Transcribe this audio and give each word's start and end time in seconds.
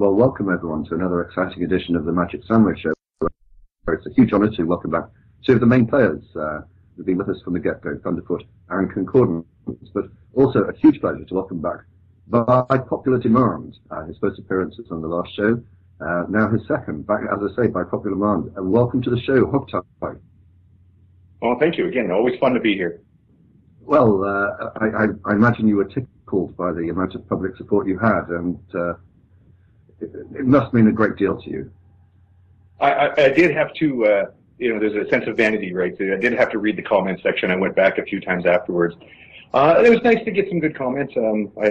Well, 0.00 0.14
welcome 0.14 0.48
everyone 0.48 0.84
to 0.84 0.94
another 0.94 1.22
exciting 1.22 1.64
edition 1.64 1.96
of 1.96 2.04
the 2.04 2.12
Magic 2.12 2.42
Sandwich 2.46 2.78
Show. 2.78 2.92
It's 3.88 4.06
a 4.06 4.12
huge 4.14 4.32
honour 4.32 4.48
to 4.52 4.62
welcome 4.62 4.92
back 4.92 5.06
two 5.44 5.54
of 5.54 5.60
the 5.60 5.66
main 5.66 5.88
players 5.88 6.22
uh, 6.36 6.60
who've 6.96 7.04
been 7.04 7.18
with 7.18 7.28
us 7.28 7.42
from 7.42 7.54
the 7.54 7.58
get-go, 7.58 7.96
Thunderfoot 7.96 8.42
and 8.68 8.92
Concordance, 8.92 9.44
but 9.92 10.04
also 10.34 10.60
a 10.60 10.76
huge 10.76 11.00
pleasure 11.00 11.24
to 11.24 11.34
welcome 11.34 11.60
back 11.60 11.80
by 12.28 12.78
popular 12.88 13.18
demand. 13.18 13.76
Uh, 13.90 14.04
his 14.04 14.16
first 14.18 14.38
appearance 14.38 14.78
was 14.78 14.86
on 14.92 15.02
the 15.02 15.08
last 15.08 15.34
show, 15.34 15.60
uh, 16.00 16.26
now 16.28 16.48
his 16.48 16.62
second, 16.68 17.04
back 17.04 17.22
as 17.32 17.40
I 17.42 17.62
say, 17.64 17.66
by 17.66 17.82
popular 17.82 18.14
demand. 18.14 18.52
And 18.56 18.70
welcome 18.70 19.02
to 19.02 19.10
the 19.10 19.20
show, 19.22 19.46
Hogtie. 19.46 20.20
Well, 21.42 21.56
thank 21.58 21.76
you 21.76 21.88
again. 21.88 22.12
Always 22.12 22.38
fun 22.38 22.54
to 22.54 22.60
be 22.60 22.74
here. 22.74 23.00
Well, 23.80 24.22
uh, 24.22 24.70
I, 24.76 24.86
I, 24.86 25.06
I, 25.24 25.32
imagine 25.32 25.66
you 25.66 25.74
were 25.74 25.86
tickled 25.86 26.56
by 26.56 26.70
the 26.70 26.88
amount 26.88 27.16
of 27.16 27.28
public 27.28 27.56
support 27.56 27.88
you 27.88 27.98
had, 27.98 28.28
and 28.28 28.60
uh, 28.76 28.92
it, 30.00 30.46
must 30.46 30.72
mean 30.72 30.86
a 30.86 30.92
great 30.92 31.16
deal 31.16 31.40
to 31.40 31.50
you. 31.50 31.72
I, 32.80 32.92
I, 32.92 33.24
I 33.24 33.28
did 33.30 33.50
have 33.54 33.72
to, 33.74 34.06
uh, 34.06 34.24
you 34.58 34.72
know, 34.72 34.80
there's 34.80 35.06
a 35.06 35.08
sense 35.10 35.26
of 35.26 35.36
vanity, 35.36 35.72
right? 35.72 35.96
So 35.98 36.04
I 36.12 36.16
did 36.16 36.32
have 36.34 36.50
to 36.50 36.58
read 36.58 36.76
the 36.76 36.82
comment 36.82 37.20
section. 37.22 37.50
I 37.50 37.56
went 37.56 37.74
back 37.74 37.98
a 37.98 38.04
few 38.04 38.20
times 38.20 38.46
afterwards. 38.46 38.94
Uh, 39.54 39.82
it 39.84 39.90
was 39.90 40.02
nice 40.02 40.22
to 40.24 40.30
get 40.30 40.48
some 40.48 40.60
good 40.60 40.76
comments. 40.76 41.14
Um, 41.16 41.50
I, 41.60 41.68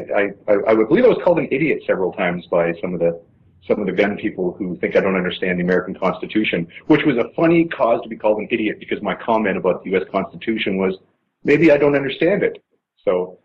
I, 0.52 0.72
I, 0.72 0.76
believe 0.76 1.05
I 1.05 1.09
was 1.09 1.20
called 1.23 1.38
an 1.38 1.48
idiot 1.52 1.84
several 1.86 2.12
times 2.12 2.45
by 2.48 2.73
some 2.81 2.94
of 2.94 3.00
the 3.00 3.22
some 3.67 3.80
of 3.81 3.86
the 3.86 3.91
gun 3.91 4.17
people 4.17 4.53
who 4.53 4.78
think 4.78 4.95
I 4.95 5.02
don't 5.02 5.16
understand 5.16 5.59
the 5.59 5.64
American 5.64 5.94
Constitution, 5.94 6.67
which 6.88 7.05
was 7.05 7.17
a 7.17 7.30
funny 7.36 7.66
cause 7.66 8.02
to 8.02 8.09
be 8.09 8.16
called 8.16 8.39
an 8.39 8.48
idiot 8.50 8.80
because 8.80 9.02
my 9.02 9.14
comment 9.14 9.58
about 9.58 9.84
the 9.84 9.91
U.S. 9.91 10.03
Constitution 10.09 10.78
was 10.78 10.95
maybe 11.44 11.70
I 11.70 11.78
don't 11.78 11.95
understand 11.95 12.44
it. 12.44 12.64
So 13.03 13.39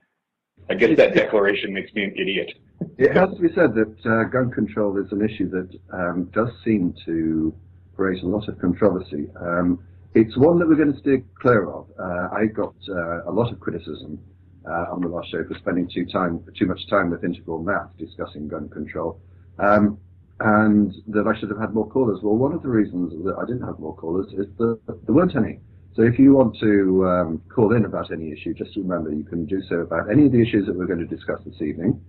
I 0.71 0.75
guess 0.75 0.97
that 0.97 1.15
declaration 1.15 1.73
makes 1.73 1.93
me 1.93 2.05
an 2.05 2.15
idiot. 2.17 2.53
It 2.99 3.17
has 3.17 3.31
to 3.35 3.41
be 3.41 3.49
said 3.55 3.75
that 3.75 3.97
uh, 4.07 4.25
gun 4.25 4.51
control 4.51 4.97
is 4.99 5.11
an 5.13 5.23
issue 5.23 5.49
that 5.51 5.69
um, 5.93 6.31
does 6.33 6.49
seem 6.65 6.95
to 7.07 7.55
raise 7.97 8.23
a 8.23 8.27
lot 8.27 8.49
of 8.49 8.59
controversy. 8.61 9.29
Um, 9.41 9.79
it's 10.15 10.37
one 10.37 10.59
that 10.59 10.69
we're 10.69 10.77
going 10.77 10.93
to 10.93 10.99
steer 10.99 11.23
clear 11.41 11.69
of. 11.71 11.87
Uh, 11.99 12.29
I 12.33 12.47
got 12.47 12.75
uh, 12.89 13.25
a 13.25 13.33
lot 13.33 13.53
of 13.53 13.61
criticism 13.61 14.19
uh, 14.67 14.93
on 14.93 15.01
the 15.01 15.09
last 15.09 15.31
show 15.31 15.45
for 15.45 15.55
spending 15.59 15.89
too 15.93 16.07
time 16.07 16.45
too 16.59 16.67
much 16.67 16.87
time 16.89 17.11
with 17.11 17.25
integral 17.25 17.63
math 17.63 17.97
discussing 17.99 18.49
gun 18.49 18.69
control, 18.69 19.21
um, 19.59 19.99
and 20.41 20.95
that 21.09 21.27
I 21.27 21.39
should 21.39 21.51
have 21.51 21.59
had 21.59 21.75
more 21.75 21.89
callers. 21.89 22.21
Well, 22.23 22.37
one 22.37 22.53
of 22.53 22.63
the 22.63 22.69
reasons 22.69 23.13
that 23.25 23.37
I 23.37 23.47
didn't 23.47 23.67
have 23.67 23.79
more 23.79 23.97
callers 23.97 24.27
is 24.33 24.47
that 24.59 24.79
there 24.87 25.15
weren't 25.15 25.37
any. 25.37 25.61
So 25.95 26.03
if 26.03 26.19
you 26.19 26.33
want 26.33 26.57
to 26.61 27.07
um, 27.07 27.43
call 27.55 27.75
in 27.75 27.85
about 27.85 28.13
any 28.13 28.33
issue, 28.33 28.55
just 28.55 28.75
remember 28.77 29.13
you 29.13 29.25
can 29.25 29.45
do 29.45 29.61
so 29.69 29.77
about 29.81 30.11
any 30.11 30.27
of 30.27 30.33
the 30.33 30.41
issues 30.41 30.67
that 30.67 30.75
we're 30.75 30.87
going 30.87 31.07
to 31.07 31.07
discuss 31.07 31.41
this 31.45 31.61
evening 31.61 32.01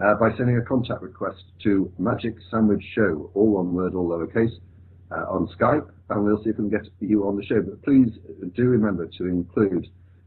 uh, 0.00 0.14
by 0.14 0.36
sending 0.36 0.56
a 0.58 0.62
contact 0.62 1.02
request 1.02 1.42
to 1.62 1.90
Magic 1.98 2.34
Sandwich 2.50 2.84
Show, 2.94 3.30
all 3.34 3.52
one 3.52 3.72
word, 3.72 3.94
all 3.94 4.08
lowercase, 4.08 4.52
uh, 5.10 5.24
on 5.30 5.48
Skype, 5.58 5.88
and 6.10 6.24
we'll 6.24 6.42
see 6.42 6.50
if 6.50 6.58
we 6.58 6.68
can 6.68 6.70
get 6.70 6.88
you 7.00 7.26
on 7.26 7.36
the 7.36 7.44
show. 7.44 7.62
But 7.62 7.82
please 7.82 8.10
do 8.54 8.64
remember 8.64 9.06
to 9.18 9.26
include 9.26 9.86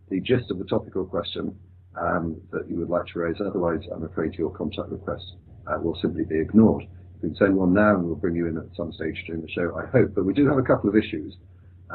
the 0.10 0.20
gist 0.22 0.52
of 0.52 0.58
the 0.58 0.66
topical 0.66 1.06
question 1.06 1.56
um, 2.00 2.42
that 2.52 2.70
you 2.70 2.78
would 2.78 2.90
like 2.90 3.06
to 3.08 3.20
raise. 3.20 3.36
Otherwise, 3.40 3.82
I'm 3.94 4.04
afraid 4.04 4.34
your 4.36 4.52
contact 4.52 4.90
request 4.90 5.24
uh, 5.68 5.80
will 5.80 5.98
simply 6.02 6.26
be 6.26 6.40
ignored. 6.40 6.84
You 7.22 7.30
can 7.30 7.36
send 7.36 7.56
one 7.56 7.74
now, 7.74 7.96
and 7.96 8.06
we'll 8.06 8.16
bring 8.16 8.36
you 8.36 8.48
in 8.48 8.58
at 8.58 8.76
some 8.76 8.92
stage 8.94 9.24
during 9.28 9.42
the 9.42 9.52
show, 9.52 9.78
I 9.78 9.86
hope. 9.88 10.16
But 10.16 10.26
we 10.26 10.34
do 10.34 10.48
have 10.48 10.58
a 10.58 10.64
couple 10.64 10.90
of 10.90 10.96
issues, 10.96 11.36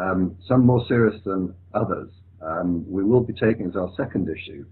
um, 0.01 0.37
some 0.47 0.65
more 0.65 0.85
serious 0.87 1.21
than 1.25 1.55
others. 1.73 2.11
Um, 2.43 2.85
we 2.91 3.03
will 3.03 3.23
be 3.23 3.33
taking 3.33 3.67
as 3.67 3.77
our 3.77 3.91
second 3.97 4.29
issue 4.29 4.67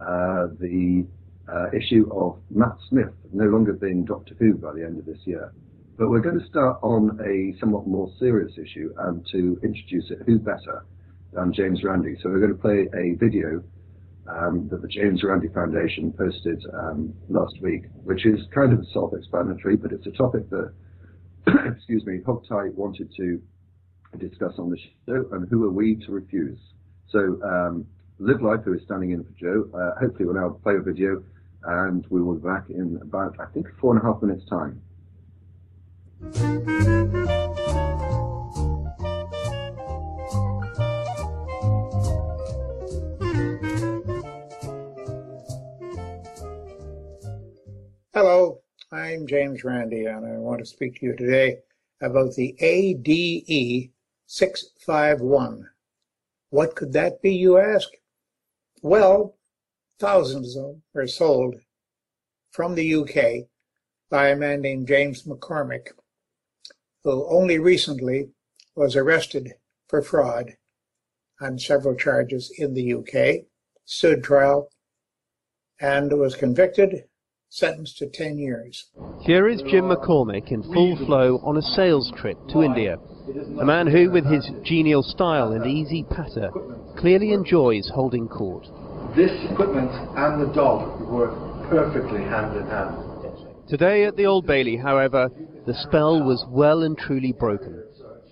uh, 0.00 0.48
the 0.58 1.06
uh, 1.52 1.70
issue 1.76 2.08
of 2.12 2.38
Matt 2.50 2.76
Smith 2.88 3.12
no 3.32 3.44
longer 3.46 3.72
being 3.72 4.04
Doctor 4.04 4.34
Who 4.38 4.54
by 4.54 4.72
the 4.74 4.84
end 4.84 4.98
of 4.98 5.06
this 5.06 5.18
year. 5.24 5.52
But 5.96 6.10
we're 6.10 6.20
going 6.20 6.38
to 6.38 6.46
start 6.46 6.78
on 6.82 7.18
a 7.26 7.58
somewhat 7.58 7.86
more 7.86 8.10
serious 8.18 8.52
issue 8.56 8.92
and 8.98 9.26
to 9.32 9.58
introduce 9.64 10.10
it, 10.10 10.18
who 10.26 10.38
better 10.38 10.84
than 11.32 11.52
James 11.52 11.82
Randi. 11.82 12.16
So 12.22 12.28
we're 12.28 12.40
going 12.40 12.54
to 12.54 12.60
play 12.60 12.88
a 12.94 13.16
video 13.16 13.62
um, 14.28 14.68
that 14.70 14.82
the 14.82 14.88
James 14.88 15.22
Randi 15.24 15.48
Foundation 15.48 16.12
posted 16.12 16.62
um, 16.72 17.14
last 17.28 17.54
week, 17.62 17.84
which 18.04 18.26
is 18.26 18.40
kind 18.54 18.72
of 18.72 18.86
self-explanatory, 18.92 19.76
but 19.76 19.90
it's 19.92 20.06
a 20.06 20.12
topic 20.12 20.48
that, 20.50 20.72
excuse 21.74 22.04
me, 22.06 22.20
Hogtie 22.26 22.72
wanted 22.74 23.12
to 23.16 23.42
discuss 24.18 24.52
on 24.58 24.70
the 24.70 24.78
show, 25.06 25.24
and 25.32 25.48
who 25.48 25.64
are 25.64 25.72
we 25.72 25.96
to 26.06 26.12
refuse? 26.12 26.58
So 27.10 27.40
um, 27.42 27.86
Live 28.18 28.42
Life, 28.42 28.60
who 28.64 28.74
is 28.74 28.82
standing 28.84 29.12
in 29.12 29.24
for 29.24 29.32
Joe, 29.40 29.68
uh, 29.74 29.98
hopefully 30.00 30.26
will 30.26 30.34
now 30.34 30.50
play 30.62 30.74
a 30.76 30.80
video 30.80 31.22
and 31.68 32.06
we 32.08 32.22
will 32.22 32.36
be 32.36 32.48
back 32.48 32.70
in 32.70 32.98
about, 33.02 33.38
I 33.38 33.44
think, 33.52 33.68
four 33.78 33.94
and 33.94 34.02
a 34.02 34.06
half 34.06 34.22
minutes' 34.22 34.46
time. 34.46 34.80
Hello, 48.14 48.62
I'm 48.90 49.26
James 49.26 49.62
Randi, 49.62 50.06
and 50.06 50.26
I 50.26 50.38
want 50.38 50.60
to 50.60 50.64
speak 50.64 50.98
to 51.00 51.06
you 51.06 51.16
today 51.16 51.58
about 52.00 52.34
the 52.34 52.56
ADE 52.60 53.90
651. 54.26 55.68
What 56.48 56.74
could 56.74 56.94
that 56.94 57.20
be, 57.20 57.34
you 57.34 57.58
ask? 57.58 57.88
Well, 58.80 59.37
Thousands 59.98 60.54
of 60.54 60.62
them 60.62 60.82
were 60.94 61.08
sold 61.08 61.56
from 62.52 62.76
the 62.76 62.94
UK 62.94 63.48
by 64.08 64.28
a 64.28 64.36
man 64.36 64.60
named 64.60 64.86
James 64.86 65.24
McCormick, 65.24 65.88
who 67.02 67.26
only 67.28 67.58
recently 67.58 68.30
was 68.76 68.94
arrested 68.94 69.54
for 69.88 70.00
fraud 70.00 70.56
on 71.40 71.58
several 71.58 71.96
charges 71.96 72.52
in 72.58 72.74
the 72.74 72.94
UK, 72.94 73.46
stood 73.84 74.22
trial, 74.22 74.70
and 75.80 76.12
was 76.12 76.36
convicted, 76.36 77.04
sentenced 77.48 77.98
to 77.98 78.06
10 78.06 78.38
years. 78.38 78.90
Here 79.22 79.48
is 79.48 79.62
Jim 79.62 79.86
McCormick 79.86 80.52
in 80.52 80.62
full 80.62 80.96
flow 80.96 81.38
on 81.38 81.56
a 81.56 81.62
sales 81.62 82.12
trip 82.16 82.38
to 82.50 82.62
India. 82.62 82.98
A 83.60 83.64
man 83.64 83.88
who, 83.88 84.10
with 84.10 84.26
his 84.26 84.48
genial 84.62 85.02
style 85.02 85.52
and 85.52 85.66
easy 85.66 86.04
patter, 86.04 86.50
clearly 86.96 87.32
enjoys 87.32 87.90
holding 87.92 88.28
court 88.28 88.66
this 89.18 89.50
equipment 89.50 89.90
and 90.16 90.40
the 90.40 90.54
dog 90.54 91.00
work 91.08 91.34
perfectly 91.68 92.20
hand 92.20 92.56
in 92.56 92.64
hand. 92.66 92.94
Today 93.68 94.04
at 94.04 94.16
the 94.16 94.26
Old 94.26 94.46
Bailey, 94.46 94.76
however, 94.76 95.28
the 95.66 95.74
spell 95.74 96.22
was 96.22 96.46
well 96.48 96.84
and 96.84 96.96
truly 96.96 97.32
broken, 97.32 97.82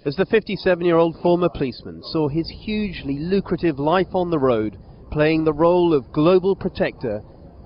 as 0.04 0.14
the 0.14 0.24
57-year-old 0.26 1.20
former 1.20 1.48
policeman 1.48 2.04
saw 2.04 2.28
his 2.28 2.48
hugely 2.48 3.18
lucrative 3.18 3.80
life 3.80 4.14
on 4.14 4.30
the 4.30 4.38
road 4.38 4.78
playing 5.10 5.42
the 5.42 5.52
role 5.52 5.92
of 5.92 6.12
global 6.12 6.54
protector 6.54 7.20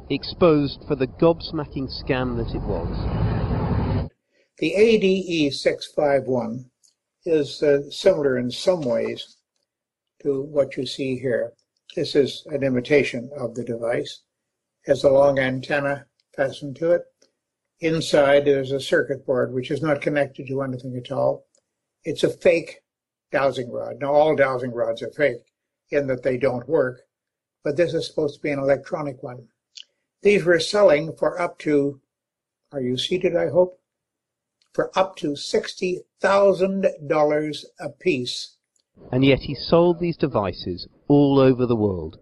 exposed 0.09 0.83
for 0.89 0.97
the 0.97 1.07
gobsmacking 1.07 1.91
scam 2.03 2.39
that 2.39 2.55
it 2.55 2.63
was. 2.63 4.09
The 4.61 4.75
ADE 4.75 5.53
651 5.53 6.65
is 7.27 7.63
uh, 7.63 7.83
similar 7.91 8.39
in 8.39 8.51
some 8.51 8.81
ways 8.81 9.37
to 10.23 10.41
what 10.41 10.79
you 10.79 10.87
see 10.87 11.19
here. 11.19 11.53
This 11.97 12.15
is 12.15 12.47
an 12.47 12.63
imitation 12.63 13.33
of 13.37 13.57
the 13.57 13.65
device. 13.65 14.23
It 14.85 14.91
has 14.91 15.03
a 15.03 15.11
long 15.11 15.41
antenna 15.41 16.07
fastened 16.37 16.77
to 16.77 16.93
it. 16.93 17.03
Inside 17.81 18.45
there's 18.45 18.71
a 18.71 18.79
circuit 18.79 19.27
board 19.27 19.53
which 19.53 19.73
is 19.73 19.83
not 19.83 20.01
connected 20.01 20.47
to 20.47 20.63
anything 20.63 20.97
at 20.97 21.11
all. 21.11 21.47
It's 22.05 22.23
a 22.23 22.29
fake 22.29 22.85
dowsing 23.33 23.73
rod. 23.73 23.97
Now 24.01 24.13
all 24.13 24.37
dowsing 24.37 24.73
rods 24.73 25.03
are 25.03 25.11
fake 25.11 25.43
in 25.91 26.07
that 26.07 26.23
they 26.23 26.37
don't 26.37 26.69
work, 26.69 27.01
but 27.65 27.77
this 27.77 27.93
is 27.93 28.07
supposed 28.07 28.37
to 28.37 28.43
be 28.43 28.53
an 28.53 28.61
electronic 28.61 29.21
one. 29.23 29.49
These 30.23 30.45
were 30.45 30.61
selling 30.61 31.17
for 31.17 31.41
up 31.41 31.59
to, 31.61 32.03
are 32.71 32.81
you 32.81 32.97
seated, 32.97 33.35
I 33.35 33.49
hope? 33.49 33.81
For 34.75 34.97
up 34.97 35.17
to 35.17 35.33
$60,000 35.33 37.65
a 37.81 37.89
piece 37.89 38.57
and 39.11 39.25
yet 39.25 39.41
he 39.41 39.55
sold 39.55 39.99
these 39.99 40.17
devices 40.17 40.87
all 41.11 41.41
over 41.41 41.67
the 41.67 41.75
world. 41.75 42.19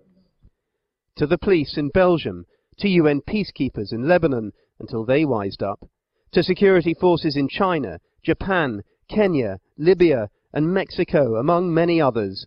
To 1.17 1.27
the 1.27 1.37
police 1.37 1.77
in 1.77 1.91
Belgium, 1.91 2.47
to 2.79 2.89
UN 2.89 3.21
peacekeepers 3.21 3.93
in 3.93 4.09
Lebanon 4.09 4.53
until 4.81 5.05
they 5.05 5.27
wised 5.27 5.63
up, 5.63 5.87
to 6.33 6.43
security 6.43 6.95
forces 6.95 7.37
in 7.37 7.49
China, 7.49 7.99
Japan, 8.25 8.81
Kenya, 9.11 9.59
Libya, 9.77 10.31
and 10.55 10.73
Mexico, 10.73 11.37
among 11.37 11.75
many 11.75 12.01
others, 12.01 12.47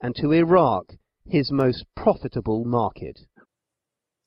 and 0.00 0.16
to 0.16 0.32
Iraq, 0.32 0.94
his 1.26 1.52
most 1.52 1.84
profitable 1.94 2.64
market. 2.64 3.20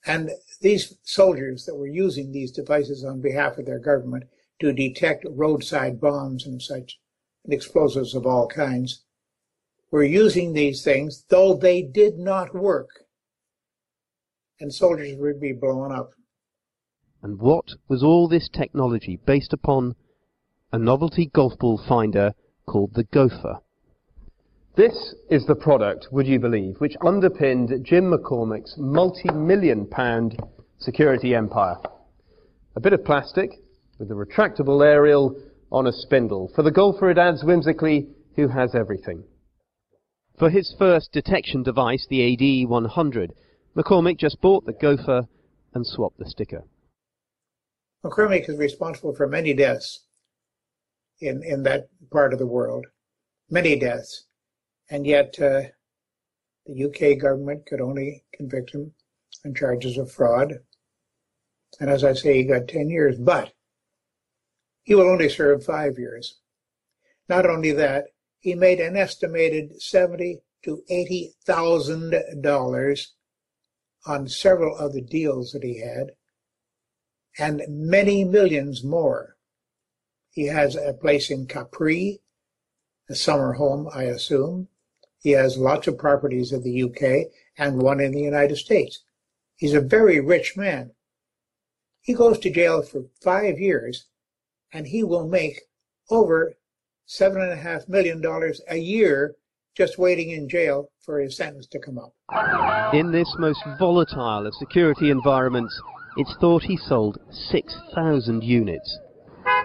And 0.05 0.29
these 0.61 0.95
soldiers 1.01 1.65
that 1.65 1.75
were 1.75 1.87
using 1.87 2.31
these 2.31 2.51
devices 2.51 3.03
on 3.03 3.21
behalf 3.21 3.57
of 3.57 3.65
their 3.65 3.79
government 3.79 4.25
to 4.61 4.71
detect 4.71 5.25
roadside 5.27 5.99
bombs 5.99 6.45
and 6.45 6.61
such, 6.61 6.99
and 7.43 7.51
explosives 7.51 8.13
of 8.13 8.27
all 8.27 8.47
kinds, 8.47 9.04
were 9.95 10.03
using 10.03 10.51
these 10.51 10.83
things, 10.83 11.23
though 11.29 11.55
they 11.55 11.81
did 11.81 12.17
not 12.17 12.53
work. 12.53 12.89
And 14.59 14.73
soldiers 14.73 15.15
would 15.17 15.39
be 15.39 15.53
blown 15.53 15.93
up. 15.93 16.09
And 17.23 17.39
what 17.39 17.63
was 17.87 18.03
all 18.03 18.27
this 18.27 18.49
technology 18.49 19.17
based 19.25 19.53
upon? 19.53 19.95
A 20.73 20.77
novelty 20.77 21.31
golf 21.33 21.57
ball 21.57 21.81
finder 21.87 22.33
called 22.65 22.93
the 22.93 23.05
Gopher. 23.05 23.59
This 24.75 25.15
is 25.29 25.45
the 25.45 25.55
product, 25.55 26.07
would 26.11 26.27
you 26.27 26.41
believe, 26.41 26.75
which 26.79 26.97
underpinned 26.99 27.71
Jim 27.85 28.11
McCormick's 28.11 28.75
multi-million 28.77 29.87
pound 29.87 30.37
security 30.77 31.33
empire. 31.33 31.77
A 32.75 32.81
bit 32.81 32.91
of 32.91 33.05
plastic 33.05 33.51
with 33.97 34.11
a 34.11 34.13
retractable 34.13 34.85
aerial 34.85 35.41
on 35.71 35.87
a 35.87 35.93
spindle. 35.93 36.51
For 36.53 36.63
the 36.63 36.71
golfer 36.71 37.09
it 37.09 37.17
adds 37.17 37.45
whimsically, 37.45 38.09
who 38.35 38.49
has 38.49 38.75
everything. 38.75 39.23
For 40.37 40.49
his 40.49 40.75
first 40.77 41.13
detection 41.13 41.63
device, 41.63 42.05
the 42.09 42.19
AD100, 42.19 43.31
McCormick 43.75 44.17
just 44.17 44.41
bought 44.41 44.65
the 44.65 44.73
Gopher 44.73 45.27
and 45.73 45.87
swapped 45.87 46.17
the 46.17 46.29
sticker. 46.29 46.63
McCormick 48.03 48.49
is 48.49 48.57
responsible 48.57 49.15
for 49.15 49.27
many 49.27 49.53
deaths 49.53 50.03
in, 51.21 51.41
in 51.43 51.63
that 51.63 51.87
part 52.11 52.33
of 52.33 52.39
the 52.39 52.47
world, 52.47 52.85
many 53.49 53.79
deaths. 53.79 54.25
And 54.89 55.07
yet, 55.07 55.39
uh, 55.39 55.63
the 56.65 56.83
UK 56.85 57.17
government 57.19 57.65
could 57.65 57.79
only 57.79 58.23
convict 58.33 58.73
him 58.73 58.93
on 59.45 59.55
charges 59.55 59.97
of 59.97 60.11
fraud. 60.11 60.53
And 61.79 61.89
as 61.89 62.03
I 62.03 62.13
say, 62.13 62.37
he 62.37 62.43
got 62.43 62.67
10 62.67 62.89
years, 62.89 63.17
but 63.17 63.53
he 64.83 64.95
will 64.95 65.09
only 65.09 65.29
serve 65.29 65.63
five 65.63 65.97
years. 65.97 66.39
Not 67.29 67.45
only 67.49 67.71
that, 67.71 68.05
he 68.45 68.53
made 68.53 68.79
an 68.79 68.95
estimated 68.95 69.81
seventy 69.81 70.37
to 70.63 70.83
eighty 70.87 71.33
thousand 71.45 72.13
dollars 72.41 73.15
on 74.05 74.27
several 74.27 74.77
of 74.77 74.93
the 74.93 75.01
deals 75.01 75.51
that 75.51 75.63
he 75.63 75.79
had 75.79 76.11
and 77.39 77.63
many 77.67 78.23
millions 78.23 78.83
more. 78.83 79.35
He 80.29 80.45
has 80.45 80.75
a 80.75 80.93
place 80.93 81.31
in 81.31 81.47
Capri, 81.47 82.21
a 83.09 83.15
summer 83.15 83.53
home, 83.53 83.89
I 83.91 84.03
assume. 84.03 84.67
He 85.23 85.31
has 85.31 85.57
lots 85.57 85.87
of 85.87 85.97
properties 85.97 86.51
in 86.51 86.61
the 86.61 86.83
UK 86.83 87.31
and 87.57 87.81
one 87.81 87.99
in 87.99 88.11
the 88.11 88.21
United 88.21 88.57
States. 88.57 89.01
He's 89.55 89.73
a 89.73 89.81
very 89.81 90.19
rich 90.19 90.55
man. 90.55 90.91
He 91.99 92.13
goes 92.13 92.37
to 92.37 92.51
jail 92.51 92.83
for 92.83 93.05
five 93.23 93.57
years 93.59 94.05
and 94.71 94.85
he 94.85 95.03
will 95.03 95.27
make 95.27 95.61
over 96.11 96.53
seven 97.05 97.41
and 97.41 97.51
a 97.51 97.55
half 97.55 97.87
million 97.87 98.21
dollars 98.21 98.61
a 98.69 98.77
year 98.77 99.35
just 99.75 99.97
waiting 99.97 100.31
in 100.31 100.47
jail 100.47 100.89
for 101.03 101.19
his 101.19 101.35
sentence 101.35 101.67
to 101.67 101.79
come 101.79 101.99
up. 101.99 102.13
In 102.93 103.11
this 103.11 103.33
most 103.37 103.59
volatile 103.77 104.47
of 104.47 104.53
security 104.55 105.11
environments, 105.11 105.79
it's 106.17 106.35
thought 106.39 106.63
he 106.63 106.77
sold 106.77 107.17
6,000 107.29 108.41
units, 108.41 108.99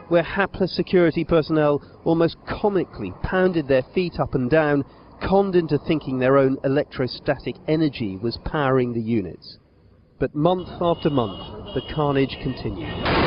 where 0.08 0.24
hapless 0.24 0.74
security 0.74 1.24
personnel 1.24 1.80
almost 2.04 2.36
comically 2.48 3.12
pounded 3.22 3.68
their 3.68 3.84
feet 3.94 4.18
up 4.18 4.34
and 4.34 4.50
down, 4.50 4.84
conned 5.22 5.54
into 5.54 5.78
thinking 5.86 6.18
their 6.18 6.38
own 6.38 6.56
electrostatic 6.64 7.54
energy 7.68 8.16
was 8.16 8.38
powering 8.44 8.92
the 8.92 9.00
units. 9.00 9.58
But 10.18 10.34
month 10.34 10.68
after 10.80 11.08
month, 11.08 11.74
the 11.74 11.82
carnage 11.94 12.36
continued. 12.42 13.19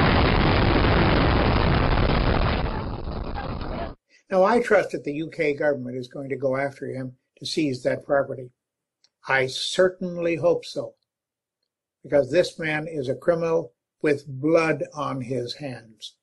Now, 4.33 4.45
I 4.45 4.61
trust 4.61 4.89
that 4.93 5.03
the 5.03 5.21
UK 5.21 5.59
government 5.59 5.95
is 5.95 6.07
going 6.07 6.29
to 6.29 6.35
go 6.35 6.57
after 6.57 6.87
him 6.87 7.17
to 7.37 7.45
seize 7.45 7.83
that 7.83 8.03
property. 8.03 8.49
I 9.27 9.45
certainly 9.45 10.37
hope 10.37 10.65
so 10.65 10.95
because 12.01 12.31
this 12.31 12.57
man 12.57 12.87
is 12.87 13.09
a 13.09 13.15
criminal 13.15 13.73
with 14.01 14.25
blood 14.25 14.85
on 14.95 15.21
his 15.21 15.53
hands. 15.53 16.15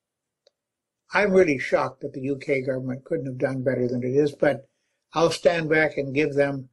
I'm 1.13 1.31
really 1.31 1.57
shocked 1.57 2.01
that 2.01 2.11
the 2.11 2.31
UK 2.31 2.65
government 2.65 3.05
couldn't 3.05 3.27
have 3.27 3.37
done 3.37 3.63
better 3.63 3.87
than 3.87 4.03
it 4.03 4.13
is, 4.13 4.33
but 4.33 4.67
I'll 5.13 5.31
stand 5.31 5.69
back 5.69 5.95
and 5.95 6.13
give 6.13 6.33
them 6.33 6.67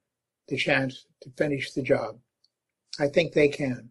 the 0.48 0.56
chance 0.56 1.06
to 1.22 1.30
finish 1.38 1.70
the 1.70 1.82
job. 1.82 2.18
I 2.98 3.06
think 3.06 3.32
they 3.32 3.46
can. 3.46 3.90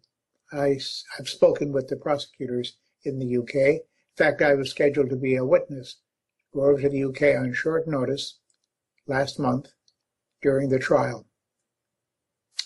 I, 0.51 0.79
have 1.15 1.29
spoken 1.29 1.71
with 1.71 1.87
the 1.87 1.95
prosecutors 1.95 2.75
in 3.05 3.19
the 3.19 3.37
UK. 3.37 3.55
In 3.55 4.17
fact, 4.17 4.41
I 4.41 4.53
was 4.55 4.69
scheduled 4.69 5.11
to 5.11 5.15
be 5.15 5.37
a 5.37 5.45
witness, 5.45 5.95
go 6.57 6.65
over 6.65 6.81
to 6.81 6.89
the 6.89 7.03
UK 7.03 7.39
on 7.39 7.53
short 7.53 7.87
notice 7.87 8.39
last 9.07 9.39
month 9.39 9.67
during 10.41 10.69
the 10.69 10.79
trial. 10.79 11.25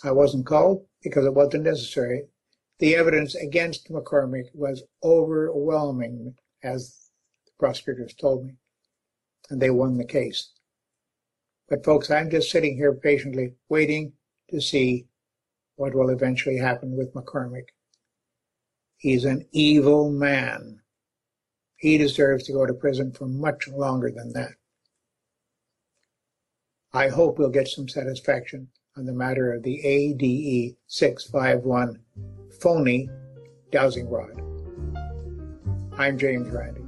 I 0.03 0.11
wasn't 0.11 0.45
called 0.45 0.85
because 1.03 1.25
it 1.25 1.33
wasn't 1.33 1.63
necessary 1.63 2.23
the 2.81 2.95
evidence 2.95 3.35
against 3.35 3.91
McCormick 3.91 4.47
was 4.55 4.81
overwhelming, 5.03 6.33
as 6.63 7.11
the 7.45 7.51
prosecutors 7.59 8.15
told 8.15 8.47
me, 8.47 8.55
and 9.51 9.61
they 9.61 9.69
won 9.69 9.97
the 9.97 10.03
case. 10.03 10.49
But 11.69 11.85
folks, 11.85 12.09
I'm 12.09 12.31
just 12.31 12.49
sitting 12.49 12.75
here 12.75 12.91
patiently 12.91 13.53
waiting 13.69 14.13
to 14.49 14.59
see 14.59 15.05
what 15.75 15.93
will 15.93 16.09
eventually 16.09 16.57
happen 16.57 16.97
with 16.97 17.13
McCormick. 17.13 17.67
He's 18.97 19.25
an 19.25 19.45
evil 19.51 20.11
man. 20.11 20.80
He 21.81 21.97
deserves 21.97 22.43
to 22.43 22.53
go 22.53 22.67
to 22.67 22.75
prison 22.75 23.11
for 23.11 23.25
much 23.25 23.67
longer 23.67 24.11
than 24.11 24.31
that. 24.33 24.51
I 26.93 27.07
hope 27.07 27.39
we'll 27.39 27.49
get 27.49 27.67
some 27.67 27.89
satisfaction 27.89 28.67
on 28.95 29.05
the 29.05 29.13
matter 29.13 29.51
of 29.51 29.63
the 29.63 29.83
ADE 29.83 30.75
651 30.85 31.99
phony 32.61 33.09
dowsing 33.71 34.07
rod. 34.07 34.39
I'm 35.97 36.19
James 36.19 36.49
Randi. 36.49 36.81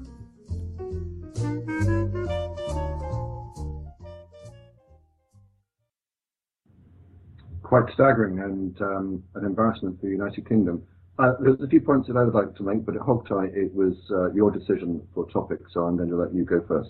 Quite 7.63 7.91
staggering 7.95 8.41
and 8.41 8.79
um, 8.79 9.23
an 9.33 9.43
embarrassment 9.43 9.99
for 9.99 10.05
the 10.05 10.11
United 10.11 10.47
Kingdom. 10.47 10.83
Uh, 11.19 11.33
there's 11.39 11.61
a 11.61 11.67
few 11.67 11.79
points 11.79 12.07
that 12.07 12.17
I 12.17 12.23
would 12.23 12.33
like 12.33 12.55
to 12.55 12.63
make, 12.63 12.85
but 12.85 12.95
at 12.95 13.01
Hogtie 13.01 13.55
it 13.55 13.73
was 13.73 13.93
uh, 14.11 14.31
your 14.33 14.49
decision 14.49 15.05
for 15.13 15.29
topic, 15.29 15.59
so 15.71 15.81
I'm 15.81 15.95
going 15.95 16.09
to 16.09 16.15
let 16.15 16.33
you 16.33 16.43
go 16.43 16.63
first. 16.67 16.89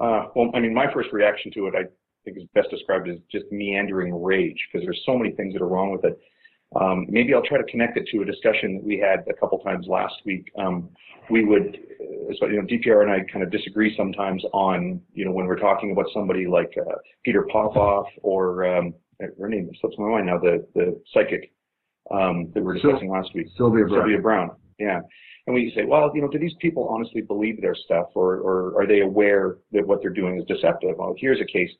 Uh, 0.00 0.28
well, 0.34 0.50
I 0.54 0.60
mean, 0.60 0.72
my 0.72 0.90
first 0.92 1.12
reaction 1.12 1.52
to 1.52 1.66
it, 1.66 1.74
I 1.74 1.82
think 2.24 2.38
is 2.38 2.44
best 2.54 2.70
described 2.70 3.10
as 3.10 3.18
just 3.30 3.44
meandering 3.50 4.22
rage, 4.22 4.56
because 4.72 4.86
there's 4.86 5.02
so 5.04 5.18
many 5.18 5.32
things 5.32 5.52
that 5.52 5.60
are 5.60 5.68
wrong 5.68 5.92
with 5.92 6.04
it. 6.04 6.18
Um, 6.80 7.06
maybe 7.10 7.34
I'll 7.34 7.42
try 7.42 7.58
to 7.58 7.64
connect 7.64 7.98
it 7.98 8.08
to 8.12 8.22
a 8.22 8.24
discussion 8.24 8.76
that 8.76 8.84
we 8.84 8.96
had 8.98 9.26
a 9.28 9.34
couple 9.38 9.58
times 9.58 9.86
last 9.86 10.14
week. 10.24 10.50
Um, 10.56 10.88
we 11.28 11.44
would, 11.44 11.78
uh, 12.00 12.32
so, 12.38 12.46
you 12.46 12.56
know, 12.56 12.66
DPR 12.66 13.02
and 13.02 13.10
I 13.10 13.20
kind 13.30 13.42
of 13.44 13.50
disagree 13.50 13.94
sometimes 13.96 14.42
on, 14.54 15.00
you 15.12 15.26
know, 15.26 15.32
when 15.32 15.46
we're 15.46 15.58
talking 15.58 15.92
about 15.92 16.06
somebody 16.14 16.46
like 16.46 16.72
uh, 16.80 16.94
Peter 17.22 17.46
Popoff 17.52 18.06
or 18.22 18.64
um, 18.64 18.94
her 19.20 19.48
name 19.48 19.68
slips 19.80 19.96
my 19.98 20.08
mind 20.08 20.26
now, 20.26 20.38
the 20.38 20.66
the 20.74 20.98
psychic 21.12 21.52
um, 22.10 22.50
that 22.54 22.60
we 22.60 22.62
were 22.62 22.74
discussing 22.74 23.10
last 23.10 23.30
week, 23.34 23.46
Sylvia 23.56 23.84
Browne. 23.84 24.00
Sylvia 24.00 24.18
Browne. 24.18 24.50
Yeah, 24.78 25.00
and 25.46 25.54
we 25.54 25.72
say, 25.74 25.84
well, 25.84 26.10
you 26.14 26.22
know, 26.22 26.28
do 26.28 26.38
these 26.38 26.54
people 26.60 26.88
honestly 26.88 27.20
believe 27.20 27.60
their 27.60 27.74
stuff, 27.74 28.06
or 28.14 28.36
or 28.38 28.80
are 28.80 28.86
they 28.86 29.00
aware 29.00 29.58
that 29.72 29.86
what 29.86 30.00
they're 30.00 30.10
doing 30.10 30.38
is 30.38 30.44
deceptive? 30.46 30.96
Well, 30.98 31.14
here's 31.18 31.40
a 31.40 31.44
case 31.44 31.70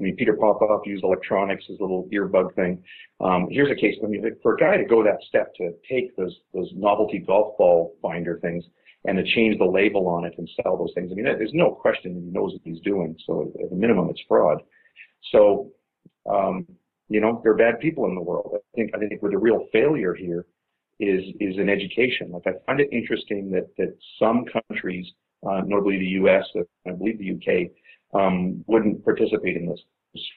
I 0.00 0.02
mean, 0.02 0.16
Peter 0.16 0.32
Popoff 0.32 0.86
used 0.86 1.04
electronics, 1.04 1.66
his 1.66 1.78
little 1.78 2.08
earbug 2.10 2.54
thing. 2.54 2.82
Um, 3.20 3.48
here's 3.50 3.70
a 3.70 3.74
case. 3.74 3.96
I 4.02 4.06
mean, 4.06 4.24
for 4.42 4.54
a 4.54 4.56
guy 4.56 4.78
to 4.78 4.84
go 4.84 5.04
that 5.04 5.18
step 5.28 5.54
to 5.56 5.72
take 5.88 6.16
those 6.16 6.34
those 6.54 6.70
novelty 6.74 7.18
golf 7.18 7.58
ball 7.58 7.94
finder 8.00 8.38
things 8.40 8.64
and 9.04 9.18
to 9.18 9.34
change 9.34 9.58
the 9.58 9.64
label 9.64 10.08
on 10.08 10.24
it 10.24 10.32
and 10.38 10.48
sell 10.62 10.78
those 10.78 10.92
things. 10.94 11.10
I 11.12 11.14
mean, 11.14 11.26
there's 11.26 11.52
no 11.52 11.72
question 11.72 12.14
that 12.14 12.20
he 12.20 12.30
knows 12.30 12.52
what 12.52 12.62
he's 12.64 12.80
doing. 12.80 13.14
So 13.26 13.52
at 13.62 13.72
a 13.72 13.74
minimum, 13.74 14.08
it's 14.08 14.22
fraud. 14.26 14.62
So, 15.32 15.70
um, 16.30 16.66
you 17.10 17.20
know, 17.20 17.40
there 17.42 17.52
are 17.52 17.56
bad 17.56 17.80
people 17.80 18.06
in 18.06 18.14
the 18.14 18.22
world. 18.22 18.52
I 18.54 18.58
think 18.74 18.92
I 18.94 18.98
think 18.98 19.20
where 19.20 19.30
the 19.30 19.38
real 19.38 19.66
failure 19.72 20.14
here 20.14 20.46
is 20.98 21.22
is 21.40 21.56
in 21.58 21.68
education. 21.68 22.32
Like 22.32 22.46
I 22.46 22.52
find 22.64 22.80
it 22.80 22.88
interesting 22.92 23.50
that 23.50 23.68
that 23.76 23.94
some 24.18 24.44
countries, 24.46 25.06
uh, 25.46 25.60
notably 25.66 25.98
the 25.98 26.12
U.S., 26.22 26.44
I 26.86 26.92
believe 26.92 27.18
the 27.18 27.24
U.K 27.24 27.70
um, 28.14 28.64
wouldn't 28.66 29.04
participate 29.04 29.56
in 29.56 29.66
this 29.66 29.80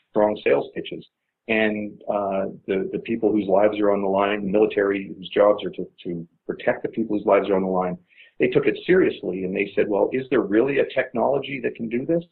strong 0.09 0.39
sales 0.43 0.69
pitches. 0.75 1.05
And 1.47 2.01
uh, 2.09 2.45
the 2.67 2.89
the 2.93 2.99
people 2.99 3.31
whose 3.31 3.47
lives 3.47 3.77
are 3.79 3.91
on 3.91 4.01
the 4.01 4.07
line, 4.07 4.45
the 4.45 4.51
military 4.51 5.13
whose 5.15 5.29
jobs 5.29 5.63
are 5.63 5.71
to 5.71 5.85
to 6.05 6.27
protect 6.47 6.83
the 6.83 6.89
people 6.89 7.17
whose 7.17 7.25
lives 7.25 7.49
are 7.49 7.55
on 7.55 7.63
the 7.63 7.67
line, 7.67 7.97
they 8.39 8.47
took 8.47 8.65
it 8.65 8.77
seriously 8.85 9.43
and 9.43 9.55
they 9.55 9.71
said, 9.75 9.89
well, 9.89 10.09
is 10.13 10.25
there 10.29 10.41
really 10.41 10.79
a 10.79 10.85
technology 10.95 11.59
that 11.61 11.75
can 11.75 11.89
do 11.89 12.05
this? 12.05 12.23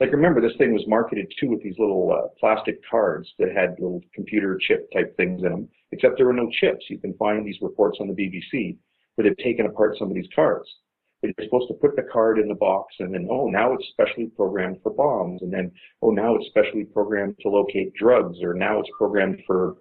Like 0.00 0.12
remember, 0.12 0.40
this 0.40 0.56
thing 0.56 0.72
was 0.72 0.84
marketed 0.86 1.30
too 1.38 1.50
with 1.50 1.62
these 1.62 1.78
little 1.78 2.12
uh, 2.12 2.28
plastic 2.38 2.80
cards 2.90 3.28
that 3.38 3.52
had 3.54 3.72
little 3.78 4.00
computer 4.14 4.58
chip 4.66 4.90
type 4.92 5.14
things 5.16 5.42
in 5.42 5.50
them. 5.50 5.68
Except 5.92 6.16
there 6.16 6.26
were 6.26 6.32
no 6.32 6.48
chips. 6.60 6.86
You 6.88 6.98
can 6.98 7.14
find 7.14 7.46
these 7.46 7.60
reports 7.60 7.98
on 8.00 8.08
the 8.08 8.14
BBC 8.14 8.76
where 9.14 9.28
they've 9.28 9.44
taken 9.44 9.66
apart 9.66 9.96
some 9.98 10.08
of 10.08 10.14
these 10.14 10.28
cards 10.34 10.68
you're 11.22 11.34
supposed 11.44 11.68
to 11.68 11.74
put 11.74 11.96
the 11.96 12.02
card 12.02 12.38
in 12.38 12.48
the 12.48 12.54
box 12.54 12.94
and 12.98 13.12
then, 13.12 13.28
oh, 13.30 13.48
now 13.48 13.72
it's 13.74 13.86
specially 13.88 14.26
programmed 14.36 14.78
for 14.82 14.90
bombs. 14.90 15.42
And 15.42 15.52
then, 15.52 15.70
oh, 16.02 16.10
now 16.10 16.34
it's 16.36 16.46
specially 16.46 16.84
programmed 16.84 17.36
to 17.40 17.48
locate 17.48 17.92
drugs 17.94 18.38
or 18.42 18.54
now 18.54 18.80
it's 18.80 18.88
programmed 18.96 19.40
for 19.46 19.76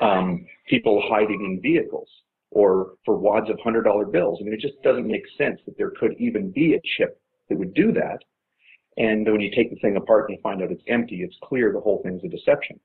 um, 0.00 0.44
people 0.68 1.02
hiding 1.08 1.40
in 1.44 1.60
vehicles. 1.62 2.08
or 2.50 2.94
for 3.04 3.16
wads 3.16 3.50
of 3.50 3.58
hundred 3.60 3.82
dollar 3.82 4.06
bills. 4.06 4.38
I 4.40 4.44
mean, 4.44 4.54
it 4.54 4.60
just 4.60 4.80
doesn't 4.82 5.06
make 5.06 5.24
sense 5.36 5.60
that 5.66 5.76
there 5.76 5.90
could 5.90 6.14
even 6.18 6.50
be 6.50 6.74
a 6.74 6.80
chip 6.96 7.20
that 7.48 7.58
would 7.58 7.74
do 7.74 7.92
that. 7.92 8.18
And 8.96 9.26
when 9.30 9.40
you 9.40 9.50
take 9.54 9.70
the 9.70 9.76
thing 9.76 9.96
apart 9.96 10.28
and 10.28 10.36
you 10.36 10.42
find 10.42 10.62
out 10.62 10.70
it's 10.70 10.82
empty, 10.88 11.22
it's 11.22 11.36
clear 11.42 11.72
the 11.72 11.80
whole 11.80 12.02
thing's 12.02 12.24
a 12.24 12.28
deception. 12.28 12.80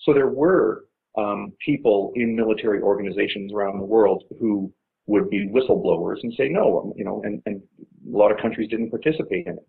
So 0.00 0.12
there 0.14 0.28
were 0.28 0.84
um, 1.16 1.52
people 1.64 2.12
in 2.14 2.36
military 2.36 2.80
organizations 2.80 3.52
around 3.52 3.78
the 3.78 3.84
world 3.84 4.24
who 4.38 4.72
would 5.06 5.30
be 5.30 5.48
whistleblowers 5.48 6.18
and 6.22 6.32
say 6.36 6.48
no, 6.48 6.92
you 6.96 7.04
know, 7.04 7.22
and, 7.24 7.42
and 7.46 7.62
a 7.80 8.16
lot 8.16 8.30
of 8.30 8.38
countries 8.38 8.68
didn't 8.70 8.90
participate 8.90 9.46
in 9.46 9.54
it. 9.54 9.66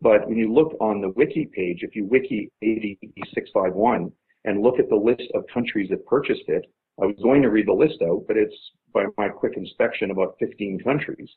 But 0.00 0.26
when 0.26 0.38
you 0.38 0.52
look 0.52 0.74
on 0.80 1.00
the 1.00 1.10
wiki 1.10 1.48
page, 1.54 1.82
if 1.82 1.94
you 1.94 2.06
wiki 2.06 2.50
AD651 2.64 4.10
and 4.46 4.62
look 4.62 4.78
at 4.78 4.88
the 4.88 4.96
list 4.96 5.30
of 5.34 5.44
countries 5.52 5.90
that 5.90 6.06
purchased 6.06 6.48
it, 6.48 6.64
I 7.00 7.06
was 7.06 7.16
going 7.22 7.42
to 7.42 7.50
read 7.50 7.68
the 7.68 7.72
list 7.72 8.02
out, 8.02 8.24
but 8.26 8.36
it's 8.36 8.54
by 8.92 9.04
my 9.16 9.28
quick 9.28 9.52
inspection 9.56 10.10
about 10.10 10.36
15 10.40 10.80
countries. 10.80 11.28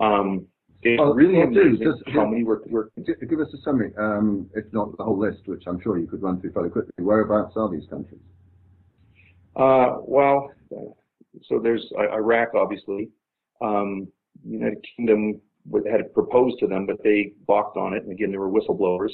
Um, 0.00 0.46
it's 0.82 1.00
Oh, 1.00 1.12
really 1.12 1.46
do, 1.52 1.76
just- 1.76 2.02
how 2.08 2.26
many 2.26 2.44
were, 2.44 2.62
were 2.68 2.90
Give 2.96 3.40
us 3.40 3.52
a 3.52 3.58
summary, 3.58 3.92
um, 3.96 4.48
if 4.54 4.64
not 4.72 4.96
the 4.96 5.04
whole 5.04 5.18
list, 5.18 5.46
which 5.46 5.64
I'm 5.66 5.80
sure 5.80 5.98
you 5.98 6.06
could 6.06 6.22
run 6.22 6.40
through 6.40 6.52
fairly 6.52 6.70
quickly. 6.70 6.92
Whereabouts 6.98 7.56
are 7.56 7.68
these 7.70 7.86
countries? 7.88 8.20
Uh, 9.56 9.96
well, 10.00 10.50
so 11.42 11.58
there's 11.58 11.86
Iraq, 11.98 12.54
obviously. 12.54 13.10
Um, 13.60 14.08
United 14.44 14.84
Kingdom 14.96 15.40
had 15.90 16.12
proposed 16.14 16.58
to 16.60 16.66
them, 16.66 16.86
but 16.86 17.02
they 17.02 17.32
balked 17.46 17.76
on 17.76 17.92
it. 17.94 18.02
And 18.04 18.12
again, 18.12 18.30
there 18.30 18.40
were 18.40 18.50
whistleblowers. 18.50 19.10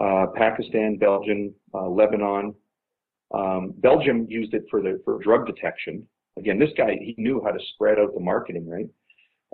Uh, 0.00 0.26
Pakistan, 0.34 0.96
Belgium, 0.96 1.54
uh, 1.74 1.88
Lebanon. 1.88 2.54
Um, 3.32 3.72
Belgium 3.78 4.26
used 4.28 4.54
it 4.54 4.64
for 4.70 4.82
the 4.82 5.00
for 5.04 5.18
drug 5.22 5.46
detection. 5.46 6.06
Again, 6.36 6.58
this 6.58 6.70
guy 6.76 6.96
he 7.00 7.14
knew 7.16 7.40
how 7.44 7.50
to 7.52 7.60
spread 7.74 7.98
out 7.98 8.12
the 8.14 8.20
marketing, 8.20 8.68
right? 8.68 8.86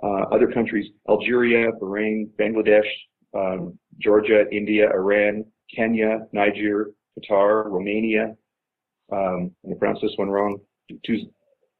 Uh, 0.03 0.23
other 0.31 0.51
countries: 0.51 0.91
Algeria, 1.09 1.71
Bahrain, 1.81 2.29
Bangladesh, 2.39 2.87
um, 3.35 3.77
Georgia, 3.99 4.45
India, 4.51 4.89
Iran, 4.91 5.45
Kenya, 5.75 6.27
Niger, 6.31 6.91
Qatar, 7.19 7.65
Romania, 7.65 8.35
um, 9.11 9.51
I 9.69 9.73
pronounced 9.75 10.01
this 10.01 10.13
one 10.17 10.29
wrong, 10.29 10.59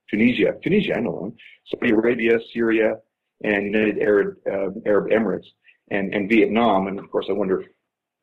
Tunisia, 0.09 0.53
Tunisia, 0.63 0.95
I 0.95 0.99
know 1.01 1.19
them, 1.19 1.35
Saudi 1.67 1.93
Arabia, 1.93 2.39
Syria, 2.53 2.95
and 3.43 3.65
United 3.65 3.99
Arab, 3.99 4.37
uh, 4.47 4.69
Arab 4.85 5.09
Emirates, 5.11 5.47
and, 5.91 6.13
and 6.13 6.29
Vietnam, 6.29 6.87
and 6.87 6.99
of 6.99 7.09
course 7.11 7.27
I 7.29 7.33
wonder, 7.33 7.65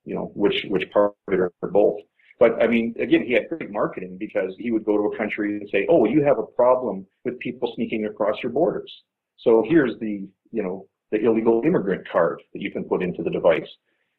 you 0.04 0.14
know, 0.14 0.32
which, 0.34 0.64
which 0.68 0.90
part 0.90 1.12
of 1.28 1.34
it 1.34 1.40
are 1.40 1.52
both. 1.70 2.00
But 2.40 2.60
I 2.62 2.66
mean, 2.66 2.94
again, 2.98 3.24
he 3.24 3.32
had 3.32 3.48
great 3.48 3.70
marketing 3.70 4.16
because 4.18 4.54
he 4.58 4.70
would 4.70 4.84
go 4.84 4.96
to 4.96 5.14
a 5.14 5.16
country 5.16 5.58
and 5.58 5.68
say, 5.70 5.86
oh, 5.88 6.04
you 6.04 6.22
have 6.24 6.38
a 6.38 6.42
problem 6.42 7.06
with 7.24 7.38
people 7.38 7.72
sneaking 7.76 8.06
across 8.06 8.36
your 8.42 8.52
borders. 8.52 8.92
So 9.38 9.64
here's 9.68 9.98
the, 10.00 10.26
you 10.50 10.62
know, 10.62 10.86
the 11.10 11.24
illegal 11.24 11.62
immigrant 11.64 12.06
card 12.10 12.42
that 12.52 12.62
you 12.62 12.70
can 12.70 12.84
put 12.84 13.02
into 13.02 13.22
the 13.22 13.30
device. 13.30 13.68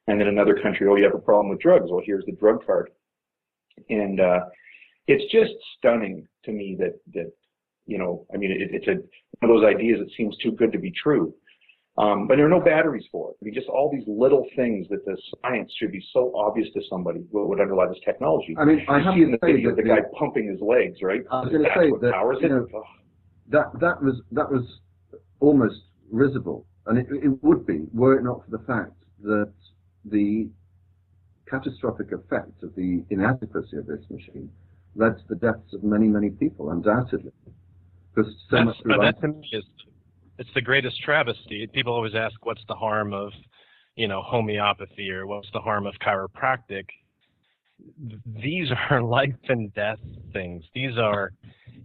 And 0.07 0.19
then 0.19 0.27
another 0.27 0.59
country, 0.61 0.87
oh, 0.87 0.95
you 0.95 1.03
have 1.03 1.15
a 1.15 1.19
problem 1.19 1.49
with 1.49 1.59
drugs. 1.59 1.87
Well, 1.89 2.01
here's 2.05 2.25
the 2.25 2.33
drug 2.33 2.65
card. 2.65 2.91
And, 3.89 4.19
uh, 4.19 4.39
it's 5.07 5.31
just 5.31 5.51
stunning 5.77 6.27
to 6.43 6.51
me 6.51 6.75
that 6.79 6.99
that 7.13 7.31
you 7.85 7.97
know 7.97 8.25
I 8.33 8.37
mean 8.37 8.51
it, 8.51 8.69
it's 8.71 8.87
a 8.87 8.95
one 9.39 9.51
of 9.51 9.61
those 9.61 9.65
ideas 9.65 9.99
that 9.99 10.09
seems 10.17 10.35
too 10.37 10.51
good 10.51 10.71
to 10.71 10.79
be 10.79 10.91
true. 10.91 11.33
Um, 11.97 12.27
but 12.27 12.35
there 12.35 12.45
are 12.45 12.49
no 12.49 12.59
batteries 12.59 13.05
for 13.09 13.29
it. 13.29 13.35
I 13.41 13.45
mean, 13.45 13.53
just 13.53 13.69
all 13.69 13.89
these 13.89 14.03
little 14.05 14.45
things 14.57 14.85
that 14.89 15.05
the 15.05 15.15
science 15.41 15.71
should 15.79 15.93
be 15.93 16.03
so 16.11 16.33
obvious 16.35 16.67
to 16.73 16.81
somebody 16.89 17.21
what 17.31 17.47
would 17.47 17.61
underlie 17.61 17.87
this 17.87 17.99
technology. 18.03 18.53
I 18.59 18.65
mean, 18.65 18.85
I 18.89 18.97
you 18.97 19.03
have 19.05 19.13
see 19.13 19.21
in 19.21 19.31
the 19.31 19.37
say 19.41 19.53
video 19.53 19.69
that 19.69 19.75
the 19.77 19.83
the- 19.83 19.89
guy 19.89 20.01
pumping 20.17 20.49
his 20.49 20.59
legs, 20.59 20.97
right? 21.01 21.21
I 21.31 21.41
was 21.41 21.51
gonna 21.51 21.69
say 21.75 21.91
that, 22.01 22.13
you 22.41 22.49
know, 22.49 22.83
That 23.49 23.79
that 23.79 24.01
was 24.01 24.21
that 24.31 24.51
was 24.51 24.63
almost 25.45 25.81
risible, 26.11 26.65
and 26.87 26.97
it, 26.97 27.07
it 27.11 27.43
would 27.43 27.65
be 27.65 27.85
were 27.93 28.17
it 28.19 28.23
not 28.23 28.43
for 28.43 28.51
the 28.57 28.63
fact 28.65 28.93
that 29.23 29.53
the 30.05 30.49
catastrophic 31.49 32.11
effect 32.11 32.63
of 32.63 32.73
the 32.75 33.03
inadequacy 33.09 33.77
of 33.77 33.85
this 33.85 34.03
machine 34.09 34.49
led 34.95 35.17
to 35.17 35.23
the 35.29 35.35
deaths 35.35 35.73
of 35.73 35.83
many 35.83 36.07
many 36.07 36.29
people, 36.29 36.71
undoubtedly. 36.71 37.31
Because 38.13 38.31
so 38.49 38.55
That's, 38.55 38.65
much 38.65 38.77
uh, 38.77 38.89
reliance- 38.89 39.17
that 39.21 39.27
to 39.27 39.33
me 39.33 39.49
is 39.51 39.63
it's 40.37 40.49
the 40.53 40.61
greatest 40.61 41.01
travesty. 41.01 41.67
People 41.73 41.93
always 41.93 42.15
ask, 42.15 42.45
"What's 42.45 42.65
the 42.67 42.75
harm 42.75 43.13
of, 43.13 43.31
you 43.95 44.07
know, 44.07 44.21
homeopathy 44.21 45.09
or 45.11 45.27
what's 45.27 45.49
the 45.53 45.61
harm 45.61 45.85
of 45.85 45.93
chiropractic?" 46.05 46.85
Th- 47.79 48.21
These 48.41 48.71
are 48.89 49.01
life 49.19 49.35
and 49.49 49.73
death 49.73 49.99
things. 50.33 50.63
These 50.73 50.97
are, 50.97 51.31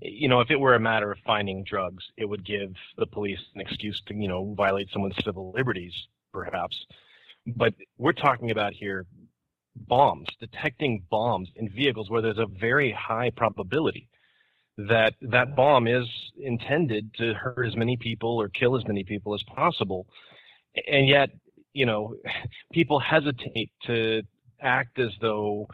you 0.01 0.29
know, 0.29 0.41
if 0.41 0.51
it 0.51 0.59
were 0.61 0.75
a 0.75 0.81
matter 0.81 1.11
of 1.11 1.19
finding 1.27 1.65
drugs, 1.65 2.05
it 2.17 2.25
would 2.25 2.45
give 2.45 2.73
the 2.97 3.07
police 3.07 3.41
an 3.55 3.61
excuse 3.61 4.01
to, 4.07 4.15
you 4.15 4.29
know, 4.29 4.55
violate 4.55 4.89
someone's 4.93 5.23
civil 5.25 5.53
liberties, 5.53 5.95
perhaps. 6.33 6.77
But 7.47 7.75
we're 7.99 8.13
talking 8.13 8.51
about 8.51 8.73
here 8.73 9.07
bombs, 9.77 10.27
detecting 10.41 11.03
bombs 11.11 11.49
in 11.57 11.69
vehicles 11.71 12.11
where 12.11 12.23
there's 12.23 12.39
a 12.39 12.47
very 12.47 12.93
high 12.93 13.31
probability 13.31 14.09
that 14.89 15.15
that 15.21 15.55
bomb 15.55 15.87
is 15.87 16.07
intended 16.39 17.13
to 17.15 17.35
hurt 17.35 17.67
as 17.67 17.77
many 17.77 17.97
people 17.97 18.41
or 18.41 18.49
kill 18.49 18.77
as 18.77 18.87
many 18.87 19.05
people 19.05 19.35
as 19.35 19.43
possible. 19.45 20.07
And 20.91 21.07
yet, 21.09 21.31
you 21.73 21.87
know, 21.87 22.15
people 22.73 22.99
hesitate 22.99 23.71
to 23.87 24.23
act 24.63 24.99
as 24.99 25.11
though 25.21 25.69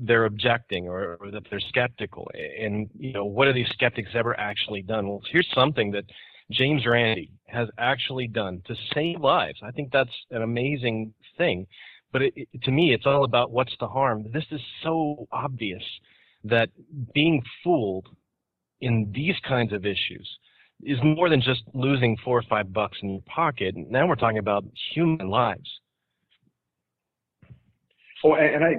they're 0.00 0.24
objecting 0.24 0.88
or, 0.88 1.16
or 1.20 1.30
that 1.30 1.42
they're 1.50 1.60
skeptical. 1.60 2.30
And, 2.58 2.88
you 2.98 3.12
know, 3.12 3.24
what 3.24 3.46
have 3.46 3.54
these 3.54 3.68
skeptics 3.70 4.10
ever 4.14 4.38
actually 4.38 4.82
done? 4.82 5.08
Well, 5.08 5.20
here's 5.30 5.48
something 5.54 5.90
that 5.92 6.04
James 6.50 6.86
Randi 6.86 7.30
has 7.46 7.68
actually 7.78 8.28
done 8.28 8.62
to 8.66 8.74
save 8.94 9.20
lives. 9.20 9.60
I 9.62 9.70
think 9.70 9.92
that's 9.92 10.14
an 10.30 10.42
amazing 10.42 11.12
thing. 11.36 11.66
But 12.12 12.22
it, 12.22 12.32
it, 12.36 12.62
to 12.62 12.70
me, 12.70 12.94
it's 12.94 13.04
all 13.06 13.24
about 13.24 13.50
what's 13.50 13.76
the 13.78 13.88
harm. 13.88 14.26
This 14.32 14.46
is 14.50 14.60
so 14.82 15.28
obvious 15.30 15.82
that 16.44 16.70
being 17.12 17.42
fooled 17.62 18.06
in 18.80 19.12
these 19.14 19.34
kinds 19.46 19.72
of 19.72 19.84
issues 19.84 20.28
is 20.82 20.98
more 21.02 21.28
than 21.28 21.42
just 21.42 21.62
losing 21.74 22.16
four 22.24 22.38
or 22.38 22.44
five 22.48 22.72
bucks 22.72 22.98
in 23.02 23.10
your 23.10 23.22
pocket. 23.26 23.74
Now 23.76 24.06
we're 24.06 24.14
talking 24.14 24.38
about 24.38 24.64
human 24.94 25.28
lives. 25.28 25.68
Oh, 28.24 28.34
and, 28.34 28.64
I. 28.64 28.76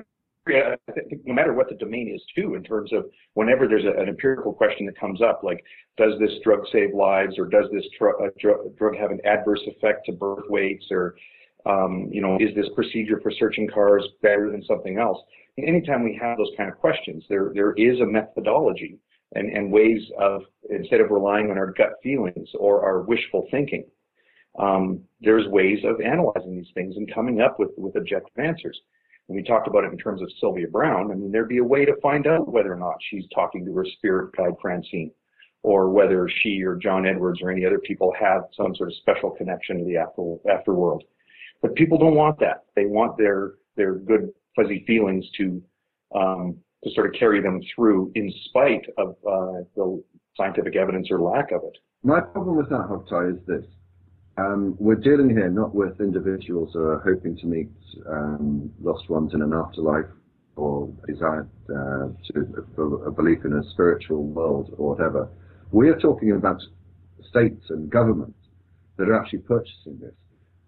I 0.48 0.76
think 0.92 1.22
no 1.26 1.34
matter 1.36 1.54
what 1.54 1.70
the 1.70 1.76
domain 1.76 2.12
is, 2.16 2.24
too, 2.36 2.56
in 2.56 2.64
terms 2.64 2.92
of 2.92 3.06
whenever 3.36 3.68
there's 3.68 3.84
a, 3.86 4.02
an 4.02 4.10
empirical 4.10 4.52
question 4.52 4.88
that 4.88 5.00
comes 5.00 5.22
up, 5.22 5.42
like 5.44 5.64
does 5.96 6.14
this 6.20 6.32
drug 6.44 6.62
save 6.72 6.94
lives, 6.96 7.38
or 7.38 7.46
does 7.46 7.66
this 7.72 7.84
tr- 7.96 8.24
uh, 8.24 8.30
dr- 8.40 8.76
drug 8.76 8.96
have 8.96 9.12
an 9.12 9.20
adverse 9.26 9.62
effect 9.68 10.08
to 10.08 10.12
birth 10.12 10.46
weights, 10.50 10.86
or 10.90 11.16
um, 11.68 12.10
you 12.12 12.22
know, 12.22 12.38
is 12.40 12.56
this 12.56 12.66
procedure 12.74 13.20
for 13.22 13.32
searching 13.32 13.68
cars 13.68 14.04
better 14.24 14.50
than 14.50 14.64
something 14.64 14.98
else? 14.98 15.20
Anytime 15.60 16.04
we 16.04 16.18
have 16.20 16.38
those 16.38 16.52
kind 16.58 16.70
of 16.70 16.80
questions, 16.80 17.24
there 17.30 17.52
there 17.54 17.74
is 17.74 18.00
a 18.00 18.06
methodology 18.06 18.98
and, 19.36 19.56
and 19.56 19.72
ways 19.72 20.02
of 20.18 20.42
instead 20.70 21.02
of 21.02 21.12
relying 21.12 21.52
on 21.52 21.58
our 21.60 21.74
gut 21.74 21.94
feelings 22.02 22.50
or 22.58 22.84
our 22.84 23.02
wishful 23.02 23.48
thinking, 23.52 23.84
um, 24.58 25.02
there's 25.22 25.48
ways 25.50 25.80
of 25.84 26.02
analyzing 26.02 26.56
these 26.56 26.74
things 26.74 26.96
and 26.96 27.14
coming 27.14 27.42
up 27.42 27.60
with 27.60 27.70
with 27.78 27.96
objective 27.98 28.40
answers. 28.44 28.80
And 29.30 29.36
we 29.36 29.44
talked 29.44 29.68
about 29.68 29.84
it 29.84 29.92
in 29.92 29.98
terms 29.98 30.24
of 30.24 30.30
Sylvia 30.40 30.68
Browne. 30.68 31.12
I 31.12 31.16
mean, 31.16 31.32
there'd 31.32 31.48
be 31.48 31.60
a 31.60 31.64
way 31.64 31.86
to 31.86 31.96
find 32.02 32.26
out 32.26 32.52
whether 32.52 32.74
or 32.74 32.78
not 32.78 32.96
she's 33.10 33.26
talking 33.34 33.64
to 33.64 33.74
her 33.76 33.86
spirit 33.86 34.36
guide 34.36 34.56
Francine, 34.60 35.12
or 35.62 35.90
whether 35.90 36.28
she 36.42 36.64
or 36.64 36.76
John 36.76 37.06
Edwards 37.06 37.40
or 37.42 37.52
any 37.52 37.64
other 37.64 37.78
people 37.78 38.12
have 38.20 38.42
some 38.58 38.76
sort 38.76 38.90
of 38.90 38.96
special 38.96 39.30
connection 39.30 39.78
to 39.78 39.86
the 39.86 39.98
after 39.98 40.36
afterworld. 40.48 41.02
But 41.62 41.76
people 41.76 42.00
don't 42.00 42.16
want 42.16 42.40
that. 42.40 42.64
They 42.76 42.86
want 42.86 43.18
their 43.18 43.54
their 43.78 43.96
good 43.96 44.30
fuzzy 44.56 44.84
feelings 44.88 45.26
to 45.38 45.62
um, 46.16 46.58
to 46.84 46.92
sort 46.96 47.08
of 47.08 47.20
carry 47.20 47.42
them 47.42 47.62
through, 47.76 48.12
in 48.16 48.34
spite 48.46 48.86
of 48.98 49.10
uh, 49.28 49.62
the 49.76 50.04
scientific 50.36 50.76
evidence 50.76 51.10
or 51.12 51.20
lack 51.20 51.52
of 51.52 51.62
it. 51.64 51.78
My 52.04 52.22
problem 52.22 52.56
with 52.56 52.70
that, 52.70 52.88
Hogtie, 52.90 53.34
is 53.34 53.46
this. 53.46 53.66
Um, 54.40 54.78
we're 54.80 54.96
dealing 54.96 55.30
here 55.30 55.50
not 55.50 55.76
with 55.76 56.00
individuals 56.00 56.70
who 56.74 56.82
are 56.82 57.00
hoping 57.00 57.36
to 57.38 57.46
meet 57.46 57.70
um, 58.08 58.72
lost 58.82 59.10
ones 59.10 59.34
in 59.34 59.42
an 59.42 59.54
afterlife 59.54 60.06
or 60.56 60.90
desire 61.08 61.48
uh, 61.70 62.08
to 62.32 62.66
for 62.76 63.08
a 63.08 63.12
belief 63.12 63.40
in 63.44 63.54
a 63.54 63.64
spiritual 63.72 64.24
world 64.24 64.74
or 64.78 64.96
whatever. 64.96 65.30
We 65.72 65.90
are 65.90 66.00
talking 66.00 66.32
about 66.32 66.62
states 67.30 67.66
and 67.70 67.90
governments 67.90 68.38
that 68.98 69.10
are 69.10 69.20
actually 69.20 69.40
purchasing 69.40 70.00
this. 70.00 70.14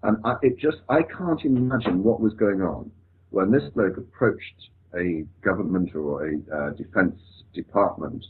And 0.03 0.17
I, 0.25 0.35
it 0.41 0.57
just, 0.57 0.77
I 0.89 1.03
can't 1.03 1.43
imagine 1.45 2.03
what 2.03 2.19
was 2.19 2.33
going 2.33 2.61
on 2.61 2.91
when 3.29 3.51
this 3.51 3.63
bloke 3.73 3.97
approached 3.97 4.69
a 4.97 5.23
government 5.43 5.95
or 5.95 6.27
a 6.27 6.33
uh, 6.53 6.69
defense 6.71 7.19
department 7.53 8.25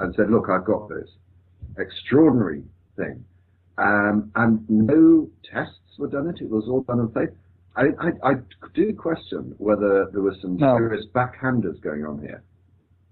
and 0.00 0.14
said, 0.16 0.30
look, 0.30 0.48
I've 0.50 0.64
got 0.64 0.88
this 0.88 1.08
extraordinary 1.78 2.64
thing. 2.96 3.24
Um, 3.80 4.30
and 4.34 4.68
no 4.68 5.28
tests 5.50 5.98
were 5.98 6.08
done 6.08 6.28
it. 6.28 6.40
It 6.42 6.50
was 6.50 6.64
all 6.68 6.82
done 6.82 7.00
on 7.00 7.12
faith. 7.12 7.30
I, 7.76 7.84
I, 7.98 8.30
I 8.30 8.34
do 8.74 8.94
question 8.94 9.54
whether 9.58 10.06
there 10.12 10.22
was 10.22 10.36
some 10.42 10.56
No. 10.56 10.76
serious 10.76 11.06
backhanders 11.14 11.80
going 11.80 12.04
on 12.04 12.20
here. 12.20 12.42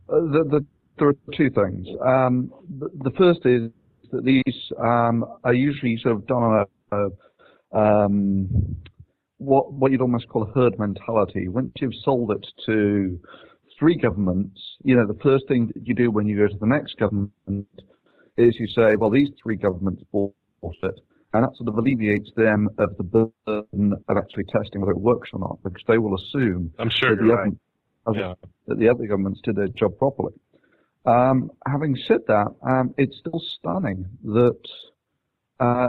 Uh, 0.08 0.20
the, 0.32 0.44
the 0.50 0.66
there 0.98 1.08
are 1.08 1.16
two 1.36 1.48
things. 1.50 1.86
Um, 2.04 2.52
the, 2.78 2.90
the, 3.04 3.12
first 3.16 3.46
is 3.46 3.70
that 4.10 4.24
these 4.24 4.72
um, 4.78 5.24
are 5.44 5.54
usually 5.54 5.96
sort 6.02 6.16
of 6.16 6.26
done 6.26 6.42
on 6.42 6.66
a, 6.92 6.96
a 6.96 7.78
um, 7.78 8.48
what 9.38 9.72
what 9.72 9.92
you'd 9.92 10.00
almost 10.00 10.28
call 10.28 10.42
a 10.42 10.52
herd 10.52 10.78
mentality. 10.78 11.46
Once 11.48 11.72
you've 11.76 11.94
sold 12.02 12.32
it 12.32 12.44
to 12.66 13.18
three 13.78 13.96
governments, 13.96 14.60
you 14.82 14.96
know 14.96 15.06
the 15.06 15.18
first 15.22 15.46
thing 15.46 15.70
that 15.72 15.86
you 15.86 15.94
do 15.94 16.10
when 16.10 16.26
you 16.26 16.36
go 16.36 16.48
to 16.48 16.58
the 16.58 16.66
next 16.66 16.96
government 16.96 17.30
is 18.36 18.56
you 18.58 18.66
say, 18.68 18.96
well, 18.96 19.10
these 19.10 19.28
three 19.42 19.56
governments 19.56 20.02
bought 20.12 20.34
it, 20.62 21.00
and 21.34 21.44
that 21.44 21.56
sort 21.56 21.68
of 21.68 21.76
alleviates 21.76 22.30
them 22.36 22.68
of 22.78 22.96
the 22.96 23.02
burden 23.04 23.92
of 24.08 24.16
actually 24.16 24.44
testing 24.44 24.80
whether 24.80 24.92
it 24.92 25.00
works 25.00 25.30
or 25.32 25.40
not, 25.40 25.58
because 25.62 25.82
they 25.86 25.98
will 25.98 26.14
assume 26.14 26.72
I'm 26.78 26.90
sure 26.90 27.14
that, 27.16 27.22
the 27.22 27.28
right. 27.28 27.52
other, 28.06 28.18
yeah. 28.18 28.34
that 28.66 28.78
the 28.78 28.88
other 28.88 29.06
governments 29.06 29.40
did 29.44 29.56
their 29.56 29.68
job 29.68 29.98
properly. 29.98 30.32
Um, 31.04 31.50
having 31.66 31.96
said 32.06 32.20
that, 32.28 32.48
um, 32.62 32.94
it's 32.98 33.18
still 33.18 33.40
stunning 33.58 34.06
that. 34.24 34.60
Uh, 35.60 35.88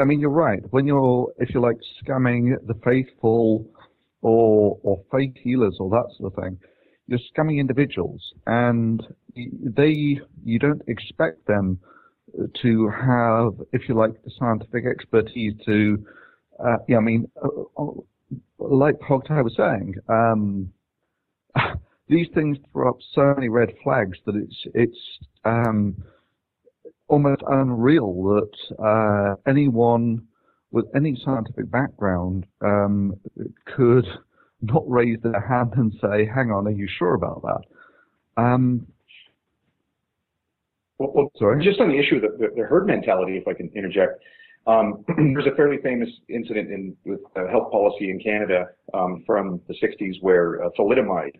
I 0.00 0.04
mean, 0.04 0.20
you're 0.20 0.30
right. 0.30 0.60
When 0.70 0.86
you're, 0.86 1.32
if 1.38 1.52
you 1.52 1.60
like, 1.60 1.78
scamming 2.02 2.54
the 2.66 2.74
faithful 2.84 3.68
or 4.22 4.78
or 4.82 5.02
faith 5.10 5.34
healers 5.36 5.76
or 5.80 5.90
that 5.90 6.06
sort 6.16 6.32
of 6.32 6.42
thing, 6.42 6.58
you're 7.06 7.18
scamming 7.34 7.58
individuals, 7.58 8.32
and 8.46 9.06
they 9.34 10.20
you 10.44 10.58
don't 10.58 10.82
expect 10.86 11.46
them 11.46 11.78
to 12.62 12.88
have, 12.88 13.52
if 13.72 13.88
you 13.88 13.94
like, 13.94 14.22
the 14.24 14.30
scientific 14.38 14.84
expertise 14.86 15.54
to. 15.66 16.04
Uh, 16.62 16.76
yeah, 16.88 16.96
I 16.96 17.00
mean, 17.00 17.30
uh, 17.42 17.84
like 18.58 18.98
Hogtie 19.00 19.42
was 19.44 19.54
saying, 19.56 19.94
um, 20.08 20.72
these 22.08 22.26
things 22.34 22.58
throw 22.72 22.90
up 22.90 22.98
so 23.14 23.34
many 23.34 23.48
red 23.48 23.72
flags 23.82 24.18
that 24.26 24.34
it's 24.34 24.56
it's 24.74 24.98
um, 25.44 25.96
almost 27.08 27.42
unreal 27.48 28.22
that 28.24 28.84
uh, 28.84 29.34
anyone 29.48 30.26
with 30.70 30.86
any 30.94 31.18
scientific 31.24 31.70
background 31.70 32.46
um, 32.60 33.14
could 33.76 34.06
not 34.62 34.82
raise 34.88 35.18
their 35.22 35.40
hand 35.40 35.72
and 35.76 35.92
say, 36.00 36.26
"Hang 36.26 36.50
on, 36.50 36.66
are 36.66 36.70
you 36.70 36.88
sure 36.98 37.14
about 37.14 37.42
that?" 37.42 38.42
Um, 38.42 38.86
well, 40.98 41.12
well, 41.14 41.32
Sorry? 41.38 41.62
just 41.64 41.80
on 41.80 41.88
the 41.88 41.98
issue 41.98 42.16
of 42.16 42.22
the, 42.22 42.48
the, 42.56 42.62
herd 42.62 42.86
mentality, 42.86 43.36
if 43.36 43.48
I 43.48 43.54
can 43.54 43.70
interject, 43.74 44.22
um, 44.66 45.04
there's 45.16 45.46
a 45.46 45.56
fairly 45.56 45.78
famous 45.82 46.08
incident 46.28 46.70
in 46.70 46.96
with 47.04 47.20
uh, 47.36 47.48
health 47.48 47.70
policy 47.70 48.10
in 48.10 48.20
Canada 48.20 48.66
um, 48.94 49.22
from 49.26 49.60
the 49.68 49.74
60s 49.74 50.16
where 50.20 50.64
uh, 50.64 50.68
thalidomide 50.78 51.32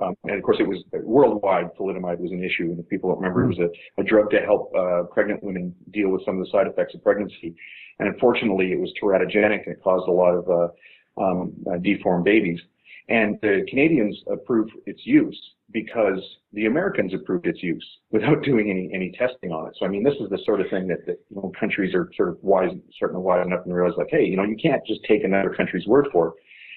um, 0.00 0.14
and 0.24 0.36
of 0.36 0.42
course, 0.42 0.58
it 0.60 0.68
was 0.68 0.82
worldwide. 0.92 1.70
Thalidomide 1.78 2.18
was 2.18 2.30
an 2.30 2.44
issue, 2.44 2.64
and 2.64 2.78
if 2.78 2.88
people 2.88 3.10
don't 3.10 3.18
remember, 3.18 3.44
it 3.44 3.48
was 3.48 3.58
a, 3.58 4.00
a 4.00 4.04
drug 4.04 4.30
to 4.30 4.40
help 4.40 4.72
uh, 4.76 5.04
pregnant 5.04 5.42
women 5.42 5.74
deal 5.90 6.10
with 6.10 6.24
some 6.24 6.38
of 6.38 6.44
the 6.44 6.50
side 6.50 6.66
effects 6.66 6.94
of 6.94 7.02
pregnancy. 7.02 7.54
And 7.98 8.08
unfortunately, 8.08 8.72
it 8.72 8.78
was 8.78 8.92
teratogenic, 9.02 9.64
and 9.64 9.74
it 9.74 9.82
caused 9.82 10.06
a 10.06 10.12
lot 10.12 10.34
of 10.34 10.50
uh, 10.50 11.22
um, 11.22 11.54
uh, 11.70 11.78
deformed 11.78 12.24
babies. 12.24 12.60
And 13.08 13.38
the 13.40 13.64
Canadians 13.70 14.20
approved 14.30 14.72
its 14.84 15.00
use 15.04 15.38
because 15.76 16.22
the 16.54 16.64
Americans 16.64 17.12
approved 17.12 17.46
its 17.46 17.62
use 17.62 17.86
without 18.10 18.42
doing 18.50 18.70
any 18.70 18.90
any 18.94 19.12
testing 19.12 19.52
on 19.52 19.68
it. 19.68 19.76
So 19.78 19.84
I 19.84 19.88
mean, 19.90 20.02
this 20.02 20.14
is 20.14 20.30
the 20.30 20.38
sort 20.46 20.62
of 20.62 20.70
thing 20.70 20.88
that, 20.88 21.04
that 21.04 21.18
you 21.28 21.36
know, 21.36 21.52
countries 21.60 21.94
are 21.94 22.08
sort 22.16 22.30
of 22.30 22.38
wise, 22.40 22.70
starting 22.94 23.16
to 23.16 23.20
wisen 23.20 23.52
up 23.52 23.66
and 23.66 23.74
realize, 23.74 23.98
like, 23.98 24.08
hey, 24.10 24.24
you 24.24 24.36
know, 24.38 24.44
you 24.44 24.56
can't 24.56 24.80
just 24.86 25.00
take 25.06 25.22
another 25.22 25.54
country's 25.54 25.86
word 25.86 26.08
for 26.10 26.28
it. 26.28 26.34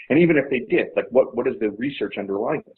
And 0.09 0.19
even 0.19 0.35
if 0.35 0.49
they 0.49 0.59
did, 0.59 0.87
like, 0.97 1.05
what 1.11 1.33
what 1.33 1.47
is 1.47 1.53
the 1.61 1.69
research 1.71 2.15
underlying 2.17 2.61
this? 2.67 2.75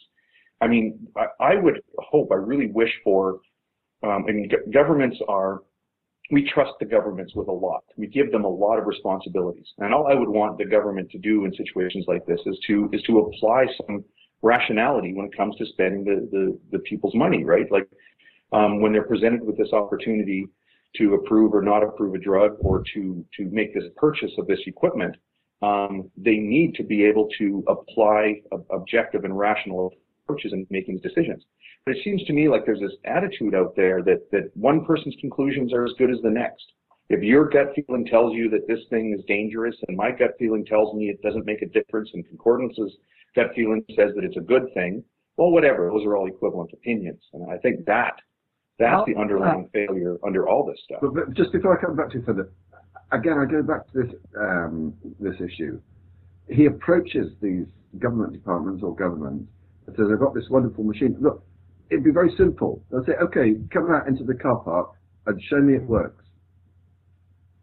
I 0.62 0.68
mean, 0.68 1.08
I, 1.18 1.26
I 1.54 1.56
would 1.56 1.82
hope, 1.98 2.30
I 2.32 2.36
really 2.36 2.68
wish 2.68 2.92
for, 3.04 3.40
um, 4.04 4.26
I 4.30 4.32
mean, 4.32 4.48
g- 4.48 4.72
governments 4.72 5.18
are, 5.28 5.62
we 6.30 6.48
trust 6.54 6.74
the 6.80 6.86
governments 6.86 7.34
with 7.34 7.48
a 7.48 7.52
lot. 7.52 7.82
We 7.98 8.06
give 8.06 8.32
them 8.32 8.44
a 8.44 8.54
lot 8.66 8.78
of 8.78 8.86
responsibilities. 8.86 9.66
And 9.80 9.92
all 9.92 10.06
I 10.06 10.14
would 10.14 10.30
want 10.30 10.60
the 10.60 10.66
government 10.66 11.10
to 11.12 11.18
do 11.18 11.46
in 11.46 11.54
situations 11.56 12.06
like 12.08 12.28
this 12.28 12.40
is 12.46 12.60
to, 12.68 12.92
is 12.94 13.02
to 13.08 13.20
apply 13.22 13.66
some 13.88 14.06
rationality 14.42 15.14
when 15.14 15.26
it 15.26 15.36
comes 15.36 15.56
to 15.58 15.66
spending 15.68 16.04
the, 16.04 16.28
the, 16.32 16.60
the 16.72 16.80
people's 16.80 17.16
money, 17.16 17.44
right? 17.44 17.72
Like, 17.72 17.88
um, 18.52 18.82
when 18.82 18.92
they're 18.92 19.04
presented 19.04 19.44
with 19.44 19.58
this 19.58 19.72
opportunity 19.72 20.48
to 20.98 21.14
approve 21.14 21.54
or 21.54 21.62
not 21.62 21.84
approve 21.84 22.16
a 22.16 22.18
drug 22.18 22.58
or 22.60 22.84
to, 22.94 23.26
to 23.38 23.46
make 23.46 23.74
this 23.74 23.86
purchase 23.96 24.32
of 24.38 24.48
this 24.48 24.60
equipment, 24.66 25.16
um, 25.62 26.10
they 26.18 26.38
need 26.38 26.76
to 26.76 26.84
be 26.84 27.06
able 27.06 27.30
to 27.38 27.64
apply 27.68 28.42
objective 28.72 29.24
and 29.24 29.38
rational 29.38 29.94
approaches 30.26 30.54
in 30.54 30.66
making 30.70 31.00
decisions. 31.00 31.44
But 31.86 31.96
it 31.96 32.04
seems 32.04 32.24
to 32.26 32.34
me 32.34 32.50
like 32.50 32.66
there's 32.66 32.80
this 32.80 32.98
attitude 33.06 33.56
out 33.56 33.76
there 33.76 34.02
that, 34.04 34.30
that 34.32 34.56
one 34.56 34.86
person's 34.86 35.16
conclusions 35.22 35.74
are 35.74 35.86
as 35.86 35.94
good 35.98 36.12
as 36.12 36.22
the 36.24 36.30
next. 36.30 36.64
If 37.10 37.22
your 37.22 37.50
gut 37.50 37.74
feeling 37.76 38.06
tells 38.06 38.34
you 38.34 38.50
that 38.50 38.68
this 38.68 38.80
thing 38.90 39.16
is 39.18 39.26
dangerous 39.28 39.76
and 39.88 39.98
my 39.98 40.12
gut 40.12 40.32
feeling 40.40 40.66
tells 40.66 40.96
me 40.96 41.10
it 41.10 41.22
doesn't 41.22 41.46
make 41.46 41.62
a 41.62 41.68
difference 41.68 42.10
and 42.14 42.28
concordance's 42.28 42.92
gut 43.36 43.48
feeling 43.56 43.84
says 43.96 44.12
that 44.16 44.24
it's 44.24 44.38
a 44.38 44.42
good 44.42 44.74
thing, 44.74 45.04
well, 45.38 45.52
whatever. 45.52 45.90
Those 45.90 46.06
are 46.06 46.16
all 46.16 46.28
equivalent 46.28 46.72
opinions. 46.74 47.22
And 47.34 47.50
I 47.52 47.58
think 47.58 47.86
that 47.86 48.14
that's 48.78 49.06
the 49.06 49.16
underlying 49.20 49.70
failure 49.74 50.18
under 50.26 50.48
all 50.48 50.66
this 50.66 50.78
stuff. 50.84 51.00
But, 51.02 51.14
but 51.14 51.34
just 51.34 51.52
before 51.52 51.78
I 51.78 51.82
come 51.82 51.96
back 51.96 52.10
to 52.12 52.20
you 52.20 52.26
further, 52.26 52.52
again, 53.12 53.38
I 53.38 53.46
go 53.50 53.62
back 53.62 53.92
to 53.92 54.04
this 54.04 54.14
um, 54.38 54.94
this 55.20 55.36
issue. 55.36 55.80
He 56.50 56.66
approaches 56.66 57.32
these 57.42 57.66
government 58.00 58.34
departments 58.34 58.84
or 58.84 58.96
governments 58.96 59.52
and 59.88 59.96
says, 59.96 60.08
"I've 60.12 60.20
got 60.20 60.34
this 60.34 60.50
wonderful 60.50 60.84
machine. 60.84 61.16
Look, 61.20 61.44
it'd 61.90 62.04
be 62.04 62.12
very 62.12 62.34
simple. 62.38 62.84
They'll 62.92 63.06
say, 63.06 63.14
okay, 63.22 63.56
come 63.72 63.92
out 63.92 64.08
into 64.08 64.24
the 64.24 64.36
car 64.36 64.58
park 64.58 64.92
and 65.28 65.42
show 65.44 65.60
me 65.60 65.76
it 65.76 65.84
works." 65.84 66.26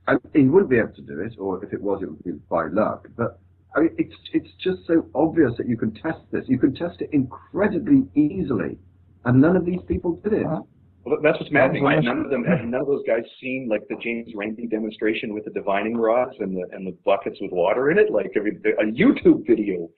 And 0.07 0.21
he 0.35 0.45
wouldn't 0.45 0.71
be 0.71 0.79
able 0.79 0.95
to 0.95 1.03
do 1.03 1.21
it, 1.21 1.35
or 1.39 1.63
if 1.65 1.73
it 1.73 1.83
was, 1.83 2.03
it 2.03 2.09
would 2.11 2.25
be 2.25 2.33
by 2.49 2.69
luck. 2.69 3.09
But 3.17 3.39
I 3.77 3.81
mean, 3.81 3.91
it's 3.99 4.15
it's 4.33 4.49
just 4.63 4.87
so 4.87 5.07
obvious 5.15 5.53
that 5.59 5.69
you 5.69 5.77
can 5.77 5.93
test 5.95 6.21
this. 6.33 6.45
You 6.49 6.59
can 6.59 6.75
test 6.75 7.01
it 7.01 7.11
incredibly 7.13 8.07
easily, 8.15 8.79
and 9.25 9.41
none 9.41 9.57
of 9.57 9.65
these 9.65 9.81
people 9.87 10.21
did 10.25 10.33
it. 10.33 10.47
Uh-huh. 10.47 10.63
Well, 11.05 11.19
that's 11.23 11.39
what's 11.39 11.53
maddening. 11.53 11.85
None 11.85 12.25
of 12.25 12.31
them 12.31 12.45
have 12.45 12.65
none 12.65 12.81
of 12.81 12.87
those 12.87 13.03
guys 13.07 13.23
seen 13.41 13.69
like 13.71 13.83
the 13.89 13.97
James 14.03 14.29
Randi 14.35 14.67
demonstration 14.67 15.33
with 15.33 15.45
the 15.45 15.51
divining 15.51 15.97
rods 15.97 16.35
and 16.41 16.57
the 16.57 16.65
and 16.73 16.87
the 16.87 16.97
buckets 17.05 17.39
with 17.41 17.53
water 17.53 17.91
in 17.91 17.99
it. 17.99 18.11
Like 18.11 18.33
I 18.37 18.41
mean, 18.41 18.63
a 18.79 18.85
YouTube 18.85 19.47
video. 19.47 19.89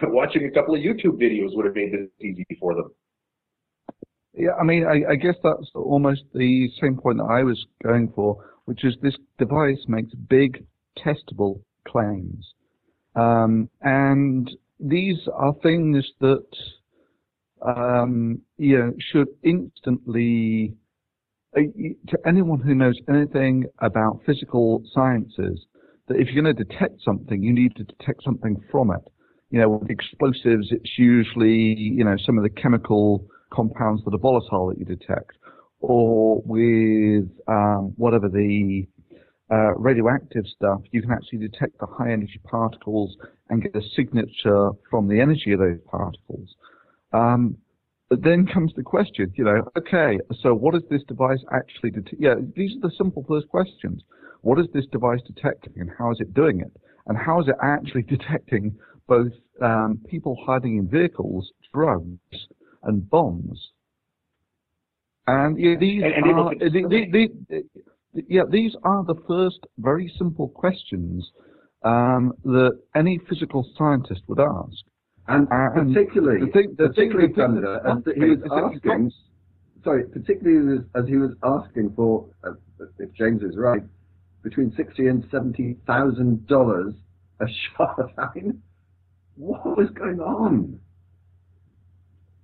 So 0.00 0.08
watching 0.10 0.44
a 0.44 0.50
couple 0.50 0.74
of 0.74 0.80
YouTube 0.80 1.20
videos 1.20 1.54
would 1.54 1.66
have 1.66 1.74
made 1.74 1.92
this 1.92 2.08
easy 2.20 2.44
for 2.60 2.74
them. 2.74 2.90
Yeah, 4.34 4.52
I 4.60 4.62
mean, 4.62 4.86
I, 4.86 5.12
I 5.12 5.14
guess 5.16 5.34
that's 5.42 5.70
almost 5.74 6.22
the 6.32 6.68
same 6.80 6.96
point 6.96 7.18
that 7.18 7.24
I 7.24 7.42
was 7.42 7.66
going 7.82 8.12
for, 8.14 8.36
which 8.66 8.84
is 8.84 8.94
this 9.02 9.16
device 9.38 9.84
makes 9.88 10.12
big 10.28 10.64
testable 10.96 11.60
claims. 11.86 12.54
Um, 13.18 13.68
and 13.82 14.50
these 14.78 15.18
are 15.34 15.54
things 15.62 16.04
that 16.20 16.46
um, 17.66 18.40
you 18.56 18.78
know, 18.78 18.92
should 19.10 19.28
instantly, 19.42 20.74
uh, 21.56 21.60
to 22.08 22.18
anyone 22.26 22.60
who 22.60 22.74
knows 22.74 22.94
anything 23.08 23.64
about 23.80 24.20
physical 24.26 24.82
sciences, 24.92 25.66
that 26.08 26.16
if 26.16 26.28
you're 26.28 26.42
going 26.42 26.56
to 26.56 26.64
detect 26.64 27.00
something, 27.04 27.42
you 27.42 27.52
need 27.52 27.74
to 27.76 27.84
detect 27.84 28.22
something 28.24 28.56
from 28.70 28.90
it. 28.90 29.02
You 29.50 29.60
know, 29.60 29.68
with 29.70 29.90
explosives, 29.90 30.68
it's 30.70 30.98
usually, 30.98 31.74
you 31.74 32.04
know, 32.04 32.16
some 32.24 32.36
of 32.38 32.44
the 32.44 32.50
chemical 32.50 33.26
compounds 33.52 34.04
that 34.04 34.14
are 34.14 34.18
volatile 34.18 34.68
that 34.68 34.78
you 34.78 34.84
detect. 34.84 35.32
Or 35.80 36.42
with 36.44 37.30
um, 37.46 37.94
whatever 37.96 38.28
the 38.28 38.86
uh, 39.50 39.74
radioactive 39.76 40.44
stuff, 40.46 40.80
you 40.90 41.00
can 41.00 41.10
actually 41.10 41.38
detect 41.38 41.78
the 41.78 41.86
high 41.86 42.12
energy 42.12 42.40
particles 42.44 43.16
and 43.48 43.62
get 43.62 43.74
a 43.74 43.82
signature 43.96 44.70
from 44.90 45.08
the 45.08 45.20
energy 45.20 45.52
of 45.52 45.60
those 45.60 45.78
particles. 45.90 46.54
Um, 47.12 47.56
but 48.10 48.22
then 48.22 48.46
comes 48.46 48.72
the 48.74 48.82
question, 48.82 49.32
you 49.36 49.44
know, 49.44 49.62
okay, 49.76 50.18
so 50.42 50.54
what 50.54 50.74
is 50.74 50.82
this 50.90 51.02
device 51.08 51.40
actually 51.52 51.90
detect? 51.90 52.16
Yeah, 52.18 52.36
these 52.56 52.76
are 52.76 52.88
the 52.88 52.94
simple 52.96 53.24
first 53.28 53.48
questions. 53.48 54.02
What 54.42 54.58
is 54.58 54.66
this 54.72 54.86
device 54.92 55.20
detecting 55.26 55.74
and 55.76 55.90
how 55.98 56.12
is 56.12 56.20
it 56.20 56.32
doing 56.32 56.60
it? 56.60 56.72
And 57.06 57.18
how 57.18 57.40
is 57.40 57.48
it 57.48 57.56
actually 57.62 58.02
detecting 58.08 58.76
both 59.06 59.32
um, 59.60 60.00
people 60.08 60.36
hiding 60.46 60.76
in 60.76 60.88
vehicles, 60.88 61.52
drugs, 61.74 62.18
and 62.82 63.08
bombs? 63.08 63.72
And 65.26 65.58
yeah, 65.58 65.74
these 65.78 66.02
And- 66.02 66.14
and 66.14 66.24
are, 66.38 66.54
yeah, 68.14 68.42
these 68.50 68.74
are 68.84 69.04
the 69.04 69.14
first 69.26 69.66
very 69.78 70.12
simple 70.18 70.48
questions 70.48 71.30
um, 71.82 72.32
that 72.44 72.78
any 72.94 73.20
physical 73.28 73.68
scientist 73.76 74.22
would 74.28 74.40
ask. 74.40 74.84
And 75.28 75.46
and 75.50 75.94
particularly, 75.94 76.46
the 76.46 76.52
thing- 76.52 76.74
the 76.78 76.88
particularly 76.88 77.28
the 77.28 77.34
thing 77.34 77.44
Thunder, 77.44 77.80
that's 77.84 78.06
as 78.08 78.14
he 78.14 78.30
was 78.30 78.72
asking, 78.74 79.12
sorry, 79.84 80.04
particularly 80.08 80.78
as, 80.78 80.84
as 81.02 81.08
he 81.08 81.16
was 81.16 81.32
asking 81.42 81.92
for, 81.94 82.26
uh, 82.44 82.52
if 82.98 83.12
James 83.12 83.42
is 83.42 83.56
right, 83.56 83.82
between 84.42 84.72
sixty 84.74 85.08
and 85.08 85.24
seventy 85.30 85.76
thousand 85.86 86.46
dollars 86.46 86.94
a 87.40 87.46
shot. 87.76 88.10
I 88.18 88.28
mean, 88.34 88.62
what 89.36 89.76
was 89.76 89.90
going 89.90 90.20
on? 90.20 90.80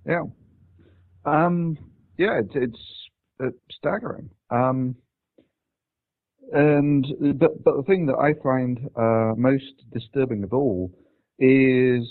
Yeah. 0.07 0.21
Um, 1.25 1.77
yeah, 2.17 2.39
it's, 2.39 2.51
it's, 2.53 2.79
it's 3.39 3.57
staggering. 3.71 4.29
Um, 4.51 4.95
and 6.53 7.05
but 7.39 7.63
but 7.63 7.77
the 7.77 7.83
thing 7.83 8.05
that 8.07 8.17
I 8.17 8.33
find 8.41 8.79
uh, 8.95 9.33
most 9.35 9.83
disturbing 9.93 10.43
of 10.43 10.53
all 10.53 10.91
is 11.39 12.07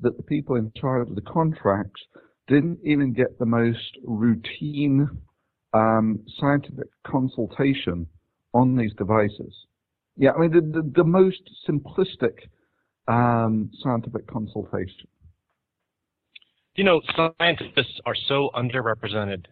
that 0.00 0.16
the 0.16 0.22
people 0.22 0.56
in 0.56 0.72
charge 0.76 1.08
of 1.08 1.14
the 1.14 1.22
contracts 1.22 2.00
didn't 2.48 2.78
even 2.84 3.12
get 3.12 3.38
the 3.38 3.46
most 3.46 3.98
routine 4.04 5.08
um, 5.72 6.20
scientific 6.38 6.88
consultation 7.06 8.06
on 8.54 8.76
these 8.76 8.92
devices. 8.94 9.54
Yeah, 10.16 10.32
I 10.32 10.40
mean 10.40 10.52
the 10.52 10.60
the, 10.60 10.92
the 10.96 11.04
most 11.04 11.42
simplistic 11.68 12.34
um, 13.08 13.70
scientific 13.82 14.26
consultation. 14.26 15.08
You 16.74 16.84
know, 16.84 17.00
scientists 17.40 18.00
are 18.04 18.16
so 18.28 18.50
underrepresented 18.54 19.46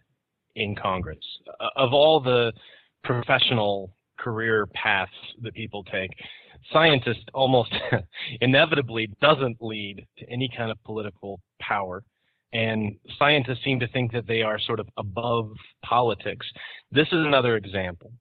in 0.55 0.75
Congress. 0.75 1.17
Uh, 1.59 1.69
of 1.75 1.91
all 1.91 2.19
the 2.19 2.53
professional 3.03 3.95
career 4.25 4.65
paths 4.73 5.11
that 5.43 5.53
people 5.53 5.83
take, 5.83 6.09
scientist 6.73 7.29
almost 7.33 7.71
inevitably 8.41 9.07
doesn't 9.21 9.57
lead 9.61 10.05
to 10.17 10.29
any 10.29 10.49
kind 10.57 10.71
of 10.71 10.83
political 10.83 11.39
power. 11.61 12.03
And 12.51 12.95
scientists 13.19 13.63
seem 13.63 13.79
to 13.81 13.87
think 13.89 14.11
that 14.13 14.27
they 14.27 14.41
are 14.41 14.57
sort 14.59 14.79
of 14.79 14.87
above 14.97 15.51
politics. 15.83 16.45
This 16.91 17.07
is 17.07 17.25
another 17.25 17.55
example 17.55 18.11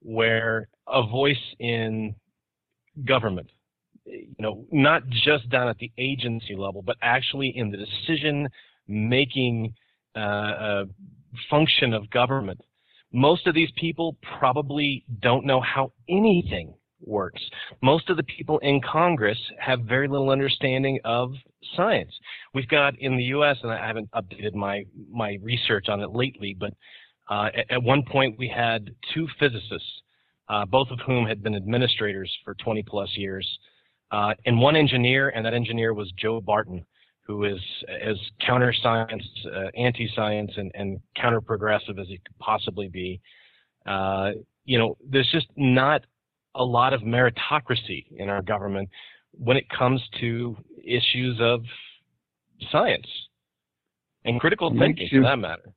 where 0.00 0.68
a 0.86 1.04
voice 1.04 1.44
in 1.58 2.14
government, 3.04 3.50
you 4.04 4.34
know, 4.38 4.64
not 4.70 5.02
just 5.08 5.48
down 5.48 5.68
at 5.68 5.78
the 5.78 5.90
agency 5.98 6.54
level, 6.54 6.82
but 6.82 6.96
actually 7.02 7.56
in 7.56 7.70
the 7.70 7.78
decision 7.78 8.48
making 8.86 9.74
uh, 10.14 10.18
uh, 10.18 10.84
function 11.50 11.94
of 11.94 12.10
government. 12.10 12.60
Most 13.12 13.46
of 13.46 13.54
these 13.54 13.70
people 13.76 14.16
probably 14.38 15.04
don't 15.20 15.44
know 15.44 15.60
how 15.60 15.92
anything 16.08 16.74
works. 17.04 17.42
Most 17.82 18.08
of 18.10 18.16
the 18.16 18.22
people 18.22 18.58
in 18.58 18.80
Congress 18.80 19.38
have 19.58 19.80
very 19.80 20.08
little 20.08 20.30
understanding 20.30 20.98
of 21.04 21.32
science. 21.76 22.12
We've 22.54 22.68
got 22.68 22.98
in 22.98 23.16
the 23.16 23.24
U.S., 23.24 23.56
and 23.62 23.72
I 23.72 23.86
haven't 23.86 24.10
updated 24.12 24.54
my 24.54 24.84
my 25.10 25.38
research 25.42 25.88
on 25.88 26.00
it 26.00 26.12
lately, 26.12 26.56
but 26.58 26.72
uh, 27.30 27.48
at, 27.56 27.70
at, 27.70 27.82
one 27.82 28.02
point 28.02 28.38
we 28.38 28.48
had 28.48 28.94
two 29.14 29.26
physicists, 29.38 30.02
uh, 30.48 30.64
both 30.66 30.88
of 30.90 30.98
whom 31.06 31.26
had 31.26 31.42
been 31.42 31.54
administrators 31.54 32.30
for 32.44 32.54
20 32.54 32.82
plus 32.82 33.08
years, 33.16 33.46
uh, 34.10 34.34
and 34.44 34.58
one 34.58 34.76
engineer, 34.76 35.30
and 35.30 35.46
that 35.46 35.54
engineer 35.54 35.94
was 35.94 36.12
Joe 36.18 36.40
Barton, 36.40 36.84
who 37.32 37.44
is 37.44 37.60
as 37.88 38.16
counter 38.46 38.74
science, 38.82 39.24
uh, 39.54 39.68
anti 39.76 40.08
science, 40.14 40.50
and, 40.56 40.70
and 40.74 41.00
counter 41.16 41.40
progressive 41.40 41.98
as 41.98 42.06
he 42.08 42.18
could 42.18 42.38
possibly 42.38 42.88
be. 42.88 43.20
Uh, 43.86 44.32
you 44.64 44.78
know, 44.78 44.96
there's 45.08 45.30
just 45.32 45.46
not 45.56 46.02
a 46.54 46.64
lot 46.64 46.92
of 46.92 47.00
meritocracy 47.00 48.04
in 48.18 48.28
our 48.28 48.42
government 48.42 48.88
when 49.32 49.56
it 49.56 49.64
comes 49.70 50.00
to 50.20 50.56
issues 50.84 51.38
of 51.40 51.62
science 52.70 53.06
and 54.24 54.38
critical 54.38 54.70
thinking, 54.78 55.08
you, 55.10 55.22
for 55.22 55.28
that 55.28 55.38
matter. 55.38 55.72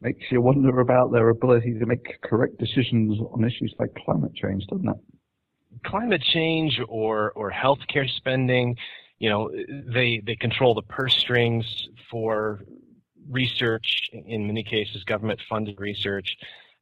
Makes 0.00 0.24
you 0.30 0.40
wonder 0.40 0.80
about 0.80 1.12
their 1.12 1.28
ability 1.28 1.78
to 1.78 1.86
make 1.86 2.20
correct 2.22 2.58
decisions 2.58 3.18
on 3.32 3.44
issues 3.44 3.72
like 3.78 3.90
climate 4.04 4.32
change, 4.34 4.66
doesn't 4.66 4.88
it? 4.88 4.96
Climate 5.86 6.22
change 6.32 6.78
or 6.88 7.32
or 7.32 7.52
healthcare 7.52 8.08
spending, 8.16 8.76
you 9.18 9.30
know, 9.30 9.50
they 9.92 10.20
they 10.24 10.36
control 10.36 10.74
the 10.74 10.82
purse 10.82 11.16
strings 11.16 11.88
for 12.10 12.64
research. 13.30 14.10
In 14.12 14.46
many 14.46 14.62
cases, 14.62 15.04
government-funded 15.04 15.80
research. 15.80 16.36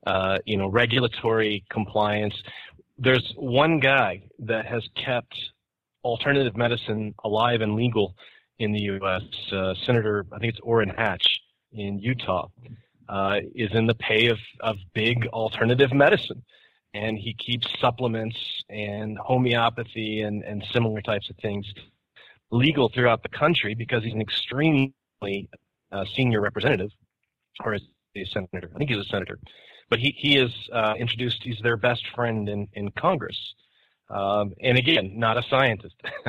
Uh, 0.04 0.38
you 0.44 0.56
know, 0.56 0.66
regulatory 0.66 1.64
compliance 1.70 2.34
there's 2.98 3.32
one 3.36 3.80
guy 3.80 4.22
that 4.38 4.66
has 4.66 4.88
kept 4.94 5.34
alternative 6.04 6.56
medicine 6.56 7.14
alive 7.24 7.60
and 7.60 7.74
legal 7.74 8.14
in 8.58 8.72
the 8.72 8.80
U.S. 8.82 9.22
Uh, 9.50 9.74
Senator, 9.84 10.24
I 10.32 10.38
think 10.38 10.52
it's 10.52 10.60
Orrin 10.62 10.90
Hatch 10.90 11.40
in 11.72 11.98
Utah, 11.98 12.48
uh, 13.08 13.40
is 13.54 13.70
in 13.72 13.86
the 13.86 13.94
pay 13.94 14.26
of, 14.28 14.38
of 14.60 14.76
big 14.94 15.26
alternative 15.28 15.92
medicine. 15.92 16.44
And 16.94 17.18
he 17.18 17.34
keeps 17.34 17.66
supplements 17.80 18.36
and 18.68 19.16
homeopathy 19.18 20.20
and, 20.20 20.44
and 20.44 20.62
similar 20.72 21.00
types 21.00 21.30
of 21.30 21.36
things 21.36 21.66
legal 22.52 22.88
throughout 22.88 23.24
the 23.24 23.28
country 23.28 23.74
because 23.74 24.04
he's 24.04 24.14
an 24.14 24.20
extremely 24.20 24.94
uh, 25.90 26.04
senior 26.14 26.40
representative, 26.40 26.90
or 27.64 27.74
is 27.74 27.82
he 28.14 28.22
a 28.22 28.26
senator? 28.26 28.70
I 28.72 28.78
think 28.78 28.90
he's 28.90 28.98
a 28.98 29.08
senator 29.08 29.38
but 29.92 29.98
he, 29.98 30.14
he 30.16 30.38
is 30.38 30.50
uh, 30.72 30.94
introduced, 30.98 31.42
he's 31.42 31.60
their 31.62 31.76
best 31.76 32.02
friend 32.14 32.48
in, 32.48 32.66
in 32.72 32.90
Congress. 32.92 33.36
Um, 34.08 34.54
and 34.62 34.78
again, 34.78 35.18
not 35.18 35.36
a 35.36 35.42
scientist 35.50 35.94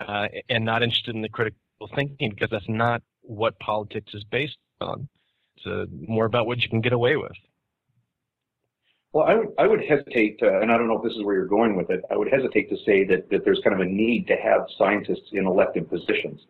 uh, 0.00 0.28
and 0.48 0.64
not 0.64 0.84
interested 0.84 1.12
in 1.16 1.20
the 1.20 1.28
critical 1.28 1.58
thinking 1.96 2.30
because 2.30 2.50
that's 2.50 2.68
not 2.68 3.02
what 3.22 3.58
politics 3.58 4.14
is 4.14 4.22
based 4.22 4.56
on. 4.80 5.08
It's 5.56 5.66
uh, 5.66 5.86
more 5.90 6.26
about 6.26 6.46
what 6.46 6.60
you 6.60 6.68
can 6.68 6.80
get 6.80 6.92
away 6.92 7.16
with. 7.16 7.32
Well, 9.12 9.26
I 9.26 9.34
would, 9.34 9.48
I 9.58 9.66
would 9.66 9.84
hesitate, 9.84 10.38
uh, 10.42 10.60
and 10.60 10.72
I 10.72 10.78
don't 10.78 10.88
know 10.88 10.96
if 10.96 11.02
this 11.02 11.12
is 11.12 11.22
where 11.22 11.34
you're 11.34 11.46
going 11.46 11.76
with 11.76 11.90
it, 11.90 12.02
I 12.10 12.16
would 12.16 12.32
hesitate 12.32 12.70
to 12.70 12.76
say 12.86 13.04
that, 13.04 13.28
that 13.30 13.44
there's 13.44 13.60
kind 13.62 13.74
of 13.74 13.80
a 13.80 13.90
need 13.90 14.26
to 14.28 14.36
have 14.36 14.62
scientists 14.78 15.28
in 15.32 15.46
elected 15.46 15.90
positions. 15.90 16.40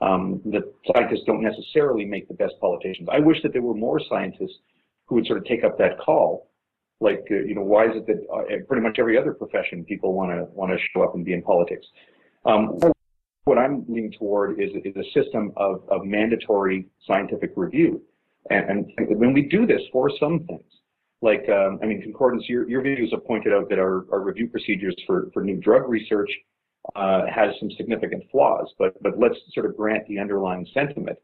Um, 0.00 0.40
that 0.46 0.62
scientists 0.94 1.24
don't 1.26 1.42
necessarily 1.42 2.04
make 2.04 2.28
the 2.28 2.34
best 2.34 2.54
politicians. 2.60 3.08
I 3.10 3.18
wish 3.18 3.42
that 3.42 3.52
there 3.52 3.62
were 3.62 3.74
more 3.74 4.00
scientists 4.08 4.58
who 5.06 5.16
would 5.16 5.26
sort 5.26 5.38
of 5.38 5.44
take 5.44 5.64
up 5.64 5.76
that 5.78 5.98
call. 5.98 6.50
Like, 7.00 7.26
uh, 7.32 7.34
you 7.34 7.56
know, 7.56 7.62
why 7.62 7.86
is 7.86 7.96
it 7.96 8.06
that 8.06 8.26
uh, 8.32 8.64
pretty 8.68 8.82
much 8.82 8.98
every 9.00 9.18
other 9.18 9.32
profession 9.32 9.84
people 9.84 10.12
want 10.14 10.30
to 10.30 10.44
want 10.54 10.70
to 10.70 10.78
show 10.92 11.02
up 11.02 11.16
and 11.16 11.24
be 11.24 11.32
in 11.32 11.42
politics? 11.42 11.86
Um, 12.44 12.78
what 13.44 13.58
I'm 13.58 13.84
leaning 13.88 14.12
toward 14.12 14.60
is, 14.60 14.70
is 14.84 14.94
a 14.94 15.10
system 15.12 15.52
of, 15.56 15.82
of 15.88 16.04
mandatory 16.04 16.86
scientific 17.06 17.52
review. 17.56 18.02
And, 18.50 18.92
and, 18.98 19.18
when 19.18 19.32
we 19.32 19.42
do 19.42 19.66
this 19.66 19.82
for 19.92 20.10
some 20.20 20.44
things, 20.46 20.62
like, 21.20 21.48
um, 21.48 21.78
I 21.82 21.86
mean, 21.86 22.00
Concordance, 22.02 22.44
your, 22.48 22.68
your 22.68 22.82
videos 22.82 23.10
have 23.10 23.24
pointed 23.26 23.52
out 23.52 23.68
that 23.70 23.78
our, 23.78 24.06
our 24.12 24.20
review 24.20 24.48
procedures 24.48 24.94
for, 25.06 25.30
for 25.32 25.42
new 25.42 25.56
drug 25.56 25.88
research 25.88 26.30
uh, 26.94 27.22
has 27.26 27.54
some 27.58 27.70
significant 27.76 28.24
flaws, 28.30 28.72
but, 28.78 29.00
but 29.02 29.18
let's 29.18 29.36
sort 29.52 29.66
of 29.66 29.76
grant 29.76 30.06
the 30.06 30.18
underlying 30.18 30.66
sentiment. 30.72 31.18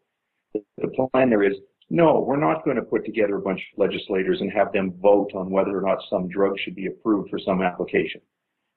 The 0.53 1.09
plan 1.13 1.31
there 1.31 1.43
is 1.43 1.57
no, 1.91 2.21
we're 2.21 2.37
not 2.37 2.65
going 2.65 2.77
to 2.77 2.83
put 2.83 3.05
together 3.05 3.37
a 3.37 3.41
bunch 3.41 3.61
of 3.61 3.79
legislators 3.79 4.41
and 4.41 4.51
have 4.51 4.73
them 4.73 4.95
vote 5.01 5.31
on 5.35 5.51
whether 5.51 5.77
or 5.77 5.83
not 5.83 5.99
some 6.11 6.29
drug 6.29 6.59
should 6.59 6.75
be 6.75 6.87
approved 6.87 7.31
for 7.31 7.39
some 7.39 7.63
application. 7.63 8.21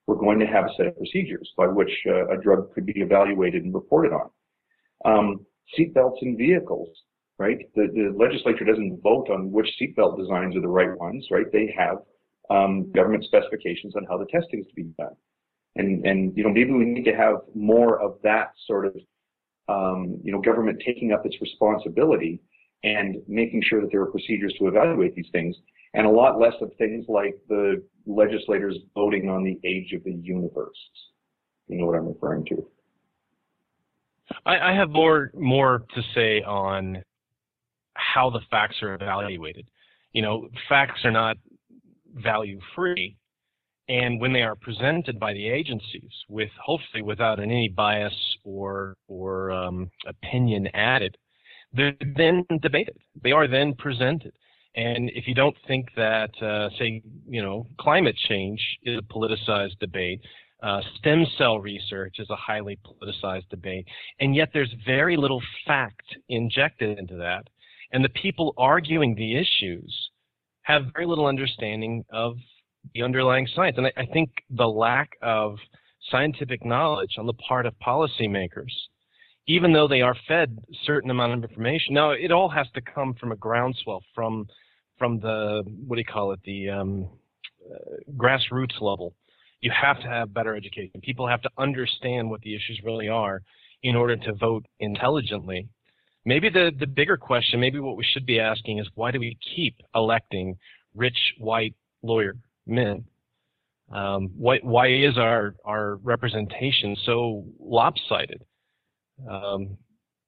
We're 0.08 0.16
going 0.16 0.40
to 0.40 0.46
have 0.46 0.66
a 0.66 0.74
set 0.78 0.88
of 0.88 0.98
procedures 0.98 1.52
by 1.58 1.68
which 1.68 1.92
uh, 2.08 2.28
a 2.28 2.38
drug 2.38 2.74
could 2.74 2.86
be 2.86 3.00
evaluated 3.02 3.64
and 3.64 3.74
reported 3.74 4.14
on. 4.14 4.30
Um, 5.06 5.46
seatbelts 5.78 6.22
in 6.22 6.38
vehicles, 6.38 6.90
right? 7.40 7.58
The, 7.76 7.88
the, 7.94 8.16
legislature 8.18 8.66
doesn't 8.66 9.02
vote 9.02 9.30
on 9.30 9.52
which 9.52 9.70
seatbelt 9.80 10.18
designs 10.18 10.56
are 10.56 10.62
the 10.62 10.68
right 10.68 10.98
ones, 10.98 11.28
right? 11.32 11.46
They 11.52 11.74
have 11.78 11.98
um, 12.50 12.92
government 12.92 13.26
specifications 13.26 13.96
on 13.96 14.06
how 14.06 14.18
the 14.18 14.26
testing 14.26 14.62
is 14.62 14.68
to 14.68 14.74
be 14.74 14.84
done. 14.98 15.16
And, 15.76 16.06
and, 16.06 16.36
you 16.36 16.44
know, 16.44 16.50
maybe 16.50 16.72
we 16.72 16.86
need 16.86 17.06
to 17.06 17.16
have 17.16 17.36
more 17.54 18.02
of 18.02 18.18
that 18.24 18.52
sort 18.66 18.88
of, 18.88 18.96
um, 19.70 20.20
you 20.24 20.32
know, 20.32 20.42
government 20.42 20.82
taking 20.84 21.12
up 21.12 21.26
its 21.26 21.36
responsibility 21.40 22.42
and 22.84 23.18
making 23.28 23.62
sure 23.64 23.82
that 23.82 23.90
there 23.92 24.02
are 24.02 24.12
procedures 24.12 24.54
to 24.60 24.68
evaluate 24.68 25.16
these 25.16 25.28
things, 25.32 25.56
and 25.94 26.06
a 26.06 26.10
lot 26.10 26.40
less 26.40 26.54
of 26.62 26.72
things 26.78 27.06
like 27.08 27.36
the 27.50 27.84
legislators 28.06 28.78
voting 28.94 29.30
on 29.30 29.44
the 29.44 29.60
age 29.68 29.94
of 29.94 30.04
the 30.04 30.14
universe. 30.14 30.78
You 31.68 31.78
know 31.78 31.86
what 31.86 31.98
I'm 31.98 32.08
referring 32.08 32.46
to. 32.46 32.68
I, 34.46 34.72
I 34.72 34.74
have 34.74 34.90
more 34.90 35.32
more 35.36 35.84
to 35.96 36.02
say 36.14 36.42
on 36.44 37.02
how 37.98 38.30
the 38.30 38.42
facts 38.50 38.78
are 38.82 38.94
evaluated. 38.94 39.68
You 40.14 40.22
know, 40.22 40.48
facts 40.70 41.02
are 41.04 41.12
not 41.12 41.38
value 42.16 42.60
free, 42.76 43.18
and 43.90 44.20
when 44.20 44.34
they 44.34 44.42
are 44.42 44.56
presented 44.56 45.20
by 45.20 45.34
the 45.34 45.48
agencies, 45.48 46.12
with 46.30 46.50
hopefully 46.64 47.04
without 47.04 47.40
any 47.40 47.70
bias 47.70 48.16
or 48.44 48.96
or 49.08 49.52
um, 49.52 49.90
opinion 50.06 50.68
added, 50.74 51.18
they're 51.74 51.96
then 52.16 52.46
debated. 52.62 52.98
They 53.24 53.32
are 53.32 53.48
then 53.48 53.74
presented. 53.76 54.34
And 54.76 55.10
if 55.16 55.28
you 55.28 55.34
don't 55.34 55.56
think 55.68 55.88
that, 55.96 56.30
uh, 56.42 56.70
say, 56.78 57.02
you 57.28 57.42
know, 57.42 57.66
climate 57.80 58.16
change 58.30 58.62
is 58.84 59.00
a 59.00 59.14
politicized 59.14 59.80
debate, 59.80 60.22
uh, 60.62 60.82
stem 60.98 61.26
cell 61.38 61.60
research 61.60 62.16
is 62.20 62.30
a 62.30 62.36
highly 62.36 62.78
politicized 62.86 63.50
debate, 63.50 63.88
and 64.20 64.36
yet 64.36 64.50
there's 64.54 64.74
very 64.86 65.18
little 65.18 65.42
fact 65.66 66.06
injected 66.30 66.98
into 67.00 67.16
that, 67.16 67.48
and 67.92 68.04
the 68.04 68.10
people 68.10 68.54
arguing 68.58 69.16
the 69.16 69.36
issues 69.38 70.10
have 70.64 70.84
very 70.94 71.06
little 71.06 71.26
understanding 71.26 72.04
of 72.12 72.36
the 72.94 73.02
underlying 73.02 73.48
science. 73.56 73.78
And 73.78 73.88
I, 73.88 73.94
I 73.98 74.06
think 74.06 74.30
the 74.50 74.68
lack 74.68 75.12
of 75.22 75.58
scientific 76.12 76.66
knowledge 76.66 77.16
on 77.18 77.26
the 77.26 77.34
part 77.34 77.66
of 77.66 77.74
policymakers 77.86 78.72
even 79.48 79.72
though 79.72 79.88
they 79.88 80.02
are 80.02 80.16
fed 80.28 80.58
a 80.70 80.76
certain 80.86 81.10
amount 81.10 81.34
of 81.34 81.50
information. 81.50 81.94
Now, 81.94 82.12
it 82.12 82.32
all 82.32 82.50
has 82.50 82.68
to 82.76 82.82
come 82.82 83.14
from 83.16 83.32
a 83.32 83.36
groundswell, 83.36 84.04
from 84.14 84.48
from 84.98 85.20
the 85.20 85.64
what 85.88 85.96
do 85.96 86.00
you 86.00 86.06
call 86.06 86.32
it, 86.32 86.40
the 86.44 86.70
um, 86.70 87.10
uh, 87.72 87.96
grassroots 88.16 88.82
level. 88.82 89.14
You 89.62 89.72
have 89.72 90.00
to 90.02 90.08
have 90.08 90.34
better 90.34 90.56
education. 90.56 91.02
People 91.02 91.28
have 91.28 91.42
to 91.44 91.50
understand 91.58 92.30
what 92.30 92.42
the 92.42 92.56
issues 92.56 92.82
really 92.84 93.08
are 93.08 93.42
in 93.84 93.96
order 93.96 94.18
to 94.18 94.34
vote 94.34 94.66
intelligently. 94.80 95.68
Maybe 96.28 96.50
the, 96.50 96.72
the 96.78 96.88
bigger 96.88 97.16
question, 97.16 97.62
maybe 97.62 97.80
what 97.80 97.96
we 97.96 98.04
should 98.04 98.26
be 98.26 98.38
asking 98.38 98.80
is 98.80 98.88
why 98.96 99.12
do 99.12 99.20
we 99.22 99.38
keep 99.56 99.78
electing 99.96 100.58
rich 100.94 101.18
white 101.38 101.74
lawyer 102.04 102.36
men? 102.66 103.06
Um, 103.94 104.32
why, 104.36 104.60
why 104.62 104.90
is 104.90 105.18
our, 105.18 105.56
our 105.64 105.96
representation 106.04 106.98
so 107.06 107.46
lopsided? 107.62 108.44
Um, 109.32 109.78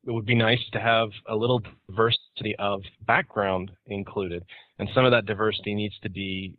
it 0.07 0.11
would 0.11 0.25
be 0.25 0.35
nice 0.35 0.61
to 0.71 0.79
have 0.79 1.09
a 1.27 1.35
little 1.35 1.61
diversity 1.89 2.55
of 2.59 2.81
background 3.05 3.69
included, 3.87 4.45
and 4.79 4.87
some 4.95 5.03
of 5.03 5.11
that 5.11 5.25
diversity 5.25 5.75
needs 5.75 5.99
to 6.03 6.09
be 6.09 6.53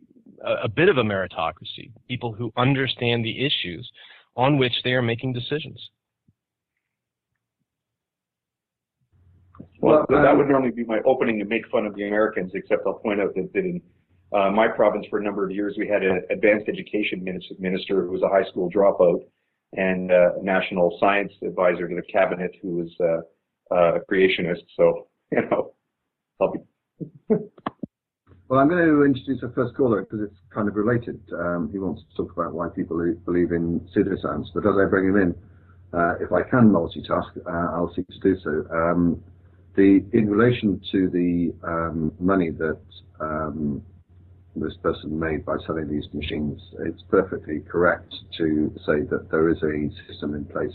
a, 0.45 0.65
a 0.65 0.69
bit 0.69 0.87
of 0.87 0.97
a 0.97 1.03
meritocracy, 1.03 1.89
people 2.07 2.31
who 2.31 2.53
understand 2.57 3.25
the 3.25 3.43
issues 3.43 3.89
on 4.35 4.59
which 4.59 4.75
they 4.83 4.91
are 4.91 5.01
making 5.01 5.33
decisions. 5.33 5.89
Well, 9.81 10.05
that 10.09 10.37
would 10.37 10.47
normally 10.47 10.71
be 10.71 10.83
my 10.83 10.99
opening 11.05 11.39
to 11.39 11.45
make 11.45 11.67
fun 11.69 11.85
of 11.87 11.95
the 11.95 12.07
Americans, 12.07 12.51
except 12.53 12.83
I'll 12.85 12.93
point 12.93 13.19
out 13.19 13.33
that, 13.35 13.51
that 13.53 13.59
in 13.59 13.81
uh, 14.31 14.51
my 14.51 14.67
province 14.67 15.05
for 15.09 15.19
a 15.19 15.23
number 15.23 15.43
of 15.43 15.51
years 15.51 15.75
we 15.77 15.87
had 15.87 16.03
an 16.03 16.23
advanced 16.29 16.69
education 16.69 17.23
minister 17.59 18.05
who 18.05 18.11
was 18.11 18.21
a 18.21 18.29
high 18.29 18.47
school 18.49 18.69
dropout 18.71 19.21
and 19.73 20.11
uh, 20.11 20.39
a 20.39 20.43
national 20.43 20.97
science 20.99 21.33
advisor 21.43 21.87
to 21.87 21.95
the 21.95 22.01
cabinet 22.03 22.51
who 22.61 22.75
was 22.75 22.89
uh, 23.01 23.75
uh 23.75 23.95
a 23.95 23.99
creationist. 24.11 24.63
So, 24.77 25.07
you 25.31 25.41
know, 25.49 25.73
I'll 26.39 26.51
be. 26.51 26.59
well, 28.47 28.59
I'm 28.59 28.69
going 28.69 28.85
to 28.85 29.03
introduce 29.03 29.41
our 29.43 29.51
first 29.53 29.75
caller 29.75 30.01
because 30.01 30.19
it's 30.21 30.39
kind 30.53 30.67
of 30.67 30.75
related. 30.75 31.19
Um, 31.33 31.69
he 31.71 31.79
wants 31.79 32.03
to 32.03 32.17
talk 32.17 32.31
about 32.33 32.53
why 32.53 32.67
people 32.69 32.97
believe 33.25 33.51
in 33.51 33.79
pseudoscience. 33.95 34.47
But 34.53 34.67
as 34.67 34.75
I 34.79 34.89
bring 34.89 35.09
him 35.09 35.17
in, 35.17 35.35
uh, 35.93 36.15
if 36.21 36.31
I 36.31 36.43
can 36.43 36.69
multitask, 36.69 37.31
uh, 37.45 37.75
I'll 37.75 37.91
seek 37.95 38.07
to 38.07 38.19
do 38.19 38.37
so. 38.43 38.65
Um, 38.71 39.23
the, 39.75 40.03
in 40.13 40.29
relation 40.29 40.81
to 40.91 41.09
the 41.09 41.53
um, 41.67 42.11
money 42.19 42.49
that 42.51 42.79
um, 43.19 43.81
this 44.55 44.73
person 44.83 45.17
made 45.17 45.45
by 45.45 45.55
selling 45.65 45.89
these 45.89 46.07
machines, 46.13 46.59
it's 46.85 47.01
perfectly 47.09 47.61
correct 47.69 48.13
to 48.37 48.73
say 48.85 49.01
that 49.09 49.29
there 49.31 49.49
is 49.49 49.57
a 49.63 50.11
system 50.11 50.35
in 50.35 50.45
place 50.45 50.73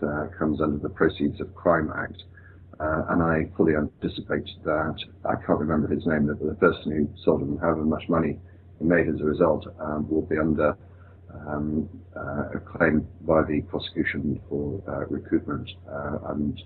that 0.00 0.30
comes 0.36 0.60
under 0.60 0.78
the 0.78 0.88
Proceeds 0.88 1.40
of 1.40 1.54
Crime 1.54 1.92
Act. 1.96 2.22
Uh, 2.80 3.02
and 3.10 3.22
I 3.22 3.48
fully 3.56 3.74
anticipate 3.76 4.48
that, 4.64 4.96
I 5.24 5.34
can't 5.46 5.60
remember 5.60 5.86
his 5.86 6.04
name, 6.04 6.26
but 6.26 6.44
the 6.44 6.54
person 6.56 6.90
who 6.90 7.08
sold 7.24 7.42
them 7.42 7.58
however 7.58 7.84
much 7.84 8.08
money 8.08 8.40
he 8.80 8.84
made 8.84 9.08
as 9.08 9.20
a 9.20 9.24
result 9.24 9.66
um, 9.78 10.08
will 10.10 10.22
be 10.22 10.36
under 10.38 10.76
um, 11.46 11.88
uh, 12.16 12.56
a 12.56 12.60
claim 12.60 13.06
by 13.20 13.42
the 13.42 13.62
prosecution 13.68 14.40
for 14.48 14.82
uh, 14.88 15.06
recoupment. 15.06 15.68
Uh, 15.88 16.32
and 16.32 16.60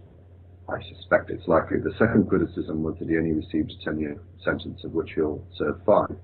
I 0.69 0.83
suspect 0.83 1.31
it's 1.31 1.47
likely. 1.47 1.79
The 1.79 1.95
second 1.99 2.29
criticism 2.29 2.83
was 2.83 2.97
that 2.99 3.09
he 3.09 3.17
only 3.17 3.33
received 3.33 3.73
a 3.73 3.89
10-year 3.91 4.21
sentence, 4.45 4.83
of 4.85 4.93
which 4.93 5.13
he'll 5.15 5.45
serve 5.57 5.81
five. 5.87 6.17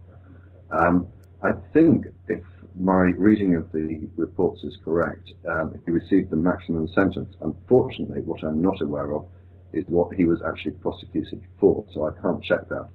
Um, 0.70 1.06
I 1.42 1.52
think 1.72 2.06
if 2.28 2.42
my 2.78 3.12
reading 3.16 3.54
of 3.54 3.70
the 3.72 4.08
reports 4.16 4.64
is 4.64 4.76
correct, 4.84 5.30
um, 5.48 5.80
he 5.84 5.92
received 5.92 6.30
the 6.30 6.36
maximum 6.36 6.88
sentence. 6.88 7.34
Unfortunately, 7.40 8.22
what 8.22 8.42
I'm 8.42 8.60
not 8.60 8.80
aware 8.80 9.12
of 9.12 9.26
is 9.72 9.84
what 9.86 10.14
he 10.14 10.24
was 10.24 10.40
actually 10.46 10.72
prosecuted 10.72 11.42
for, 11.60 11.84
so 11.92 12.06
I 12.06 12.20
can't 12.20 12.42
check 12.42 12.68
that. 12.68 12.88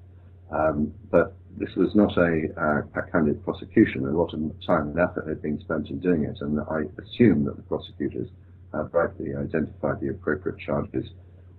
Um, 0.52 0.94
but 1.12 1.36
this 1.58 1.74
was 1.76 1.96
not 1.96 2.16
a 2.18 2.48
uh, 2.58 3.34
prosecution. 3.44 4.06
A 4.06 4.12
lot 4.12 4.34
of 4.34 4.40
time 4.66 4.90
and 4.90 5.00
effort 5.00 5.28
had 5.28 5.42
been 5.42 5.60
spent 5.60 5.90
in 5.90 6.00
doing 6.00 6.24
it, 6.24 6.38
and 6.42 6.60
I 6.60 6.84
assume 7.02 7.46
that 7.46 7.56
the 7.56 7.64
prosecutors 7.64 8.30
have 8.74 8.94
rightly 8.94 9.36
identified 9.36 10.00
the 10.02 10.10
appropriate 10.10 10.60
charges 10.60 11.10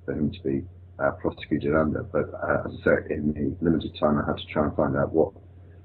for 0.09 0.15
him 0.15 0.33
to 0.33 0.43
be 0.43 0.65
uh, 0.99 1.13
prosecuted 1.21 1.75
under. 1.75 2.03
But 2.03 2.33
uh, 2.35 2.67
as 2.67 2.81
I 2.81 2.85
say, 2.85 3.15
in 3.15 3.33
the 3.61 3.65
limited 3.65 3.93
time 4.01 4.19
I 4.19 4.27
had 4.27 4.39
to 4.39 4.47
try 4.53 4.65
and 4.65 4.75
find 4.75 4.97
out 4.97 5.13
what 5.13 5.33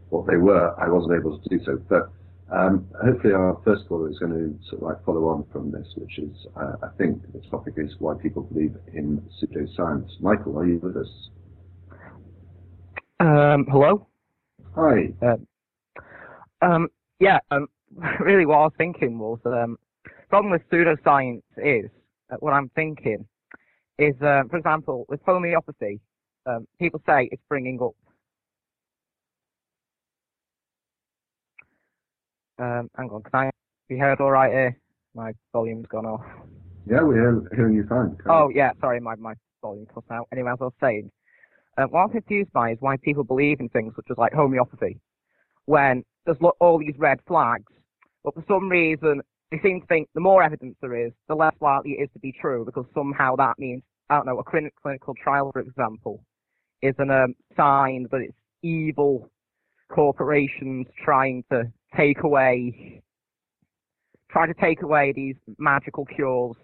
what 0.10 0.28
they 0.28 0.38
were, 0.38 0.74
I 0.80 0.88
wasn't 0.88 1.20
able 1.20 1.38
to 1.40 1.50
do 1.50 1.60
so. 1.66 1.82
But 1.90 2.10
um, 2.52 2.88
hopefully 3.04 3.34
our 3.34 3.60
first 3.66 3.88
caller 3.90 4.10
is 4.10 4.20
going 4.20 4.32
to 4.32 4.70
sort 4.70 4.82
of 4.84 4.88
like 4.88 5.06
follow 5.06 5.28
on 5.30 5.44
from 5.52 5.72
this, 5.72 5.88
which 5.98 6.20
is, 6.20 6.36
uh, 6.56 6.74
I 6.84 6.90
think 6.98 7.22
the 7.34 7.42
topic 7.50 7.74
is 7.78 7.92
why 7.98 8.14
people 8.22 8.44
believe 8.44 8.76
in 8.94 9.28
pseudoscience. 9.42 10.10
Michael, 10.20 10.60
are 10.60 10.68
you 10.68 10.78
with 10.78 10.96
us? 10.98 11.10
Um, 13.20 13.66
hello? 13.72 14.06
Hi. 14.76 15.14
Uh, 15.22 16.66
um, 16.66 16.90
yeah, 17.20 17.40
um, 17.50 17.68
really 18.20 18.46
what 18.46 18.58
I 18.58 18.64
was 18.66 18.74
thinking 18.78 19.18
was, 19.18 19.40
um, 19.46 19.78
problem 20.30 20.52
with 20.52 20.62
pseudoscience 20.70 21.42
is, 21.58 21.90
uh, 22.32 22.36
what 22.40 22.54
I'm 22.54 22.70
thinking 22.76 23.26
is, 23.98 24.16
uh, 24.22 24.44
for 24.50 24.58
example, 24.58 25.06
with 25.10 25.22
homeopathy, 25.26 26.00
um, 26.46 26.68
people 26.80 27.02
say 27.06 27.30
it's 27.32 27.42
bringing 27.48 27.82
up 27.82 27.96
Um, 32.60 32.90
hang 32.96 33.10
on, 33.10 33.24
can 33.24 33.48
I 33.48 33.52
be 33.90 33.98
heard 33.98 34.22
all 34.22 34.32
right 34.32 34.52
here? 34.52 34.78
My 35.16 35.34
volume's 35.52 35.88
gone 35.88 36.06
off. 36.06 36.24
Yeah, 36.86 37.02
we're 37.02 37.42
hearing 37.56 37.74
you 37.74 37.86
fine. 37.88 38.16
Oh, 38.30 38.50
yeah, 38.54 38.72
sorry, 38.80 39.00
my, 39.00 39.16
my 39.16 39.34
volume 39.62 39.88
cut 39.94 40.04
out. 40.12 40.28
Anyway, 40.32 40.52
as 40.52 40.58
I 40.62 40.66
was 40.66 40.74
saying, 40.80 41.12
uh, 41.78 41.86
what 41.86 42.02
I'm 42.02 42.10
confused 42.10 42.54
by 42.54 42.72
is 42.72 42.78
why 42.80 42.98
people 42.98 43.24
believe 43.24 43.60
in 43.60 43.70
things 43.70 43.94
such 43.96 44.06
as 44.12 44.18
like 44.18 44.34
homeopathy, 44.34 45.00
when 45.66 46.04
there's 46.26 46.38
all 46.60 46.78
these 46.78 46.96
red 46.98 47.20
flags, 47.28 47.72
but 48.24 48.36
for 48.36 48.44
some 48.48 48.70
reason 48.70 49.22
they 49.54 49.60
seem 49.62 49.82
to 49.82 49.88
think 49.88 50.10
the 50.16 50.20
more 50.20 50.42
evidence 50.42 50.76
there 50.82 50.96
is, 51.06 51.12
the 51.28 51.36
less 51.36 51.54
likely 51.62 51.92
it 51.92 52.04
is 52.04 52.10
to 52.14 52.20
be 52.20 52.34
true, 52.42 52.66
because 52.66 52.86
somehow 52.96 53.36
that 53.36 53.60
means, 53.60 53.84
I 54.10 54.16
don't 54.16 54.26
know, 54.26 54.40
a 54.40 54.44
clinical 54.44 55.14
trial, 55.24 55.52
for 55.52 55.60
example, 55.60 56.24
is 56.82 56.96
a 56.98 57.04
um, 57.04 57.36
sign 57.56 58.08
that 58.12 58.22
it's 58.22 58.34
evil 58.64 59.30
corporations 59.90 60.88
trying 61.06 61.44
to 61.52 61.72
take 61.96 62.24
away, 62.24 63.04
try 64.32 64.48
to 64.48 64.56
take 64.56 64.82
away 64.82 65.14
these 65.16 65.36
magical 65.60 66.06
cures. 66.06 66.56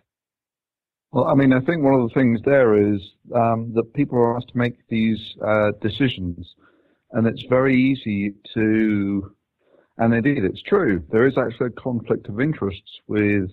Well, 1.11 1.25
I 1.27 1.35
mean, 1.35 1.53
I 1.53 1.59
think 1.59 1.83
one 1.83 1.93
of 1.93 2.09
the 2.09 2.13
things 2.15 2.39
there 2.43 2.75
is 2.75 3.01
um, 3.35 3.71
that 3.75 3.93
people 3.93 4.17
are 4.17 4.35
asked 4.35 4.49
to 4.49 4.57
make 4.57 4.87
these 4.89 5.19
uh, 5.45 5.71
decisions, 5.79 6.55
and 7.11 7.27
it's 7.27 7.43
very 7.49 7.79
easy 7.79 8.33
to, 8.55 9.35
and 9.99 10.13
indeed 10.13 10.43
it's 10.43 10.61
true, 10.63 11.03
there 11.11 11.27
is 11.27 11.37
actually 11.37 11.67
a 11.67 11.81
conflict 11.81 12.27
of 12.27 12.39
interests 12.39 12.91
with 13.07 13.49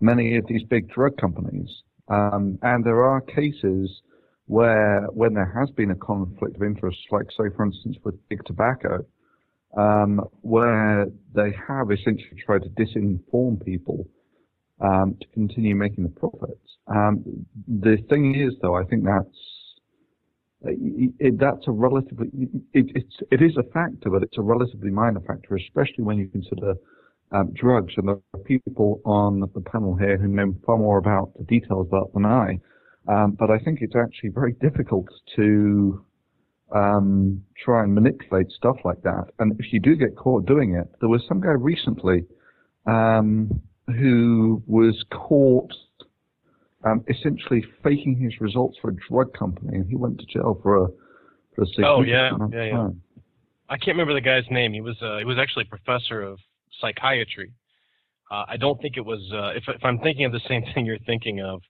many 0.00 0.36
of 0.36 0.46
these 0.46 0.62
big 0.64 0.90
drug 0.90 1.16
companies. 1.16 1.70
Um, 2.08 2.58
and 2.62 2.84
there 2.84 3.02
are 3.02 3.20
cases 3.22 4.02
where, 4.46 5.06
when 5.12 5.32
there 5.34 5.52
has 5.58 5.70
been 5.70 5.90
a 5.90 5.96
conflict 5.96 6.56
of 6.56 6.62
interest, 6.62 6.98
like 7.10 7.26
say, 7.30 7.48
for 7.56 7.64
instance, 7.64 7.96
with 8.04 8.16
big 8.28 8.44
tobacco, 8.44 9.04
um, 9.76 10.20
where 10.42 11.06
they 11.34 11.54
have 11.66 11.90
essentially 11.90 12.38
tried 12.44 12.62
to 12.62 12.68
disinform 12.70 13.64
people 13.64 14.06
um, 14.80 15.16
to 15.20 15.26
continue 15.32 15.74
making 15.74 16.04
the 16.04 16.10
profits. 16.10 16.76
Um, 16.88 17.46
the 17.66 17.96
thing 18.10 18.34
is, 18.34 18.54
though, 18.60 18.74
I 18.76 18.84
think 18.84 19.04
that's 19.04 19.38
it, 20.66 21.12
it, 21.18 21.38
that's 21.38 21.66
a 21.66 21.70
relatively 21.70 22.28
it, 22.72 22.86
it's 22.94 23.16
it 23.30 23.42
is 23.42 23.56
a 23.56 23.62
factor, 23.72 24.10
but 24.10 24.22
it's 24.22 24.38
a 24.38 24.42
relatively 24.42 24.90
minor 24.90 25.20
factor, 25.20 25.56
especially 25.56 26.04
when 26.04 26.18
you 26.18 26.28
consider 26.28 26.74
um, 27.32 27.52
drugs. 27.54 27.94
And 27.96 28.08
there 28.08 28.18
are 28.34 28.40
people 28.40 29.00
on 29.04 29.40
the 29.40 29.60
panel 29.60 29.96
here 29.96 30.16
who 30.16 30.28
know 30.28 30.54
far 30.66 30.78
more 30.78 30.98
about 30.98 31.32
the 31.36 31.44
details 31.44 31.86
about 31.88 32.12
than 32.14 32.26
I. 32.26 32.58
Um, 33.06 33.36
but 33.38 33.50
I 33.50 33.58
think 33.58 33.80
it's 33.82 33.96
actually 33.96 34.30
very 34.30 34.52
difficult 34.52 35.08
to 35.36 36.04
um, 36.74 37.42
try 37.62 37.82
and 37.82 37.94
manipulate 37.94 38.50
stuff 38.50 38.76
like 38.84 39.02
that. 39.02 39.26
And 39.38 39.58
if 39.60 39.72
you 39.72 39.80
do 39.80 39.94
get 39.94 40.16
caught 40.16 40.46
doing 40.46 40.74
it, 40.74 40.88
there 41.00 41.08
was 41.08 41.22
some 41.28 41.40
guy 41.40 41.50
recently 41.50 42.24
um, 42.86 43.60
who 43.86 44.62
was 44.66 45.04
caught 45.10 45.72
um, 46.84 47.04
essentially 47.08 47.64
faking 47.82 48.16
his 48.16 48.40
results 48.40 48.78
for 48.80 48.90
a 48.90 48.96
drug 49.08 49.32
company, 49.34 49.76
and 49.76 49.88
he 49.88 49.96
went 49.96 50.18
to 50.18 50.26
jail 50.26 50.58
for 50.62 50.84
a 50.84 50.88
for 51.54 51.62
a 51.62 51.86
oh 51.86 52.02
yeah 52.02 52.30
yeah 52.52 52.64
yeah. 52.64 52.88
I 53.68 53.76
can't 53.76 53.96
remember 53.96 54.14
the 54.14 54.20
guy's 54.20 54.44
name. 54.50 54.72
He 54.72 54.80
was 54.80 54.96
uh, 55.02 55.18
he 55.18 55.24
was 55.24 55.38
actually 55.38 55.64
a 55.66 55.76
professor 55.76 56.22
of 56.22 56.38
psychiatry. 56.80 57.52
Uh, 58.30 58.44
I 58.48 58.56
don't 58.56 58.80
think 58.80 58.96
it 58.96 59.04
was. 59.04 59.20
Uh, 59.32 59.56
if, 59.56 59.64
if 59.68 59.84
I'm 59.84 59.98
thinking 59.98 60.24
of 60.24 60.32
the 60.32 60.40
same 60.48 60.62
thing 60.74 60.86
you're 60.86 60.98
thinking 61.06 61.40
of, 61.40 61.60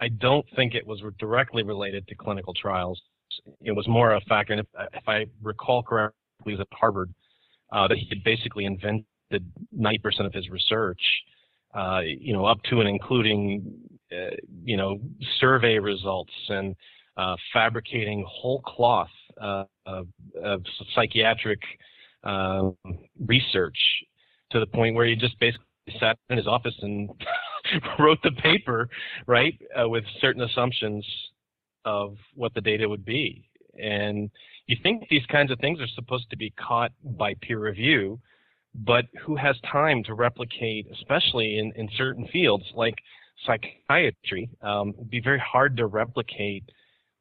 I 0.00 0.08
don't 0.08 0.46
think 0.56 0.74
it 0.74 0.86
was 0.86 1.02
directly 1.18 1.62
related 1.62 2.06
to 2.08 2.14
clinical 2.14 2.54
trials 2.54 3.00
it 3.62 3.72
was 3.72 3.86
more 3.88 4.14
a 4.14 4.20
factor. 4.22 4.52
And 4.52 4.60
if, 4.60 4.66
if 4.94 5.08
I 5.08 5.26
recall 5.42 5.82
correctly, 5.82 6.16
he 6.44 6.50
was 6.52 6.60
at 6.60 6.68
Harvard, 6.72 7.12
uh, 7.72 7.88
that 7.88 7.98
he 7.98 8.06
had 8.08 8.22
basically 8.24 8.64
invented 8.64 9.04
90% 9.76 10.26
of 10.26 10.32
his 10.32 10.48
research, 10.50 11.00
uh, 11.74 12.00
you 12.04 12.32
know, 12.32 12.44
up 12.44 12.62
to 12.70 12.80
and 12.80 12.88
including 12.88 13.74
you 14.64 14.76
know, 14.76 14.98
survey 15.40 15.78
results 15.78 16.32
and 16.48 16.74
uh, 17.16 17.36
fabricating 17.52 18.24
whole 18.28 18.60
cloth 18.62 19.08
uh, 19.40 19.64
of, 19.86 20.06
of, 20.42 20.62
psychiatric 20.94 21.60
um, 22.24 22.76
research 23.26 23.78
to 24.50 24.60
the 24.60 24.66
point 24.66 24.94
where 24.94 25.06
he 25.06 25.16
just 25.16 25.38
basically 25.40 25.64
sat 25.98 26.18
in 26.30 26.36
his 26.36 26.46
office 26.46 26.74
and 26.82 27.08
wrote 27.98 28.18
the 28.22 28.32
paper, 28.32 28.88
right, 29.26 29.58
uh, 29.80 29.88
with 29.88 30.04
certain 30.20 30.42
assumptions 30.42 31.06
of 31.84 32.16
what 32.34 32.52
the 32.54 32.60
data 32.60 32.88
would 32.88 33.04
be. 33.04 33.48
And 33.80 34.30
you 34.66 34.76
think 34.82 35.08
these 35.08 35.24
kinds 35.26 35.50
of 35.50 35.58
things 35.58 35.80
are 35.80 35.88
supposed 35.94 36.28
to 36.30 36.36
be 36.36 36.50
caught 36.50 36.92
by 37.02 37.34
peer 37.40 37.58
review, 37.58 38.18
but 38.74 39.06
who 39.24 39.36
has 39.36 39.56
time 39.70 40.02
to 40.04 40.14
replicate, 40.14 40.86
especially 40.92 41.58
in, 41.58 41.72
in 41.76 41.88
certain 41.96 42.26
fields 42.32 42.64
like 42.74 42.96
psychiatry? 43.44 44.48
Um, 44.62 44.94
it'd 44.96 45.10
be 45.10 45.20
very 45.20 45.38
hard 45.38 45.76
to 45.78 45.86
replicate 45.86 46.64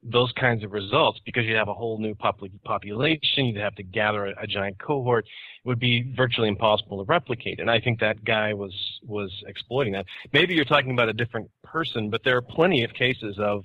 those 0.08 0.32
kinds 0.34 0.64
of 0.64 0.72
results 0.72 1.20
because 1.26 1.46
you'd 1.46 1.58
have 1.58 1.68
a 1.68 1.74
whole 1.74 1.98
new 1.98 2.14
population, 2.14 3.46
you'd 3.46 3.58
have 3.58 3.76
to 3.76 3.84
gather 3.84 4.28
a, 4.28 4.44
a, 4.44 4.48
giant 4.48 4.78
cohort. 4.78 5.26
It 5.26 5.68
would 5.68 5.80
be 5.80 6.14
virtually 6.16 6.48
impossible 6.48 7.04
to 7.04 7.08
replicate. 7.08 7.60
And 7.60 7.72
I 7.72 7.80
think 7.80 8.00
that 8.00 8.24
guy 8.24 8.54
was 8.54 8.74
was 9.04 9.32
exploiting 9.48 9.94
that. 9.94 10.06
Maybe 10.32 10.54
you're 10.54 10.66
talking 10.66 10.92
about 10.92 11.10
a 11.10 11.14
different 11.14 11.50
person, 11.64 12.10
but 12.10 12.24
there 12.24 12.38
are 12.38 12.42
plenty 12.42 12.84
of 12.84 12.94
cases 12.94 13.38
of 13.40 13.64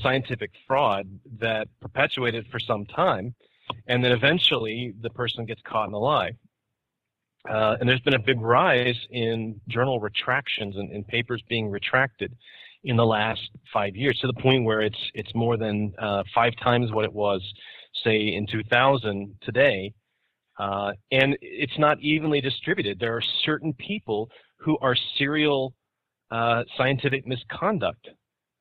scientific 0.00 0.50
fraud 0.68 1.08
that 1.40 1.66
perpetuated 1.80 2.46
for 2.50 2.60
some 2.60 2.86
time, 2.86 3.34
and 3.88 4.04
then 4.04 4.12
eventually 4.12 4.94
the 5.00 5.10
person 5.10 5.44
gets 5.44 5.62
caught 5.62 5.88
in 5.88 5.94
a 5.94 5.98
lie. 5.98 6.32
Uh, 7.48 7.76
and 7.80 7.88
there's 7.88 8.00
been 8.00 8.14
a 8.14 8.20
big 8.20 8.40
rise 8.40 8.98
in 9.10 9.60
journal 9.68 9.98
retractions 9.98 10.76
and, 10.76 10.90
and 10.90 11.06
papers 11.08 11.42
being 11.48 11.68
retracted 11.68 12.34
in 12.84 12.96
the 12.96 13.04
last 13.04 13.50
five 13.72 13.96
years 13.96 14.18
to 14.20 14.26
the 14.26 14.32
point 14.34 14.64
where 14.64 14.80
it's 14.80 14.98
it's 15.14 15.34
more 15.34 15.56
than 15.56 15.92
uh, 15.98 16.22
five 16.34 16.52
times 16.62 16.92
what 16.92 17.04
it 17.04 17.12
was, 17.12 17.42
say, 18.04 18.34
in 18.34 18.46
2000 18.46 19.34
today. 19.42 19.92
Uh, 20.58 20.92
and 21.10 21.36
it's 21.40 21.78
not 21.78 21.98
evenly 22.00 22.40
distributed. 22.40 22.98
There 23.00 23.16
are 23.16 23.22
certain 23.44 23.72
people 23.72 24.30
who 24.58 24.78
are 24.78 24.96
serial 25.18 25.74
uh, 26.30 26.62
scientific 26.76 27.26
misconduct. 27.26 28.08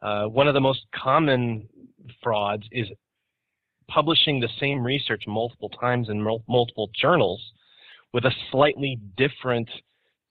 Uh, 0.02 0.26
one 0.26 0.48
of 0.48 0.54
the 0.54 0.62
most 0.62 0.82
common 0.96 1.68
frauds 2.24 2.64
is 2.72 2.88
publishing 3.88 4.40
the 4.40 4.50
same 4.60 4.84
research 4.84 5.24
multiple 5.28 5.70
times 5.70 6.10
in 6.10 6.22
multiple 6.48 6.90
journals 7.00 7.42
with 8.14 8.26
a 8.26 8.32
slightly 8.52 9.00
different 9.18 9.70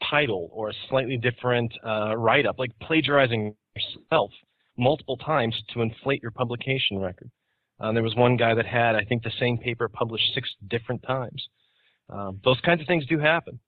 title 0.09 0.51
or 0.53 0.71
a 0.71 0.73
slightly 0.89 1.17
different 1.17 1.73
uh, 1.87 2.17
write-up, 2.17 2.59
like 2.59 2.71
plagiarizing 2.81 3.55
yourself 3.77 4.31
multiple 4.79 5.17
times 5.17 5.55
to 5.73 5.83
inflate 5.83 6.23
your 6.23 6.31
publication 6.31 6.99
record. 6.99 7.31
Uh, 7.79 7.93
there 7.93 8.03
was 8.03 8.15
one 8.17 8.37
guy 8.37 8.55
that 8.55 8.67
had, 8.67 8.95
I 8.95 9.05
think, 9.05 9.23
the 9.23 9.33
same 9.39 9.59
paper 9.59 9.89
published 9.89 10.35
six 10.35 10.49
different 10.69 11.03
times. 11.03 11.49
Um, 12.11 12.41
those 12.45 12.61
kinds 12.61 12.81
of 12.81 12.87
things 12.87 13.07
do 13.07 13.19
happen. 13.19 13.59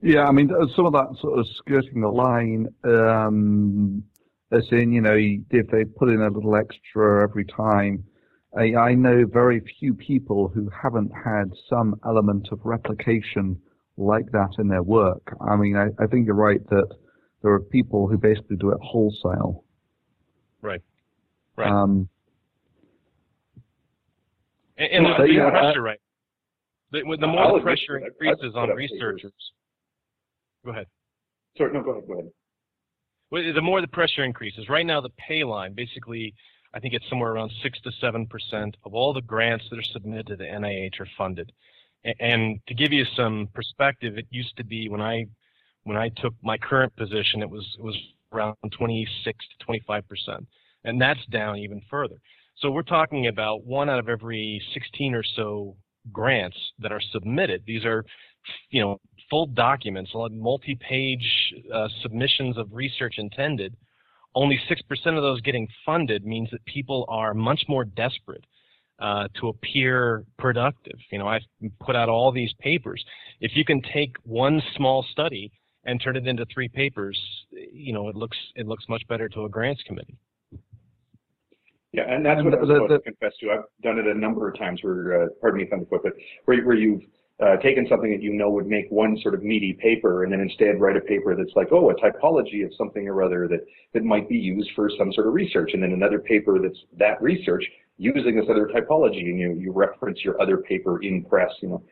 Yeah, 0.00 0.24
I 0.24 0.32
mean, 0.32 0.50
some 0.76 0.86
of 0.86 0.92
that 0.92 1.08
sort 1.20 1.38
of 1.38 1.46
skirting 1.56 2.00
the 2.00 2.08
line, 2.08 2.68
um, 2.84 4.02
as 4.52 4.64
in, 4.70 4.92
you 4.92 5.00
know, 5.00 5.16
if 5.16 5.66
they 5.68 5.84
put 5.84 6.08
in 6.08 6.20
a 6.20 6.28
little 6.28 6.54
extra 6.56 7.22
every 7.22 7.44
time. 7.44 8.04
I, 8.56 8.74
I 8.74 8.94
know 8.94 9.24
very 9.26 9.62
few 9.80 9.94
people 9.94 10.48
who 10.48 10.70
haven't 10.70 11.10
had 11.24 11.50
some 11.68 11.98
element 12.06 12.48
of 12.52 12.60
replication 12.64 13.58
like 13.96 14.30
that 14.32 14.50
in 14.58 14.68
their 14.68 14.82
work. 14.82 15.36
I 15.40 15.56
mean, 15.56 15.76
I, 15.76 15.86
I 16.02 16.06
think 16.06 16.26
you're 16.26 16.34
right 16.34 16.66
that 16.68 16.88
there 17.42 17.52
are 17.52 17.60
people 17.60 18.08
who 18.08 18.18
basically 18.18 18.56
do 18.56 18.70
it 18.70 18.78
wholesale. 18.82 19.64
Right. 20.60 20.82
Right. 21.56 21.70
Um, 21.70 22.08
and, 24.78 24.92
and 24.92 25.04
well, 25.04 25.16
the, 25.18 25.32
yeah, 25.32 25.50
pressure, 25.50 25.82
right? 25.82 26.00
The, 26.92 27.00
the 27.20 27.26
more 27.26 27.58
the 27.58 27.62
pressure 27.62 27.98
increases 27.98 28.54
on 28.54 28.68
researchers. 28.70 29.32
Go 30.64 30.70
ahead. 30.70 30.86
Sorry, 31.56 31.72
no, 31.72 31.82
go 31.82 31.92
ahead. 31.92 32.06
Go 32.06 32.12
ahead. 32.14 32.30
Well, 33.30 33.54
the 33.54 33.62
more 33.62 33.80
the 33.80 33.88
pressure 33.88 34.24
increases. 34.24 34.68
Right 34.68 34.84
now, 34.84 35.00
the 35.00 35.10
pay 35.10 35.42
line, 35.42 35.72
basically, 35.74 36.34
I 36.74 36.80
think 36.80 36.94
it's 36.94 37.08
somewhere 37.08 37.32
around 37.32 37.52
six 37.62 37.80
to 37.82 37.92
seven 38.00 38.26
percent 38.26 38.76
of 38.84 38.94
all 38.94 39.12
the 39.12 39.20
grants 39.20 39.64
that 39.70 39.78
are 39.78 39.92
submitted 39.92 40.26
to 40.28 40.36
the 40.36 40.44
NIH 40.44 41.00
are 41.00 41.08
funded. 41.16 41.52
And 42.18 42.58
to 42.66 42.74
give 42.74 42.92
you 42.92 43.04
some 43.16 43.48
perspective, 43.54 44.18
it 44.18 44.26
used 44.30 44.56
to 44.56 44.64
be 44.64 44.88
when 44.88 45.00
I 45.00 45.26
when 45.84 45.96
I 45.96 46.10
took 46.16 46.34
my 46.42 46.58
current 46.58 46.94
position, 46.96 47.42
it 47.42 47.50
was 47.50 47.66
it 47.78 47.84
was 47.84 47.96
around 48.32 48.56
26 48.70 49.44
to 49.58 49.64
25 49.64 50.08
percent, 50.08 50.46
and 50.84 51.00
that's 51.00 51.24
down 51.30 51.58
even 51.58 51.80
further. 51.90 52.16
So 52.58 52.70
we're 52.70 52.82
talking 52.82 53.26
about 53.26 53.64
one 53.64 53.88
out 53.88 53.98
of 53.98 54.08
every 54.08 54.62
16 54.74 55.14
or 55.14 55.22
so 55.36 55.76
grants 56.12 56.56
that 56.78 56.92
are 56.92 57.00
submitted. 57.12 57.62
These 57.66 57.84
are, 57.84 58.04
you 58.70 58.80
know, 58.80 59.00
full 59.30 59.46
documents, 59.46 60.10
multi-page 60.14 61.54
uh, 61.72 61.88
submissions 62.02 62.58
of 62.58 62.68
research 62.72 63.14
intended. 63.18 63.76
Only 64.34 64.58
6% 64.70 65.16
of 65.16 65.22
those 65.22 65.40
getting 65.42 65.68
funded 65.84 66.24
means 66.24 66.48
that 66.52 66.64
people 66.64 67.04
are 67.08 67.34
much 67.34 67.62
more 67.68 67.84
desperate 67.84 68.44
uh, 68.98 69.28
to 69.40 69.48
appear 69.48 70.24
productive. 70.38 70.98
You 71.10 71.18
know, 71.18 71.28
I've 71.28 71.42
put 71.80 71.96
out 71.96 72.08
all 72.08 72.32
these 72.32 72.52
papers. 72.60 73.04
If 73.40 73.52
you 73.54 73.64
can 73.64 73.82
take 73.92 74.16
one 74.24 74.62
small 74.76 75.04
study 75.12 75.52
and 75.84 76.00
turn 76.00 76.16
it 76.16 76.26
into 76.26 76.46
three 76.52 76.68
papers, 76.68 77.20
you 77.50 77.92
know, 77.92 78.08
it 78.08 78.14
looks 78.14 78.36
it 78.54 78.66
looks 78.66 78.84
much 78.88 79.02
better 79.08 79.28
to 79.30 79.44
a 79.44 79.48
grants 79.48 79.82
committee. 79.82 80.16
Yeah, 81.92 82.04
and 82.08 82.24
that's 82.24 82.42
what 82.42 82.54
I 82.54 82.60
was 82.60 82.68
the, 82.68 82.86
the, 82.88 82.98
to 82.98 83.00
confess 83.00 83.32
to. 83.40 83.50
I've 83.50 83.64
done 83.82 83.98
it 83.98 84.06
a 84.06 84.14
number 84.18 84.48
of 84.48 84.58
times 84.58 84.80
where, 84.82 85.24
uh, 85.24 85.26
pardon 85.42 85.58
me 85.58 85.64
if 85.64 85.72
I'm 85.72 85.84
quick, 85.84 86.02
but 86.02 86.12
where, 86.46 86.64
where 86.64 86.76
you've 86.76 87.02
uh, 87.40 87.56
taken 87.56 87.86
something 87.88 88.10
that 88.10 88.22
you 88.22 88.32
know 88.32 88.50
would 88.50 88.66
make 88.66 88.86
one 88.90 89.16
sort 89.22 89.34
of 89.34 89.42
meaty 89.42 89.72
paper 89.72 90.24
and 90.24 90.32
then 90.32 90.40
instead 90.40 90.80
write 90.80 90.96
a 90.96 91.00
paper 91.00 91.34
that's 91.34 91.54
like, 91.56 91.68
oh, 91.72 91.90
a 91.90 91.94
typology 91.94 92.64
of 92.64 92.70
something 92.76 93.08
or 93.08 93.22
other 93.22 93.48
that, 93.48 93.60
that 93.94 94.04
might 94.04 94.28
be 94.28 94.36
used 94.36 94.70
for 94.76 94.90
some 94.98 95.12
sort 95.12 95.26
of 95.26 95.34
research, 95.34 95.70
and 95.72 95.82
then 95.82 95.92
another 95.92 96.18
paper 96.18 96.58
that's 96.60 96.78
that 96.98 97.20
research 97.22 97.64
using 97.98 98.36
this 98.36 98.46
other 98.50 98.68
typology, 98.68 99.28
and 99.28 99.38
you, 99.38 99.54
you 99.54 99.72
reference 99.72 100.20
your 100.24 100.40
other 100.40 100.58
paper 100.58 101.02
in 101.02 101.24
press, 101.24 101.50
you 101.60 101.68
know. 101.68 101.82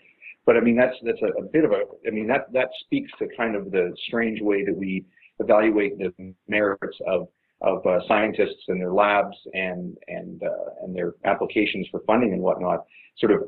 But 0.46 0.56
I 0.56 0.60
mean, 0.60 0.76
that's 0.76 0.96
that's 1.04 1.20
a, 1.22 1.42
a 1.42 1.44
bit 1.44 1.64
of 1.64 1.72
a. 1.72 1.82
I 2.06 2.10
mean, 2.10 2.26
that 2.28 2.52
that 2.52 2.68
speaks 2.84 3.10
to 3.18 3.26
kind 3.36 3.54
of 3.54 3.70
the 3.70 3.94
strange 4.06 4.40
way 4.40 4.64
that 4.64 4.74
we 4.74 5.04
evaluate 5.38 5.98
the 5.98 6.12
merits 6.48 6.98
of 7.06 7.28
of 7.62 7.84
uh, 7.86 7.98
scientists 8.08 8.64
and 8.68 8.80
their 8.80 8.92
labs 8.92 9.36
and 9.52 9.96
and 10.08 10.42
uh, 10.42 10.82
and 10.82 10.94
their 10.94 11.14
applications 11.24 11.86
for 11.90 12.00
funding 12.06 12.32
and 12.32 12.40
whatnot, 12.40 12.84
sort 13.18 13.32
of 13.32 13.42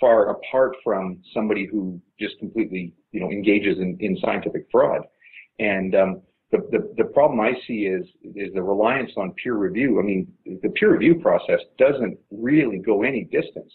far 0.00 0.30
apart 0.30 0.76
from 0.84 1.20
somebody 1.34 1.66
who 1.66 2.00
just 2.18 2.38
completely 2.38 2.94
you 3.12 3.20
know 3.20 3.30
engages 3.30 3.78
in, 3.78 3.96
in 4.00 4.16
scientific 4.18 4.66
fraud. 4.70 5.02
And 5.58 5.94
um, 5.94 6.22
the, 6.52 6.58
the 6.70 6.94
the 6.98 7.04
problem 7.10 7.40
I 7.40 7.52
see 7.66 7.86
is 7.86 8.06
is 8.22 8.54
the 8.54 8.62
reliance 8.62 9.10
on 9.16 9.32
peer 9.32 9.54
review. 9.54 9.98
I 9.98 10.02
mean, 10.02 10.32
the 10.62 10.68
peer 10.70 10.92
review 10.92 11.16
process 11.16 11.60
doesn't 11.78 12.18
really 12.30 12.78
go 12.78 13.02
any 13.02 13.24
distance 13.24 13.72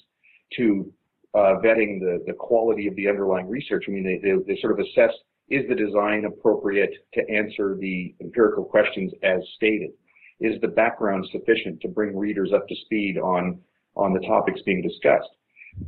to 0.58 0.92
uh, 1.34 1.56
vetting 1.64 2.00
the, 2.00 2.24
the 2.28 2.34
quality 2.34 2.88
of 2.88 2.96
the 2.96 3.08
underlying 3.08 3.48
research. 3.50 3.86
I 3.88 3.92
mean, 3.92 4.04
they, 4.04 4.20
they, 4.22 4.36
they 4.46 4.60
sort 4.60 4.74
of 4.74 4.80
assess 4.80 5.14
is 5.52 5.68
the 5.68 5.76
design 5.76 6.26
appropriate 6.26 6.92
to 7.14 7.30
answer 7.30 7.78
the 7.80 8.16
empirical 8.22 8.64
questions 8.64 9.12
as 9.22 9.42
stated? 9.56 9.92
Is 10.40 10.60
the 10.62 10.68
background 10.68 11.28
sufficient 11.32 11.82
to 11.82 11.88
bring 11.88 12.18
readers 12.18 12.52
up 12.54 12.68
to 12.68 12.76
speed 12.86 13.18
on 13.18 13.60
on 13.96 14.14
the 14.14 14.22
topics 14.22 14.62
being 14.66 14.82
discussed? 14.82 15.30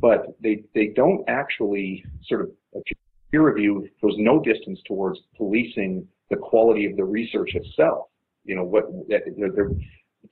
But 0.00 0.26
they 0.40 0.64
they 0.74 0.88
don't 0.88 1.24
actually 1.28 2.04
sort 2.28 2.42
of 2.42 2.50
peer 3.30 3.42
review 3.42 3.88
goes 4.00 4.14
no 4.16 4.40
distance 4.40 4.78
towards 4.86 5.18
policing 5.36 6.06
the 6.30 6.36
quality 6.36 6.86
of 6.86 6.96
the 6.96 7.04
research 7.04 7.54
itself. 7.54 8.06
You 8.44 8.56
know 8.56 8.64
what 8.64 8.84
they're, 9.08 9.22
they're, 9.36 9.70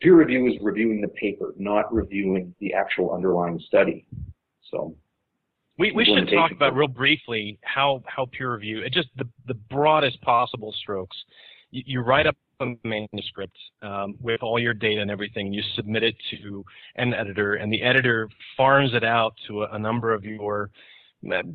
peer 0.01 0.15
review 0.15 0.47
is 0.47 0.55
reviewing 0.61 1.01
the 1.01 1.09
paper, 1.09 1.55
not 1.57 1.93
reviewing 1.93 2.55
the 2.61 2.75
actual 2.75 3.13
underlying 3.13 3.61
study. 3.67 4.07
So 4.71 4.95
we, 5.83 5.91
we 5.91 6.05
should 6.05 6.31
talk 6.33 6.53
about 6.53 6.77
real 6.77 6.87
briefly 6.87 7.59
how, 7.63 8.05
how 8.07 8.27
peer 8.27 8.55
review, 8.55 8.83
It 8.83 8.93
just 8.93 9.09
the, 9.17 9.29
the 9.49 9.55
broadest 9.55 10.21
possible 10.23 10.73
strokes. 10.81 11.17
You, 11.73 11.83
you 11.85 12.01
write 12.01 12.29
up 12.29 12.37
a 12.61 12.67
manuscript 12.85 13.57
um, 13.83 14.15
with 14.21 14.45
all 14.45 14.61
your 14.61 14.75
data 14.75 15.01
and 15.01 15.11
everything, 15.11 15.47
and 15.47 15.55
you 15.55 15.63
submit 15.75 16.05
it 16.05 16.15
to 16.31 16.65
an 16.95 17.15
editor, 17.15 17.55
and 17.55 17.73
the 17.73 17.83
editor 17.83 18.29
farms 18.57 18.95
it 18.95 19.03
out 19.03 19.35
to 19.49 19.65
a, 19.65 19.71
a 19.73 19.79
number 19.79 20.15
of 20.15 20.25
your 20.25 20.71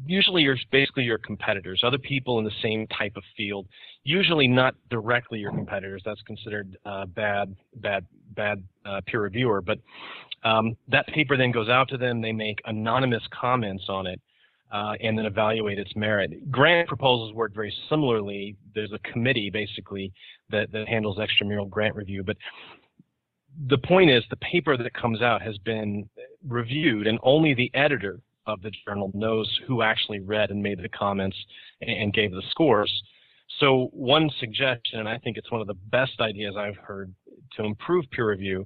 usually 0.05 0.43
you're 0.43 0.57
basically 0.71 1.03
your 1.03 1.17
competitors, 1.17 1.81
other 1.83 1.97
people 1.97 2.39
in 2.39 2.45
the 2.45 2.51
same 2.61 2.87
type 2.87 3.17
of 3.17 3.23
field. 3.35 3.67
Usually 4.03 4.47
not 4.47 4.75
directly 4.89 5.39
your 5.39 5.51
competitors. 5.51 6.01
That's 6.05 6.21
considered 6.21 6.77
uh, 6.85 7.05
bad, 7.07 7.55
bad, 7.75 8.05
bad 8.35 8.63
uh, 8.85 9.01
peer 9.05 9.21
reviewer. 9.21 9.61
But 9.61 9.79
um, 10.43 10.77
that 10.87 11.05
paper 11.07 11.35
then 11.35 11.51
goes 11.51 11.69
out 11.69 11.89
to 11.89 11.97
them. 11.97 12.21
They 12.21 12.31
make 12.31 12.59
anonymous 12.65 13.23
comments 13.31 13.85
on 13.89 14.07
it. 14.07 14.21
uh, 14.71 14.93
and 15.01 15.17
then 15.17 15.25
evaluate 15.25 15.79
its 15.79 15.95
merit. 15.95 16.51
Grant 16.51 16.87
proposals 16.87 17.33
work 17.33 17.53
very 17.53 17.73
similarly. 17.89 18.55
There's 18.75 18.91
a 18.91 18.99
committee 19.11 19.49
basically 19.49 20.11
that, 20.49 20.71
that 20.71 20.87
handles 20.87 21.17
extramural 21.17 21.69
grant 21.69 21.95
review, 21.95 22.23
but 22.23 22.37
the 23.69 23.77
point 23.77 24.11
is 24.11 24.23
the 24.29 24.35
paper 24.37 24.77
that 24.77 24.93
comes 24.93 25.21
out 25.21 25.41
has 25.41 25.57
been 25.59 26.07
reviewed 26.47 27.07
and 27.07 27.17
only 27.23 27.53
the 27.53 27.71
editor 27.73 28.19
of 28.47 28.61
the 28.61 28.71
journal 28.85 29.11
knows 29.13 29.49
who 29.67 29.81
actually 29.81 30.19
read 30.19 30.49
and 30.49 30.61
made 30.61 30.81
the 30.81 30.89
comments 30.89 31.37
and, 31.81 32.13
gave 32.13 32.31
the 32.31 32.41
scores. 32.49 32.91
So 33.59 33.89
one 33.91 34.29
suggestion, 34.39 34.99
and 34.99 35.09
I 35.09 35.17
think 35.19 35.37
it's 35.37 35.51
one 35.51 35.61
of 35.61 35.67
the 35.67 35.77
best 35.91 36.19
ideas 36.19 36.55
I've 36.57 36.77
heard 36.77 37.13
to 37.55 37.63
improve 37.63 38.05
peer 38.11 38.29
review, 38.29 38.65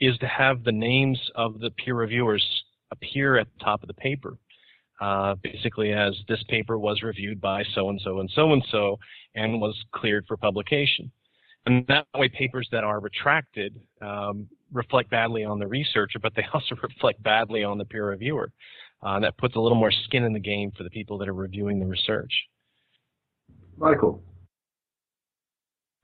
is 0.00 0.16
to 0.18 0.26
have 0.26 0.62
the 0.62 0.72
names 0.72 1.18
of 1.34 1.58
the 1.58 1.70
peer 1.70 1.94
reviewers 1.94 2.44
appear 2.90 3.38
at 3.38 3.48
the 3.58 3.64
top 3.64 3.82
of 3.82 3.88
the 3.88 3.94
paper. 3.94 4.38
Uh, 4.98 5.34
basically 5.42 5.92
as 5.92 6.14
this 6.26 6.42
paper 6.48 6.78
was 6.78 7.02
reviewed 7.02 7.38
by 7.38 7.62
so 7.74 7.90
and 7.90 8.00
so 8.02 8.20
and 8.20 8.30
so 8.34 8.54
and 8.54 8.64
so 8.70 8.98
and 9.34 9.60
was 9.60 9.76
cleared 9.92 10.24
for 10.26 10.38
publication. 10.38 11.10
And 11.66 11.84
that 11.88 12.06
way, 12.14 12.28
papers 12.28 12.68
that 12.70 12.84
are 12.84 13.00
retracted 13.00 13.78
um, 14.00 14.46
reflect 14.72 15.10
badly 15.10 15.44
on 15.44 15.58
the 15.58 15.66
researcher, 15.66 16.18
but 16.20 16.32
they 16.34 16.44
also 16.54 16.76
reflect 16.82 17.22
badly 17.22 17.64
on 17.64 17.76
the 17.76 17.84
peer 17.84 18.08
reviewer. 18.08 18.50
Uh, 19.02 19.20
that 19.20 19.36
puts 19.36 19.54
a 19.56 19.60
little 19.60 19.76
more 19.76 19.92
skin 19.92 20.24
in 20.24 20.32
the 20.32 20.40
game 20.40 20.72
for 20.76 20.82
the 20.82 20.90
people 20.90 21.18
that 21.18 21.28
are 21.28 21.34
reviewing 21.34 21.78
the 21.78 21.86
research. 21.86 22.32
Michael. 23.76 24.22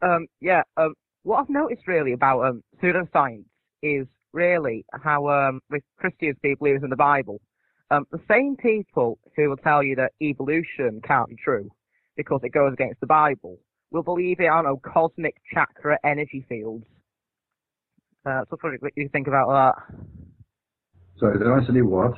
Um, 0.03 0.27
yeah, 0.41 0.63
um, 0.77 0.95
what 1.23 1.39
I've 1.39 1.49
noticed 1.49 1.87
really 1.87 2.13
about 2.13 2.43
um, 2.43 2.63
pseudoscience 2.83 3.45
is 3.83 4.07
really 4.33 4.85
how 4.93 5.29
um, 5.29 5.61
with 5.71 5.83
Christians 5.99 6.37
people 6.43 6.67
believe 6.67 6.83
in 6.83 6.91
the 6.91 6.97
Bible. 6.97 7.41
Um, 7.91 8.07
the 8.11 8.21
same 8.29 8.57
people 8.57 9.19
who 9.37 9.49
will 9.49 9.57
tell 9.57 9.83
you 9.83 9.97
that 9.97 10.13
evolution 10.23 11.01
can't 11.05 11.29
be 11.29 11.37
true 11.37 11.71
because 12.17 12.41
it 12.43 12.51
goes 12.51 12.73
against 12.73 13.01
the 13.01 13.07
Bible 13.07 13.59
will 13.91 14.03
believe 14.03 14.41
in, 14.41 14.47
I 14.47 14.63
don't 14.63 14.65
know, 14.65 14.81
cosmic 14.93 15.37
chakra 15.53 15.99
energy 16.05 16.45
fields. 16.49 16.87
Uh, 18.25 18.43
so 18.49 18.57
what 18.61 18.95
do 18.95 19.03
you 19.03 19.09
think 19.11 19.27
about 19.27 19.49
that? 19.49 19.97
Sorry, 21.19 21.39
did 21.39 21.49
I 21.49 21.61
say 21.67 21.83
what? 21.83 22.15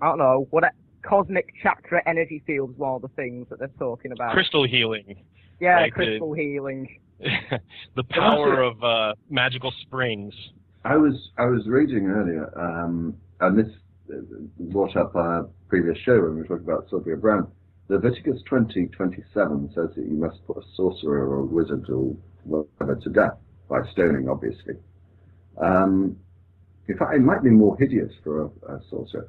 I 0.00 0.08
don't 0.08 0.18
know, 0.18 0.46
what 0.50 0.64
cosmic 1.02 1.52
chakra 1.62 2.02
energy 2.06 2.42
fields 2.46 2.72
is 2.72 2.78
one 2.78 2.94
of 2.94 3.02
the 3.02 3.08
things 3.08 3.46
that 3.50 3.58
they're 3.58 3.68
talking 3.78 4.12
about. 4.12 4.32
Crystal 4.32 4.66
healing. 4.66 5.22
Yeah, 5.60 5.80
like 5.80 5.92
crystal 5.92 6.32
the, 6.32 6.42
healing. 6.42 6.88
the 7.96 8.04
power 8.10 8.62
of 8.62 8.82
uh, 8.82 9.14
magical 9.30 9.72
springs. 9.82 10.34
I 10.84 10.96
was 10.96 11.14
I 11.38 11.46
was 11.46 11.66
reading 11.66 12.08
earlier, 12.08 12.50
um, 12.58 13.16
and 13.40 13.58
this 13.58 13.72
uh, 14.12 14.16
brought 14.58 14.96
up 14.96 15.14
our 15.14 15.48
previous 15.68 15.96
show 16.04 16.20
when 16.20 16.34
we 16.34 16.42
were 16.42 16.48
talking 16.48 16.64
about 16.64 16.88
Sylvia 16.90 17.16
Browne. 17.16 17.46
Leviticus 17.88 18.40
20, 18.48 18.86
27 18.88 19.70
says 19.74 19.90
that 19.94 20.06
you 20.06 20.16
must 20.16 20.44
put 20.46 20.56
a 20.56 20.62
sorcerer 20.74 21.28
or 21.28 21.40
a 21.40 21.44
wizard 21.44 21.88
or 21.90 22.16
whatever 22.44 22.96
to 22.96 23.10
death 23.10 23.36
by 23.68 23.80
stoning, 23.92 24.28
obviously. 24.28 24.74
Um, 25.58 26.16
in 26.88 26.96
fact, 26.98 27.14
it 27.14 27.20
might 27.20 27.42
be 27.42 27.50
more 27.50 27.76
hideous 27.78 28.12
for 28.22 28.42
a, 28.42 28.46
a 28.68 28.80
sorcerer. 28.90 29.28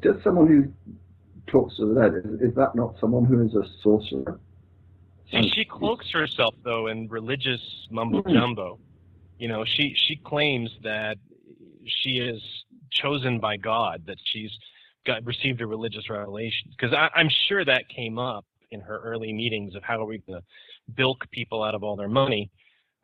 Does 0.00 0.16
someone 0.22 0.46
who 0.46 0.72
talks 1.46 1.76
to 1.76 1.86
the 1.86 2.00
dead, 2.00 2.14
is, 2.24 2.50
is 2.50 2.54
that 2.56 2.74
not 2.74 2.94
someone 3.00 3.24
who 3.24 3.44
is 3.44 3.54
a 3.54 3.62
sorcerer? 3.82 4.40
See, 5.30 5.50
she 5.54 5.64
cloaks 5.64 6.10
herself 6.10 6.54
though 6.64 6.86
in 6.86 7.08
religious 7.08 7.60
mumbo 7.90 8.22
hmm. 8.22 8.32
jumbo. 8.32 8.78
You 9.38 9.48
know, 9.48 9.64
she 9.64 9.94
she 9.94 10.16
claims 10.16 10.70
that 10.82 11.18
she 11.84 12.18
is 12.18 12.42
chosen 12.90 13.38
by 13.38 13.56
God, 13.56 14.02
that 14.06 14.16
she's 14.24 14.50
got 15.06 15.24
received 15.24 15.60
a 15.60 15.66
religious 15.66 16.08
revelation. 16.10 16.70
Because 16.70 16.94
I'm 17.14 17.28
sure 17.48 17.64
that 17.64 17.88
came 17.88 18.18
up 18.18 18.44
in 18.70 18.80
her 18.80 18.98
early 18.98 19.32
meetings 19.32 19.74
of 19.74 19.82
how 19.82 20.00
are 20.00 20.06
we 20.06 20.18
going 20.18 20.40
to 20.40 20.92
bilk 20.94 21.30
people 21.30 21.62
out 21.62 21.74
of 21.74 21.82
all 21.82 21.96
their 21.96 22.08
money, 22.08 22.50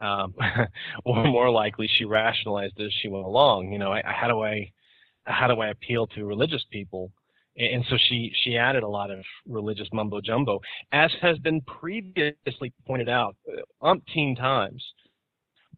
um, 0.01 0.35
or 1.05 1.25
more 1.25 1.51
likely 1.51 1.89
she 1.89 2.05
rationalized 2.05 2.79
as 2.81 2.93
she 3.01 3.09
went 3.09 3.25
along. 3.25 3.73
You 3.73 3.79
know, 3.79 3.93
I, 3.93 4.03
how 4.05 4.29
do 4.29 4.43
I 4.43 4.73
how 5.25 5.47
do 5.47 5.61
I 5.61 5.69
appeal 5.69 6.07
to 6.09 6.25
religious 6.25 6.65
people? 6.71 7.11
And 7.57 7.85
so 7.89 7.97
she 8.09 8.33
she 8.43 8.57
added 8.57 8.83
a 8.83 8.89
lot 8.89 9.11
of 9.11 9.21
religious 9.47 9.89
mumbo 9.93 10.21
jumbo, 10.21 10.61
as 10.93 11.13
has 11.21 11.39
been 11.39 11.61
previously 11.63 12.73
pointed 12.87 13.09
out 13.09 13.37
uh, 13.49 13.63
umpteen 13.95 14.37
times. 14.37 14.85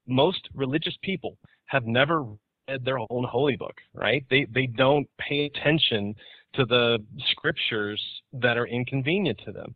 Most 0.06 0.48
religious 0.54 0.96
people 1.02 1.36
have 1.66 1.84
never 1.84 2.24
read 2.68 2.84
their 2.84 2.98
own 2.98 3.24
holy 3.24 3.56
book, 3.56 3.74
right? 3.92 4.24
They 4.30 4.46
they 4.54 4.66
don't 4.66 5.06
pay 5.18 5.44
attention 5.44 6.14
to 6.54 6.64
the 6.64 6.98
scriptures 7.30 8.02
that 8.32 8.56
are 8.56 8.66
inconvenient 8.66 9.38
to 9.44 9.52
them, 9.52 9.74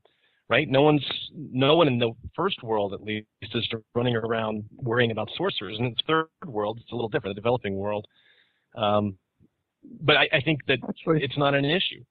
right? 0.48 0.68
No 0.68 0.80
one's 0.80 1.04
no 1.34 1.76
one 1.76 1.86
in 1.86 1.98
the 1.98 2.12
first 2.34 2.62
world 2.62 2.94
at 2.94 3.02
least 3.02 3.26
is 3.42 3.68
running 3.94 4.16
around 4.16 4.64
worrying 4.76 5.10
about 5.10 5.28
sorcerers. 5.36 5.76
In 5.78 5.84
the 5.84 6.02
third 6.06 6.28
world, 6.46 6.78
it's 6.80 6.92
a 6.92 6.94
little 6.94 7.10
different, 7.10 7.36
the 7.36 7.40
developing 7.40 7.76
world. 7.76 8.06
Um, 8.74 9.18
but 10.02 10.16
I, 10.16 10.28
I 10.32 10.40
think 10.40 10.60
that 10.66 10.78
it's 11.06 11.38
not 11.38 11.54
an 11.54 11.64
issue. 11.64 12.04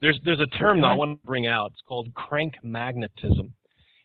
There's 0.00 0.18
there's 0.24 0.40
a 0.40 0.46
term 0.46 0.80
that 0.82 0.88
I 0.88 0.94
want 0.94 1.20
to 1.20 1.26
bring 1.26 1.46
out. 1.46 1.72
It's 1.72 1.82
called 1.88 2.12
crank 2.14 2.54
magnetism, 2.62 3.52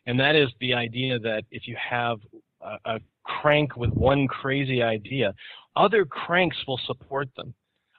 and 0.06 0.18
that 0.18 0.34
is 0.34 0.48
the 0.60 0.74
idea 0.74 1.18
that 1.18 1.44
if 1.50 1.68
you 1.68 1.76
have 1.78 2.18
a, 2.60 2.78
a 2.86 3.00
crank 3.24 3.76
with 3.76 3.90
one 3.90 4.26
crazy 4.26 4.82
idea, 4.82 5.34
other 5.76 6.04
cranks 6.04 6.56
will 6.66 6.80
support 6.86 7.28
them. 7.36 7.54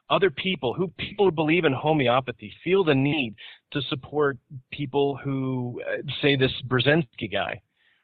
Other 0.09 0.29
people 0.29 0.73
who 0.73 0.89
people 0.97 1.25
who 1.25 1.31
believe 1.31 1.65
in 1.65 1.73
homeopathy 1.73 2.53
feel 2.63 2.83
the 2.83 2.95
need 2.95 3.35
to 3.71 3.81
support 3.83 4.37
people 4.71 5.17
who 5.17 5.81
uh, 5.87 6.01
say 6.21 6.35
this 6.35 6.51
Burzynski 6.67 7.31
guy, 7.31 7.61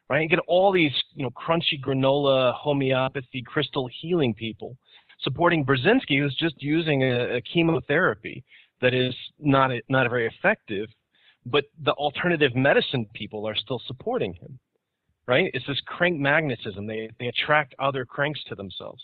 right? 0.10 0.22
You 0.22 0.30
get 0.30 0.40
all 0.48 0.72
these, 0.72 0.94
you 1.14 1.24
know, 1.24 1.32
crunchy 1.32 1.80
granola 1.80 2.54
homeopathy 2.54 3.44
crystal 3.46 3.90
healing 4.02 4.34
people 4.34 4.78
supporting 5.22 5.66
Burzynski, 5.66 6.20
who's 6.20 6.36
just 6.36 6.56
using 6.62 7.04
a, 7.04 7.38
a 7.38 7.42
chemotherapy 7.42 8.44
that 8.82 8.94
is 8.94 9.14
not 9.40 9.72
a, 9.72 9.82
not 9.90 10.10
very 10.10 10.28
effective, 10.28 10.88
but 11.46 11.66
the 11.84 11.92
alternative 11.94 12.56
medicine 12.56 13.06
people 13.14 13.48
are 13.48 13.56
still 13.56 13.82
supporting 13.88 14.34
him, 14.34 14.60
right? 15.28 15.50
It's 15.54 15.66
this 15.68 15.82
crank 15.86 16.20
magnetism. 16.20 16.88
They 16.88 17.10
they 17.20 17.28
attract 17.28 17.76
other 17.80 18.06
cranks 18.06 18.42
to 18.50 18.56
themselves. 18.56 19.04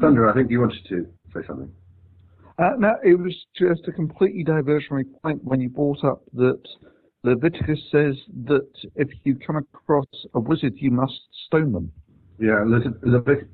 Thunder, 0.00 0.28
I 0.28 0.34
think 0.34 0.50
you 0.50 0.60
wanted 0.60 0.84
to 0.88 1.06
say 1.32 1.46
something. 1.46 1.70
Uh, 2.58 2.70
no, 2.78 2.94
it 3.04 3.18
was 3.18 3.34
just 3.56 3.86
a 3.86 3.92
completely 3.92 4.42
diversionary 4.42 5.04
point 5.22 5.44
when 5.44 5.60
you 5.60 5.68
brought 5.68 6.02
up 6.04 6.22
that 6.32 6.60
Leviticus 7.22 7.78
says 7.90 8.14
that 8.46 8.68
if 8.94 9.08
you 9.24 9.36
come 9.46 9.56
across 9.56 10.06
a 10.34 10.40
wizard, 10.40 10.72
you 10.76 10.90
must 10.90 11.20
stone 11.46 11.72
them. 11.72 11.92
Yeah, 12.38 12.64
Levit- 12.66 13.00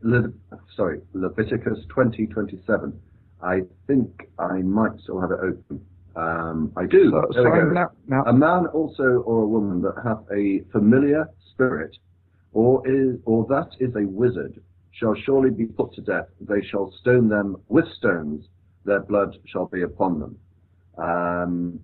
Levit- 0.03 0.35
sorry, 0.75 1.01
Leviticus 1.13 1.79
20:27. 1.89 2.93
I 3.43 3.63
think 3.87 4.29
I 4.39 4.63
might 4.63 4.99
still 5.01 5.21
have 5.21 5.31
it 5.31 5.39
open. 5.41 5.81
Um, 6.15 6.73
I 6.77 6.87
do. 6.87 7.11
So, 7.11 7.27
so 7.33 7.43
now, 7.43 7.91
now. 8.07 8.23
A 8.25 8.33
man 8.33 8.67
also 8.67 9.23
or 9.25 9.43
a 9.43 9.47
woman 9.47 9.81
that 9.83 9.95
hath 10.05 10.25
a 10.33 10.61
familiar 10.71 11.29
spirit, 11.53 11.97
or 12.53 12.87
is 12.87 13.19
or 13.25 13.47
that 13.47 13.71
is 13.81 13.95
a 13.97 14.07
wizard, 14.07 14.61
shall 14.93 15.15
surely 15.15 15.51
be 15.51 15.67
put 15.67 15.93
to 15.95 16.01
death. 16.03 16.27
They 16.41 16.63
shall 16.63 16.93
stone 17.01 17.29
them 17.29 17.57
with 17.69 17.87
stones. 17.97 18.47
Their 18.85 19.01
blood 19.01 19.37
shall 19.47 19.67
be 19.67 19.83
upon 19.83 20.21
them. 20.21 20.39
Um, 20.99 21.81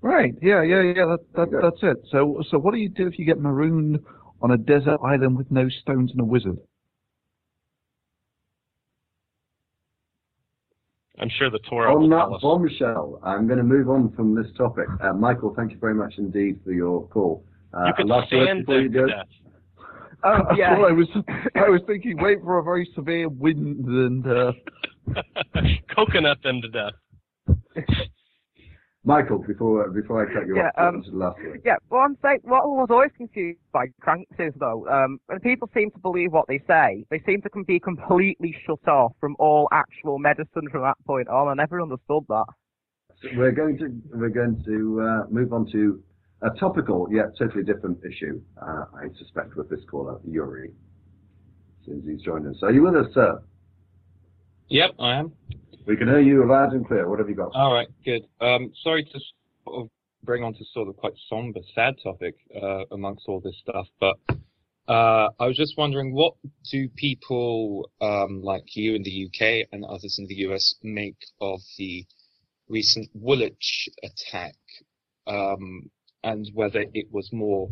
right. 0.00 0.34
Yeah. 0.40 0.62
Yeah. 0.62 0.82
Yeah. 0.82 1.06
That, 1.06 1.20
that, 1.34 1.60
that's 1.62 1.82
it. 1.82 2.04
So, 2.10 2.42
so 2.48 2.58
what 2.58 2.72
do 2.72 2.78
you 2.78 2.88
do 2.88 3.06
if 3.06 3.18
you 3.18 3.24
get 3.24 3.40
marooned 3.40 4.00
on 4.42 4.50
a 4.50 4.56
desert 4.56 4.98
island 5.02 5.36
with 5.36 5.50
no 5.50 5.68
stones 5.68 6.10
and 6.12 6.20
a 6.20 6.24
wizard? 6.24 6.58
I'm 11.18 11.30
sure 11.38 11.50
the 11.50 11.58
Torah 11.60 11.94
on 11.94 12.02
will 12.02 12.10
that 12.10 12.16
tell 12.16 12.34
us. 12.34 12.42
bombshell, 12.42 13.20
I'm 13.22 13.46
going 13.46 13.58
to 13.58 13.64
move 13.64 13.88
on 13.88 14.12
from 14.12 14.34
this 14.34 14.46
topic. 14.56 14.86
Uh, 15.02 15.14
Michael, 15.14 15.54
thank 15.56 15.72
you 15.72 15.78
very 15.78 15.94
much 15.94 16.14
indeed 16.18 16.60
for 16.62 16.72
your 16.72 17.06
call. 17.08 17.44
Uh, 17.72 17.86
you 17.86 17.92
could 17.96 18.06
stand 18.26 18.66
them 18.66 18.92
to 18.92 19.06
death. 19.06 19.26
Oh, 20.24 20.40
yeah. 20.56 20.72
I 20.74 20.92
was, 20.92 21.08
I 21.54 21.68
was 21.68 21.80
thinking, 21.86 22.18
wait 22.20 22.42
for 22.42 22.58
a 22.58 22.62
very 22.62 22.88
severe 22.94 23.28
wind 23.28 23.86
and 23.86 24.26
uh... 24.26 24.52
coconut 25.94 26.38
them 26.42 26.60
to 26.60 26.68
death. 26.68 26.92
Michael, 29.06 29.38
before 29.38 29.88
before 29.90 30.28
I 30.28 30.34
cut 30.34 30.48
you 30.48 30.56
yeah, 30.56 30.70
off, 30.76 30.94
um, 30.94 31.04
last 31.12 31.38
word. 31.38 31.62
Yeah, 31.64 31.76
well, 31.90 32.00
I'm 32.00 32.18
saying 32.22 32.40
what 32.42 32.64
I 32.64 32.66
was 32.66 32.88
always 32.90 33.12
confused 33.16 33.60
by 33.72 33.86
cranks 34.00 34.34
is 34.40 34.52
though, 34.58 34.84
um, 34.88 35.20
when 35.26 35.38
people 35.38 35.70
seem 35.72 35.92
to 35.92 35.98
believe 36.00 36.32
what 36.32 36.48
they 36.48 36.58
say, 36.66 37.04
they 37.08 37.22
seem 37.24 37.40
to 37.42 37.64
be 37.64 37.78
completely 37.78 38.52
shut 38.66 38.86
off 38.88 39.12
from 39.20 39.36
all 39.38 39.68
actual 39.70 40.18
medicine 40.18 40.68
from 40.72 40.82
that 40.82 40.96
point 41.06 41.28
on. 41.28 41.46
I 41.46 41.54
never 41.54 41.80
understood 41.80 42.24
that. 42.28 42.46
So 43.22 43.28
we're 43.36 43.52
going 43.52 43.78
to 43.78 43.96
we're 44.12 44.28
going 44.28 44.60
to 44.64 45.00
uh, 45.00 45.30
move 45.30 45.52
on 45.52 45.70
to 45.70 46.02
a 46.42 46.50
topical 46.58 47.06
yet 47.08 47.26
totally 47.38 47.62
different 47.62 47.98
issue. 48.04 48.42
Uh, 48.60 48.86
I 48.92 49.06
suspect 49.20 49.54
with 49.54 49.70
this 49.70 49.80
caller, 49.88 50.18
Yuri, 50.28 50.72
since 51.86 52.04
he's 52.04 52.22
joined 52.22 52.48
us. 52.48 52.56
Are 52.60 52.72
you 52.72 52.82
with 52.82 52.96
us, 52.96 53.06
sir? 53.14 53.40
Yep, 54.68 54.96
I 54.98 55.14
am. 55.14 55.32
We 55.86 55.96
can 55.96 56.08
hear 56.08 56.20
you 56.20 56.44
loud 56.44 56.72
and 56.72 56.84
clear. 56.84 57.08
What 57.08 57.20
have 57.20 57.28
you 57.28 57.36
got? 57.36 57.52
All 57.54 57.72
right, 57.72 57.86
good. 58.04 58.22
Um, 58.40 58.72
sorry 58.82 59.04
to 59.04 59.20
sort 59.64 59.82
of 59.82 59.90
bring 60.24 60.42
on 60.42 60.52
to 60.54 60.64
sort 60.74 60.88
of 60.88 60.96
quite 60.96 61.12
somber, 61.28 61.60
sad 61.76 61.94
topic 62.02 62.34
uh, 62.60 62.84
amongst 62.90 63.24
all 63.28 63.40
this 63.40 63.54
stuff, 63.62 63.86
but 64.00 64.16
uh, 64.88 65.28
I 65.38 65.46
was 65.46 65.56
just 65.56 65.78
wondering, 65.78 66.12
what 66.12 66.34
do 66.72 66.88
people 66.96 67.88
um, 68.00 68.42
like 68.42 68.74
you 68.74 68.96
in 68.96 69.04
the 69.04 69.26
UK 69.26 69.68
and 69.72 69.84
others 69.84 70.16
in 70.18 70.26
the 70.26 70.34
US 70.48 70.74
make 70.82 71.18
of 71.40 71.60
the 71.78 72.04
recent 72.68 73.08
Woolwich 73.14 73.88
attack, 74.02 74.56
um, 75.28 75.88
and 76.24 76.50
whether 76.52 76.84
it 76.94 77.06
was 77.12 77.30
more 77.32 77.68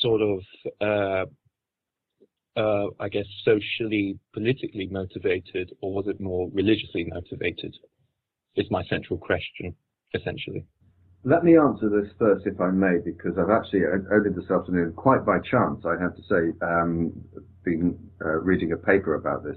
sort 0.00 0.20
of, 0.20 0.40
uh, 0.80 1.26
uh, 2.56 2.86
I 3.00 3.08
guess, 3.08 3.26
socially, 3.44 4.18
politically 4.32 4.88
motivated, 4.90 5.72
or 5.80 5.92
was 5.92 6.06
it 6.06 6.20
more 6.20 6.48
religiously 6.52 7.04
motivated? 7.12 7.74
Is 8.56 8.66
my 8.70 8.84
central 8.84 9.18
question, 9.18 9.74
essentially. 10.14 10.66
Let 11.24 11.42
me 11.42 11.56
answer 11.56 11.88
this 11.88 12.12
first, 12.18 12.46
if 12.46 12.60
I 12.60 12.70
may, 12.70 12.98
because 13.04 13.38
I've 13.38 13.50
actually 13.50 13.80
only 14.12 14.30
this 14.30 14.50
afternoon, 14.50 14.92
quite 14.92 15.24
by 15.24 15.38
chance, 15.38 15.84
I 15.84 16.00
have 16.00 16.14
to 16.14 16.22
say, 16.22 16.52
um, 16.62 17.12
been 17.64 17.98
uh, 18.22 18.40
reading 18.42 18.72
a 18.72 18.76
paper 18.76 19.14
about 19.14 19.42
this. 19.42 19.56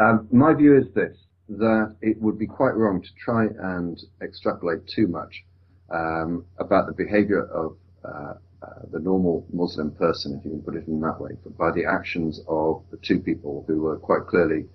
Um, 0.00 0.26
my 0.32 0.54
view 0.54 0.78
is 0.78 0.86
this: 0.94 1.14
that 1.50 1.96
it 2.00 2.20
would 2.20 2.38
be 2.38 2.46
quite 2.46 2.74
wrong 2.74 3.02
to 3.02 3.08
try 3.22 3.46
and 3.46 3.98
extrapolate 4.22 4.80
too 4.86 5.06
much 5.06 5.44
um, 5.90 6.44
about 6.58 6.86
the 6.86 6.92
behaviour 6.92 7.44
of 7.44 7.76
uh, 8.04 8.34
uh, 8.62 8.82
the 8.90 8.98
normal 8.98 9.46
Muslim 9.52 9.90
person, 9.92 10.36
if 10.36 10.44
you 10.44 10.50
can 10.50 10.62
put 10.62 10.74
it 10.74 10.86
in 10.88 11.00
that 11.00 11.20
way, 11.20 11.30
but 11.44 11.56
by 11.56 11.70
the 11.70 11.84
actions 11.84 12.40
of 12.48 12.82
the 12.90 12.96
two 12.98 13.20
people 13.20 13.64
who 13.66 13.82
were 13.82 13.96
quite 13.96 14.26
clearly 14.26 14.66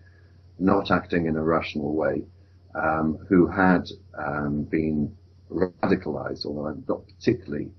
not 0.60 0.92
acting 0.92 1.26
in 1.26 1.36
a 1.36 1.44
rational 1.44 1.94
way, 1.94 2.24
um, 2.76 3.18
who 3.28 3.48
had 3.48 3.88
um, 4.18 4.64
been 4.64 5.16
radicalized, 5.52 6.46
although 6.46 6.68
I'm 6.68 6.84
not 6.88 7.06
particularly 7.08 7.70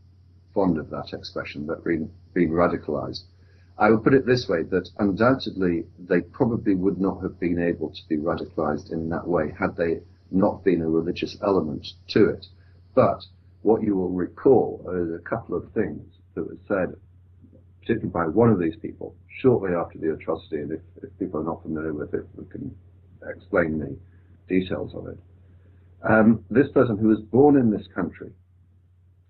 fond 0.52 0.78
of 0.78 0.90
that 0.90 1.12
expression, 1.12 1.66
but 1.66 1.84
being, 1.84 2.10
being 2.32 2.50
radicalized. 2.50 3.22
I 3.76 3.90
would 3.90 4.04
put 4.04 4.14
it 4.14 4.26
this 4.26 4.48
way, 4.48 4.62
that 4.64 4.90
undoubtedly 4.98 5.84
they 5.98 6.20
probably 6.20 6.74
would 6.74 7.00
not 7.00 7.22
have 7.22 7.40
been 7.40 7.58
able 7.60 7.90
to 7.90 8.08
be 8.08 8.16
radicalized 8.16 8.92
in 8.92 9.08
that 9.08 9.26
way 9.26 9.52
had 9.58 9.76
they 9.76 10.00
not 10.30 10.62
been 10.64 10.82
a 10.82 10.88
religious 10.88 11.36
element 11.42 11.86
to 12.08 12.28
it. 12.28 12.46
But 12.94 13.24
what 13.64 13.82
you 13.82 13.96
will 13.96 14.10
recall 14.10 14.84
are 14.86 15.16
a 15.16 15.20
couple 15.20 15.56
of 15.56 15.72
things 15.72 16.02
that 16.34 16.46
were 16.46 16.58
said, 16.68 16.94
particularly 17.80 18.10
by 18.10 18.26
one 18.26 18.50
of 18.50 18.60
these 18.60 18.76
people, 18.82 19.16
shortly 19.40 19.74
after 19.74 19.98
the 19.98 20.12
atrocity, 20.12 20.56
and 20.56 20.70
if, 20.70 20.80
if 21.02 21.18
people 21.18 21.40
are 21.40 21.44
not 21.44 21.62
familiar 21.62 21.94
with 21.94 22.12
it, 22.12 22.26
we 22.36 22.44
can 22.46 22.74
explain 23.26 23.78
the 23.78 23.96
details 24.48 24.92
of 24.94 25.06
it. 25.06 25.18
Um, 26.06 26.44
this 26.50 26.68
person 26.74 26.98
who 26.98 27.08
was 27.08 27.20
born 27.20 27.56
in 27.56 27.70
this 27.70 27.86
country 27.94 28.30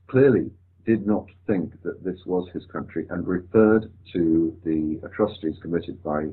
clearly 0.08 0.50
did 0.84 1.06
not 1.06 1.26
think 1.46 1.80
that 1.84 2.02
this 2.02 2.18
was 2.26 2.48
his 2.52 2.66
country 2.66 3.06
and 3.10 3.24
referred 3.26 3.92
to 4.12 4.56
the 4.64 5.00
atrocities 5.06 5.54
committed 5.62 6.02
by 6.02 6.26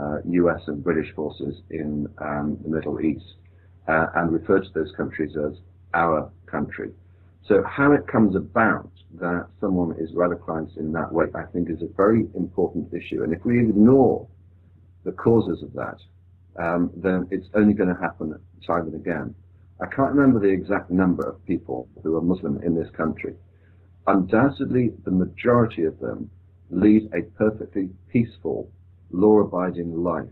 uh, 0.00 0.18
US 0.24 0.62
and 0.66 0.82
British 0.82 1.14
forces 1.14 1.62
in 1.70 2.08
um, 2.18 2.58
the 2.64 2.68
Middle 2.68 3.00
East 3.00 3.36
uh, 3.86 4.06
and 4.16 4.32
referred 4.32 4.64
to 4.64 4.70
those 4.74 4.92
countries 4.96 5.36
as 5.36 5.52
our 5.94 6.28
country. 6.46 6.90
So 7.48 7.62
how 7.62 7.92
it 7.92 8.06
comes 8.08 8.34
about 8.34 8.90
that 9.20 9.46
someone 9.60 9.94
is 9.98 10.10
radicalized 10.12 10.76
in 10.76 10.92
that 10.92 11.12
way, 11.12 11.26
I 11.34 11.44
think 11.52 11.70
is 11.70 11.80
a 11.80 11.94
very 11.96 12.26
important 12.34 12.92
issue. 12.92 13.22
And 13.22 13.32
if 13.32 13.44
we 13.44 13.60
ignore 13.60 14.26
the 15.04 15.12
causes 15.12 15.62
of 15.62 15.72
that, 15.74 15.98
um, 16.58 16.90
then 16.96 17.28
it's 17.30 17.46
only 17.54 17.72
going 17.72 17.94
to 17.94 18.00
happen 18.00 18.34
time 18.66 18.86
and 18.86 18.94
again. 18.94 19.34
I 19.80 19.86
can't 19.86 20.12
remember 20.12 20.40
the 20.40 20.48
exact 20.48 20.90
number 20.90 21.22
of 21.22 21.44
people 21.44 21.88
who 22.02 22.16
are 22.16 22.22
Muslim 22.22 22.60
in 22.62 22.74
this 22.74 22.90
country. 22.96 23.34
Undoubtedly, 24.06 24.92
the 25.04 25.10
majority 25.10 25.84
of 25.84 25.98
them 26.00 26.30
lead 26.70 27.08
a 27.14 27.22
perfectly 27.36 27.90
peaceful, 28.08 28.70
law-abiding 29.10 30.02
life. 30.02 30.28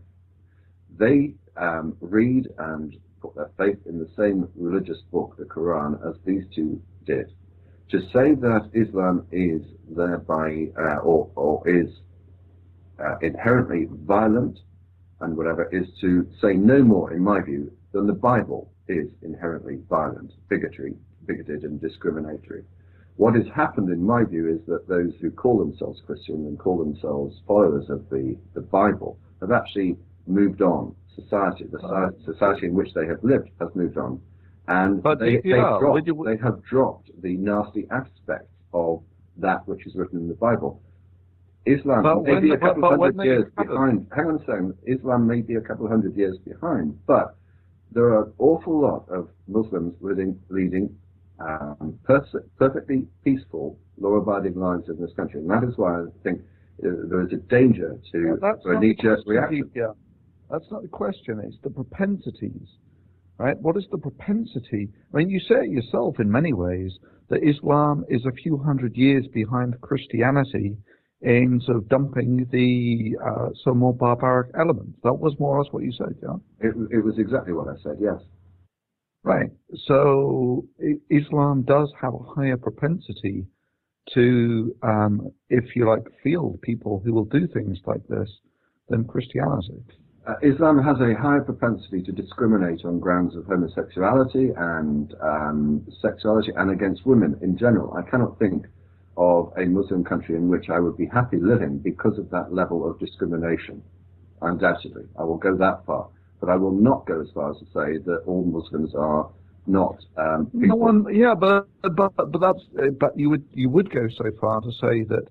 They 0.99 1.35
um, 1.57 1.97
read 2.01 2.49
and 2.59 2.97
put 3.21 3.35
their 3.37 3.51
faith 3.57 3.79
in 3.87 3.99
the 3.99 4.09
same 4.17 4.49
religious 4.57 4.99
book, 5.13 5.37
the 5.39 5.45
Quran, 5.45 5.99
as 6.09 6.17
these 6.25 6.45
two 6.55 6.81
did. 7.05 7.33
To 7.91 8.01
say 8.13 8.35
that 8.35 8.71
Islam 8.73 9.27
is 9.31 9.63
thereby 9.89 10.69
uh, 10.79 10.97
or, 10.97 11.31
or 11.37 11.69
is 11.69 11.89
uh, 12.99 13.17
inherently 13.21 13.89
violent 13.91 14.59
and 15.21 15.37
whatever 15.37 15.69
is 15.73 15.87
to 16.01 16.27
say 16.41 16.55
no 16.55 16.83
more, 16.83 17.13
in 17.13 17.23
my 17.23 17.41
view, 17.41 17.73
than 17.93 18.07
the 18.07 18.13
Bible 18.13 18.71
is 18.89 19.09
inherently 19.23 19.79
violent, 19.89 20.33
bigotry, 20.49 20.95
bigoted 21.27 21.63
and 21.63 21.81
discriminatory. 21.81 22.65
What 23.17 23.35
has 23.37 23.47
happened, 23.55 23.91
in 23.91 24.03
my 24.03 24.25
view, 24.25 24.49
is 24.49 24.61
that 24.67 24.89
those 24.89 25.13
who 25.21 25.31
call 25.31 25.59
themselves 25.59 26.03
Christian 26.05 26.47
and 26.47 26.59
call 26.59 26.79
themselves 26.79 27.41
followers 27.47 27.89
of 27.89 28.09
the, 28.11 28.37
the 28.55 28.61
Bible 28.61 29.19
have 29.41 29.53
actually 29.53 29.97
moved 30.27 30.63
on. 30.63 30.95
Society, 31.15 31.67
the 31.71 32.13
society 32.25 32.67
in 32.67 32.75
which 32.75 32.93
they 32.93 33.07
have 33.07 33.23
lived 33.23 33.49
has 33.61 33.69
moved 33.77 33.97
on. 33.97 34.21
And 34.67 35.03
but 35.03 35.19
they, 35.19 35.37
dropped, 35.39 36.07
you, 36.07 36.25
they 36.25 36.37
have 36.43 36.63
dropped 36.65 37.11
the 37.23 37.37
nasty 37.37 37.87
aspects 37.91 38.49
of 38.73 39.03
that 39.37 39.67
which 39.69 39.87
is 39.87 39.95
written 39.95 40.21
in 40.21 40.29
the 40.29 40.35
Bible. 40.35 40.81
Islam 41.67 42.03
but 42.03 42.23
may 42.23 42.41
be 42.41 42.51
a 42.51 42.59
couple 42.59 42.83
but, 42.83 42.99
hundred 42.99 43.25
years 43.25 43.45
behind. 43.57 44.07
Hang 44.15 44.27
on 44.27 44.37
a 44.37 44.39
second. 44.41 44.75
Islam 44.87 45.27
may 45.27 45.41
be 45.41 45.55
a 45.55 45.61
couple 45.61 45.89
hundred 45.89 46.17
years 46.17 46.37
behind, 46.39 46.99
but 47.07 47.37
there 47.93 48.05
are 48.05 48.25
an 48.25 48.33
awful 48.39 48.81
lot 48.81 49.09
of 49.09 49.29
Muslims 49.49 49.95
leading, 50.01 50.39
leading 50.51 50.95
um, 51.39 51.99
perfectly 52.05 53.07
peaceful, 53.25 53.79
law-abiding 53.99 54.55
lives 54.55 54.89
in 54.89 55.01
this 55.01 55.13
country, 55.15 55.41
and 55.41 55.51
that 55.51 55.65
is 55.65 55.77
why 55.77 56.01
I 56.01 56.05
think 56.23 56.41
uh, 56.85 56.89
there 57.09 57.23
is 57.23 57.33
a 57.33 57.37
danger 57.37 57.97
to 58.13 58.39
yeah, 58.43 58.53
a 58.65 58.79
knee-jerk 58.79 59.21
reaction. 59.27 59.71
Yeah, 59.75 59.93
that's 60.51 60.71
not 60.71 60.83
the 60.83 60.89
question. 60.89 61.41
It's 61.45 61.57
the 61.63 61.71
propensities, 61.71 62.69
right? 63.39 63.59
What 63.61 63.77
is 63.77 63.85
the 63.91 63.99
propensity? 63.99 64.89
I 65.13 65.19
mean, 65.19 65.31
you 65.31 65.41
say 65.41 65.65
it 65.65 65.71
yourself 65.71 66.21
in 66.21 66.31
many 66.31 66.53
ways 66.53 66.93
that 67.29 67.43
Islam 67.43 68.05
is 68.09 68.25
a 68.27 68.33
few 68.33 68.59
hundred 68.59 68.97
years 68.97 69.27
behind 69.33 69.81
Christianity 69.81 70.77
in 71.23 71.61
sort 71.65 71.79
of 71.79 71.89
dumping 71.89 72.47
the 72.53 73.17
uh, 73.25 73.49
some 73.65 73.79
more 73.79 73.95
barbaric 73.95 74.51
elements. 74.59 74.99
That 75.03 75.15
was 75.15 75.35
more 75.39 75.57
or 75.57 75.63
less 75.63 75.73
what 75.73 75.83
you 75.83 75.93
said, 75.93 76.15
yeah? 76.23 76.37
It, 76.61 76.75
it 76.91 77.05
was 77.05 77.19
exactly 77.19 77.55
what 77.55 77.69
I 77.69 77.75
said, 77.83 77.97
yes. 78.01 78.21
Right. 79.23 79.51
So 79.87 80.67
Islam 81.09 81.63
does 81.63 81.91
have 82.01 82.13
a 82.13 82.19
higher 82.19 82.59
propensity 82.59 83.47
to, 84.13 84.77
um, 84.83 85.33
if 85.49 85.75
you 85.75 85.89
like, 85.89 86.05
field 86.23 86.61
people 86.61 87.01
who 87.03 87.15
will 87.15 87.25
do 87.25 87.49
things 87.49 87.79
like 87.87 88.07
this 88.07 88.29
than 88.91 89.05
Christianity. 89.05 89.83
Uh, 90.27 90.37
Islam 90.43 90.83
has 90.83 90.97
a 91.01 91.15
higher 91.21 91.43
propensity 91.43 92.03
to 92.03 92.11
discriminate 92.11 92.85
on 92.87 92.99
grounds 92.99 93.37
of 93.37 93.45
homosexuality 93.45 94.53
and 94.57 95.15
um, 95.21 95.87
sexuality 96.01 96.51
and 96.57 96.71
against 96.71 97.05
women 97.05 97.39
in 97.43 97.59
general. 97.59 97.93
I 97.95 98.09
cannot 98.09 98.39
think 98.39 98.65
of 99.19 99.53
a 99.59 99.67
Muslim 99.67 100.03
country 100.03 100.35
in 100.35 100.49
which 100.49 100.71
I 100.71 100.81
would 100.81 100.97
be 100.97 101.07
happy 101.07 101.37
living 101.37 101.79
because 101.79 102.19
of 102.19 102.31
that 102.31 102.55
level 102.55 102.89
of 102.89 102.99
discrimination. 102.99 103.83
Undoubtedly, 104.41 105.05
I 105.19 105.25
will 105.25 105.37
go 105.37 105.57
that 105.59 105.85
far, 105.85 106.09
but 106.41 106.49
I 106.49 106.57
will 106.57 106.73
not 106.73 107.07
go 107.07 107.21
as 107.21 107.29
far 107.35 107.51
as 107.51 107.59
to 107.59 107.67
say 107.67 107.99
that 108.07 108.23
all 108.27 108.45
Muslims 108.45 108.95
are 108.95 109.29
not. 109.67 109.97
Um, 110.17 110.51
no 110.55 110.75
one, 110.75 111.07
yeah, 111.15 111.35
but 111.35 111.69
but 111.83 112.13
but 112.17 112.41
that's 112.41 112.65
but 112.99 113.19
you 113.19 113.29
would 113.31 113.45
you 113.53 113.69
would 113.69 113.91
go 113.91 114.09
so 114.09 114.25
far 114.41 114.61
to 114.63 114.73
say 114.73 115.05
that 115.05 115.25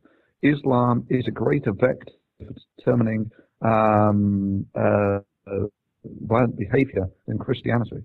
Islam 0.44 1.06
is 1.10 1.28
a 1.28 1.32
greater 1.32 1.72
vector 1.72 2.14
for 2.38 2.54
determining 2.78 3.32
um, 3.64 4.66
uh, 4.76 5.20
uh, 5.48 5.68
violent 6.28 6.58
behaviour 6.58 7.08
than 7.28 7.38
Christianity. 7.38 8.04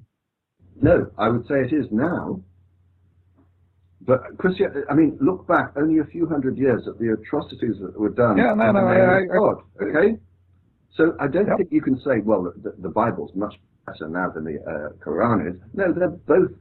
No, 0.81 1.11
I 1.19 1.29
would 1.29 1.47
say 1.49 1.57
it 1.61 1.73
is 1.73 1.87
now, 1.91 2.41
but 4.03 4.21
Christian, 4.39 4.85
I 4.89 4.95
mean, 4.95 5.19
look 5.21 5.47
back 5.49 5.73
only 5.77 5.99
a 5.99 6.05
few 6.05 6.27
hundred 6.29 6.57
years 6.57 6.87
at 6.87 6.99
the 6.99 7.13
atrocities 7.21 7.77
that 7.83 7.99
were 7.99 8.11
done. 8.11 8.37
Yeah, 8.39 8.55
no, 8.55 8.71
no, 8.71 8.81
I, 8.87 9.19
I, 9.19 9.25
God. 9.25 9.57
Okay, 9.83 10.17
so 10.95 11.17
I 11.19 11.27
don't 11.27 11.47
Yep. 11.49 11.57
think 11.59 11.73
you 11.73 11.83
can 11.83 11.99
say, 12.01 12.21
well, 12.25 12.53
the, 12.63 12.75
the 12.79 12.89
Bible's 12.89 13.33
much 13.35 13.55
better 13.87 14.09
now 14.09 14.31
than 14.31 14.45
the 14.45 14.59
uh, 14.63 14.93
Quran 15.05 15.51
is. 15.55 15.61
No, 15.75 15.93
they're 15.93 16.09
both 16.11 16.53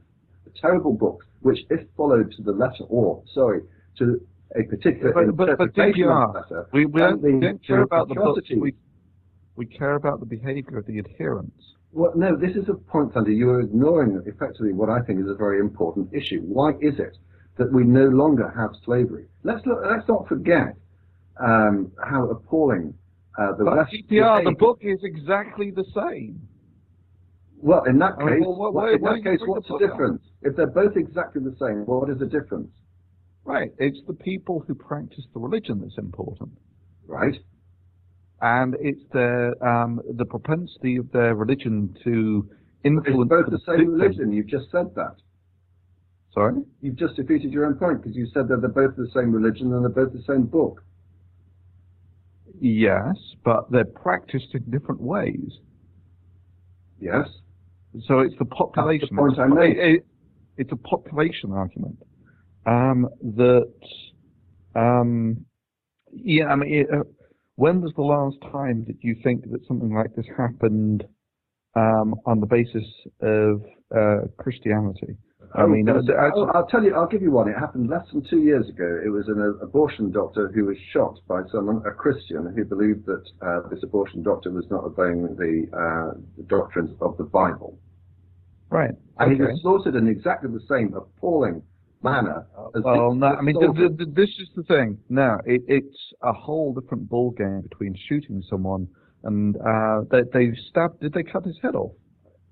terrible 0.60 0.92
books, 0.94 1.26
which, 1.40 1.60
if 1.70 1.86
followed 1.96 2.32
to 2.36 2.42
the 2.42 2.52
letter, 2.52 2.84
or 2.88 3.22
sorry, 3.32 3.60
to 3.98 4.20
a 4.56 4.64
particular 4.64 5.12
But- 5.12 5.36
but- 5.36 5.36
but 5.36 5.48
interpretation 5.68 6.04
of 6.08 6.10
DPR, 6.10 6.32
the 6.32 6.38
letter, 6.56 6.68
We, 6.72 6.86
we 6.86 7.00
don't, 7.00 7.40
don't 7.40 7.64
care 7.66 7.82
about 7.82 8.08
the 8.08 8.14
books. 8.16 8.48
We, 8.50 8.74
we 9.58 9.66
care 9.66 9.96
about 9.96 10.20
the 10.20 10.26
behaviour 10.26 10.78
of 10.78 10.86
the 10.86 10.98
adherents. 11.00 11.74
Well, 11.92 12.12
no, 12.14 12.36
this 12.36 12.54
is 12.54 12.68
a 12.68 12.74
point, 12.74 13.12
Sandy. 13.12 13.34
You 13.34 13.50
are 13.50 13.60
ignoring 13.60 14.22
effectively 14.24 14.72
what 14.72 14.88
I 14.88 15.00
think 15.02 15.20
is 15.20 15.28
a 15.28 15.34
very 15.34 15.58
important 15.58 16.14
issue. 16.14 16.40
Why 16.42 16.70
is 16.80 16.98
it 17.00 17.18
that 17.56 17.72
we 17.72 17.82
no 17.82 18.04
longer 18.06 18.52
have 18.56 18.70
slavery? 18.84 19.26
Let's 19.42 19.66
look, 19.66 19.80
let's 19.84 20.06
not 20.08 20.28
forget 20.28 20.76
um, 21.40 21.90
how 22.04 22.28
appalling 22.30 22.94
uh, 23.36 23.52
the 23.56 23.64
But 23.64 23.76
West 23.78 23.92
the 24.08 24.54
book 24.56 24.78
is 24.80 25.00
exactly 25.02 25.72
the 25.72 25.84
same. 25.92 26.40
Well, 27.60 27.82
in 27.84 27.98
that 27.98 28.14
I 28.20 28.24
mean, 28.24 28.34
case, 28.38 28.44
well, 28.46 28.72
why- 28.72 28.92
in 28.92 29.00
why 29.00 29.14
that 29.14 29.24
case, 29.24 29.40
what's 29.44 29.66
the 29.66 29.78
the 29.78 29.88
difference? 29.88 30.22
If 30.42 30.54
they're 30.54 30.68
both 30.68 30.96
exactly 30.96 31.42
the 31.42 31.56
same, 31.58 31.84
what 31.86 32.08
is 32.10 32.18
the 32.18 32.26
difference? 32.26 32.70
Right. 33.44 33.72
It's 33.78 33.98
the 34.06 34.12
people 34.14 34.62
who 34.68 34.74
practice 34.74 35.24
the 35.34 35.40
religion 35.40 35.80
that's 35.80 35.98
important. 35.98 36.50
Right? 37.08 37.34
And 38.40 38.76
it's 38.80 39.02
the 39.12 39.54
um, 39.60 40.00
the 40.16 40.24
propensity 40.24 40.96
of 40.96 41.10
their 41.12 41.34
religion 41.34 41.96
to 42.04 42.48
influence 42.84 43.28
It's 43.32 43.50
both 43.50 43.50
the 43.50 43.60
same 43.66 43.92
religion. 43.94 44.32
You've 44.32 44.46
just 44.46 44.70
said 44.70 44.94
that. 44.94 45.16
Sorry? 46.32 46.62
You've 46.80 46.96
just 46.96 47.16
defeated 47.16 47.52
your 47.52 47.66
own 47.66 47.74
point 47.74 48.02
because 48.02 48.16
you 48.16 48.26
said 48.32 48.46
that 48.48 48.60
they're 48.60 48.68
both 48.70 48.96
the 48.96 49.08
same 49.12 49.32
religion 49.32 49.72
and 49.72 49.82
they're 49.82 50.04
both 50.04 50.12
the 50.12 50.22
same 50.22 50.44
book. 50.44 50.84
Yes, 52.60 53.16
but 53.44 53.70
they're 53.70 53.84
practiced 53.84 54.54
in 54.54 54.62
different 54.70 55.00
ways. 55.00 55.58
Yes. 57.00 57.28
So 58.06 58.20
it's 58.20 58.34
the 58.38 58.44
population. 58.44 59.08
The 59.10 59.16
point 59.16 59.38
I 59.38 59.46
made. 59.46 59.76
it- 59.78 60.06
it's 60.56 60.72
a 60.72 60.76
population 60.76 61.52
argument 61.52 62.02
um, 62.66 63.08
that. 63.36 63.72
Um, 64.74 65.44
yeah, 66.12 66.46
I 66.46 66.56
mean, 66.56 66.74
it, 66.74 66.88
uh, 66.92 67.04
when 67.58 67.80
was 67.80 67.92
the 67.96 68.02
last 68.02 68.36
time 68.52 68.84
that 68.86 69.02
you 69.02 69.16
think 69.24 69.42
that 69.50 69.66
something 69.66 69.92
like 69.92 70.14
this 70.14 70.26
happened 70.36 71.02
um, 71.74 72.14
on 72.24 72.38
the 72.38 72.46
basis 72.46 72.86
of 73.20 73.62
uh, 73.94 74.28
Christianity? 74.38 75.16
I 75.56 75.62
Oh, 75.62 75.66
mean, 75.66 75.86
was- 75.86 76.08
oh, 76.08 76.44
I'll 76.54 76.66
tell 76.66 76.84
you. 76.84 76.94
I'll 76.94 77.08
give 77.08 77.20
you 77.20 77.32
one. 77.32 77.48
It 77.48 77.58
happened 77.58 77.90
less 77.90 78.06
than 78.12 78.22
two 78.30 78.42
years 78.42 78.68
ago. 78.68 79.00
It 79.04 79.08
was 79.08 79.26
an 79.26 79.40
uh, 79.40 79.64
abortion 79.64 80.12
doctor 80.12 80.52
who 80.54 80.66
was 80.66 80.76
shot 80.92 81.18
by 81.26 81.40
someone, 81.50 81.82
a 81.84 81.90
Christian, 81.90 82.52
who 82.54 82.64
believed 82.64 83.06
that 83.06 83.24
uh, 83.42 83.68
this 83.70 83.82
abortion 83.82 84.22
doctor 84.22 84.52
was 84.52 84.66
not 84.70 84.84
obeying 84.84 85.22
the, 85.34 85.66
uh, 85.74 86.20
the 86.36 86.44
doctrines 86.44 86.90
of 87.00 87.16
the 87.16 87.24
Bible, 87.24 87.76
right. 88.70 88.94
and 89.18 89.32
he 89.32 89.42
okay. 89.42 89.50
was 89.50 89.60
slaughtered 89.62 89.96
in 89.96 90.06
exactly 90.06 90.48
the 90.50 90.64
same 90.68 90.94
appalling 90.94 91.62
manner. 92.02 92.46
Well, 92.74 93.14
no, 93.14 93.26
I 93.26 93.40
mean, 93.40 93.58
th- 93.58 93.70
assaulted. 93.70 93.98
th- 93.98 94.14
th- 94.14 94.16
this 94.16 94.28
is 94.40 94.48
the 94.56 94.62
thing. 94.64 94.98
No, 95.08 95.38
it, 95.44 95.62
it's 95.66 95.96
a 96.22 96.32
whole 96.32 96.74
different 96.74 97.08
ball 97.08 97.30
game 97.30 97.62
between 97.62 97.96
shooting 98.08 98.42
someone 98.48 98.88
and 99.24 99.56
uh, 99.56 100.02
they, 100.10 100.22
they 100.32 100.56
stabbed. 100.70 101.00
Did 101.00 101.12
they 101.12 101.22
cut 101.22 101.44
his 101.44 101.58
head 101.62 101.74
off? 101.74 101.92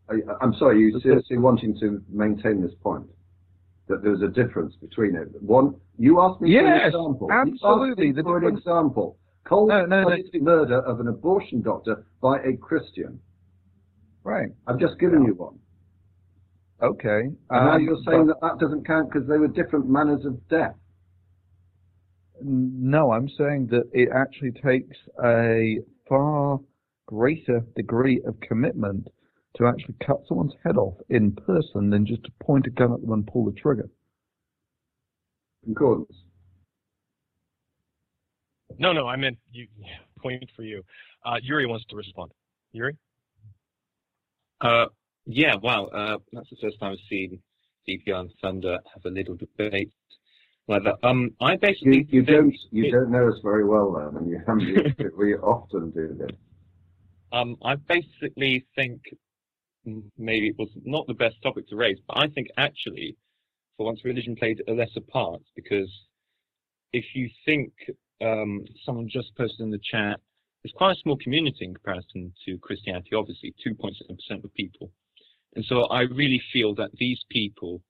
I, 0.09 0.17
I'm 0.41 0.55
sorry, 0.55 0.81
you 0.81 0.99
seriously 1.01 1.39
wanting 1.39 1.79
to 1.81 2.03
maintain 2.09 2.63
this 2.63 2.75
point 2.83 3.07
that 3.89 4.03
there's 4.03 4.23
a 4.23 4.29
difference 4.29 4.75
between 4.81 5.15
it. 5.15 5.29
One, 5.41 5.77
you 5.97 6.21
asked 6.21 6.41
me 6.41 6.53
for 6.53 6.67
an 6.67 6.87
example. 6.87 7.29
Absolutely, 7.31 8.13
the 8.13 8.23
for 8.23 8.39
an 8.39 8.57
example. 8.57 9.19
Cold 9.45 9.69
No, 9.69 9.87
no, 9.87 10.03
no, 10.03 10.17
murder 10.41 10.81
of 10.81 10.99
an 10.99 11.07
abortion 11.07 11.63
doctor 11.63 12.05
by 12.21 12.39
a 12.41 12.57
Christian. 12.57 13.21
Right. 14.25 14.49
I've 14.67 14.81
just 14.81 14.99
given 14.99 15.23
you 15.25 15.35
one. 15.35 15.59
Okay. 16.83 17.21
And 17.21 17.37
now 17.51 17.73
um, 17.73 17.83
you're 17.83 17.99
saying 18.07 18.27
but- 18.27 18.41
that 18.41 18.59
that 18.59 18.59
doesn't 18.65 18.87
count 18.87 19.11
because 19.11 19.29
they 19.29 19.39
were 19.39 19.49
different 19.49 19.89
manners 19.89 20.25
of 20.25 20.47
death. 20.49 20.75
No, 22.43 23.13
I'm 23.13 23.29
saying 23.31 23.69
that 23.71 23.85
it 23.93 24.11
actually 24.15 24.53
takes 24.53 24.97
a 25.25 25.79
far 26.07 26.61
greater 27.07 27.65
degree 27.75 28.21
of 28.27 28.39
commitment 28.41 29.09
to 29.57 29.67
actually 29.67 29.95
cut 30.07 30.21
someone's 30.29 30.53
head 30.63 30.77
off 30.77 30.95
in 31.09 31.33
person 31.33 31.89
than 31.89 32.05
just 32.05 32.23
to 32.25 32.31
point 32.43 32.67
a 32.67 32.71
gun 32.71 32.93
at 32.93 33.01
them 33.01 33.13
and 33.13 33.27
pull 33.27 33.47
the 33.47 33.53
trigger. 33.53 33.89
Concordance. 35.65 36.13
No, 38.79 38.93
no, 38.93 39.07
I 39.07 39.17
meant 39.17 39.39
you. 39.51 39.67
Point 40.21 40.51
for 40.55 40.63
you. 40.63 40.83
Uh, 41.25 41.37
Yuri 41.43 41.67
wants 41.67 41.87
to 41.89 41.97
respond. 41.97 42.33
Yuri. 42.73 42.97
Uh, 44.61 44.87
yeah, 45.27 45.55
wow. 45.57 45.87
Uh, 45.87 46.19
that's 46.33 46.49
the 46.51 46.57
first 46.63 46.79
time 46.81 46.93
I've 46.93 46.99
seen 47.11 47.39
DPR 47.89 48.21
and 48.21 48.31
Thunder 48.41 48.79
have 48.95 49.05
a 49.05 49.11
little 49.11 49.37
debate 49.37 49.93
like 50.69 50.83
that. 50.85 50.97
Um, 51.03 51.31
I 51.41 51.57
basically 51.57 52.07
You, 52.11 52.21
you 52.21 52.23
don't 52.23 52.55
you 52.71 52.85
it- 52.87 52.93
don't 52.93 53.11
know 53.11 53.29
us 53.29 53.39
very 53.43 53.65
well 53.65 53.93
then, 53.93 54.17
and 54.21 54.31
you 54.31 54.41
haven't. 54.47 54.97
We 55.17 55.35
often 55.35 55.91
do 55.91 56.15
this. 56.19 56.37
Um, 57.33 57.57
I 57.65 57.75
basically 57.75 58.65
think 58.75 59.01
maybe 60.19 60.49
it 60.49 60.59
was 60.59 60.69
not 60.85 61.07
the 61.07 61.15
best 61.15 61.37
topic 61.43 61.69
to 61.69 61.77
raise, 61.77 61.99
but 62.09 62.19
I 62.19 62.29
think 62.29 62.49
actually, 62.57 63.17
for 63.77 63.87
once, 63.87 64.05
religion 64.05 64.35
played 64.37 64.63
a 64.69 64.73
lesser 64.73 65.01
part 65.01 65.43
because 65.55 65.91
if 66.93 67.05
you 67.15 67.29
think 67.45 67.73
um, 68.21 68.65
someone 68.85 69.09
just 69.09 69.37
posted 69.37 69.61
in 69.61 69.71
the 69.71 69.81
chat, 69.91 70.19
it's 70.65 70.75
quite 70.75 70.97
a 70.97 71.01
small 71.01 71.17
community 71.19 71.65
in 71.65 71.75
comparison 71.75 72.33
to 72.45 72.59
Christianity, 72.59 73.11
obviously, 73.15 73.55
2.7% 73.65 74.45
of 74.45 74.55
people. 74.55 74.91
And 75.57 75.65
so 75.65 75.85
I 75.85 76.03
really 76.03 76.41
feel 76.53 76.75
that 76.75 76.91
these 76.99 77.19
people 77.31 77.81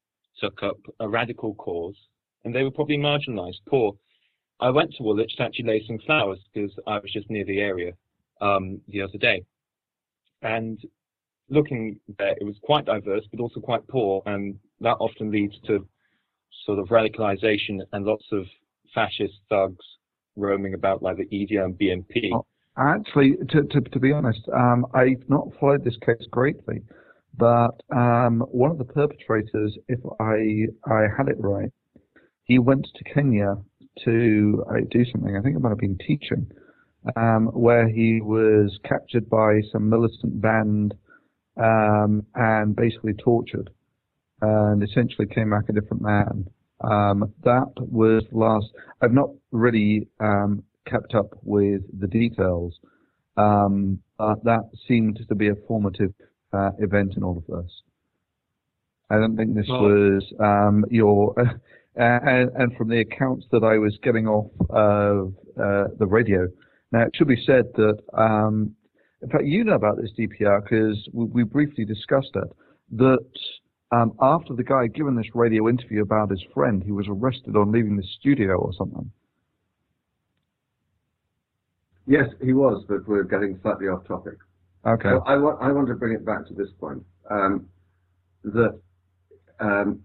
took 0.41 0.63
up 0.63 0.79
a 1.01 1.09
radical 1.09 1.55
cause 1.57 1.97
and 2.45 2.55
they 2.55 2.63
were 2.63 2.71
probably 2.71 2.97
marginalized, 2.97 3.59
poor. 3.69 3.93
I 4.61 4.71
went 4.71 4.95
to 4.95 5.03
Woolwich 5.03 5.37
to 5.37 5.43
actually 5.43 5.67
lay 5.67 5.85
some 5.87 5.99
flowers 6.07 6.39
because 6.55 6.71
I 6.87 6.99
was 6.99 7.13
just 7.13 7.29
near 7.29 7.45
the 7.45 7.59
area 7.59 7.93
um, 8.41 8.81
the 8.89 9.03
other 9.03 9.19
day. 9.19 9.45
And 10.43 10.79
looking 11.51 11.99
there, 12.19 12.37
it 12.41 12.45
was 12.45 12.55
quite 12.63 12.85
diverse, 12.85 13.25
but 13.33 13.41
also 13.41 13.61
quite 13.61 13.87
poor, 13.89 14.23
and 14.27 14.59
that 14.81 14.97
often 15.01 15.31
leads 15.33 15.55
to 15.67 15.87
sort 16.65 16.79
of 16.79 16.87
radicalization 16.89 17.81
and 17.93 18.05
lots 18.05 18.25
of 18.33 18.47
fascist 18.95 19.35
thugs 19.51 19.85
roaming 20.37 20.75
about 20.75 21.03
like 21.03 21.17
the 21.17 21.27
EDM 21.27 21.65
and 21.65 21.79
BNP. 21.79 22.31
Actually, 22.79 23.37
to, 23.51 23.65
to, 23.65 23.81
to 23.81 23.99
be 23.99 24.13
honest, 24.13 24.41
um, 24.55 24.87
I've 24.95 25.29
not 25.29 25.49
followed 25.59 25.83
this 25.83 25.97
case 26.05 26.27
greatly, 26.31 26.83
but 27.39 27.83
um, 27.95 28.41
one 28.51 28.71
of 28.71 28.79
the 28.79 28.85
perpetrators, 28.85 29.77
if 29.89 30.01
I 30.21 30.67
I 30.91 31.07
had 31.17 31.29
it 31.29 31.37
right, 31.39 31.71
he 32.45 32.59
went 32.59 32.87
to 32.95 33.05
Kenya 33.05 33.57
to 34.05 34.65
uh, 34.71 34.75
do 34.91 35.05
something. 35.05 35.37
I 35.37 35.43
think 35.43 35.57
it 35.57 35.61
might 35.61 35.71
have 35.71 35.79
been 35.79 35.99
teaching, 36.07 36.51
um, 37.17 37.47
where 37.47 37.89
he 37.89 38.21
was 38.21 38.79
captured 38.85 39.29
by 39.29 39.61
some 39.73 39.89
militant 39.89 40.41
band 40.41 40.95
um, 41.57 42.25
and 42.35 42.75
basically 42.77 43.15
tortured, 43.15 43.71
and 44.41 44.83
essentially 44.83 45.27
came 45.27 45.51
back 45.51 45.69
a 45.69 45.73
different 45.73 46.03
man. 46.03 46.47
Um, 46.83 47.33
that 47.45 47.73
was 47.77 48.23
last. 48.33 48.67
I've 49.01 49.13
not 49.13 49.31
really 49.51 50.09
um, 50.21 50.63
kept 50.87 51.15
up 51.15 51.39
with 51.43 51.83
the 51.99 52.07
details, 52.07 52.79
um, 53.37 54.01
but 54.19 54.43
that 54.45 54.71
seemed 54.87 55.21
to 55.29 55.35
be 55.35 55.49
a 55.49 55.55
formative 55.67 56.13
uh, 56.53 56.71
event 56.79 57.15
in 57.17 57.23
all 57.23 57.39
of 57.39 57.47
this. 57.47 57.71
I 59.11 59.17
don't 59.19 59.37
think 59.37 59.55
this 59.55 59.67
Well- 59.69 59.83
was 59.83 60.33
um, 60.41 60.85
your. 60.91 61.35
and, 61.97 62.51
and 62.57 62.77
from 62.77 62.89
the 62.89 63.01
accounts 63.01 63.47
that 63.53 63.65
I 63.65 63.79
was 63.79 63.97
getting 64.03 64.27
off 64.27 64.51
of 64.71 65.35
uh, 65.59 65.89
the 65.99 66.07
radio, 66.07 66.49
now 66.93 67.03
it 67.03 67.13
should 67.15 67.29
be 67.29 67.43
said 67.47 67.73
that, 67.77 67.99
um, 68.13 68.75
in 69.23 69.31
fact, 69.31 69.45
you 69.45 69.65
know 69.65 69.75
about 69.75 69.97
this 69.97 70.11
DPR 70.19 70.63
because 70.63 71.09
we, 71.13 71.25
we 71.27 71.43
briefly 71.43 71.85
discussed 71.85 72.33
it. 72.35 72.49
That 72.93 73.27
um, 73.93 74.13
after 74.21 74.55
the 74.55 74.63
guy 74.63 74.83
had 74.83 74.95
given 74.95 75.17
this 75.17 75.35
radio 75.35 75.69
interview 75.69 76.03
about 76.03 76.31
his 76.31 76.43
friend, 76.55 76.83
he 76.83 76.93
was 76.93 77.07
arrested 77.09 77.57
on 77.57 77.73
leaving 77.73 77.97
the 77.97 78.05
studio 78.21 78.57
or 78.57 78.73
something. 78.77 79.11
Yes, 82.07 82.29
he 82.43 82.53
was, 82.53 82.85
but 82.89 83.07
we're 83.09 83.25
getting 83.25 83.59
slightly 83.63 83.89
off 83.89 84.07
topic. 84.07 84.35
Okay. 84.87 85.09
So 85.11 85.23
I 85.27 85.37
want 85.37 85.61
I 85.61 85.73
want 85.73 85.89
to 85.89 85.95
bring 85.95 86.15
it 86.15 86.25
back 86.25 86.47
to 86.49 86.55
this 86.55 86.69
point. 86.79 87.03
Um, 87.31 87.67
that 88.45 88.79
um, 89.59 90.01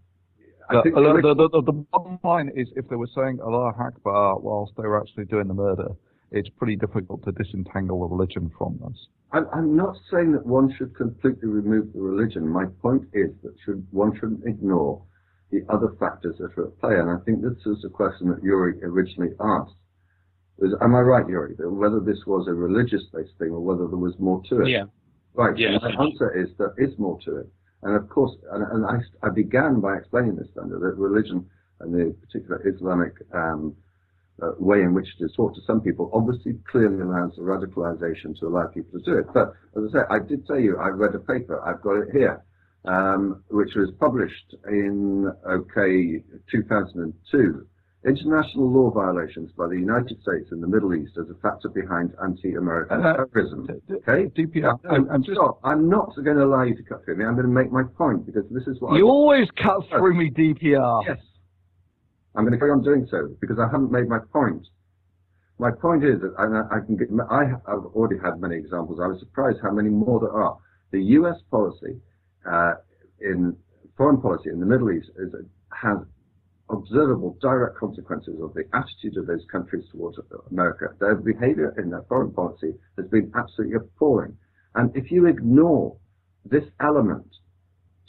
The, 0.72 0.82
the, 0.84 0.90
the- 0.92 1.36
the, 1.36 1.50
the, 1.50 1.62
the 1.72 1.86
bottom 1.92 2.18
line 2.24 2.50
is 2.56 2.68
if 2.76 2.88
they 2.90 2.96
were 2.96 3.10
saying 3.16 3.40
Allah 3.42 3.74
Akbar 3.80 4.40
whilst 4.40 4.74
they 4.78 4.84
were 4.84 5.00
actually 5.00 5.26
doing 5.26 5.48
the 5.48 5.54
murder, 5.54 5.90
it's 6.32 6.50
pretty 6.58 6.76
difficult 6.78 7.24
to 7.26 7.32
disentangle 7.34 8.00
the 8.02 8.08
religion 8.16 8.50
from 8.58 8.80
this. 8.82 8.98
I'm, 9.34 9.48
I'm 9.54 9.76
not 9.76 9.96
saying 10.12 10.32
that 10.32 10.46
one 10.46 10.74
should 10.78 10.96
completely 10.96 11.48
remove 11.50 11.94
the 11.94 12.00
religion. 12.02 12.48
My 12.48 12.66
point 12.82 13.04
is 13.14 13.30
that 13.44 13.54
should 13.64 13.86
one 13.92 14.16
shouldn't 14.16 14.46
ignore 14.48 15.04
the 15.52 15.62
other 15.70 15.90
factors 16.00 16.36
that 16.40 16.58
are 16.58 16.68
at 16.68 16.80
play. 16.80 16.96
And 16.96 17.10
I 17.10 17.18
think 17.26 17.42
this 17.42 17.60
is 17.66 17.84
a 17.86 17.90
question 17.90 18.30
that 18.30 18.42
Yuri 18.42 18.82
originally 18.84 19.34
asked. 19.42 19.76
Am 20.82 20.95
I 20.95 20.99
right, 20.99 21.28
Yuri? 21.28 21.55
That 21.57 21.70
whether 21.70 21.99
this 21.99 22.20
was 22.26 22.47
a 22.47 22.53
religious-based 22.53 23.38
thing 23.39 23.49
or 23.49 23.59
whether 23.59 23.88
there 23.88 23.97
was 23.97 24.14
more 24.20 24.41
to 24.49 24.62
it? 24.62 24.70
Yeah. 24.70 24.84
Right. 25.34 25.57
Yeah, 25.57 25.78
and 25.82 25.82
my 25.82 26.05
answer 26.05 26.32
is 26.38 26.49
there 26.57 26.74
is 26.78 26.97
more 26.99 27.18
to 27.26 27.38
it. 27.38 27.47
And 27.84 27.95
of 27.95 28.09
course, 28.09 28.36
and, 28.51 28.64
and 28.72 28.86
I, 28.86 29.26
I 29.26 29.30
began 29.30 29.80
by 29.80 29.97
explaining 29.97 30.36
this, 30.36 30.47
Thunder, 30.55 30.78
that 30.78 30.97
religion 30.97 31.49
and 31.80 31.93
the 31.93 32.16
particular 32.22 32.62
Islamic 32.68 33.14
um, 33.34 33.76
uh, 34.41 34.51
way 34.59 34.82
in 34.82 34.93
which 34.93 35.07
it 35.20 35.24
is 35.24 35.32
taught 35.36 35.55
to 35.55 35.62
some 35.66 35.82
people 35.82 36.09
obviously 36.14 36.53
clearly 36.70 37.01
allows 37.01 37.32
the 37.36 37.41
radicalization 37.41 38.38
to 38.39 38.47
allow 38.47 38.68
people 38.68 38.99
to 38.99 39.05
do 39.05 39.18
it. 39.18 39.26
But 39.34 39.53
as 39.76 39.89
I 39.89 39.93
say, 39.93 40.05
I 40.09 40.20
did 40.20 40.45
tell 40.45 40.59
you 40.59 40.78
I 40.78 40.89
read 40.89 41.16
a 41.16 41.20
paper, 41.20 41.62
I've 41.66 41.82
got 41.82 41.95
it 41.95 42.09
here, 42.12 42.43
um, 42.86 43.43
which 43.49 43.74
was 43.76 43.89
published 43.99 44.55
in, 44.68 45.32
okay, 45.47 46.24
2002 46.51 47.68
international 48.04 48.68
law 48.72 48.89
violations 48.89 49.52
by 49.56 49.68
the 49.68 49.76
United 49.76 50.20
States 50.22 50.47
and 50.52 50.62
the 50.62 50.68
Middle 50.68 50.93
East 50.95 51.18
as 51.20 51.30
a 51.30 51.36
factor 51.36 51.70
behind 51.70 52.14
anti-American 52.24 53.06
Uh, 53.06 53.14
terrorism. 53.14 53.68
D- 53.68 53.74
d- 53.88 53.93
Okay? 54.08 54.26
DPR, 54.36 54.80
I'm, 54.89 55.10
I'm 55.12 55.24
just. 55.24 55.36
stop. 55.38 55.60
I'm 55.64 55.88
not 55.88 56.16
going 56.16 56.38
to 56.38 56.43
allow 56.43 56.64
you 56.64 56.76
to 56.76 56.84
cut 56.84 57.06
through 57.06 57.18
me. 57.18 57.26
I'm 57.26 57.36
going 57.36 57.45
to 57.47 57.54
make 57.54 57.72
my 57.72 57.84
point 57.84 58.26
because 58.26 58.45
this 58.49 58.66
is 58.68 58.82
what 58.82 58.93
I 58.93 58.97
You 58.97 59.08
always 59.08 59.47
cut 59.62 59.88
through 59.89 60.16
me, 60.16 60.32
DPR. 60.32 61.04
Yes. 61.08 61.20
I'm 62.34 62.43
going 62.43 62.54
to 62.54 62.60
carry 62.60 62.72
on 62.72 62.82
doing 62.82 63.08
so 63.12 63.30
because 63.39 63.60
I 63.60 63.66
haven't 63.72 63.91
made 63.91 64.08
my 64.08 64.20
point. 64.34 64.66
My 65.60 65.70
point 65.70 66.04
is 66.04 66.20
that 66.22 66.34
I, 66.39 66.78
I 66.78 66.80
can 66.84 66.95
get, 66.97 67.10
I 67.30 67.43
have 67.45 67.86
already 67.93 68.20
had 68.24 68.39
many 68.41 68.56
examples. 68.56 68.99
I 68.99 69.06
was 69.08 69.20
surprised 69.20 69.60
how 69.62 69.72
many 69.72 69.89
more 69.89 70.20
there 70.20 70.32
are. 70.32 70.58
The 70.91 71.04
U.S. 71.20 71.36
policy 71.52 71.99
uh, 72.49 72.74
in 73.20 73.56
foreign 73.95 74.20
policy 74.20 74.49
in 74.49 74.60
the 74.60 74.66
Middle 74.66 74.89
East 74.91 75.10
is, 75.20 75.32
has 75.72 75.97
observable 76.72 77.38
direct 77.42 77.78
consequences 77.78 78.40
of 78.42 78.54
the 78.54 78.64
attitude 78.74 79.18
of 79.18 79.28
those 79.28 79.46
countries 79.52 79.86
towards 79.92 80.18
America. 80.50 80.90
Their 81.00 81.16
behavior 81.16 81.76
in 81.78 81.90
their 81.90 82.04
foreign 82.08 82.32
policy 82.32 82.74
has 82.98 83.08
been 83.08 83.32
absolutely 83.36 83.78
appalling. 83.78 84.38
And 84.76 84.96
if 84.96 85.12
you 85.12 85.28
ignore 85.28 85.98
this 86.46 86.64
element 86.80 87.28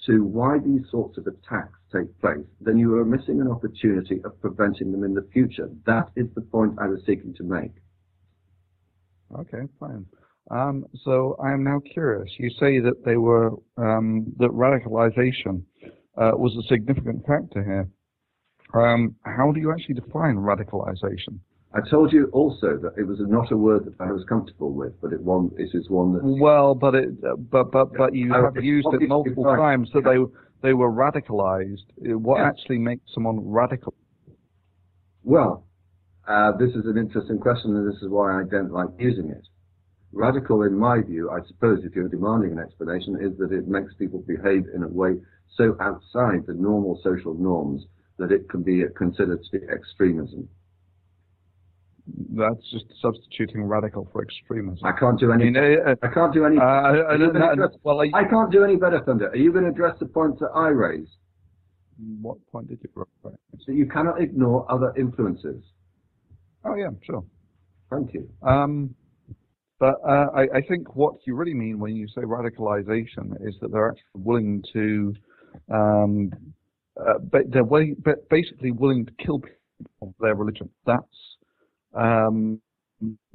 to 0.07 0.25
why 0.25 0.59
these 0.59 0.83
sorts 0.91 1.19
of 1.19 1.27
attacks 1.27 1.79
take 1.93 2.19
place, 2.21 2.47
then 2.61 2.79
you 2.79 2.95
are 2.97 3.05
missing 3.05 3.41
an 3.41 3.49
opportunity 3.49 4.21
of 4.25 4.41
preventing 4.41 4.91
them 4.93 5.05
in 5.05 5.15
the 5.15 5.29
future. 5.33 5.69
That 5.87 6.09
is 6.17 6.27
the 6.35 6.41
point 6.41 6.79
I 6.81 6.89
was 6.89 7.01
seeking 7.07 7.35
to 7.35 7.45
make. 7.45 7.73
Okay, 9.39 9.63
fine. 9.79 10.07
Um, 10.51 10.85
so 11.05 11.37
I 11.43 11.53
am 11.53 11.63
now 11.63 11.81
curious. 11.93 12.29
You 12.39 12.51
say 12.51 12.81
that 12.81 13.05
they 13.05 13.17
were 13.17 13.53
um, 13.77 14.27
that 14.39 14.51
radicalization 14.51 15.63
uh, 16.17 16.33
was 16.35 16.57
a 16.57 16.67
significant 16.69 17.25
factor 17.27 17.63
here. 17.65 17.89
Um, 18.75 19.17
how 19.25 19.53
do 19.53 19.61
you 19.61 19.71
actually 19.73 19.95
define 19.95 20.37
radicalization? 20.37 21.39
I 21.75 21.81
told 21.89 22.13
you 22.13 22.27
also 22.33 22.77
that 22.77 22.93
it 22.99 23.07
was 23.07 23.19
not 23.21 23.51
a 23.51 23.57
word 23.57 23.87
that 23.87 23.95
I 23.99 24.13
was 24.13 24.25
comfortable 24.29 24.73
with, 24.73 24.93
but 25.01 25.13
it, 25.13 25.21
one, 25.23 25.51
it 25.57 25.71
is 25.73 25.89
one 25.89 26.13
that 26.15 26.23
Well, 26.23 26.75
but 26.75 26.95
it, 26.95 27.51
but 27.51 27.71
but 27.71 27.97
but 27.97 28.15
you 28.15 28.33
have 28.33 28.63
used 28.63 28.89
it 28.93 29.09
multiple 29.09 29.45
times 29.45 29.91
that 29.95 30.05
they 30.05 30.19
they 30.69 30.75
were 30.75 30.93
radicalized. 30.93 31.87
What 31.97 32.39
Yeah. 32.39 32.49
actually 32.49 32.79
makes 32.79 33.03
someone 33.15 33.41
radical? 33.41 33.95
Well, 35.25 35.65
uh, 36.29 36.53
this 36.59 36.75
is 36.75 36.85
an 36.87 36.99
interesting 36.99 37.39
question, 37.39 37.75
and 37.77 37.91
this 37.91 38.03
is 38.03 38.09
why 38.09 38.41
I 38.41 38.45
don't 38.45 38.71
like 38.71 38.89
using 38.99 39.31
it. 39.31 39.47
Radical, 40.13 40.63
in 40.65 40.77
my 40.77 41.01
view, 41.01 41.31
I 41.31 41.41
suppose, 41.47 41.85
if 41.85 41.95
you're 41.97 42.09
demanding 42.09 42.53
an 42.53 42.59
explanation, 42.59 43.17
is 43.19 43.37
that 43.39 43.51
it 43.51 43.67
makes 43.67 43.95
people 43.95 44.21
behave 44.21 44.67
in 44.75 44.83
a 44.83 44.89
way 44.89 45.19
so 45.57 45.77
outside 45.81 46.45
the 46.47 46.55
normal 46.55 47.01
social 47.03 47.35
norms 47.35 47.87
that 48.23 48.31
it 48.33 48.49
can 48.49 48.63
be 48.63 48.85
considered 48.97 49.41
to 49.43 49.59
be 49.59 49.67
extremism. 49.69 50.49
That's 52.35 52.69
just 52.71 52.87
substituting 53.01 53.63
radical 53.65 54.09
for 54.13 54.23
extremism. 54.23 54.85
I 54.85 54.93
can't 54.99 55.19
do 55.19 55.31
I 55.31 55.35
any. 55.35 55.45
mean, 55.51 55.57
uh, 55.57 55.95
I 56.03 56.09
can't 56.09 56.33
do 56.33 56.45
any. 56.45 56.57
uh, 56.59 56.63
I, 56.63 56.65
I 56.67 56.89
Are 56.91 57.13
you 57.13 57.19
don't 57.19 57.33
gonna 57.33 57.39
know. 57.47 57.53
address- 57.53 57.79
Well, 57.85 58.01
I, 58.01 58.11
I 58.15 58.25
can't 58.25 58.51
do 58.51 58.65
any 58.65 58.77
better, 58.77 59.01
Thunder. 59.05 59.29
Are 59.29 59.37
you 59.37 59.53
going 59.53 59.65
to 59.65 59.71
address 59.71 59.99
the 60.01 60.07
point 60.07 60.39
that 60.41 60.51
I 60.55 60.69
raised? 60.69 61.11
what 62.21 62.39
point 62.51 62.69
did 62.69 62.81
you 62.83 62.89
raise? 62.95 63.35
That 63.67 63.75
you 63.75 63.87
cannot 63.87 64.21
ignore 64.21 64.67
other 64.71 64.93
influences. 64.97 65.63
Oh 66.65 66.75
yeah, 66.75 66.89
sure. 67.03 67.23
Thank 67.91 68.15
you. 68.15 68.29
Um, 68.43 68.95
but 69.79 69.97
uh, 70.07 70.27
I, 70.35 70.43
I 70.55 70.61
think 70.69 70.97
what 70.97 71.15
you 71.27 71.37
really 71.37 71.55
mean 71.55 71.79
when 71.79 71.95
you 71.95 72.09
say 72.09 72.23
radicalization 72.23 73.47
is 73.47 73.55
that 73.61 73.71
they're 73.73 73.91
actually 73.91 74.23
willing 74.31 74.65
to, 74.73 75.15
um, 75.73 76.33
uh, 77.01 77.19
ba- 77.19 77.45
they're 77.49 77.65
willing, 77.65 77.97
ba- 77.99 78.17
basically 78.31 78.71
willing 78.71 79.07
to 79.07 79.13
kill 79.25 79.39
people 79.39 79.57
of 80.03 80.15
their 80.21 80.35
religion. 80.35 80.69
That's, 80.87 81.05
um, 81.95 82.61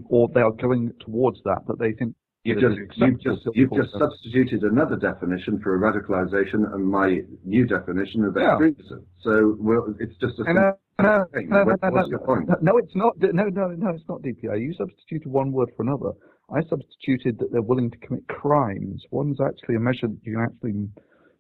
or 0.05 0.30
they 0.34 0.41
are 0.41 0.51
going 0.51 0.93
towards 0.99 1.39
that, 1.43 1.62
that 1.68 1.80
they 1.80 1.91
think 1.93 2.16
You've 2.43 2.62
just, 2.62 2.78
you've 2.95 3.20
just, 3.22 3.41
you've 3.55 3.74
just 3.74 3.91
substituted 3.99 4.64
another 4.64 4.95
definition 4.95 5.60
for 5.60 5.76
a 5.76 5.80
radicalization 5.80 6.74
and 6.74 6.86
my 6.88 7.20
new 7.43 7.66
definition 7.66 8.24
of 8.24 8.38
Yeah. 8.38 8.53
extremism. 8.53 9.05
So 9.20 9.58
well, 9.60 9.93
it's 9.99 10.16
just 10.16 10.39
a 10.39 10.43
And, 10.43 10.58
uh, 10.58 10.72
no, 11.01 11.26
thing. 11.34 11.49
no, 11.49 11.58
no, 11.58 11.66
What- 11.66 11.82
no, 11.84 11.89
what's 11.91 12.08
your 12.10 12.20
point? 12.20 12.47
no, 12.62 12.78
it's 12.78 12.95
not. 12.95 13.18
No, 13.20 13.49
no, 13.49 13.68
no, 13.72 13.89
it's 13.89 14.08
not 14.08 14.22
DPI. 14.22 14.55
You 14.62 14.74
substituted 14.76 15.30
one 15.30 15.51
word 15.51 15.72
for 15.76 15.84
another. 15.84 16.12
I 16.49 16.62
substituted 16.70 17.38
that 17.39 17.51
they're 17.51 17.62
willing 17.62 17.91
to 17.91 17.97
commit 17.97 18.26
crimes. 18.30 19.03
One's 19.12 19.41
actually 19.41 19.76
a 19.76 19.80
measure 19.82 20.08
that 20.08 20.18
you 20.24 20.36
can 20.36 20.43
actually 20.43 20.88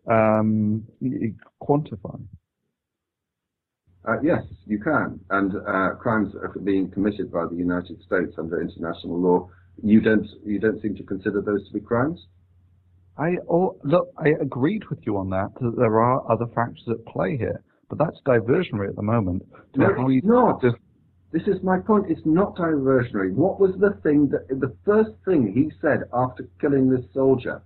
um, 0.07 0.83
quantify. 1.61 2.19
Uh, 4.07 4.21
yes, 4.23 4.43
you 4.65 4.79
can. 4.79 5.19
And 5.29 5.53
uh, 5.55 5.95
crimes 5.99 6.33
are 6.35 6.53
being 6.63 6.89
committed 6.89 7.31
by 7.31 7.45
the 7.45 7.55
United 7.55 8.01
States 8.03 8.33
under 8.37 8.61
international 8.61 9.19
law. 9.19 9.49
You 9.83 9.99
don't, 9.99 10.25
you 10.45 10.59
don't 10.59 10.81
seem 10.81 10.95
to 10.95 11.03
consider 11.03 11.41
those 11.41 11.67
to 11.67 11.73
be 11.73 11.81
crimes. 11.81 12.19
I 13.17 13.37
oh, 13.49 13.77
look. 13.83 14.09
I 14.17 14.29
agreed 14.39 14.83
with 14.89 14.99
you 15.03 15.17
on 15.17 15.29
that. 15.31 15.49
That 15.59 15.75
there 15.75 15.99
are 15.99 16.31
other 16.31 16.45
factors 16.53 16.83
at 16.87 17.03
play 17.05 17.35
here, 17.35 17.63
but 17.89 17.97
that's 17.97 18.17
diversionary 18.25 18.89
at 18.89 18.95
the 18.95 19.01
moment. 19.01 19.43
To 19.73 19.79
No, 19.79 20.09
it's 20.09 20.25
not. 20.25 20.61
to- 20.61 20.77
This 21.31 21.47
is 21.47 21.61
my 21.63 21.79
point. 21.79 22.05
It's 22.09 22.25
not 22.25 22.55
diversionary. 22.55 23.33
What 23.33 23.59
was 23.59 23.75
the 23.79 23.99
thing 24.03 24.29
that 24.29 24.47
the 24.47 24.75
first 24.85 25.11
thing 25.25 25.51
he 25.51 25.71
said 25.81 26.03
after 26.13 26.47
killing 26.61 26.89
this 26.89 27.05
soldier? 27.13 27.61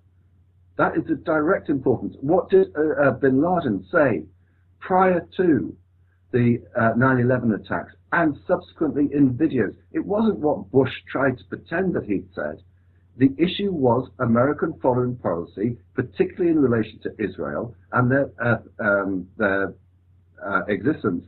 That 0.81 0.97
is 0.97 1.07
of 1.11 1.23
direct 1.23 1.69
importance. 1.69 2.15
What 2.21 2.49
did 2.49 2.75
uh, 2.75 3.09
uh, 3.09 3.11
Bin 3.11 3.39
Laden 3.39 3.85
say 3.91 4.23
prior 4.79 5.23
to 5.37 5.77
the 6.31 6.57
uh, 6.75 6.93
9/11 6.97 7.53
attacks 7.53 7.93
and 8.11 8.35
subsequently 8.47 9.07
in 9.13 9.35
videos? 9.35 9.75
It 9.91 10.03
wasn't 10.03 10.39
what 10.39 10.71
Bush 10.71 10.91
tried 11.07 11.37
to 11.37 11.43
pretend 11.45 11.93
that 11.93 12.05
he'd 12.05 12.27
said. 12.33 12.63
The 13.17 13.29
issue 13.37 13.71
was 13.71 14.09
American 14.17 14.73
foreign 14.81 15.17
policy, 15.17 15.77
particularly 15.93 16.49
in 16.49 16.59
relation 16.59 16.99
to 17.01 17.11
Israel 17.23 17.75
and 17.91 18.09
their 18.09 18.31
uh, 18.43 18.57
um, 18.79 19.27
their 19.37 19.75
uh, 20.43 20.61
existence 20.67 21.25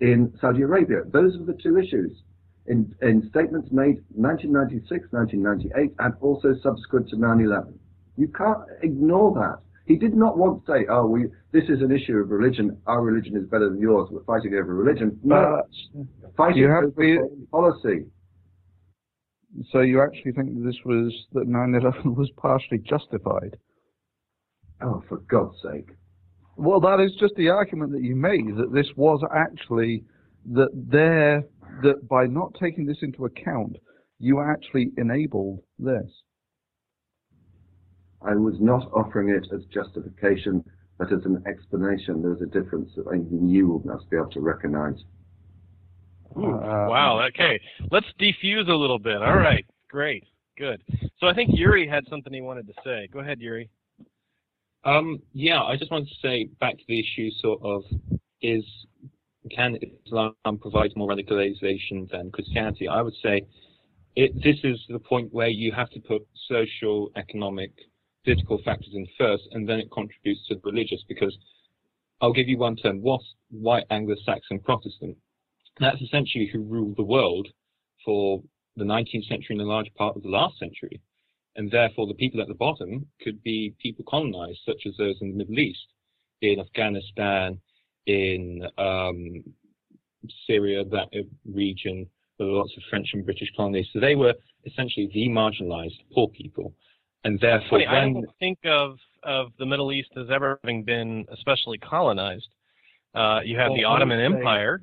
in 0.00 0.36
Saudi 0.42 0.60
Arabia. 0.60 1.04
Those 1.06 1.38
were 1.38 1.46
the 1.46 1.58
two 1.62 1.78
issues. 1.78 2.22
In, 2.66 2.94
in 3.00 3.30
statements 3.30 3.68
made 3.72 4.04
1996, 4.10 5.10
1998, 5.10 5.94
and 6.00 6.14
also 6.20 6.54
subsequent 6.62 7.08
to 7.08 7.16
9/11. 7.16 7.78
You 8.16 8.28
can't 8.28 8.60
ignore 8.82 9.34
that. 9.34 9.58
He 9.86 9.96
did 9.96 10.14
not 10.14 10.38
want 10.38 10.64
to 10.64 10.72
say, 10.72 10.86
"Oh, 10.88 11.06
we 11.06 11.26
this 11.52 11.64
is 11.68 11.82
an 11.82 11.90
issue 11.90 12.16
of 12.16 12.30
religion. 12.30 12.80
Our 12.86 13.02
religion 13.02 13.36
is 13.36 13.46
better 13.46 13.68
than 13.68 13.78
yours. 13.78 14.08
We're 14.10 14.24
fighting 14.24 14.54
over 14.54 14.74
religion." 14.74 15.18
No, 15.22 15.62
fighting 16.36 16.62
you 16.62 16.68
have 16.68 16.84
over 16.84 16.90
to 16.90 16.96
be- 16.96 17.16
foreign 17.16 17.46
policy. 17.50 18.06
so 19.70 19.80
you 19.80 20.00
actually 20.00 20.32
think 20.32 20.54
that 20.54 20.64
this 20.64 20.78
was 20.84 21.12
that 21.32 21.46
9/11 21.46 22.14
was 22.16 22.30
partially 22.36 22.78
justified? 22.78 23.58
Oh, 24.80 25.02
for 25.08 25.18
God's 25.28 25.60
sake! 25.62 25.90
Well, 26.56 26.80
that 26.80 27.00
is 27.00 27.14
just 27.16 27.34
the 27.34 27.50
argument 27.50 27.92
that 27.92 28.02
you 28.02 28.16
made 28.16 28.56
that 28.56 28.72
this 28.72 28.90
was 28.96 29.22
actually 29.34 30.04
that 30.52 30.70
there 30.72 31.44
that 31.82 32.08
by 32.08 32.26
not 32.26 32.54
taking 32.54 32.86
this 32.86 33.02
into 33.02 33.24
account, 33.26 33.76
you 34.18 34.40
actually 34.40 34.92
enabled 34.96 35.60
this. 35.78 36.22
I 38.26 38.34
was 38.34 38.54
not 38.60 38.90
offering 38.92 39.28
it 39.30 39.46
as 39.54 39.64
justification, 39.72 40.64
but 40.98 41.12
as 41.12 41.24
an 41.24 41.42
explanation. 41.46 42.22
There's 42.22 42.40
a 42.40 42.46
difference 42.46 42.90
that 42.96 43.06
even 43.08 43.48
you 43.48 43.82
must 43.84 44.08
be 44.10 44.16
able 44.16 44.30
to 44.30 44.40
recognise. 44.40 44.96
Ooh, 46.36 46.46
Uh, 46.54 46.86
wow. 46.88 47.20
Okay. 47.28 47.60
Let's 47.90 48.06
defuse 48.18 48.68
a 48.68 48.74
little 48.74 48.98
bit. 48.98 49.16
All 49.22 49.36
right. 49.36 49.64
Great. 49.88 50.24
Good. 50.56 50.82
So 51.18 51.26
I 51.26 51.34
think 51.34 51.50
Yuri 51.52 51.86
had 51.86 52.04
something 52.08 52.32
he 52.32 52.40
wanted 52.40 52.66
to 52.68 52.74
say. 52.84 53.08
Go 53.12 53.20
ahead, 53.20 53.40
Yuri. 53.40 53.68
Um, 54.84 55.20
yeah, 55.32 55.62
I 55.62 55.76
just 55.76 55.90
wanted 55.90 56.08
to 56.08 56.14
say 56.22 56.44
back 56.60 56.76
to 56.76 56.84
the 56.88 57.00
issue 57.00 57.30
sort 57.40 57.60
of 57.62 57.82
is 58.42 58.64
can 59.50 59.78
Islam 60.06 60.34
provide 60.60 60.92
more 60.96 61.08
radicalization 61.08 62.10
than 62.10 62.30
Christianity? 62.30 62.88
I 62.88 63.02
would 63.02 63.14
say 63.22 63.46
it, 64.16 64.34
this 64.42 64.56
is 64.62 64.78
the 64.88 64.98
point 64.98 65.32
where 65.32 65.48
you 65.48 65.72
have 65.72 65.90
to 65.90 66.00
put 66.00 66.26
social, 66.48 67.10
economic, 67.16 67.72
political 68.24 68.60
factors 68.64 68.92
in 68.94 69.06
first, 69.18 69.44
and 69.52 69.68
then 69.68 69.78
it 69.78 69.90
contributes 69.90 70.46
to 70.48 70.54
the 70.54 70.60
religious. 70.64 71.02
Because 71.08 71.36
I'll 72.20 72.32
give 72.32 72.48
you 72.48 72.58
one 72.58 72.76
term: 72.76 73.02
what's 73.02 73.34
white 73.50 73.84
Anglo-Saxon 73.90 74.60
Protestant? 74.60 75.16
That's 75.80 76.00
essentially 76.00 76.48
who 76.52 76.62
ruled 76.62 76.96
the 76.96 77.04
world 77.04 77.48
for 78.04 78.42
the 78.76 78.84
19th 78.84 79.28
century 79.28 79.56
and 79.56 79.60
a 79.60 79.64
large 79.64 79.92
part 79.94 80.16
of 80.16 80.22
the 80.22 80.28
last 80.28 80.58
century 80.58 81.00
and 81.56 81.70
therefore 81.70 82.06
the 82.06 82.14
people 82.14 82.40
at 82.40 82.48
the 82.48 82.54
bottom 82.54 83.06
could 83.22 83.42
be 83.42 83.74
people 83.80 84.04
colonized, 84.08 84.60
such 84.66 84.82
as 84.86 84.94
those 84.96 85.16
in 85.20 85.30
the 85.30 85.36
Middle 85.36 85.58
East, 85.58 85.86
in 86.40 86.60
Afghanistan, 86.60 87.58
in 88.06 88.62
um, 88.76 89.44
Syria, 90.46 90.84
that 90.84 91.08
region, 91.44 92.06
there 92.38 92.46
were 92.46 92.54
lots 92.54 92.72
of 92.76 92.82
French 92.90 93.08
and 93.12 93.24
British 93.24 93.50
colonies. 93.56 93.86
So 93.92 94.00
they 94.00 94.16
were 94.16 94.34
essentially 94.66 95.10
the 95.12 95.28
marginalized 95.28 96.00
poor 96.12 96.28
people. 96.28 96.74
And 97.24 97.40
therefore, 97.40 97.78
Funny, 97.78 97.86
I 97.86 98.00
don't 98.04 98.26
think 98.38 98.58
of 98.64 98.96
of 99.22 99.48
the 99.58 99.64
Middle 99.64 99.90
East 99.92 100.10
as 100.16 100.26
ever 100.30 100.60
having 100.62 100.84
been 100.84 101.24
especially 101.32 101.78
colonized. 101.78 102.48
Uh, 103.14 103.40
you 103.44 103.56
have 103.58 103.70
Well, 103.70 103.78
the 103.78 103.84
Ottoman 103.84 104.20
Empire. 104.20 104.82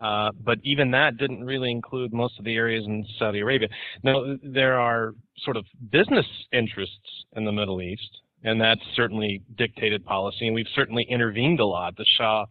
Uh, 0.00 0.30
but 0.42 0.58
even 0.62 0.90
that 0.90 1.18
didn't 1.18 1.44
really 1.44 1.70
include 1.70 2.12
most 2.12 2.38
of 2.38 2.44
the 2.44 2.54
areas 2.54 2.86
in 2.86 3.04
Saudi 3.18 3.40
Arabia. 3.40 3.68
Now, 4.02 4.34
there 4.42 4.80
are 4.80 5.14
sort 5.44 5.58
of 5.58 5.66
business 5.90 6.24
interests 6.52 6.96
in 7.36 7.44
the 7.44 7.52
Middle 7.52 7.82
East, 7.82 8.22
and 8.42 8.58
that's 8.58 8.80
certainly 8.94 9.42
dictated 9.58 10.04
policy, 10.06 10.46
and 10.46 10.54
we've 10.54 10.66
certainly 10.74 11.04
intervened 11.04 11.60
a 11.60 11.66
lot, 11.66 11.96
the 11.96 12.06
Shah 12.16 12.46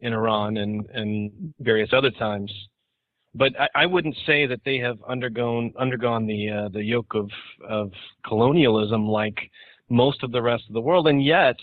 in 0.00 0.12
Iran 0.12 0.56
and, 0.56 0.86
and 0.90 1.54
various 1.60 1.90
other 1.92 2.10
times. 2.10 2.52
But 3.38 3.52
I, 3.58 3.82
I 3.82 3.86
wouldn't 3.86 4.16
say 4.26 4.46
that 4.46 4.60
they 4.64 4.78
have 4.78 4.98
undergone 5.08 5.72
undergone 5.78 6.26
the 6.26 6.50
uh, 6.50 6.68
the 6.68 6.82
yoke 6.82 7.14
of 7.14 7.30
of 7.66 7.92
colonialism 8.26 9.06
like 9.08 9.38
most 9.88 10.22
of 10.22 10.32
the 10.32 10.42
rest 10.42 10.64
of 10.68 10.74
the 10.74 10.80
world, 10.80 11.06
and 11.06 11.24
yet 11.24 11.56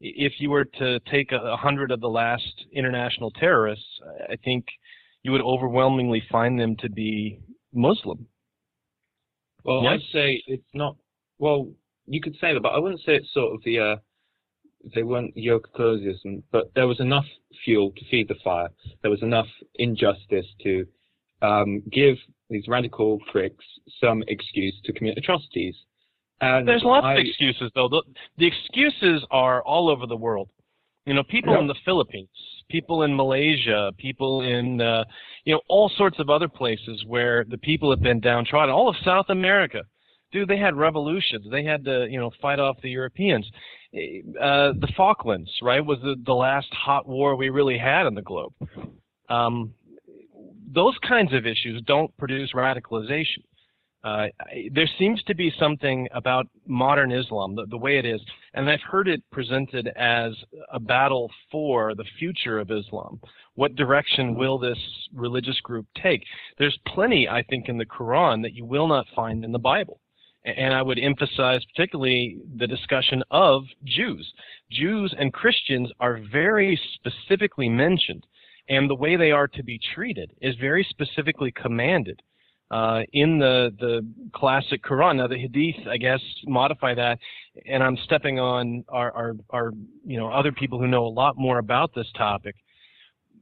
if 0.00 0.34
you 0.38 0.50
were 0.50 0.64
to 0.64 1.00
take 1.10 1.32
a 1.32 1.56
hundred 1.56 1.90
of 1.92 2.00
the 2.00 2.08
last 2.08 2.66
international 2.72 3.30
terrorists, 3.30 3.86
I 4.28 4.36
think 4.44 4.66
you 5.22 5.30
would 5.32 5.40
overwhelmingly 5.40 6.22
find 6.30 6.58
them 6.58 6.76
to 6.76 6.90
be 6.90 7.38
Muslim. 7.72 8.26
Well? 9.64 9.86
I'd 9.86 10.00
say 10.12 10.42
it's 10.46 10.62
not. 10.74 10.96
Well, 11.38 11.68
you 12.06 12.20
could 12.20 12.34
say 12.40 12.52
that, 12.52 12.60
but 12.62 12.70
I 12.70 12.78
wouldn't 12.78 13.00
say 13.00 13.14
it's 13.14 13.32
sort 13.32 13.54
of 13.54 13.62
the. 13.64 13.78
Uh, 13.78 13.96
they 14.94 15.02
weren't 15.02 15.36
yoke 15.36 15.68
colonialism, 15.74 16.42
but 16.50 16.70
there 16.74 16.86
was 16.86 17.00
enough 17.00 17.24
fuel 17.64 17.92
to 17.96 18.04
feed 18.10 18.28
the 18.28 18.34
fire. 18.42 18.68
There 19.02 19.10
was 19.10 19.22
enough 19.22 19.46
injustice 19.76 20.46
to 20.62 20.86
um, 21.42 21.82
give 21.90 22.16
these 22.50 22.68
radical 22.68 23.18
pricks 23.30 23.64
some 24.00 24.22
excuse 24.28 24.74
to 24.84 24.92
commit 24.92 25.18
atrocities. 25.18 25.74
And 26.40 26.66
There's 26.66 26.82
lots 26.82 27.04
I, 27.04 27.14
of 27.14 27.18
excuses, 27.20 27.70
though. 27.74 27.88
The, 27.88 28.02
the 28.38 28.46
excuses 28.46 29.24
are 29.30 29.62
all 29.62 29.88
over 29.88 30.06
the 30.06 30.16
world. 30.16 30.48
You 31.06 31.14
know, 31.14 31.22
people 31.24 31.58
in 31.58 31.66
the 31.66 31.74
Philippines, 31.84 32.28
people 32.68 33.02
in 33.02 33.16
Malaysia, 33.16 33.92
people 33.98 34.42
in, 34.42 34.80
uh, 34.80 35.04
you 35.44 35.52
know, 35.52 35.60
all 35.68 35.90
sorts 35.96 36.18
of 36.20 36.30
other 36.30 36.48
places 36.48 37.04
where 37.06 37.44
the 37.44 37.58
people 37.58 37.90
have 37.90 38.02
been 38.02 38.20
downtrodden. 38.20 38.72
All 38.72 38.88
of 38.88 38.94
South 39.04 39.26
America, 39.28 39.82
dude, 40.32 40.48
they 40.48 40.58
had 40.58 40.74
revolutions. 40.74 41.46
They 41.50 41.64
had 41.64 41.84
to, 41.84 42.06
you 42.10 42.18
know, 42.18 42.30
fight 42.40 42.58
off 42.58 42.76
the 42.82 42.90
Europeans. 42.90 43.46
Uh, 43.94 44.72
the 44.80 44.88
Falklands, 44.96 45.50
right, 45.62 45.84
was 45.84 45.98
the, 46.02 46.16
the 46.24 46.32
last 46.32 46.72
hot 46.72 47.06
war 47.06 47.36
we 47.36 47.50
really 47.50 47.78
had 47.78 48.06
on 48.06 48.14
the 48.14 48.22
globe. 48.22 48.52
Um, 49.28 49.74
those 50.74 50.96
kinds 51.06 51.32
of 51.34 51.46
issues 51.46 51.82
don't 51.86 52.16
produce 52.16 52.52
radicalization. 52.52 53.44
Uh, 54.04 54.26
there 54.72 54.88
seems 54.98 55.22
to 55.24 55.34
be 55.34 55.52
something 55.60 56.08
about 56.12 56.48
modern 56.66 57.12
Islam, 57.12 57.54
the, 57.54 57.66
the 57.66 57.76
way 57.76 57.98
it 57.98 58.04
is, 58.04 58.20
and 58.54 58.68
I've 58.68 58.80
heard 58.80 59.06
it 59.06 59.22
presented 59.30 59.86
as 59.94 60.32
a 60.72 60.80
battle 60.80 61.30
for 61.52 61.94
the 61.94 62.04
future 62.18 62.58
of 62.58 62.72
Islam. 62.72 63.20
What 63.54 63.76
direction 63.76 64.34
will 64.34 64.58
this 64.58 64.78
religious 65.14 65.60
group 65.60 65.86
take? 66.02 66.24
There's 66.58 66.76
plenty, 66.88 67.28
I 67.28 67.44
think, 67.44 67.68
in 67.68 67.78
the 67.78 67.86
Quran 67.86 68.42
that 68.42 68.54
you 68.54 68.64
will 68.64 68.88
not 68.88 69.06
find 69.14 69.44
in 69.44 69.52
the 69.52 69.58
Bible. 69.60 70.00
And 70.44 70.74
I 70.74 70.82
would 70.82 70.98
emphasize 70.98 71.64
particularly 71.66 72.38
the 72.56 72.66
discussion 72.66 73.22
of 73.30 73.62
Jews. 73.84 74.32
Jews 74.70 75.14
and 75.16 75.32
Christians 75.32 75.90
are 76.00 76.20
very 76.32 76.78
specifically 76.94 77.68
mentioned, 77.68 78.26
and 78.68 78.90
the 78.90 78.94
way 78.94 79.16
they 79.16 79.30
are 79.30 79.46
to 79.48 79.62
be 79.62 79.78
treated 79.94 80.32
is 80.40 80.56
very 80.56 80.84
specifically 80.90 81.52
commanded 81.52 82.20
uh, 82.72 83.02
in 83.12 83.38
the 83.38 83.70
the 83.78 84.04
classic 84.32 84.82
Quran. 84.82 85.16
Now 85.16 85.28
the 85.28 85.38
Hadith, 85.38 85.86
I 85.88 85.98
guess, 85.98 86.20
modify 86.46 86.94
that, 86.94 87.18
and 87.66 87.82
I'm 87.82 87.98
stepping 88.04 88.40
on 88.40 88.84
our, 88.88 89.12
our 89.12 89.36
our 89.50 89.72
you 90.04 90.18
know 90.18 90.28
other 90.32 90.52
people 90.52 90.78
who 90.78 90.88
know 90.88 91.06
a 91.06 91.08
lot 91.08 91.36
more 91.36 91.58
about 91.58 91.94
this 91.94 92.10
topic. 92.16 92.56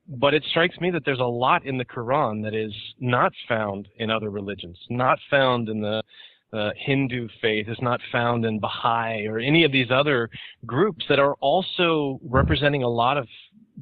But 0.09 0.35
it 0.35 0.45
strikes 0.51 0.79
me 0.81 0.91
that 0.91 1.05
there's 1.05 1.21
a 1.21 1.25
lot 1.25 1.65
in 1.65 1.79
the 1.79 1.85
Quran 1.85 2.43
that 2.43 2.55
is 2.55 2.75
not 2.99 3.33
found 3.49 3.87
in 3.99 4.11
other 4.11 4.31
religions, 4.31 4.77
not 4.91 5.21
found 5.31 5.69
in 5.69 5.81
the 5.81 6.03
uh, 6.53 6.71
Hindu 6.77 7.29
faith, 7.41 7.69
is 7.69 7.79
not 7.81 8.01
found 8.11 8.45
in 8.45 8.59
Baha'i 8.61 9.27
or 9.27 9.39
any 9.39 9.65
of 9.65 9.73
these 9.73 9.91
other 9.91 10.29
groups 10.67 11.05
that 11.09 11.19
are 11.19 11.35
also 11.35 12.21
representing 12.25 12.83
a 12.83 12.89
lot 12.89 13.17
of 13.17 13.27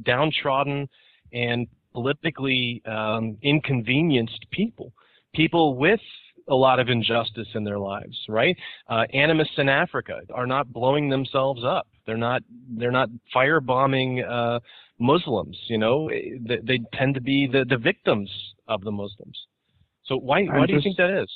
downtrodden 0.02 0.88
and 1.32 1.66
politically 1.92 2.82
um, 2.86 3.36
inconvenienced 3.42 4.46
people 4.50 4.92
people 5.34 5.76
with 5.76 6.00
a 6.48 6.54
lot 6.54 6.80
of 6.80 6.88
injustice 6.88 7.48
in 7.54 7.62
their 7.64 7.78
lives, 7.78 8.16
right? 8.28 8.56
Uh, 8.88 9.04
animists 9.12 9.58
in 9.58 9.68
Africa 9.68 10.20
are 10.32 10.46
not 10.46 10.72
blowing 10.72 11.08
themselves 11.08 11.62
up. 11.64 11.86
They're 12.06 12.16
not. 12.16 12.42
They're 12.70 12.90
not 12.90 13.10
firebombing 13.34 14.28
uh, 14.28 14.60
Muslims. 14.98 15.58
You 15.68 15.78
know, 15.78 16.08
they, 16.08 16.58
they 16.62 16.80
tend 16.94 17.14
to 17.14 17.20
be 17.20 17.46
the, 17.46 17.66
the 17.68 17.76
victims 17.76 18.30
of 18.66 18.82
the 18.82 18.90
Muslims. 18.90 19.38
So 20.06 20.16
why 20.16 20.44
why 20.44 20.60
And 20.60 20.66
do 20.68 20.72
you 20.74 20.80
think 20.80 20.96
that 20.96 21.22
is? 21.22 21.30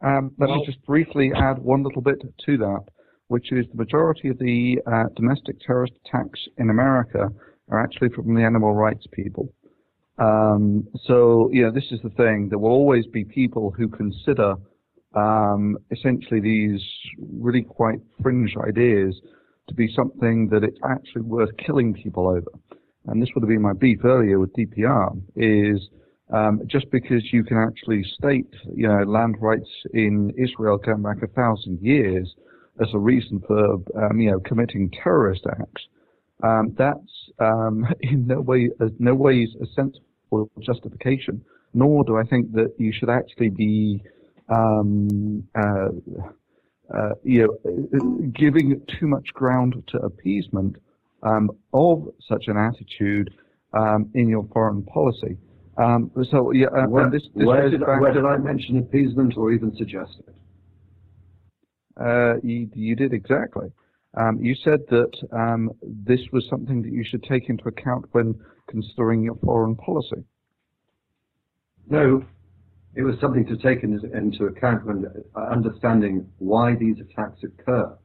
Um, 0.00 0.32
let 0.38 0.48
Well- 0.48 0.58
me 0.60 0.66
just 0.66 0.84
briefly 0.86 1.32
add 1.34 1.58
one 1.58 1.82
little 1.82 2.02
bit 2.02 2.22
to 2.46 2.56
that, 2.58 2.84
which 3.28 3.52
is 3.52 3.66
the 3.68 3.76
majority 3.76 4.28
of 4.28 4.38
the 4.38 4.80
uh, 4.86 5.04
domestic 5.16 5.58
terrorist 5.60 5.94
attacks 6.04 6.48
in 6.56 6.70
America 6.70 7.32
are 7.68 7.78
actually 7.78 8.08
from 8.10 8.34
the 8.34 8.42
animal 8.42 8.74
rights 8.74 9.06
people. 9.12 9.52
Um, 10.18 10.86
so, 11.04 11.48
you 11.52 11.62
know, 11.62 11.70
this 11.70 11.92
is 11.92 12.00
the 12.02 12.10
thing. 12.10 12.48
There 12.48 12.58
will 12.58 12.70
always 12.70 13.06
be 13.06 13.24
people 13.24 13.70
who 13.70 13.88
consider 13.88 14.54
um, 15.14 15.78
essentially 15.90 16.40
these 16.40 16.82
really 17.40 17.62
quite 17.62 18.00
fringe 18.22 18.54
ideas 18.56 19.20
to 19.68 19.74
be 19.74 19.88
something 19.94 20.48
that 20.48 20.64
it's 20.64 20.78
actually 20.88 21.22
worth 21.22 21.50
killing 21.56 21.94
people 21.94 22.28
over. 22.28 22.50
And 23.06 23.22
this 23.22 23.30
would 23.34 23.42
have 23.42 23.48
been 23.48 23.62
my 23.62 23.72
beef 23.72 24.04
earlier 24.04 24.38
with 24.38 24.52
DPR, 24.54 25.16
is 25.36 25.88
um, 26.30 26.60
just 26.66 26.90
because 26.90 27.22
you 27.32 27.42
can 27.42 27.56
actually 27.56 28.04
state, 28.04 28.52
you 28.74 28.86
know, 28.86 29.02
land 29.04 29.36
rights 29.40 29.68
in 29.94 30.32
Israel 30.36 30.76
going 30.76 31.02
back 31.02 31.22
a 31.22 31.26
thousand 31.28 31.80
years 31.80 32.34
as 32.80 32.88
a 32.92 32.98
reason 32.98 33.42
for, 33.46 33.74
um, 33.96 34.20
you 34.20 34.30
know, 34.30 34.40
committing 34.40 34.90
terrorist 35.02 35.44
acts, 35.50 35.82
um, 36.42 36.74
that's 36.76 37.30
um, 37.38 37.86
in 38.00 38.26
no 38.26 38.40
way, 38.40 38.70
uh, 38.80 38.88
no 38.98 39.14
ways 39.14 39.48
a 39.60 39.66
sensible 39.74 40.50
justification. 40.60 41.44
Nor 41.74 42.04
do 42.04 42.16
I 42.16 42.24
think 42.24 42.52
that 42.52 42.74
you 42.78 42.92
should 42.92 43.10
actually 43.10 43.50
be, 43.50 44.02
um, 44.48 45.46
uh, 45.54 45.88
uh, 46.94 47.10
you 47.22 47.58
know, 47.62 48.30
giving 48.34 48.80
too 48.98 49.06
much 49.06 49.28
ground 49.34 49.74
to 49.88 49.98
appeasement 49.98 50.76
um, 51.22 51.50
of 51.74 52.08
such 52.26 52.44
an 52.48 52.56
attitude 52.56 53.30
in 54.14 54.28
your 54.28 54.48
foreign 54.52 54.82
policy. 54.82 55.36
Um, 55.78 56.10
so 56.30 56.50
yeah, 56.50 56.66
uh, 56.66 56.88
where, 56.88 57.08
this, 57.08 57.22
this 57.34 57.46
where 57.46 57.70
did, 57.70 57.80
where 57.80 58.12
did 58.12 58.24
I 58.24 58.36
mention 58.36 58.78
appeasement 58.78 59.36
or 59.36 59.52
even 59.52 59.74
suggest 59.76 60.16
it? 60.26 60.34
Uh, 62.00 62.34
you, 62.42 62.68
you 62.74 62.96
did 62.96 63.12
exactly. 63.12 63.68
Um, 64.16 64.38
you 64.40 64.56
said 64.64 64.80
that 64.90 65.10
um, 65.32 65.70
this 65.82 66.20
was 66.32 66.46
something 66.50 66.82
that 66.82 66.90
you 66.90 67.04
should 67.08 67.22
take 67.22 67.48
into 67.48 67.68
account 67.68 68.06
when 68.12 68.34
considering 68.68 69.22
your 69.22 69.36
foreign 69.36 69.76
policy. 69.76 70.24
No, 71.88 72.24
it 72.94 73.02
was 73.02 73.14
something 73.20 73.46
to 73.46 73.56
take 73.56 73.84
in, 73.84 74.00
into 74.14 74.46
account 74.46 74.84
when 74.84 75.06
uh, 75.36 75.40
understanding 75.40 76.26
why 76.38 76.74
these 76.74 76.96
attacks 77.00 77.40
occur. 77.44 77.96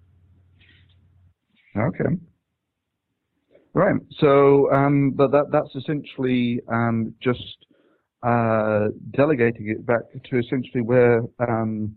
Okay. 1.76 2.18
Right. 3.74 3.96
So, 4.20 4.72
um, 4.72 5.12
but 5.12 5.32
that 5.32 5.46
that's 5.52 5.74
essentially 5.76 6.62
um, 6.72 7.16
just 7.22 7.66
uh, 8.22 8.88
delegating 9.12 9.70
it 9.70 9.86
back 9.86 10.02
to 10.30 10.38
essentially 10.38 10.82
where 10.82 11.24
um, 11.40 11.96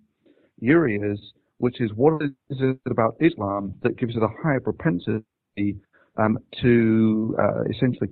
Yuri 0.59 0.97
is, 0.97 1.21
which 1.59 1.81
is 1.81 1.91
what 1.95 2.23
is 2.23 2.31
it 2.49 2.79
about 2.91 3.17
Islam 3.21 3.75
that 3.83 3.99
gives 3.99 4.17
it 4.17 4.23
a 4.23 4.29
higher 4.43 4.61
propensity 4.61 5.25
um, 6.17 6.39
to 6.63 7.37
uh, 7.39 7.65
essentially 7.65 8.09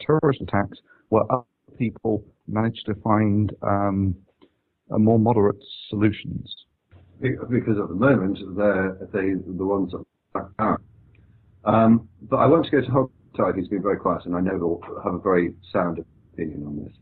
terrorist 0.00 0.40
attacks, 0.40 0.78
where 1.10 1.24
other 1.30 1.44
people 1.76 2.24
manage 2.48 2.82
to 2.86 2.94
find 2.96 3.52
um, 3.62 4.14
more 4.88 5.18
moderate 5.18 5.62
solutions. 5.90 6.54
Because 7.20 7.78
at 7.80 7.88
the 7.88 7.94
moment, 7.94 8.38
they're 8.56 8.96
they, 9.12 9.34
the 9.34 9.64
ones 9.64 9.92
that. 9.92 10.02
Um, 11.64 12.08
but 12.22 12.36
I 12.36 12.46
want 12.46 12.64
to 12.64 12.70
go 12.70 12.80
to 12.80 12.86
Hogtide, 12.86 13.54
who's 13.54 13.68
been 13.68 13.82
very 13.82 13.98
quiet, 13.98 14.26
and 14.26 14.34
I 14.34 14.40
know 14.40 14.56
he'll 14.56 15.02
have 15.04 15.14
a 15.14 15.18
very 15.18 15.54
sound 15.72 16.04
opinion 16.32 16.64
on 16.66 16.84
this. 16.84 16.92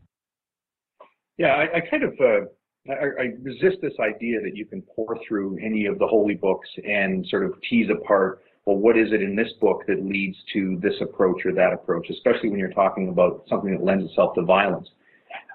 Yeah, 1.37 1.55
I, 1.55 1.77
I 1.77 1.79
kind 1.89 2.03
of 2.03 2.13
uh, 2.19 2.45
I, 2.89 2.93
I 2.93 3.25
resist 3.41 3.77
this 3.81 3.93
idea 3.99 4.41
that 4.41 4.55
you 4.55 4.65
can 4.65 4.81
pour 4.95 5.17
through 5.27 5.57
any 5.63 5.85
of 5.85 5.99
the 5.99 6.07
holy 6.07 6.35
books 6.35 6.67
and 6.83 7.25
sort 7.27 7.45
of 7.45 7.53
tease 7.69 7.89
apart. 7.89 8.41
Well, 8.65 8.77
what 8.77 8.97
is 8.97 9.11
it 9.11 9.21
in 9.21 9.35
this 9.35 9.51
book 9.59 9.83
that 9.87 10.05
leads 10.05 10.37
to 10.53 10.79
this 10.81 10.93
approach 11.01 11.45
or 11.45 11.53
that 11.53 11.73
approach? 11.73 12.09
Especially 12.09 12.49
when 12.49 12.59
you're 12.59 12.71
talking 12.71 13.09
about 13.09 13.43
something 13.49 13.71
that 13.71 13.83
lends 13.83 14.05
itself 14.05 14.35
to 14.35 14.43
violence. 14.43 14.87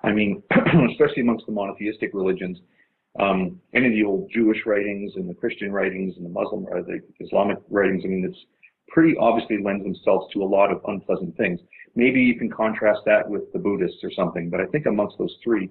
I 0.02 0.12
mean, 0.12 0.42
especially 0.90 1.22
amongst 1.22 1.46
the 1.46 1.52
monotheistic 1.52 2.10
religions, 2.14 2.58
um, 3.18 3.60
any 3.74 3.86
of 3.86 3.92
the 3.92 4.04
old 4.04 4.30
Jewish 4.32 4.58
writings 4.66 5.12
and 5.16 5.28
the 5.28 5.34
Christian 5.34 5.72
writings 5.72 6.14
and 6.16 6.24
the 6.24 6.30
Muslim 6.30 6.66
or 6.68 6.82
the 6.82 7.00
Islamic 7.20 7.58
writings. 7.70 8.02
I 8.04 8.08
mean, 8.08 8.24
it's 8.24 8.38
pretty 8.88 9.16
obviously 9.18 9.62
lends 9.62 9.84
themselves 9.84 10.32
to 10.32 10.42
a 10.42 10.44
lot 10.44 10.70
of 10.70 10.80
unpleasant 10.86 11.36
things. 11.36 11.60
Maybe 11.94 12.20
you 12.20 12.38
can 12.38 12.50
contrast 12.50 13.00
that 13.06 13.28
with 13.28 13.52
the 13.52 13.58
Buddhists 13.58 13.98
or 14.02 14.10
something, 14.12 14.50
but 14.50 14.60
I 14.60 14.66
think 14.66 14.86
amongst 14.86 15.16
those 15.18 15.34
three, 15.42 15.70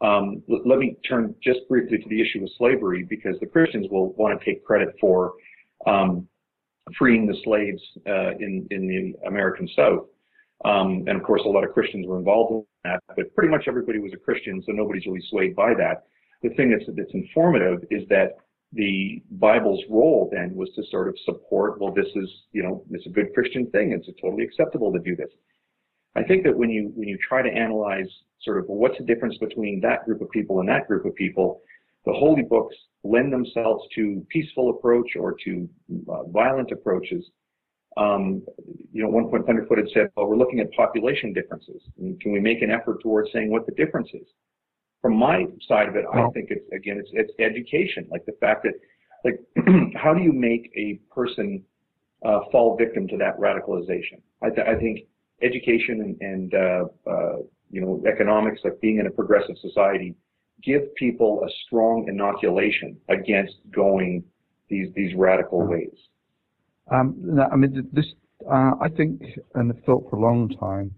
um, 0.00 0.42
l- 0.50 0.62
let 0.64 0.78
me 0.78 0.96
turn 1.08 1.34
just 1.42 1.60
briefly 1.68 1.98
to 1.98 2.08
the 2.08 2.20
issue 2.20 2.42
of 2.42 2.50
slavery 2.56 3.04
because 3.08 3.36
the 3.40 3.46
Christians 3.46 3.86
will 3.90 4.12
want 4.14 4.38
to 4.38 4.44
take 4.44 4.64
credit 4.64 4.94
for 5.00 5.34
um, 5.86 6.26
freeing 6.98 7.26
the 7.26 7.36
slaves 7.44 7.82
uh, 8.08 8.30
in 8.38 8.66
in 8.70 8.86
the 8.88 9.28
American 9.28 9.68
South. 9.76 10.06
Um, 10.64 11.04
and 11.06 11.16
of 11.16 11.22
course, 11.22 11.42
a 11.44 11.48
lot 11.48 11.64
of 11.64 11.72
Christians 11.72 12.06
were 12.06 12.18
involved 12.18 12.52
in 12.52 12.64
that, 12.84 13.02
but 13.16 13.34
pretty 13.34 13.50
much 13.50 13.64
everybody 13.66 13.98
was 13.98 14.12
a 14.12 14.18
Christian, 14.18 14.62
so 14.66 14.72
nobody's 14.72 15.06
really 15.06 15.22
swayed 15.30 15.56
by 15.56 15.72
that. 15.74 16.04
The 16.42 16.50
thing 16.50 16.70
that's, 16.70 16.84
that's 16.96 17.14
informative 17.14 17.84
is 17.90 18.06
that 18.08 18.36
the 18.72 19.22
Bible's 19.32 19.82
role 19.90 20.28
then 20.32 20.54
was 20.54 20.70
to 20.76 20.82
sort 20.90 21.08
of 21.08 21.16
support, 21.24 21.80
well, 21.80 21.92
this 21.92 22.06
is, 22.14 22.28
you 22.52 22.62
know, 22.62 22.84
it's 22.90 23.06
a 23.06 23.10
good 23.10 23.34
Christian 23.34 23.66
thing. 23.70 23.92
It's 23.92 24.06
totally 24.20 24.44
acceptable 24.44 24.92
to 24.92 24.98
do 25.00 25.16
this. 25.16 25.30
I 26.16 26.22
think 26.22 26.44
that 26.44 26.56
when 26.56 26.70
you, 26.70 26.92
when 26.94 27.08
you 27.08 27.18
try 27.26 27.42
to 27.42 27.48
analyze 27.48 28.08
sort 28.42 28.58
of 28.58 28.64
what's 28.66 28.98
the 28.98 29.04
difference 29.04 29.36
between 29.38 29.80
that 29.80 30.04
group 30.04 30.20
of 30.20 30.30
people 30.30 30.60
and 30.60 30.68
that 30.68 30.86
group 30.86 31.04
of 31.04 31.14
people, 31.14 31.62
the 32.06 32.12
holy 32.12 32.42
books 32.42 32.74
lend 33.04 33.32
themselves 33.32 33.84
to 33.94 34.24
peaceful 34.30 34.70
approach 34.70 35.16
or 35.18 35.34
to 35.44 35.68
uh, 36.08 36.24
violent 36.24 36.70
approaches. 36.70 37.24
Um, 37.96 38.42
you 38.92 39.02
know, 39.02 39.08
one 39.08 39.28
point 39.28 39.46
Thunderfoot 39.46 39.78
had 39.78 39.88
said, 39.92 40.10
well, 40.16 40.26
we're 40.26 40.36
looking 40.36 40.60
at 40.60 40.70
population 40.72 41.32
differences. 41.32 41.82
can 42.20 42.32
we 42.32 42.40
make 42.40 42.62
an 42.62 42.70
effort 42.70 43.02
towards 43.02 43.30
saying 43.32 43.50
what 43.50 43.66
the 43.66 43.72
difference 43.72 44.08
is? 44.14 44.26
From 45.02 45.16
my 45.16 45.46
side 45.66 45.88
of 45.88 45.96
it, 45.96 46.04
I 46.12 46.28
think 46.34 46.50
it's, 46.50 46.64
again, 46.72 46.98
it's, 46.98 47.10
it's 47.12 47.32
education. 47.38 48.06
Like 48.10 48.26
the 48.26 48.36
fact 48.40 48.64
that, 48.64 48.74
like, 49.24 49.40
how 49.96 50.12
do 50.12 50.22
you 50.22 50.32
make 50.32 50.70
a 50.76 51.00
person 51.14 51.62
uh, 52.24 52.40
fall 52.52 52.76
victim 52.76 53.08
to 53.08 53.16
that 53.16 53.38
radicalization? 53.38 54.20
I, 54.42 54.50
th- 54.50 54.66
I 54.66 54.78
think 54.78 55.00
education 55.42 56.16
and, 56.20 56.20
and 56.20 56.54
uh, 56.54 57.10
uh, 57.10 57.36
you 57.70 57.80
know, 57.80 58.02
economics, 58.06 58.60
like 58.64 58.80
being 58.80 58.98
in 58.98 59.06
a 59.06 59.10
progressive 59.10 59.56
society, 59.60 60.14
give 60.62 60.94
people 60.96 61.42
a 61.46 61.50
strong 61.66 62.06
inoculation 62.08 62.96
against 63.08 63.54
going 63.74 64.22
these 64.68 64.88
these 64.94 65.14
radical 65.16 65.66
ways. 65.66 65.96
Um, 66.90 67.14
no, 67.18 67.48
I 67.50 67.56
mean, 67.56 67.88
this 67.92 68.06
uh, 68.50 68.72
I 68.80 68.88
think 68.96 69.22
and 69.54 69.74
have 69.74 69.84
thought 69.84 70.08
for 70.10 70.16
a 70.16 70.20
long 70.20 70.48
time 70.48 70.94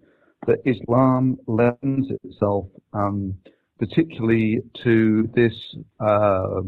that 0.47 0.59
Islam 0.65 1.39
lends 1.47 2.11
itself 2.25 2.67
um, 2.93 3.35
particularly 3.83 4.61
to 4.85 5.29
this 5.35 5.53
uh, 5.99 6.61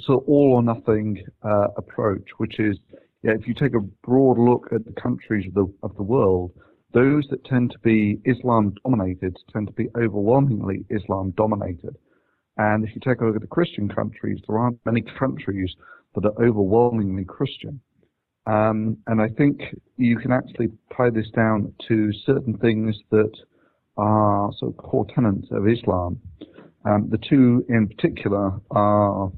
sort 0.00 0.24
of 0.24 0.28
all 0.28 0.54
or 0.54 0.60
nothing 0.60 1.24
uh, 1.44 1.68
approach, 1.76 2.28
which 2.38 2.58
is 2.58 2.76
yeah, 3.22 3.30
if 3.38 3.46
you 3.46 3.54
take 3.54 3.74
a 3.76 3.80
broad 4.04 4.36
look 4.36 4.66
at 4.74 4.84
the 4.84 5.00
countries 5.00 5.46
of 5.46 5.54
the 5.54 5.72
of 5.84 5.94
the 5.94 6.02
world, 6.02 6.50
those 6.92 7.24
that 7.30 7.44
tend 7.44 7.70
to 7.70 7.78
be 7.78 8.18
Islam 8.24 8.74
dominated 8.82 9.36
tend 9.52 9.68
to 9.68 9.72
be 9.74 9.86
overwhelmingly 9.96 10.84
Islam 10.90 11.32
dominated. 11.36 11.96
And 12.56 12.82
if 12.84 12.90
you 12.96 13.00
take 13.00 13.20
a 13.20 13.26
look 13.26 13.36
at 13.36 13.42
the 13.42 13.46
Christian 13.46 13.88
countries, 13.88 14.40
there 14.48 14.58
aren't 14.58 14.84
many 14.84 15.04
countries 15.16 15.72
that 16.16 16.24
are 16.24 16.44
overwhelmingly 16.44 17.24
Christian. 17.24 17.80
Um, 18.46 18.98
and 19.06 19.22
I 19.22 19.28
think 19.28 19.60
you 19.96 20.16
can 20.18 20.32
actually 20.32 20.70
tie 20.96 21.10
this 21.10 21.30
down 21.36 21.72
to 21.86 22.12
certain 22.26 22.58
things 22.58 22.96
that 23.12 23.32
are 23.96 24.50
sort 24.58 24.72
of 24.72 24.76
core 24.76 25.06
tenets 25.14 25.48
of 25.50 25.68
Islam. 25.68 26.20
Um, 26.84 27.08
the 27.10 27.18
two 27.18 27.64
in 27.68 27.88
particular 27.88 28.60
are 28.70 29.32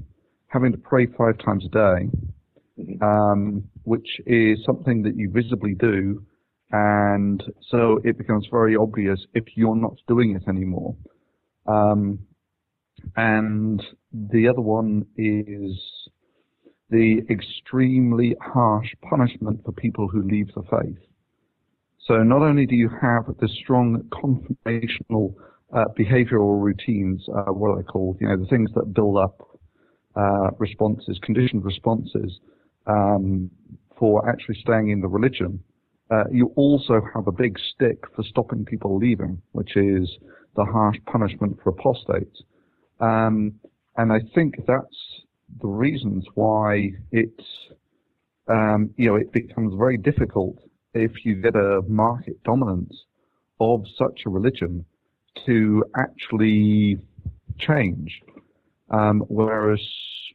having 0.47 0.71
to 0.71 0.77
pray 0.77 1.07
five 1.17 1.37
times 1.43 1.65
a 1.65 1.69
day, 1.69 2.09
mm-hmm. 2.79 3.03
um, 3.03 3.63
which 3.83 4.07
is 4.25 4.59
something 4.65 5.03
that 5.03 5.15
you 5.15 5.29
visibly 5.31 5.73
do 5.73 6.25
and 6.71 7.41
so 7.69 7.99
it 8.03 8.17
becomes 8.17 8.47
very 8.51 8.75
obvious 8.75 9.19
if 9.33 9.45
you're 9.55 9.75
not 9.75 9.95
doing 10.07 10.35
it 10.35 10.49
anymore. 10.49 10.95
Um, 11.65 12.19
and 13.15 13.81
the 14.11 14.47
other 14.47 14.61
one 14.61 15.05
is 15.15 15.77
the 16.89 17.21
extremely 17.29 18.35
harsh 18.41 18.87
punishment 19.09 19.61
for 19.63 19.71
people 19.71 20.07
who 20.07 20.27
leave 20.27 20.47
the 20.55 20.63
faith. 20.63 20.97
So 22.07 22.23
not 22.23 22.41
only 22.41 22.65
do 22.65 22.75
you 22.75 22.89
have 23.01 23.25
the 23.41 23.49
strong 23.61 24.01
confirmational 24.13 25.35
uh, 25.73 25.85
behavioral 25.99 26.63
routines, 26.63 27.27
uh, 27.35 27.51
what 27.51 27.71
are 27.71 27.77
they 27.77 27.83
called? 27.83 28.17
You 28.21 28.29
know, 28.29 28.37
the 28.37 28.45
things 28.45 28.69
that 28.75 28.93
build 28.93 29.17
up 29.17 29.45
uh, 30.15 30.51
responses, 30.57 31.19
conditioned 31.21 31.65
responses 31.65 32.39
um, 32.85 33.51
for 33.99 34.27
actually 34.29 34.55
staying 34.61 34.89
in 34.89 35.01
the 35.01 35.07
religion, 35.07 35.61
uh, 36.09 36.23
you 36.31 36.53
also 36.55 37.01
have 37.13 37.27
a 37.27 37.31
big 37.33 37.59
stick 37.75 38.05
for 38.15 38.23
stopping 38.23 38.63
people 38.63 38.97
leaving, 38.97 39.41
which 39.51 39.75
is 39.75 40.09
the 40.55 40.63
harsh 40.63 40.95
punishment 41.11 41.57
for 41.61 41.71
apostates. 41.71 42.41
Um, 43.01 43.55
and 43.97 44.13
I 44.13 44.19
think 44.33 44.55
that's 44.65 45.21
the 45.61 45.67
reasons 45.67 46.25
why 46.35 46.91
it's, 47.11 47.43
um, 48.47 48.91
you 48.95 49.07
know, 49.07 49.15
it 49.15 49.33
becomes 49.33 49.73
very 49.77 49.97
difficult 49.97 50.57
if 50.93 51.11
you 51.25 51.35
get 51.35 51.55
a 51.55 51.81
market 51.87 52.41
dominance 52.43 52.93
of 53.59 53.83
such 53.97 54.21
a 54.25 54.29
religion 54.29 54.85
to 55.45 55.83
actually 55.97 56.97
change. 57.59 58.21
Um, 58.89 59.23
whereas 59.27 59.79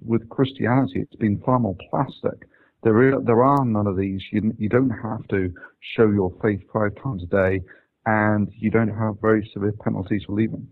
with 0.05 0.29
Christianity, 0.29 1.01
it's 1.01 1.17
been 1.17 1.41
far 1.45 1.59
more 1.59 1.77
plastic. 1.91 2.49
There, 2.83 3.21
there 3.21 3.43
are 3.43 3.65
none 3.65 3.87
of 3.87 3.97
these. 3.97 4.21
You, 4.33 4.53
you 4.59 4.69
don't 4.69 4.91
have 4.91 5.27
to 5.29 5.53
show 5.97 6.11
your 6.11 6.33
faith 6.43 6.61
five 6.73 6.91
times 7.03 7.23
a 7.23 7.27
day, 7.27 7.61
and 8.07 8.49
you 8.57 8.71
don't 8.71 8.89
have 8.89 9.15
very 9.21 9.49
severe 9.53 9.73
penalties 9.85 10.23
for 10.27 10.35
leaving. 10.35 10.67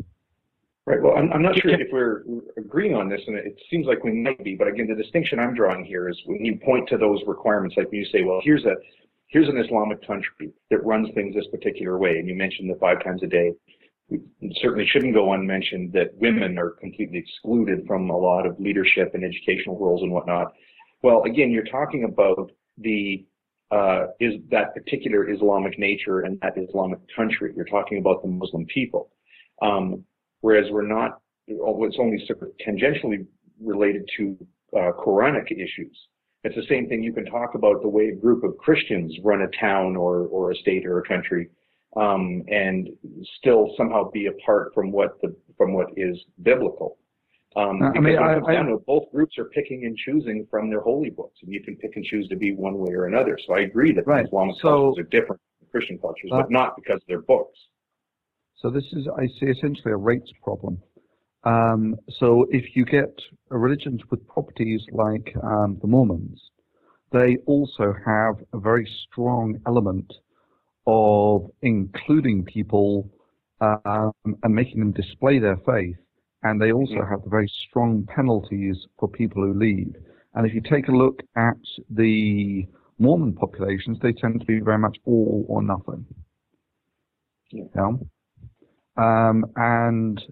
Right. 0.87 1.01
Well, 1.01 1.17
I'm, 1.17 1.33
I'm 1.33 1.43
not 1.43 1.57
sure 1.61 1.71
if 1.71 1.87
we're 1.93 2.25
agreeing 2.57 2.97
on 2.97 3.09
this, 3.09 3.21
and 3.27 3.37
it 3.37 3.57
seems 3.71 3.87
like 3.87 4.03
we 4.03 4.13
might 4.13 4.43
be. 4.43 4.57
But 4.57 4.67
again, 4.67 4.89
the 4.89 5.01
distinction 5.01 5.39
I'm 5.39 5.55
drawing 5.55 5.85
here 5.85 6.09
is 6.09 6.19
when 6.27 6.45
you 6.45 6.59
point 6.65 6.89
to 6.89 6.97
those 6.97 7.21
requirements, 7.29 7.77
like 7.77 7.91
when 7.93 8.01
you 8.01 8.07
say, 8.07 8.25
"Well, 8.25 8.41
here's 8.43 8.65
a 8.65 8.75
here's 9.31 9.49
an 9.49 9.57
Islamic 9.57 10.07
country 10.07 10.53
that 10.71 10.85
runs 10.85 11.09
things 11.15 11.35
this 11.35 11.47
particular 11.49 11.99
way," 11.99 12.19
and 12.19 12.29
you 12.29 12.35
mentioned 12.35 12.71
the 12.71 12.79
five 12.79 13.03
times 13.03 13.23
a 13.23 13.27
day. 13.27 13.53
We 14.09 14.21
certainly 14.61 14.87
shouldn't 14.87 15.15
go 15.15 15.33
unmentioned 15.33 15.93
that 15.93 16.15
women 16.17 16.59
are 16.59 16.71
completely 16.71 17.19
excluded 17.19 17.87
from 17.87 18.11
a 18.11 18.17
lot 18.17 18.45
of 18.45 18.59
leadership 18.59 19.15
and 19.15 19.25
educational 19.25 19.79
roles 19.79 20.03
and 20.03 20.13
whatnot. 20.13 20.53
Well, 21.03 21.23
again, 21.23 21.51
you're 21.51 21.65
talking 21.65 22.05
about 22.05 22.51
the 22.77 23.25
uh, 23.71 24.07
is 24.19 24.35
that 24.51 24.75
particular 24.75 25.31
Islamic 25.31 25.79
nature 25.79 26.21
and 26.21 26.41
that 26.41 26.55
Islamic 26.57 26.99
country. 27.15 27.53
You're 27.55 27.67
talking 27.67 27.99
about 27.99 28.23
the 28.23 28.29
Muslim 28.29 28.67
people, 28.67 29.11
um, 29.63 30.05
whereas 30.41 30.71
we're 30.71 30.87
not. 30.87 31.21
It's 31.47 31.97
only 31.99 32.25
sort 32.27 32.43
of 32.43 32.49
tangentially 32.65 33.27
related 33.61 34.09
to 34.17 34.37
uh, 34.77 34.93
Quranic 35.05 35.51
issues. 35.51 35.97
It's 36.43 36.57
the 36.57 36.67
same 36.69 36.89
thing. 36.89 37.03
You 37.03 37.13
can 37.13 37.27
talk 37.27 37.55
about 37.55 37.83
the 37.83 37.89
way 37.89 38.09
a 38.09 38.15
group 38.15 38.45
of 38.45 38.57
Christians 38.57 39.15
run 39.23 39.43
a 39.43 39.49
town 39.61 39.97
or 39.97 40.27
or 40.29 40.53
a 40.53 40.57
state 40.57 40.87
or 40.87 40.99
a 40.99 41.03
country, 41.03 41.51
um, 41.97 42.43
and 42.49 42.89
still 43.39 43.75
somehow 43.77 44.11
be 44.11 44.27
apart 44.27 44.73
from 44.75 44.91
what 44.91 45.21
the 45.21 45.35
from 45.59 45.75
what 45.75 45.89
is 45.97 46.17
biblical. 46.43 46.97
Um, 47.57 47.83
I 47.83 47.99
mean, 47.99 48.17
I, 48.17 48.37
I, 48.37 48.63
to, 48.63 48.79
both 48.87 49.11
groups 49.11 49.37
are 49.37 49.47
picking 49.47 49.85
and 49.85 49.97
choosing 49.97 50.47
from 50.51 50.71
their 50.71 50.81
holy 50.81 51.11
books, 51.11 51.37
and 51.43 51.53
you 51.53 51.61
can 51.61 51.75
pick 51.77 51.97
and 51.97 52.05
choose 52.05 52.29
to 52.29 52.37
be 52.37 52.53
one 52.53 52.79
way 52.79 52.95
or 52.95 53.07
another. 53.07 53.37
So 53.45 53.55
I 53.55 53.61
agree 53.61 53.93
that 53.95 54.07
right. 54.07 54.25
Islamic 54.25 54.55
so, 54.63 54.69
cultures 54.69 55.05
are 55.05 55.09
different 55.09 55.43
from 55.59 55.69
Christian 55.73 55.99
cultures, 55.99 56.31
uh, 56.33 56.43
but 56.43 56.51
not 56.51 56.77
because 56.77 56.97
of 56.97 57.09
their 57.09 57.23
books. 57.23 57.59
So 58.57 58.71
this 58.71 58.85
is, 58.93 59.09
I 59.19 59.27
see, 59.27 59.47
essentially 59.47 59.93
a 59.93 59.97
rates 59.97 60.31
problem. 60.45 60.81
Um, 61.45 61.97
so 62.19 62.47
if 62.51 62.77
you 62.77 62.85
get 62.85 63.15
religions 63.49 64.03
with 64.11 64.27
properties 64.29 64.83
like 64.93 65.35
um, 65.43 65.79
the 65.81 65.89
Mormons, 65.89 66.41
they 67.13 67.39
also 67.47 67.95
have 68.07 68.37
a 68.53 68.59
very 68.59 68.89
strong 69.07 69.59
element 69.67 70.13
of 70.87 71.51
including 71.63 72.45
people 72.45 73.11
um, 73.61 74.13
and 74.43 74.55
making 74.55 74.81
them 74.81 74.93
display 74.93 75.39
their 75.39 75.57
faith 75.67 75.97
and 76.43 76.61
they 76.61 76.73
also 76.73 77.05
have 77.09 77.21
very 77.27 77.51
strong 77.69 78.07
penalties 78.15 78.77
for 78.99 79.09
people 79.09 79.43
who 79.43 79.59
leave. 79.59 79.95
And 80.35 80.47
if 80.47 80.55
you 80.55 80.61
take 80.63 80.89
a 80.89 80.93
look 80.93 81.21
at 81.37 81.59
the 81.91 82.67
Mormon 82.99 83.35
populations, 83.35 83.99
they 84.01 84.13
tend 84.13 84.41
to 84.41 84.47
be 84.47 84.61
very 84.61 84.79
much 84.79 84.97
all 85.05 85.45
or 85.49 85.63
nothing. 85.63 86.07
Yeah. 87.51 87.93
Um, 88.97 89.45
and 89.57 90.23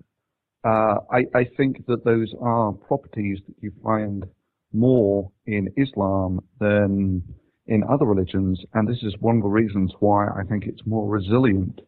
uh, 0.64 0.96
I, 1.10 1.24
I, 1.34 1.44
think 1.56 1.86
that 1.86 2.04
those 2.04 2.34
are 2.40 2.72
properties 2.72 3.38
that 3.46 3.54
you 3.60 3.72
find 3.82 4.24
more 4.72 5.30
in 5.46 5.68
Islam 5.76 6.40
than 6.58 7.22
in 7.66 7.84
other 7.84 8.06
religions, 8.06 8.60
and 8.74 8.88
this 8.88 9.02
is 9.02 9.14
one 9.20 9.36
of 9.36 9.42
the 9.42 9.48
reasons 9.48 9.92
why 10.00 10.26
I 10.26 10.42
think 10.48 10.64
it's 10.66 10.84
more 10.84 11.08
resilient 11.08 11.80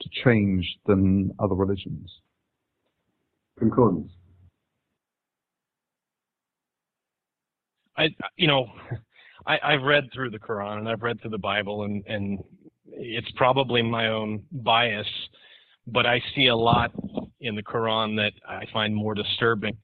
to 0.00 0.08
change 0.24 0.64
than 0.86 1.30
other 1.38 1.54
religions 1.54 2.10
concordance? 3.58 4.10
I, 7.96 8.08
you 8.36 8.46
know, 8.46 8.66
I, 9.46 9.58
I've 9.62 9.82
read 9.82 10.04
through 10.12 10.30
the 10.30 10.38
Quran 10.38 10.78
and 10.78 10.88
I've 10.88 11.02
read 11.02 11.20
through 11.20 11.30
the 11.30 11.38
Bible, 11.38 11.84
and 11.84 12.04
and 12.06 12.38
it's 12.88 13.30
probably 13.36 13.82
my 13.82 14.08
own 14.08 14.42
bias, 14.50 15.06
but 15.86 16.06
I 16.06 16.20
see 16.34 16.46
a 16.48 16.56
lot 16.56 16.92
in 17.40 17.54
the 17.54 17.62
Quran 17.62 18.16
that 18.16 18.32
I 18.48 18.64
find 18.72 18.94
more 18.94 19.14
disturbing, 19.14 19.76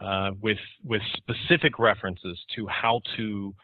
uh, 0.00 0.30
with 0.40 0.58
with 0.84 1.02
specific 1.16 1.78
references 1.78 2.38
to 2.56 2.66
how 2.66 3.00
to 3.16 3.54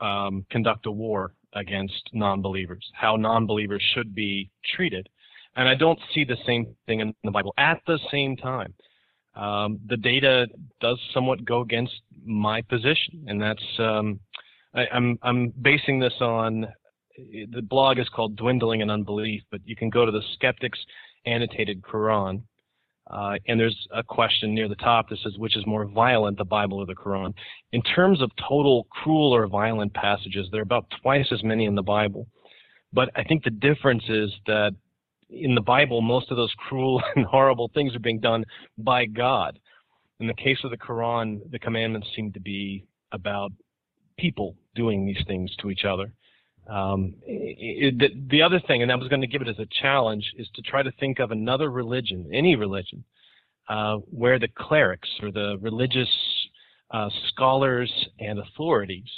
um, 0.00 0.44
conduct 0.50 0.86
a 0.86 0.90
war 0.90 1.32
against 1.54 2.10
non-believers, 2.12 2.84
how 2.94 3.16
non-believers 3.16 3.82
should 3.94 4.14
be 4.14 4.50
treated, 4.74 5.08
and 5.56 5.68
I 5.68 5.74
don't 5.74 5.98
see 6.14 6.24
the 6.24 6.36
same 6.46 6.74
thing 6.86 7.00
in 7.00 7.14
the 7.24 7.30
Bible. 7.30 7.54
At 7.56 7.80
the 7.86 7.98
same 8.10 8.36
time, 8.36 8.74
um, 9.34 9.78
the 9.86 9.96
data 9.96 10.46
does 10.80 10.98
somewhat 11.14 11.44
go 11.44 11.60
against 11.60 11.94
my 12.24 12.62
position, 12.62 13.24
and 13.26 13.40
that's 13.40 13.64
um, 13.78 14.20
I, 14.74 14.86
I'm 14.92 15.18
I'm 15.22 15.52
basing 15.62 15.98
this 15.98 16.14
on 16.20 16.66
the 17.50 17.62
blog 17.62 17.98
is 17.98 18.08
called 18.08 18.36
Dwindling 18.36 18.80
in 18.80 18.90
Unbelief, 18.90 19.42
but 19.50 19.60
you 19.64 19.76
can 19.76 19.90
go 19.90 20.04
to 20.04 20.12
the 20.12 20.22
Skeptics 20.34 20.78
Annotated 21.24 21.82
Quran, 21.82 22.42
uh, 23.10 23.34
and 23.46 23.58
there's 23.58 23.86
a 23.94 24.02
question 24.02 24.54
near 24.54 24.68
the 24.68 24.74
top 24.76 25.08
that 25.08 25.18
says, 25.22 25.38
which 25.38 25.56
is 25.56 25.64
more 25.66 25.84
violent, 25.86 26.38
the 26.38 26.44
Bible 26.44 26.78
or 26.78 26.86
the 26.86 26.94
Quran? 26.94 27.32
In 27.72 27.82
terms 27.82 28.20
of 28.20 28.30
total 28.48 28.86
cruel 28.90 29.34
or 29.34 29.46
violent 29.46 29.94
passages, 29.94 30.48
there 30.50 30.60
are 30.60 30.62
about 30.62 30.86
twice 31.02 31.26
as 31.30 31.42
many 31.44 31.66
in 31.66 31.74
the 31.74 31.82
Bible. 31.82 32.26
But 32.92 33.10
I 33.14 33.22
think 33.22 33.44
the 33.44 33.50
difference 33.50 34.02
is 34.08 34.32
that 34.46 34.74
in 35.30 35.54
the 35.54 35.60
Bible, 35.60 36.00
most 36.00 36.30
of 36.30 36.36
those 36.36 36.52
cruel 36.56 37.02
and 37.16 37.24
horrible 37.26 37.70
things 37.74 37.94
are 37.94 38.00
being 38.00 38.20
done 38.20 38.44
by 38.78 39.06
God. 39.06 39.58
In 40.18 40.26
the 40.26 40.34
case 40.34 40.58
of 40.64 40.70
the 40.70 40.78
Quran, 40.78 41.40
the 41.50 41.58
commandments 41.58 42.08
seem 42.16 42.32
to 42.32 42.40
be 42.40 42.86
about 43.12 43.52
people 44.18 44.56
doing 44.74 45.04
these 45.04 45.22
things 45.26 45.54
to 45.60 45.70
each 45.70 45.84
other. 45.84 46.12
Um, 46.68 47.14
it, 47.24 47.98
the, 47.98 48.08
the 48.30 48.42
other 48.42 48.60
thing, 48.66 48.82
and 48.82 48.90
I 48.90 48.96
was 48.96 49.08
going 49.08 49.20
to 49.20 49.26
give 49.26 49.42
it 49.42 49.48
as 49.48 49.58
a 49.58 49.66
challenge, 49.80 50.24
is 50.36 50.48
to 50.54 50.62
try 50.62 50.82
to 50.82 50.90
think 50.98 51.20
of 51.20 51.30
another 51.30 51.70
religion, 51.70 52.28
any 52.32 52.56
religion, 52.56 53.04
uh, 53.68 53.96
where 54.10 54.38
the 54.38 54.48
clerics 54.48 55.08
or 55.22 55.30
the 55.30 55.58
religious 55.60 56.08
uh, 56.90 57.08
scholars 57.28 57.92
and 58.18 58.38
authorities 58.38 59.08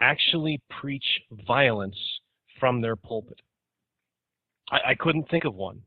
actually 0.00 0.60
preach 0.80 1.04
violence 1.46 1.96
from 2.58 2.80
their 2.80 2.96
pulpit. 2.96 3.40
I, 4.70 4.90
I 4.90 4.94
couldn't 4.94 5.28
think 5.30 5.44
of 5.44 5.54
one. 5.54 5.82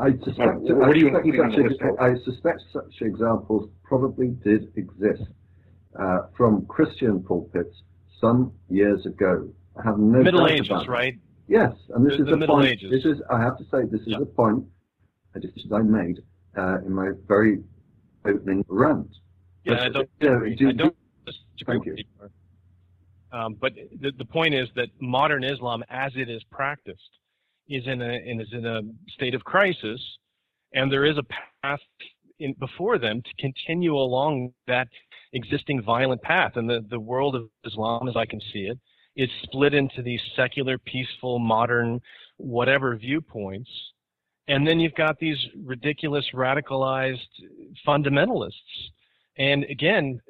I 0.00 0.10
suspect, 0.24 0.60
what 0.60 0.96
I, 0.96 1.00
suspect 1.00 1.54
such, 1.54 1.98
I 2.00 2.14
suspect 2.24 2.62
such 2.72 2.94
examples 3.00 3.68
probably 3.82 4.28
did 4.44 4.72
exist 4.76 5.24
uh, 6.00 6.18
from 6.36 6.66
Christian 6.66 7.20
pulpits 7.20 7.74
some 8.20 8.52
years 8.68 9.04
ago. 9.06 9.48
I 9.78 9.82
have 9.84 9.98
no 9.98 10.22
Middle 10.22 10.40
doubt 10.46 10.50
Ages, 10.52 10.88
right? 10.88 11.14
Yes, 11.46 11.72
and 11.94 12.04
this 12.04 12.16
The- 12.16 12.22
is 12.22 12.24
the 12.26 12.30
the 12.32 12.36
Middle 12.36 12.56
point. 12.56 12.68
Ages. 12.68 12.90
This 12.90 13.04
is, 13.04 13.22
I 13.30 13.40
have 13.40 13.56
to 13.58 13.64
say, 13.64 13.84
this 13.90 14.00
is 14.02 14.08
Yeah. 14.08 14.18
a 14.22 14.26
point 14.26 14.64
a 15.34 15.40
decision 15.40 15.72
I 15.72 15.82
made 15.82 16.18
uh, 16.56 16.78
in 16.86 16.92
my 16.92 17.10
very 17.26 17.62
opening 18.24 18.64
rant. 18.68 19.08
Yeah, 19.64 19.74
But, 19.74 19.80
I 19.82 19.88
don't 19.90 20.10
agree. 20.20 20.54
do- 20.56 20.68
I 20.68 20.72
don't 20.72 20.96
Thank 21.66 21.84
you. 21.84 21.96
Um, 23.32 23.54
but 23.60 23.74
the, 24.00 24.12
the 24.12 24.24
point 24.24 24.54
is 24.54 24.68
that 24.74 24.88
modern 25.00 25.44
Islam, 25.44 25.84
as 25.90 26.12
it 26.16 26.30
is 26.30 26.42
practiced, 26.44 27.10
is 27.68 27.86
in 27.86 28.00
a 28.00 28.14
is 28.14 28.48
in 28.52 28.64
a 28.64 28.80
state 29.08 29.34
of 29.34 29.44
crisis, 29.44 30.00
and 30.72 30.90
there 30.90 31.04
is 31.04 31.18
a 31.18 31.24
path 31.62 31.80
in, 32.38 32.54
before 32.54 32.96
them 32.96 33.20
to 33.20 33.30
continue 33.38 33.94
along 33.94 34.54
that 34.66 34.88
existing 35.32 35.82
violent 35.82 36.22
path. 36.22 36.52
And 36.56 36.68
the, 36.68 36.84
the 36.88 37.00
world 37.00 37.34
of 37.34 37.48
Islam, 37.64 38.08
as 38.08 38.16
I 38.16 38.26
can 38.26 38.40
see 38.52 38.60
it, 38.60 38.78
is 39.16 39.28
split 39.42 39.74
into 39.74 40.02
these 40.02 40.20
secular, 40.36 40.78
peaceful, 40.78 41.38
modern, 41.38 42.00
whatever 42.36 42.96
viewpoints. 42.96 43.70
And 44.46 44.66
then 44.66 44.80
you've 44.80 44.94
got 44.94 45.18
these 45.18 45.36
ridiculous, 45.64 46.24
radicalized 46.32 47.18
fundamentalists. 47.86 48.52
And 49.36 49.64
again, 49.64 50.20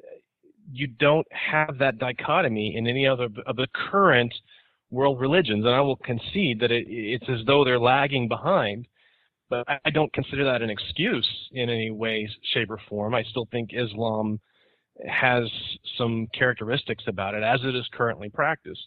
you 0.71 0.87
don't 0.87 1.27
have 1.31 1.77
that 1.79 1.97
dichotomy 1.99 2.75
in 2.75 2.87
any 2.87 3.07
other 3.07 3.29
of 3.47 3.55
the 3.55 3.67
current 3.91 4.33
world 4.91 5.19
religions. 5.19 5.65
And 5.65 5.73
I 5.73 5.81
will 5.81 5.95
concede 5.97 6.59
that 6.59 6.71
it, 6.71 6.85
it's 6.87 7.29
as 7.29 7.45
though 7.45 7.63
they're 7.63 7.79
lagging 7.79 8.27
behind. 8.27 8.87
But 9.49 9.63
I 9.67 9.79
I 9.85 9.89
don't 9.89 10.11
consider 10.13 10.43
that 10.45 10.61
an 10.61 10.69
excuse 10.69 11.27
in 11.53 11.69
any 11.69 11.89
way, 11.89 12.29
shape, 12.53 12.69
or 12.69 12.79
form. 12.89 13.15
I 13.15 13.23
still 13.23 13.47
think 13.51 13.71
Islam 13.73 14.39
has 15.07 15.49
some 15.97 16.27
characteristics 16.33 17.03
about 17.07 17.33
it, 17.33 17.43
as 17.43 17.59
it 17.63 17.75
is 17.75 17.87
currently 17.93 18.29
practiced, 18.29 18.85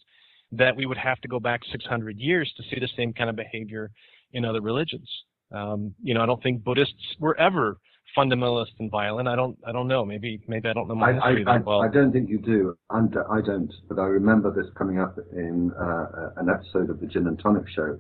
that 0.53 0.77
we 0.77 0.87
would 0.87 0.99
have 0.99 1.21
to 1.21 1.29
go 1.29 1.41
back 1.41 1.61
600 1.71 2.19
years 2.19 2.53
to 2.57 2.63
see 2.65 2.79
the 2.79 2.89
same 2.97 3.13
kind 3.13 3.31
of 3.31 3.37
behavior 3.37 3.91
in 4.33 4.45
other 4.45 4.61
religions. 4.61 5.09
Um, 5.53 5.95
you 6.03 6.15
know, 6.15 6.23
I 6.23 6.27
don't 6.27 6.43
think 6.43 6.65
Buddhists 6.65 7.17
were 7.19 7.39
ever 7.39 7.79
fundamentalist 8.17 8.73
and 8.79 8.91
violent. 8.91 9.29
I 9.29 9.37
don't, 9.37 9.57
I 9.67 9.73
don't 9.73 9.89
know. 9.89 10.05
Maybe, 10.05 10.41
maybe 10.47 10.69
I 10.69 10.73
don't 10.73 10.89
know 10.89 10.95
my 10.95 11.11
I, 11.11 11.13
history 11.15 11.45
I, 11.47 11.59
that 11.59 11.65
well. 11.65 11.83
I, 11.83 11.87
I 11.87 11.91
don't 11.91 12.13
think 12.13 12.29
you 12.29 12.39
do. 12.39 12.77
And 12.91 13.15
I 13.31 13.41
don't. 13.41 13.73
But 13.89 13.99
I 13.99 14.05
remember 14.07 14.53
this 14.53 14.71
coming 14.77 14.99
up 14.99 15.19
in 15.33 15.73
uh, 15.73 16.31
an 16.37 16.49
episode 16.49 16.91
of 16.91 17.01
the 17.01 17.07
Gin 17.07 17.27
and 17.27 17.39
Tonic 17.39 17.69
Show. 17.75 17.99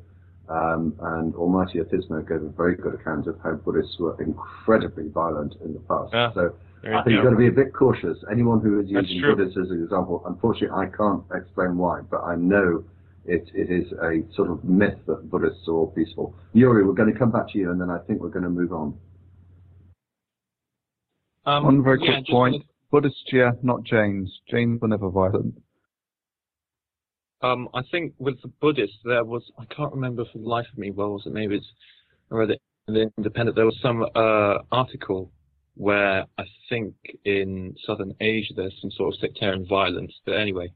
Um, 0.49 0.95
and 1.01 1.35
Almighty 1.37 1.79
Athizmo 1.79 2.27
gave 2.29 2.43
a 2.43 2.49
very 2.51 2.77
good 2.77 2.95
account 2.95 3.27
of 3.27 3.39
how 3.43 3.53
Buddhists 3.53 3.99
were 3.99 4.21
incredibly 4.21 5.09
violent 5.09 5.55
in 5.65 5.73
the 5.73 5.81
past. 5.81 6.11
Yeah, 6.13 6.33
so 6.35 6.55
There 6.83 6.95
I 6.95 7.05
think 7.05 7.13
you 7.13 7.17
you've 7.19 7.25
got 7.25 7.31
to 7.31 7.37
be 7.37 7.47
a 7.47 7.53
bit 7.53 7.73
cautious. 7.73 8.19
Anyone 8.31 8.61
who 8.61 8.81
is 8.81 8.89
using 8.89 9.21
true. 9.21 9.37
Buddhists 9.37 9.57
as 9.63 9.71
an 9.71 9.83
example, 9.83 10.23
unfortunately, 10.27 10.77
I 10.77 10.87
can't 10.97 11.23
explain 11.33 11.77
why, 11.77 12.01
but 12.11 12.23
I 12.25 12.35
know 12.35 12.85
it, 13.25 13.49
it 13.55 13.71
is 13.71 13.93
a 14.03 14.23
sort 14.35 14.51
of 14.51 14.65
myth 14.65 14.99
that 15.07 15.31
Buddhists 15.31 15.69
are 15.69 15.75
all 15.75 15.93
peaceful. 15.93 16.35
Yuri, 16.55 16.85
we're 16.85 16.93
going 16.93 17.13
to 17.13 17.19
come 17.19 17.31
back 17.31 17.49
to 17.53 17.59
you, 17.59 17.71
and 17.71 17.81
then 17.81 17.89
I 17.89 17.99
think 17.99 18.21
we're 18.21 18.31
going 18.31 18.43
to 18.43 18.51
move 18.51 18.73
on. 18.73 18.99
Um, 21.47 21.65
One 21.65 21.83
very 21.85 22.01
yeah, 22.01 22.07
quick 22.15 22.19
just 22.27 22.31
point. 22.33 22.53
wanted- 22.55 22.67
Buddhists, 22.91 23.25
yeah, 23.33 23.53
not 23.63 23.85
Jains. 23.85 24.31
Jains 24.51 24.79
were 24.83 24.89
never 24.89 25.09
violent. 25.09 25.55
Um, 27.41 27.69
I 27.73 27.81
think 27.91 28.13
with 28.19 28.41
the 28.43 28.49
Buddhists, 28.61 28.99
there 29.05 29.25
was, 29.25 29.43
I 29.59 29.65
can't 29.75 29.93
remember 29.95 30.25
for 30.31 30.39
the 30.39 30.47
life 30.49 30.67
of 30.71 30.79
me, 30.79 30.91
well, 30.91 31.13
was 31.13 31.23
it? 31.27 31.33
Maybe 31.33 31.57
it's, 31.57 31.67
I 32.31 32.35
read 32.35 32.51
it 32.51 32.61
in 32.87 32.95
the 32.95 33.11
Independent, 33.17 33.57
there 33.57 33.65
was 33.65 33.79
some 33.81 34.05
uh, 34.15 34.59
article 34.71 35.31
where 35.75 36.27
I 36.39 36.45
think 36.69 36.95
in 37.25 37.75
southern 37.87 38.15
Asia 38.21 38.53
there's 38.55 38.79
some 38.81 38.91
sort 38.91 39.15
of 39.15 39.21
sectarian 39.21 39.67
violence, 39.67 40.13
but 40.25 40.37
anyway, 40.37 40.73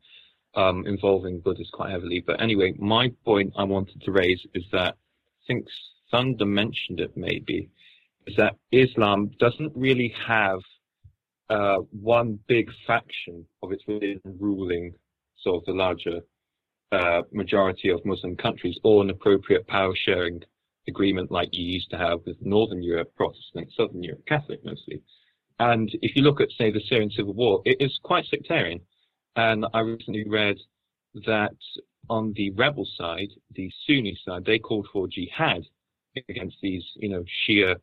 um, 0.54 0.86
involving 0.86 1.40
Buddhists 1.40 1.72
quite 1.72 1.90
heavily. 1.90 2.24
But 2.26 2.40
anyway, 2.40 2.74
my 2.78 3.12
point 3.24 3.52
I 3.56 3.64
wanted 3.64 4.00
to 4.02 4.12
raise 4.12 4.44
is 4.54 4.64
that, 4.72 4.94
I 4.94 5.46
think 5.46 5.66
Thunder 6.10 6.46
mentioned 6.46 7.00
it 7.00 7.16
maybe, 7.16 7.68
is 8.26 8.36
that 8.36 8.56
Islam 8.72 9.30
doesn't 9.38 9.72
really 9.76 10.14
have 10.26 10.60
uh, 11.50 11.76
one 11.92 12.38
big 12.48 12.70
faction 12.86 13.44
of 13.62 13.70
its 13.70 13.84
religion 13.86 14.20
ruling 14.40 14.94
sort 15.38 15.56
of 15.56 15.64
the 15.66 15.72
larger 15.72 16.20
uh, 16.90 17.22
majority 17.32 17.90
of 17.90 18.04
Muslim 18.04 18.36
countries 18.36 18.78
or 18.82 19.02
an 19.02 19.10
appropriate 19.10 19.66
power 19.66 19.94
sharing 19.94 20.40
agreement 20.88 21.30
like 21.30 21.48
you 21.52 21.64
used 21.64 21.90
to 21.90 21.98
have 21.98 22.20
with 22.26 22.36
Northern 22.40 22.82
Europe 22.82 23.12
Protestant, 23.16 23.68
Southern 23.76 24.02
Europe 24.02 24.24
Catholic 24.26 24.64
mostly. 24.64 25.02
And 25.58 25.90
if 26.02 26.14
you 26.14 26.22
look 26.22 26.40
at, 26.40 26.50
say, 26.58 26.70
the 26.70 26.82
Syrian 26.88 27.10
civil 27.10 27.32
war, 27.32 27.62
it 27.64 27.78
is 27.80 27.98
quite 28.02 28.26
sectarian. 28.26 28.80
And 29.36 29.66
I 29.72 29.80
recently 29.80 30.24
read 30.28 30.56
that 31.26 31.56
on 32.08 32.32
the 32.36 32.50
rebel 32.50 32.86
side, 32.96 33.30
the 33.54 33.70
Sunni 33.86 34.18
side, 34.24 34.44
they 34.44 34.58
called 34.58 34.86
for 34.92 35.08
jihad 35.08 35.62
against 36.28 36.56
these, 36.62 36.84
you 36.96 37.08
know, 37.08 37.24
Shia 37.48 37.76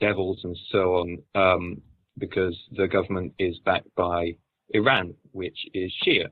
devils 0.00 0.40
and 0.44 0.56
so 0.70 0.96
on, 0.96 1.18
um, 1.34 1.82
because 2.18 2.56
the 2.72 2.88
government 2.88 3.34
is 3.38 3.58
backed 3.64 3.94
by 3.94 4.36
Iran, 4.70 5.14
which 5.32 5.66
is 5.74 5.92
Shia. 6.04 6.28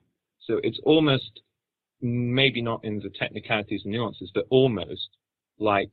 So 0.46 0.60
it's 0.62 0.80
almost 0.84 1.40
maybe 2.00 2.60
not 2.60 2.84
in 2.84 3.00
the 3.00 3.10
technicalities 3.10 3.82
and 3.84 3.92
nuances, 3.92 4.30
but 4.34 4.46
almost 4.50 5.08
like 5.58 5.92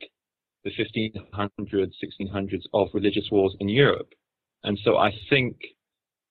the 0.64 0.72
1500s, 0.72 1.92
1600s 2.22 2.64
of 2.74 2.90
religious 2.94 3.30
wars 3.32 3.56
in 3.60 3.70
Europe. 3.70 4.10
And 4.64 4.80
so 4.84 4.98
I 4.98 5.12
think 5.30 5.58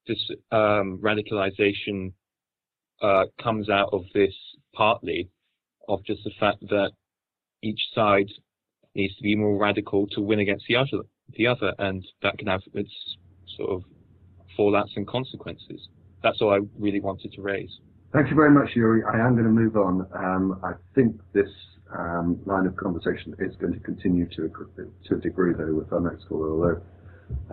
this 0.07 0.31
um, 0.52 1.01
radicalization 1.02 2.12
uh, 3.02 3.24
comes 3.43 3.69
out 3.69 3.90
of 3.93 4.02
this 4.15 4.35
partly 4.74 5.31
of 5.89 6.05
just 6.05 6.23
the 6.24 6.31
fact 6.39 6.61
that 6.69 6.93
each 7.62 7.81
side 7.94 8.28
needs 8.94 9.15
to 9.16 9.23
be 9.23 9.35
more 9.35 9.57
radical 9.57 10.07
to 10.09 10.20
win 10.20 10.40
against 10.40 10.65
the 10.69 10.77
other, 10.77 11.05
the 11.36 11.47
other, 11.47 11.73
and 11.78 12.05
that 12.23 12.39
can 12.39 12.48
have 12.48 12.62
its 12.74 12.90
sort 13.57 13.70
of 13.70 13.82
fallouts 14.59 14.97
and 14.97 15.07
consequences. 15.07 15.89
That's 16.23 16.40
all 16.40 16.52
I 16.52 16.61
really 16.78 17.01
wanted 17.01 17.32
to 17.32 17.43
raise. 17.43 17.70
Thank 18.12 18.28
you 18.28 18.36
very 18.36 18.51
much, 18.51 18.70
Yuri. 18.74 19.02
I 19.05 19.19
am 19.24 19.35
going 19.35 19.44
to 19.44 19.51
move 19.51 19.77
on. 19.77 20.07
Um, 20.15 20.61
I 20.65 20.73
think 20.94 21.16
this 21.32 21.48
um, 21.96 22.40
line 22.46 22.66
of 22.66 22.76
conversation 22.76 23.34
is 23.38 23.54
going 23.56 23.72
to 23.72 23.80
continue 23.80 24.28
to 24.36 24.44
a, 24.44 25.08
to 25.08 25.14
a 25.16 25.18
degree, 25.18 25.52
though, 25.56 25.74
with 25.74 25.92
our 25.92 26.00
next 26.00 26.28
caller, 26.28 26.50
although 26.50 26.82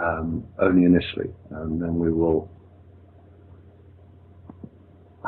um, 0.02 0.44
only 0.60 0.86
initially, 0.86 1.30
and 1.52 1.82
then 1.82 1.98
we 2.00 2.12
will 2.12 2.50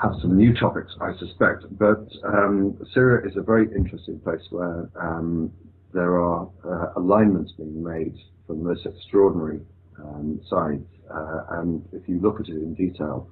have 0.01 0.13
some 0.21 0.37
new 0.37 0.53
topics, 0.53 0.95
I 1.01 1.17
suspect. 1.17 1.65
But 1.77 2.07
um, 2.23 2.77
Syria 2.93 3.27
is 3.27 3.35
a 3.35 3.41
very 3.41 3.67
interesting 3.75 4.19
place 4.19 4.41
where 4.49 4.89
um, 4.99 5.51
there 5.93 6.19
are 6.21 6.47
uh, 6.65 6.93
alignments 6.95 7.51
being 7.53 7.83
made 7.83 8.15
from 8.47 8.59
the 8.59 8.69
most 8.69 8.85
extraordinary 8.85 9.59
um, 9.99 10.39
sides. 10.49 10.85
Uh, 11.13 11.59
and 11.59 11.83
if 11.91 12.07
you 12.07 12.19
look 12.19 12.39
at 12.39 12.47
it 12.47 12.55
in 12.55 12.73
detail, 12.75 13.27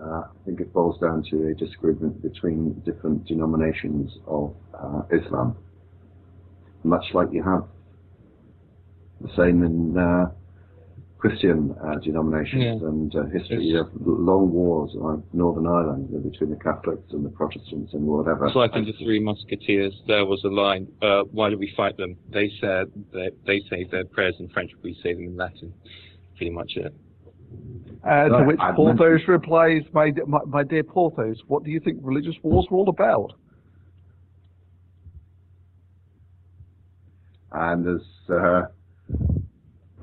uh, 0.00 0.04
I 0.04 0.24
think 0.44 0.60
it 0.60 0.72
boils 0.72 0.98
down 1.00 1.22
to 1.30 1.48
a 1.48 1.54
disagreement 1.54 2.22
between 2.22 2.72
different 2.84 3.26
denominations 3.26 4.10
of 4.26 4.54
uh, 4.74 5.02
Islam, 5.12 5.56
much 6.82 7.04
like 7.14 7.28
you 7.32 7.42
have 7.42 7.64
the 9.20 9.28
same 9.36 9.62
in 9.62 9.96
uh, 9.96 10.26
Christian 11.18 11.74
uh, 11.82 11.98
denominations 12.00 12.62
Yeah. 12.82 12.88
and 12.88 13.14
uh, 13.16 13.24
history. 13.32 13.64
You 13.64 13.76
have 13.78 13.90
long 14.04 14.50
wars 14.52 14.90
like 14.94 15.20
Northern 15.32 15.66
Ireland 15.66 16.10
between 16.30 16.50
the 16.50 16.56
Catholics 16.56 17.10
and 17.12 17.24
the 17.24 17.30
Protestants 17.30 17.94
and 17.94 18.04
whatever. 18.06 18.46
It's 18.46 18.56
like 18.56 18.74
in 18.74 18.84
the 18.84 18.92
Three 19.02 19.20
Musketeers, 19.20 19.94
there 20.06 20.26
was 20.26 20.42
a 20.44 20.48
line, 20.48 20.86
uh, 21.00 21.22
why 21.32 21.48
do 21.48 21.56
we 21.56 21.72
fight 21.74 21.96
them? 21.96 22.16
They 22.30 22.50
said 22.60 22.88
that 23.12 23.32
they 23.46 23.60
say 23.70 23.84
their 23.90 24.04
prayers 24.04 24.34
in 24.38 24.48
French, 24.50 24.72
we 24.82 24.98
say 25.02 25.14
them 25.14 25.24
in 25.24 25.36
Latin. 25.36 25.72
Pretty 26.36 26.50
much 26.50 26.72
it. 26.76 26.92
Uh, 28.04 28.28
to 28.28 28.44
which 28.44 28.58
I've 28.60 28.74
Porthos 28.74 29.22
replies, 29.26 29.82
my, 29.92 30.12
my, 30.26 30.40
my 30.46 30.62
dear 30.62 30.82
Porthos, 30.82 31.38
what 31.46 31.64
do 31.64 31.70
you 31.70 31.80
think 31.80 31.98
religious 32.02 32.34
wars 32.42 32.66
are 32.70 32.74
all 32.74 32.88
about? 32.88 33.32
And 37.52 37.86
as 37.86 38.02
uh, 38.28 38.62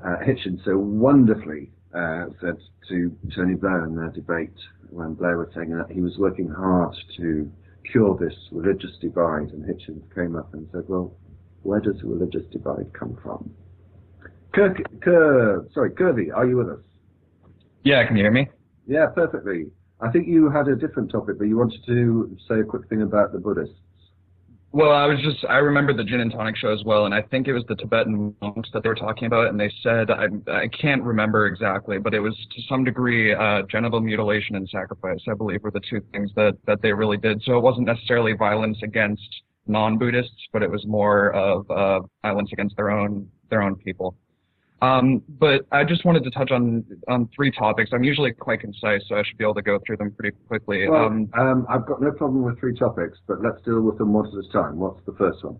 uh, 0.04 0.16
Hitchens 0.26 0.64
so 0.64 0.78
wonderfully 0.78 1.70
uh, 1.94 2.26
said 2.40 2.56
to 2.88 3.16
Tony 3.36 3.54
Blair 3.54 3.84
in 3.84 3.94
their 3.94 4.08
debate 4.08 4.56
when 4.90 5.14
Blair 5.14 5.38
was 5.38 5.48
saying 5.54 5.70
that 5.76 5.90
he 5.90 6.00
was 6.00 6.16
working 6.18 6.48
hard 6.48 6.96
to 7.18 7.50
cure 7.90 8.16
this 8.18 8.34
religious 8.50 8.90
divide, 9.00 9.50
and 9.50 9.64
Hitchens 9.64 10.02
came 10.14 10.36
up 10.36 10.52
and 10.54 10.68
said, 10.72 10.84
"Well, 10.88 11.14
where 11.62 11.80
does 11.80 11.96
the 12.00 12.08
religious 12.08 12.46
divide 12.50 12.92
come 12.92 13.18
from?" 13.22 13.50
Kirk, 14.54 14.78
Ker, 15.00 15.66
sorry, 15.72 15.90
Kirby, 15.92 16.30
are 16.30 16.46
you 16.46 16.58
with 16.58 16.68
us? 16.68 16.80
Yeah, 17.84 18.06
can 18.06 18.16
you 18.16 18.22
hear 18.22 18.32
me? 18.32 18.48
Yeah, 18.86 19.06
perfectly. 19.14 19.66
I 20.00 20.10
think 20.10 20.26
you 20.26 20.50
had 20.50 20.68
a 20.68 20.76
different 20.76 21.10
topic, 21.10 21.38
but 21.38 21.44
you 21.44 21.56
wanted 21.56 21.84
to 21.86 22.36
say 22.48 22.60
a 22.60 22.64
quick 22.64 22.88
thing 22.88 23.02
about 23.02 23.32
the 23.32 23.38
Buddhists. 23.38 23.76
Well, 24.74 24.90
I 24.90 25.04
was 25.04 25.20
just, 25.20 25.44
I 25.50 25.58
remember 25.58 25.92
the 25.92 26.02
gin 26.02 26.20
and 26.20 26.32
tonic 26.32 26.56
show 26.56 26.72
as 26.72 26.82
well, 26.82 27.04
and 27.04 27.14
I 27.14 27.20
think 27.20 27.46
it 27.46 27.52
was 27.52 27.62
the 27.68 27.74
Tibetan 27.76 28.34
monks 28.40 28.70
that 28.72 28.82
they 28.82 28.88
were 28.88 28.94
talking 28.94 29.26
about, 29.26 29.48
and 29.48 29.60
they 29.60 29.70
said, 29.82 30.10
I, 30.10 30.28
I 30.50 30.66
can't 30.68 31.02
remember 31.02 31.46
exactly, 31.46 31.98
but 31.98 32.14
it 32.14 32.20
was 32.20 32.34
to 32.56 32.62
some 32.70 32.82
degree 32.82 33.34
uh, 33.34 33.62
genital 33.70 34.00
mutilation 34.00 34.56
and 34.56 34.66
sacrifice, 34.70 35.20
I 35.30 35.34
believe, 35.34 35.62
were 35.62 35.70
the 35.70 35.82
two 35.90 36.00
things 36.12 36.30
that, 36.36 36.56
that 36.66 36.80
they 36.80 36.90
really 36.92 37.18
did. 37.18 37.42
So 37.44 37.58
it 37.58 37.60
wasn't 37.60 37.86
necessarily 37.86 38.32
violence 38.32 38.78
against 38.82 39.28
non-Buddhists, 39.66 40.48
but 40.54 40.62
it 40.62 40.70
was 40.70 40.86
more 40.86 41.32
of 41.34 41.70
uh, 41.70 42.00
violence 42.22 42.50
against 42.52 42.74
their 42.76 42.90
own 42.90 43.28
their 43.50 43.62
own 43.62 43.76
people. 43.76 44.16
Um, 44.82 45.22
but 45.38 45.64
I 45.70 45.84
just 45.84 46.04
wanted 46.04 46.24
to 46.24 46.30
touch 46.30 46.50
on 46.50 46.84
on 47.06 47.28
three 47.34 47.52
topics. 47.52 47.90
I'm 47.94 48.02
usually 48.02 48.32
quite 48.32 48.60
concise, 48.60 49.00
so 49.08 49.14
I 49.14 49.22
should 49.22 49.38
be 49.38 49.44
able 49.44 49.54
to 49.54 49.62
go 49.62 49.78
through 49.86 49.98
them 49.98 50.10
pretty 50.10 50.36
quickly. 50.48 50.88
Well, 50.88 51.04
um, 51.04 51.30
um, 51.38 51.66
I've 51.70 51.86
got 51.86 52.02
no 52.02 52.10
problem 52.10 52.42
with 52.42 52.58
three 52.58 52.76
topics, 52.76 53.18
but 53.28 53.40
let's 53.40 53.62
deal 53.64 53.80
with 53.80 53.96
them 53.98 54.12
one 54.12 54.26
at 54.26 54.32
a 54.34 54.52
time. 54.52 54.78
What's 54.78 55.00
the 55.06 55.12
first 55.12 55.44
one? 55.44 55.56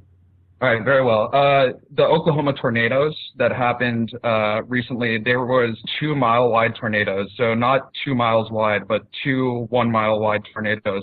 All 0.60 0.68
right, 0.72 0.84
very 0.84 1.04
well. 1.04 1.28
Uh, 1.32 1.72
the 1.96 2.04
Oklahoma 2.04 2.52
tornadoes 2.52 3.16
that 3.36 3.50
happened 3.50 4.12
uh, 4.22 4.62
recently, 4.64 5.18
there 5.18 5.44
was 5.44 5.76
two 5.98 6.14
mile 6.14 6.50
wide 6.50 6.76
tornadoes, 6.78 7.28
so 7.36 7.54
not 7.54 7.90
two 8.04 8.14
miles 8.14 8.48
wide, 8.50 8.86
but 8.86 9.02
two 9.24 9.66
one 9.70 9.90
mile 9.90 10.20
wide 10.20 10.42
tornadoes, 10.52 11.02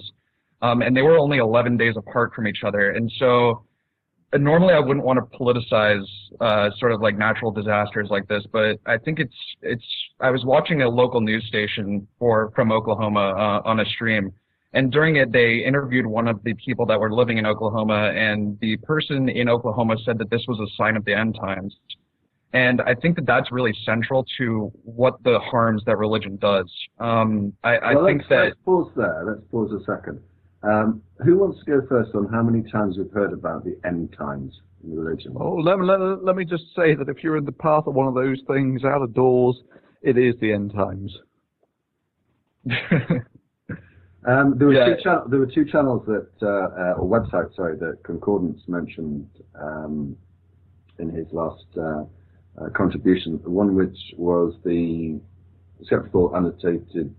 um, 0.62 0.82
and 0.82 0.96
they 0.96 1.02
were 1.02 1.18
only 1.18 1.40
11 1.40 1.78
days 1.78 1.96
apart 1.98 2.34
from 2.34 2.48
each 2.48 2.64
other. 2.66 2.92
And 2.92 3.12
so, 3.18 3.66
uh, 4.34 4.38
normally 4.38 4.74
I 4.74 4.80
wouldn't 4.80 5.06
want 5.06 5.20
to 5.20 5.38
politicize 5.38 6.06
uh, 6.40 6.70
sort 6.80 6.92
of 6.92 7.02
like 7.02 7.18
natural 7.18 7.52
disasters 7.52 8.10
like 8.10 8.28
this, 8.28 8.44
but 8.52 8.80
I 8.86 8.98
think 8.98 9.20
it's 9.20 9.36
it's. 9.62 9.84
I 10.20 10.30
was 10.32 10.46
watching 10.46 10.82
a 10.82 10.90
local 10.90 11.22
news 11.22 11.46
station 11.48 12.08
for 12.18 12.52
from 12.56 12.72
Oklahoma 12.72 13.34
uh, 13.38 13.70
on 13.70 13.80
a 13.80 13.86
stream. 13.86 14.34
And 14.74 14.92
during 14.92 15.16
it, 15.16 15.32
they 15.32 15.64
interviewed 15.66 16.06
one 16.06 16.28
of 16.28 16.44
the 16.44 16.54
people 16.54 16.86
that 16.86 17.00
were 17.00 17.12
living 17.12 17.40
in 17.40 17.46
Oklahoma, 17.48 18.12
and 18.16 18.56
the 18.60 18.78
person 18.78 19.28
in 19.28 19.50
Oklahoma 19.50 19.96
said 20.06 20.20
that 20.20 20.30
this 20.30 20.46
was 20.48 20.60
a 20.60 20.70
sign 20.76 20.96
of 20.96 21.04
the 21.06 21.14
end 21.14 21.36
times. 21.42 21.76
And 22.54 22.82
I 22.82 22.96
think 22.96 23.16
that 23.16 23.26
that's 23.26 23.52
really 23.52 23.74
central 23.84 24.26
to 24.38 24.72
what 24.84 25.24
the 25.24 25.40
harms 25.40 25.84
that 25.86 25.98
religion 25.98 26.38
does. 26.38 26.72
Um, 27.00 27.54
I, 27.64 27.78
I 27.78 27.96
well, 27.96 28.06
think 28.06 28.22
let's, 28.22 28.30
that 28.30 28.44
let's 28.44 28.58
pause 28.66 28.92
there. 28.96 29.24
Let's 29.26 29.42
pause 29.52 29.72
a 29.72 29.84
second. 29.86 30.20
Um, 30.64 31.02
who 31.24 31.38
wants 31.38 31.60
to 31.60 31.66
go 31.66 31.88
first 31.88 32.14
on 32.16 32.28
how 32.28 32.44
many 32.44 32.70
times 32.70 32.98
we've 32.98 33.12
heard 33.12 33.34
about 33.34 33.64
the 33.64 33.80
end 33.86 34.14
times 34.18 34.54
in 34.84 34.96
religion? 34.98 35.34
Oh, 35.40 35.54
let, 35.56 35.80
let, 35.80 36.00
let 36.24 36.36
me 36.36 36.44
just 36.46 36.64
say 36.76 36.96
that 36.96 37.08
if 37.08 37.24
you're 37.24 37.38
in 37.38 37.46
the 37.46 37.52
path 37.52 37.86
of 37.88 37.94
one 37.94 38.08
of 38.08 38.14
those 38.14 38.42
things 38.48 38.84
out 38.84 39.02
of 39.02 39.14
doors, 39.14 39.62
it 40.02 40.18
is 40.18 40.36
the 40.42 40.52
end 40.52 40.74
times. 40.74 41.18
Um, 44.28 44.58
there, 44.58 44.68
were 44.68 44.74
Yeah. 44.74 44.96
two 44.96 45.02
channel, 45.02 45.24
there 45.30 45.40
were 45.40 45.46
two 45.46 45.66
channels 45.66 46.06
that, 46.06 46.28
uh, 46.42 46.48
uh, 46.48 46.94
or 46.98 47.08
websites, 47.08 47.56
sorry, 47.56 47.78
that 47.78 48.04
Concordance 48.04 48.62
mentioned 48.68 49.28
um, 49.56 50.18
in 50.98 51.10
his 51.10 51.26
last 51.32 51.66
uh, 51.78 52.04
uh, 52.60 52.70
contribution. 52.76 53.40
One 53.46 53.76
which 53.76 53.98
was 54.18 54.56
the 54.66 55.22
Skeptical 55.84 56.36
Annotated 56.36 57.16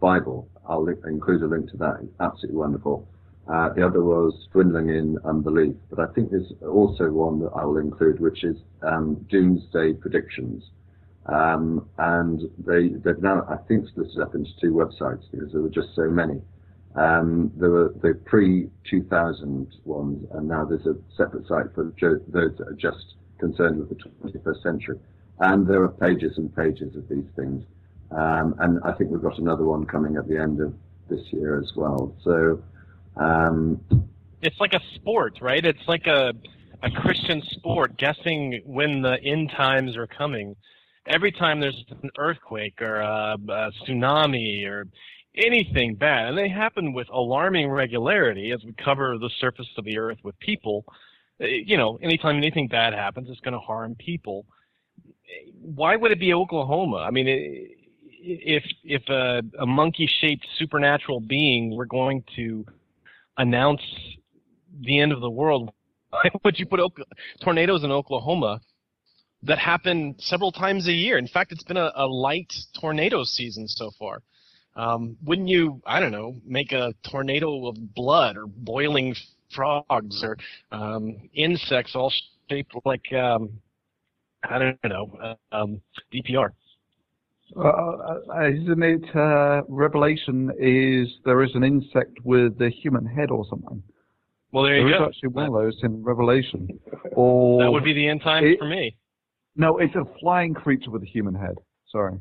Bible. 0.00 0.48
I'll 0.68 0.84
link, 0.84 1.00
include 1.06 1.42
a 1.42 1.46
link 1.46 1.70
to 1.70 1.76
that. 1.78 1.98
It's 2.02 2.12
absolutely 2.20 2.58
wonderful. 2.58 3.08
Uh, 3.48 3.70
the 3.70 3.84
other 3.84 4.02
was 4.02 4.48
Dwindling 4.52 4.90
in 4.90 5.18
Unbelief. 5.24 5.74
But 5.90 5.98
I 5.98 6.12
think 6.12 6.30
there's 6.30 6.52
also 6.62 7.10
one 7.10 7.40
that 7.40 7.50
I 7.56 7.64
will 7.64 7.78
include, 7.78 8.20
which 8.20 8.44
is 8.44 8.56
um, 8.82 9.26
Doomsday 9.28 9.94
Predictions. 9.94 10.64
Um, 11.26 11.88
and 11.98 12.40
they, 12.58 12.88
they've 12.88 13.20
now, 13.20 13.46
I 13.48 13.56
think, 13.68 13.88
split 13.88 14.08
it 14.14 14.20
up 14.20 14.34
into 14.34 14.50
two 14.60 14.72
websites 14.72 15.22
because 15.30 15.52
there 15.52 15.62
were 15.62 15.70
just 15.70 15.94
so 15.94 16.08
many. 16.08 16.40
Um, 16.94 17.52
there 17.56 17.70
were 17.70 17.94
the 18.02 18.14
pre-2000 18.26 19.66
ones, 19.84 20.26
and 20.32 20.48
now 20.48 20.64
there's 20.64 20.86
a 20.86 20.96
separate 21.16 21.46
site 21.46 21.74
for 21.74 21.92
those 21.98 22.56
that 22.58 22.66
are 22.66 22.76
just 22.76 23.14
concerned 23.38 23.78
with 23.78 23.88
the 23.88 23.96
21st 23.96 24.62
century. 24.62 24.98
And 25.38 25.66
there 25.66 25.82
are 25.82 25.88
pages 25.88 26.36
and 26.36 26.54
pages 26.54 26.94
of 26.94 27.08
these 27.08 27.24
things. 27.34 27.64
Um, 28.14 28.54
and 28.58 28.78
I 28.84 28.92
think 28.92 29.10
we've 29.10 29.22
got 29.22 29.38
another 29.38 29.64
one 29.64 29.86
coming 29.86 30.16
at 30.16 30.28
the 30.28 30.38
end 30.38 30.60
of 30.60 30.74
this 31.08 31.20
year 31.32 31.58
as 31.60 31.70
well. 31.76 32.14
So, 32.22 32.62
um, 33.16 33.80
It's 34.42 34.58
like 34.60 34.74
a 34.74 34.80
sport, 34.94 35.38
right? 35.40 35.64
It's 35.64 35.86
like 35.88 36.06
a 36.06 36.32
a 36.84 36.90
Christian 36.90 37.40
sport, 37.50 37.96
guessing 37.96 38.60
when 38.66 39.02
the 39.02 39.16
end 39.22 39.50
times 39.50 39.96
are 39.96 40.08
coming. 40.08 40.56
Every 41.06 41.30
time 41.30 41.60
there's 41.60 41.84
an 42.02 42.10
earthquake 42.18 42.82
or 42.82 42.96
a, 42.96 43.36
a 43.48 43.70
tsunami 43.86 44.66
or 44.66 44.88
anything 45.36 45.94
bad, 45.94 46.28
and 46.28 46.36
they 46.36 46.48
happen 46.48 46.92
with 46.92 47.08
alarming 47.10 47.70
regularity 47.70 48.50
as 48.50 48.64
we 48.64 48.72
cover 48.72 49.16
the 49.16 49.30
surface 49.40 49.68
of 49.78 49.84
the 49.84 49.96
earth 49.96 50.18
with 50.24 50.36
people. 50.40 50.84
eh, 51.40 51.62
You 51.64 51.76
know, 51.76 51.98
anytime 52.02 52.36
anything 52.36 52.66
bad 52.66 52.94
happens, 52.94 53.28
it's 53.30 53.40
going 53.40 53.54
to 53.54 53.60
harm 53.60 53.94
people. 53.94 54.44
Why 55.60 55.94
would 55.96 56.10
it 56.10 56.18
be 56.20 56.34
Oklahoma? 56.34 56.98
I 56.98 57.10
mean, 57.10 57.28
i- 57.28 57.68
if 58.22 58.64
if 58.84 59.02
a, 59.08 59.42
a 59.60 59.66
monkey-shaped 59.66 60.46
supernatural 60.56 61.20
being 61.20 61.76
were 61.76 61.86
going 61.86 62.24
to 62.36 62.64
announce 63.38 63.82
the 64.80 65.00
end 65.00 65.12
of 65.12 65.20
the 65.20 65.30
world, 65.30 65.72
why 66.10 66.30
would 66.44 66.58
you 66.58 66.66
put 66.66 66.80
tornadoes 67.42 67.84
in 67.84 67.90
Oklahoma 67.90 68.60
that 69.42 69.58
happen 69.58 70.14
several 70.18 70.52
times 70.52 70.86
a 70.88 70.92
year? 70.92 71.18
In 71.18 71.26
fact, 71.26 71.52
it's 71.52 71.64
been 71.64 71.76
a, 71.76 71.90
a 71.96 72.06
light 72.06 72.52
tornado 72.80 73.24
season 73.24 73.66
so 73.68 73.90
far. 73.98 74.22
Um, 74.74 75.16
wouldn't 75.24 75.48
you, 75.48 75.82
I 75.84 76.00
don't 76.00 76.12
know, 76.12 76.36
make 76.46 76.72
a 76.72 76.94
tornado 77.10 77.66
of 77.66 77.94
blood 77.94 78.36
or 78.36 78.46
boiling 78.46 79.14
frogs 79.54 80.24
or 80.24 80.38
um, 80.70 81.28
insects 81.34 81.94
all 81.94 82.12
shaped 82.48 82.74
like, 82.86 83.12
um, 83.12 83.50
I 84.42 84.58
don't 84.58 84.84
know, 84.84 85.18
uh, 85.22 85.34
um, 85.54 85.82
DPR? 86.12 86.52
Uh, 87.56 87.68
uh, 87.68 88.48
isn't 88.48 88.82
it 88.82 89.16
uh, 89.16 89.62
Revelation 89.68 90.50
is 90.58 91.08
there 91.24 91.42
is 91.42 91.50
an 91.54 91.64
insect 91.64 92.18
with 92.24 92.60
a 92.62 92.70
human 92.70 93.04
head 93.04 93.30
or 93.30 93.44
something? 93.50 93.82
Well, 94.52 94.64
there 94.64 94.78
you 94.78 94.88
There 94.88 94.98
go. 95.00 95.06
actually 95.06 95.28
one 95.30 95.46
of 95.46 95.52
those 95.52 95.78
in 95.82 96.02
Revelation. 96.02 96.68
Or 97.12 97.62
That 97.62 97.70
would 97.70 97.84
be 97.84 97.92
the 97.92 98.08
end 98.08 98.22
time 98.22 98.44
It- 98.44 98.58
for 98.58 98.66
me. 98.66 98.96
no, 99.56 99.78
it's 99.78 99.94
a 99.94 100.04
flying 100.20 100.54
creature 100.54 100.90
with 100.90 101.02
a 101.02 101.06
human 101.06 101.34
head. 101.34 101.56
Sorry. 101.88 102.18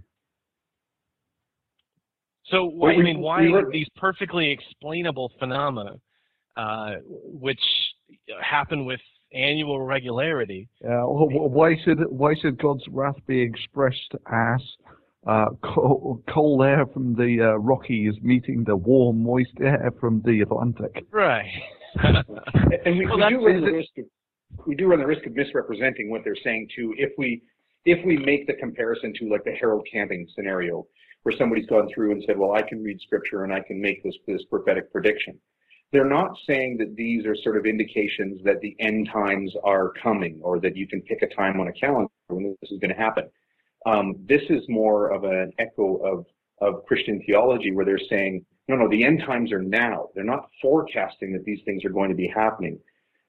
So, 2.46 2.66
why, 2.66 2.94
I 2.94 2.98
we- 2.98 3.04
mean, 3.04 3.20
why 3.22 3.42
we 3.42 3.52
were- 3.52 3.70
these 3.72 3.88
perfectly 3.96 4.50
explainable 4.50 5.30
phenomena, 5.40 5.96
uh, 6.58 6.96
which 7.26 7.64
happen 8.42 8.86
with 8.86 9.00
annual 9.34 9.82
regularity? 9.82 10.68
Wh- 10.82 11.52
why 11.52 11.78
should 11.78 12.00
why 12.12 12.34
should 12.36 12.58
God's 12.58 12.86
wrath 12.90 13.16
be 13.28 13.40
expressed 13.40 14.14
as 14.30 14.62
uh, 15.28 15.48
cold, 15.64 16.24
cold 16.30 16.64
air 16.64 16.86
from 16.86 17.16
the 17.16 17.40
uh, 17.42 17.58
Rockies 17.58 18.16
meeting 18.22 18.64
the 18.64 18.76
warm, 18.76 19.24
moist 19.24 19.54
air 19.62 19.92
from 20.00 20.22
the 20.26 20.42
Atlantic. 20.42 21.06
Right. 21.12 21.52
and 22.04 22.98
we, 22.98 23.06
Well, 23.06 23.18
we 23.18 23.30
do 23.30 23.46
run 23.46 23.62
the 23.62 23.72
risk 23.72 23.90
of 23.98 24.06
we 24.66 24.76
do 24.76 24.88
run 24.88 25.00
the 25.00 25.08
risk 25.08 25.26
of 25.26 25.34
misrepresenting 25.34 26.10
what 26.10 26.24
they're 26.24 26.36
saying 26.44 26.68
too 26.76 26.94
if 26.98 27.12
we 27.18 27.42
if 27.86 28.06
we 28.06 28.18
make 28.18 28.48
the 28.48 28.54
comparison 28.54 29.14
to 29.18 29.30
like 29.30 29.44
the 29.44 29.52
Harold 29.52 29.88
Camping 29.92 30.28
scenario 30.36 30.86
where 31.24 31.36
somebody's 31.38 31.68
gone 31.68 31.88
through 31.94 32.14
and 32.14 32.24
said, 32.26 32.38
well, 32.38 32.54
I 32.54 32.62
can 32.62 32.84
read 32.84 33.00
scripture 33.02 33.44
and 33.44 33.54
I 33.54 33.60
can 33.60 33.80
make 33.82 34.04
this 34.04 34.16
this 34.28 34.44
prophetic 34.50 34.92
prediction. 34.92 35.38
They're 35.92 36.06
not 36.06 36.38
saying 36.48 36.78
that 36.78 36.96
these 36.96 37.26
are 37.26 37.36
sort 37.36 37.58
of 37.58 37.66
indications 37.66 38.42
that 38.46 38.62
the 38.62 38.76
end 38.80 39.10
times 39.12 39.54
are 39.64 39.92
coming 40.02 40.40
or 40.42 40.60
that 40.62 40.78
you 40.78 40.88
can 40.88 41.02
pick 41.02 41.22
a 41.22 41.36
time 41.36 41.60
on 41.60 41.68
a 41.68 41.74
calendar 41.74 42.10
when 42.28 42.56
this 42.62 42.72
is 42.72 42.80
going 42.80 42.96
to 42.96 43.02
happen. 43.02 43.26
Um, 43.86 44.16
this 44.28 44.42
is 44.50 44.62
more 44.70 45.12
of 45.12 45.24
an 45.24 45.52
echo 45.60 45.98
of 45.98 46.26
of 46.62 46.86
Christian 46.86 47.22
theology 47.26 47.72
where 47.72 47.86
they're 47.86 48.00
saying, 48.10 48.46
no, 48.68 48.76
no, 48.76 48.88
the 48.88 49.04
end 49.04 49.24
times 49.26 49.52
are 49.52 49.62
now. 49.62 50.10
They're 50.14 50.24
not 50.24 50.48
forecasting 50.62 51.34
that 51.34 51.44
these 51.44 51.60
things 51.66 51.84
are 51.84 51.90
going 51.90 52.10
to 52.10 52.16
be 52.16 52.28
happening. 52.28 52.80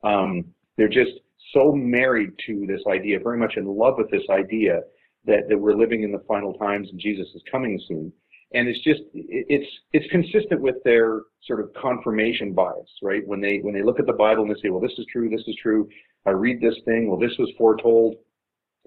Um, 0.05 0.45
they're 0.77 0.89
just 0.89 1.13
so 1.53 1.73
married 1.73 2.31
to 2.47 2.67
this 2.67 2.83
idea, 2.87 3.19
very 3.21 3.39
much 3.39 3.55
in 3.57 3.67
love 3.67 3.95
with 3.99 4.11
this 4.11 4.23
idea 4.31 4.81
that, 5.25 5.49
that 5.49 5.59
we're 5.59 5.75
living 5.75 6.03
in 6.03 6.13
the 6.13 6.23
final 6.29 6.53
times 6.55 6.89
and 6.91 7.01
Jesus 7.01 7.27
is 7.35 7.43
coming 7.51 7.81
soon. 7.89 8.13
And 8.55 8.69
it's 8.69 8.85
just 8.85 9.01
it's 9.15 9.67
it's 9.95 10.07
consistent 10.11 10.61
with 10.61 10.75
their 10.85 11.23
sort 11.47 11.61
of 11.61 11.73
confirmation 11.73 12.53
bias, 12.53 12.91
right? 13.03 13.27
When 13.27 13.41
they 13.41 13.61
when 13.63 13.73
they 13.73 13.83
look 13.83 13.99
at 13.99 14.05
the 14.05 14.13
Bible 14.13 14.43
and 14.43 14.55
they 14.55 14.61
say, 14.61 14.69
well, 14.69 14.81
this 14.81 14.93
is 14.99 15.07
true, 15.11 15.31
this 15.31 15.45
is 15.47 15.57
true. 15.63 15.89
I 16.27 16.31
read 16.31 16.61
this 16.61 16.75
thing. 16.85 17.09
Well, 17.09 17.19
this 17.19 17.33
was 17.39 17.51
foretold 17.57 18.17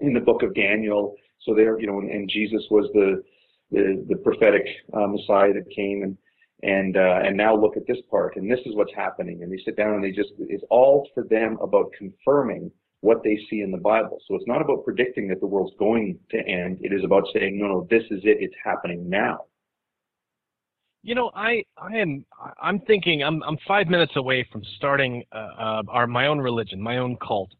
in 0.00 0.12
the 0.12 0.20
book 0.20 0.42
of 0.42 0.54
Daniel. 0.54 1.14
So 1.42 1.54
there, 1.54 1.78
you 1.80 1.86
know, 1.86 2.00
and, 2.00 2.10
and 2.10 2.28
Jesus 2.28 2.62
was 2.70 2.88
the 2.92 3.22
the, 3.70 4.04
the 4.08 4.16
prophetic 4.16 4.64
uh, 4.94 5.06
Messiah 5.08 5.52
that 5.52 5.68
came 5.74 6.02
and 6.02 6.16
and 6.62 6.96
uh, 6.96 7.20
and 7.24 7.36
now 7.36 7.54
look 7.54 7.76
at 7.76 7.86
this 7.86 7.98
part 8.10 8.36
and 8.36 8.50
this 8.50 8.60
is 8.64 8.74
what's 8.74 8.94
happening 8.94 9.42
and 9.42 9.52
they 9.52 9.60
sit 9.64 9.76
down 9.76 9.94
and 9.94 10.04
they 10.04 10.10
just 10.10 10.30
it's 10.38 10.64
all 10.70 11.08
for 11.14 11.24
them 11.24 11.58
about 11.60 11.92
confirming 11.98 12.70
what 13.00 13.22
they 13.22 13.38
see 13.50 13.60
in 13.60 13.70
the 13.70 13.78
Bible. 13.78 14.18
So 14.26 14.34
it's 14.34 14.46
not 14.46 14.62
about 14.62 14.84
predicting 14.84 15.28
that 15.28 15.40
the 15.40 15.46
world's 15.46 15.76
going 15.78 16.18
to 16.30 16.38
end. 16.38 16.78
It 16.80 16.92
is 16.92 17.04
about 17.04 17.24
saying 17.34 17.58
no, 17.58 17.66
no, 17.66 17.86
this 17.90 18.02
is 18.10 18.20
it. 18.24 18.38
It's 18.40 18.54
happening 18.64 19.08
now. 19.08 19.44
You 21.02 21.14
know, 21.14 21.30
I 21.34 21.62
I 21.76 21.96
am 21.96 22.24
I'm 22.60 22.80
thinking 22.80 23.22
I'm 23.22 23.42
I'm 23.42 23.58
five 23.68 23.88
minutes 23.88 24.14
away 24.16 24.46
from 24.50 24.62
starting 24.76 25.24
uh, 25.32 25.36
uh, 25.36 25.82
our 25.88 26.06
my 26.06 26.26
own 26.26 26.38
religion, 26.38 26.80
my 26.80 26.96
own 26.98 27.16
cult, 27.16 27.50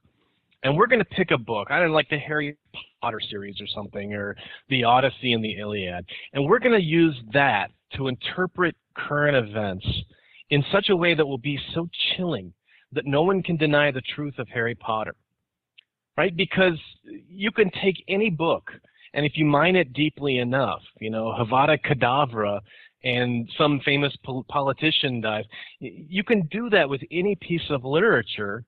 and 0.66 0.76
we're 0.76 0.88
going 0.88 0.98
to 0.98 1.04
pick 1.04 1.30
a 1.30 1.38
book. 1.38 1.68
I 1.70 1.78
don't 1.78 1.92
like 1.92 2.08
the 2.10 2.18
Harry 2.18 2.56
Potter 3.00 3.20
series 3.30 3.60
or 3.60 3.68
something, 3.68 4.14
or 4.14 4.36
the 4.68 4.82
Odyssey 4.82 5.32
and 5.32 5.42
the 5.42 5.56
Iliad, 5.58 6.04
and 6.32 6.44
we're 6.44 6.58
going 6.58 6.78
to 6.78 6.84
use 6.84 7.14
that 7.32 7.68
to 7.94 8.08
interpret 8.08 8.74
current 8.96 9.36
events 9.36 9.86
in 10.50 10.64
such 10.72 10.88
a 10.88 10.96
way 10.96 11.14
that 11.14 11.24
will 11.24 11.38
be 11.38 11.56
so 11.72 11.88
chilling 12.16 12.52
that 12.90 13.06
no 13.06 13.22
one 13.22 13.44
can 13.44 13.56
deny 13.56 13.92
the 13.92 14.02
truth 14.16 14.34
of 14.38 14.48
Harry 14.48 14.74
Potter, 14.74 15.14
right? 16.16 16.36
Because 16.36 16.78
you 17.28 17.52
can 17.52 17.70
take 17.82 18.02
any 18.08 18.28
book, 18.28 18.72
and 19.14 19.24
if 19.24 19.36
you 19.36 19.44
mine 19.44 19.76
it 19.76 19.92
deeply 19.92 20.38
enough, 20.38 20.82
you 21.00 21.10
know, 21.10 21.26
Avada 21.38 21.78
Kedavra 21.78 22.60
and 23.04 23.48
some 23.56 23.80
famous 23.84 24.12
pol- 24.24 24.44
politician 24.48 25.20
dies. 25.20 25.44
You 25.78 26.24
can 26.24 26.48
do 26.50 26.68
that 26.70 26.88
with 26.88 27.02
any 27.12 27.36
piece 27.36 27.70
of 27.70 27.84
literature, 27.84 28.64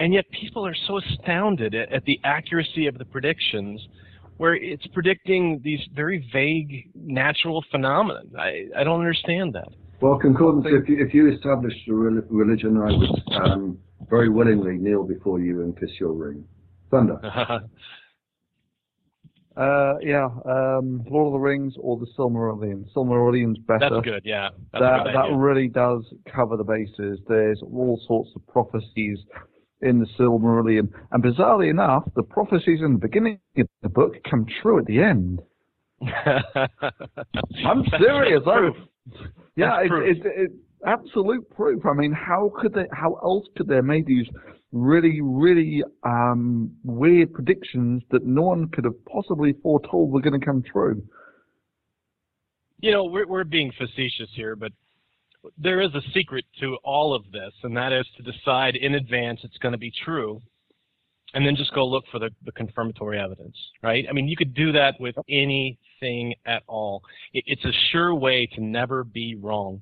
and 0.00 0.14
yet 0.14 0.24
people 0.30 0.66
are 0.66 0.74
so 0.86 0.98
astounded 0.98 1.74
at, 1.74 1.92
at 1.92 2.04
the 2.06 2.18
accuracy 2.24 2.86
of 2.86 2.98
the 2.98 3.04
predictions, 3.04 3.80
where 4.38 4.54
it's 4.54 4.86
predicting 4.88 5.60
these 5.62 5.80
very 5.94 6.26
vague 6.32 6.90
natural 6.94 7.62
phenomena. 7.70 8.22
I, 8.36 8.64
I 8.76 8.82
don't 8.82 8.98
understand 8.98 9.54
that. 9.54 9.68
Well, 10.00 10.18
concordance, 10.18 10.66
if 10.66 10.88
you, 10.88 11.04
if 11.04 11.12
you 11.12 11.30
established 11.30 11.86
a 11.88 11.92
religion, 11.92 12.78
I 12.78 12.86
would 12.86 13.52
um, 13.52 13.78
very 14.08 14.30
willingly 14.30 14.78
kneel 14.78 15.04
before 15.04 15.38
you 15.38 15.60
and 15.62 15.78
kiss 15.78 15.90
your 16.00 16.12
ring. 16.12 16.44
Thunder. 16.90 17.20
Uh, 19.56 19.98
yeah, 20.00 20.28
um, 20.46 21.04
Lord 21.10 21.26
of 21.26 21.32
the 21.32 21.38
Rings 21.38 21.74
or 21.78 21.98
the 21.98 22.06
Silmarillion. 22.16 22.86
Silmarillion's 22.94 23.58
better. 23.58 23.90
That's 23.90 24.04
good, 24.04 24.22
yeah. 24.24 24.50
That's 24.72 24.80
that 24.80 25.04
good 25.04 25.14
that 25.14 25.36
really 25.36 25.68
does 25.68 26.04
cover 26.34 26.56
the 26.56 26.64
bases. 26.64 27.18
There's 27.28 27.60
all 27.62 28.00
sorts 28.06 28.30
of 28.36 28.46
prophecies 28.46 29.18
in 29.82 30.00
the 30.00 30.06
Silmarillion, 30.18 30.88
and 31.12 31.22
bizarrely 31.22 31.70
enough, 31.70 32.04
the 32.14 32.22
prophecies 32.22 32.80
in 32.82 32.92
the 32.92 32.98
beginning 32.98 33.38
of 33.56 33.68
the 33.82 33.88
book 33.88 34.14
come 34.28 34.46
true 34.62 34.78
at 34.78 34.86
the 34.86 35.00
end. 35.00 35.40
I'm 36.02 37.84
serious. 37.98 38.42
Proof. 38.44 38.76
yeah, 39.56 39.80
it's 39.82 40.20
it, 40.24 40.26
it, 40.26 40.50
absolute 40.86 41.48
proof. 41.50 41.84
I 41.84 41.92
mean, 41.92 42.12
how 42.12 42.52
could 42.60 42.72
they? 42.72 42.86
How 42.92 43.14
else 43.22 43.46
could 43.56 43.68
they 43.68 43.76
have 43.76 43.84
made 43.84 44.06
these 44.06 44.26
really, 44.72 45.20
really 45.20 45.82
um, 46.04 46.70
weird 46.84 47.32
predictions 47.32 48.02
that 48.10 48.24
no 48.24 48.42
one 48.42 48.68
could 48.68 48.84
have 48.84 49.04
possibly 49.04 49.54
foretold 49.62 50.10
were 50.10 50.20
going 50.20 50.38
to 50.38 50.44
come 50.44 50.62
true? 50.62 51.02
You 52.78 52.92
know, 52.92 53.04
we're, 53.04 53.26
we're 53.26 53.44
being 53.44 53.72
facetious 53.76 54.30
here, 54.34 54.56
but 54.56 54.72
there 55.58 55.80
is 55.80 55.94
a 55.94 56.02
secret 56.12 56.44
to 56.60 56.76
all 56.84 57.14
of 57.14 57.30
this, 57.32 57.52
and 57.62 57.76
that 57.76 57.92
is 57.92 58.06
to 58.16 58.22
decide 58.22 58.76
in 58.76 58.94
advance 58.94 59.40
it's 59.42 59.58
going 59.58 59.72
to 59.72 59.78
be 59.78 59.92
true, 60.04 60.40
and 61.34 61.46
then 61.46 61.56
just 61.56 61.72
go 61.74 61.86
look 61.86 62.04
for 62.10 62.18
the, 62.18 62.30
the 62.44 62.52
confirmatory 62.52 63.18
evidence, 63.18 63.56
right? 63.82 64.04
I 64.08 64.12
mean, 64.12 64.28
you 64.28 64.36
could 64.36 64.54
do 64.54 64.72
that 64.72 65.00
with 65.00 65.14
anything 65.28 66.34
at 66.46 66.62
all. 66.66 67.02
It, 67.32 67.44
it's 67.46 67.64
a 67.64 67.72
sure 67.90 68.14
way 68.14 68.46
to 68.54 68.60
never 68.60 69.04
be 69.04 69.36
wrong, 69.36 69.80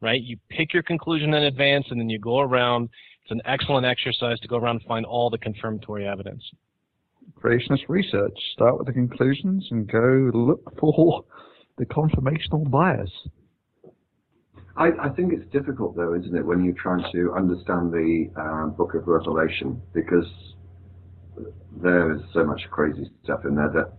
right? 0.00 0.20
You 0.20 0.36
pick 0.50 0.74
your 0.74 0.82
conclusion 0.82 1.32
in 1.34 1.44
advance, 1.44 1.86
and 1.90 2.00
then 2.00 2.10
you 2.10 2.18
go 2.18 2.40
around. 2.40 2.90
It's 3.22 3.30
an 3.30 3.42
excellent 3.44 3.86
exercise 3.86 4.40
to 4.40 4.48
go 4.48 4.56
around 4.56 4.76
and 4.76 4.84
find 4.84 5.06
all 5.06 5.30
the 5.30 5.38
confirmatory 5.38 6.06
evidence. 6.06 6.42
Creationist 7.42 7.88
research. 7.88 8.36
Start 8.54 8.78
with 8.78 8.86
the 8.86 8.92
conclusions 8.92 9.68
and 9.70 9.90
go 9.90 10.30
look 10.34 10.78
for 10.78 11.24
the 11.76 11.84
confirmational 11.86 12.68
bias. 12.70 13.10
I, 14.78 14.90
I 15.02 15.08
think 15.10 15.32
it's 15.32 15.50
difficult 15.52 15.96
though, 15.96 16.14
isn't 16.14 16.34
it, 16.36 16.46
when 16.46 16.64
you're 16.64 16.80
trying 16.80 17.04
to 17.12 17.32
understand 17.34 17.92
the 17.92 18.30
uh, 18.40 18.66
Book 18.68 18.94
of 18.94 19.08
Revelation, 19.08 19.82
because 19.92 20.26
there 21.82 22.14
is 22.14 22.20
so 22.32 22.44
much 22.44 22.62
crazy 22.70 23.10
stuff 23.24 23.40
in 23.44 23.56
there 23.56 23.70
that, 23.74 23.92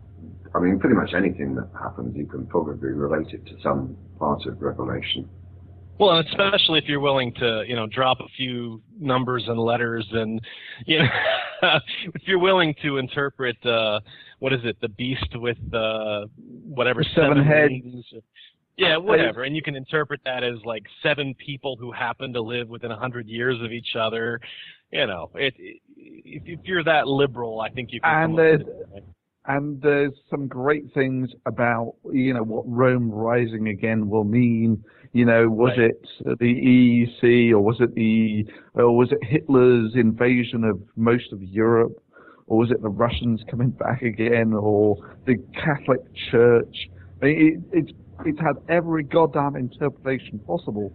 I 0.56 0.60
mean, 0.60 0.80
pretty 0.80 0.95
much 0.95 1.14
anything 1.14 1.53
that 1.56 1.69
happens, 1.77 2.15
you 2.15 2.26
can 2.26 2.47
probably 2.47 2.89
relate 2.89 3.34
it 3.34 3.45
to 3.47 3.61
some 3.61 3.97
part 4.18 4.45
of 4.45 4.61
Revelation. 4.61 5.30
Well, 5.99 6.11
and 6.11 6.26
especially 6.30 6.80
if 6.80 6.85
you're 6.88 7.01
willing 7.01 7.34
to, 7.35 7.64
you 7.68 7.76
know, 7.76 7.85
drop 7.85 8.22
a 8.22 8.27
few 8.38 8.81
numbers 8.97 9.43
and 9.47 9.60
letters, 9.60 10.07
and 10.14 10.39
you 10.85 10.99
know, 10.99 11.10
if 12.14 12.22
you're 12.26 12.39
willing 12.39 12.73
to 12.84 12.97
interpret, 12.97 13.57
uh, 13.65 13.99
what 14.39 14.53
is 14.53 14.61
it, 14.64 14.77
the 14.80 14.88
beast 14.88 15.27
with 15.35 15.57
uh, 15.73 16.26
whatever 16.64 17.03
The 17.03 17.10
seven 17.15 17.43
heads. 17.43 18.23
Yeah, 18.80 18.95
whatever, 18.95 19.43
and 19.43 19.56
you 19.56 19.61
can 19.61 19.76
interpret 19.76 20.22
that 20.23 20.43
as 20.43 20.56
like 20.64 20.84
seven 21.03 21.35
people 21.35 21.76
who 21.77 21.91
happen 21.91 22.31
to 22.31 22.41
live 22.41 22.69
within 22.69 22.91
a 22.91 22.97
hundred 22.97 23.27
years 23.27 23.57
of 23.61 23.73
each 23.73 23.95
other. 23.99 24.39
You 24.91 25.06
know, 25.06 25.30
it, 25.35 25.53
it, 25.57 25.81
if, 25.97 26.43
if 26.45 26.60
you're 26.64 26.84
that 26.85 27.06
liberal, 27.06 27.60
I 27.60 27.69
think 27.69 27.89
you 27.91 27.99
can. 27.99 28.23
And 28.23 28.38
there's 28.38 28.61
it, 28.61 29.03
and 29.45 29.81
there's 29.81 30.14
some 30.30 30.47
great 30.47 30.85
things 30.93 31.30
about 31.45 31.95
you 32.14 32.34
know 32.34 32.43
what 32.43 32.64
Rome 32.68 33.11
rising 33.11 33.68
again 33.68 34.10
will 34.10 34.23
mean. 34.23 34.81
You 35.11 35.26
know, 35.26 35.49
was 35.49 35.73
Right. 35.77 35.91
it 35.91 36.39
the 36.39 37.07
EEC 37.22 37.51
or 37.51 37.60
was 37.60 37.77
it 37.81 37.93
the 37.95 38.45
or 38.76 38.95
was 38.95 39.11
it 39.11 39.19
Hitler's 39.23 39.91
invasion 39.95 40.64
of 40.64 40.80
most 40.95 41.34
of 41.34 41.43
Europe, 41.43 42.01
or 42.47 42.60
was 42.60 42.72
it 42.72 42.81
the 42.81 42.89
Russians 42.89 43.41
coming 43.49 43.69
back 43.85 44.03
again, 44.03 44.53
or 44.53 44.95
the 45.26 45.35
Catholic 45.53 45.99
Church? 46.31 46.89
It, 47.22 47.60
it's 47.73 47.91
it's 48.26 48.40
had 48.40 48.58
every 48.68 49.04
goddamn 49.04 49.56
interpretation 49.56 50.40
possible. 50.40 50.91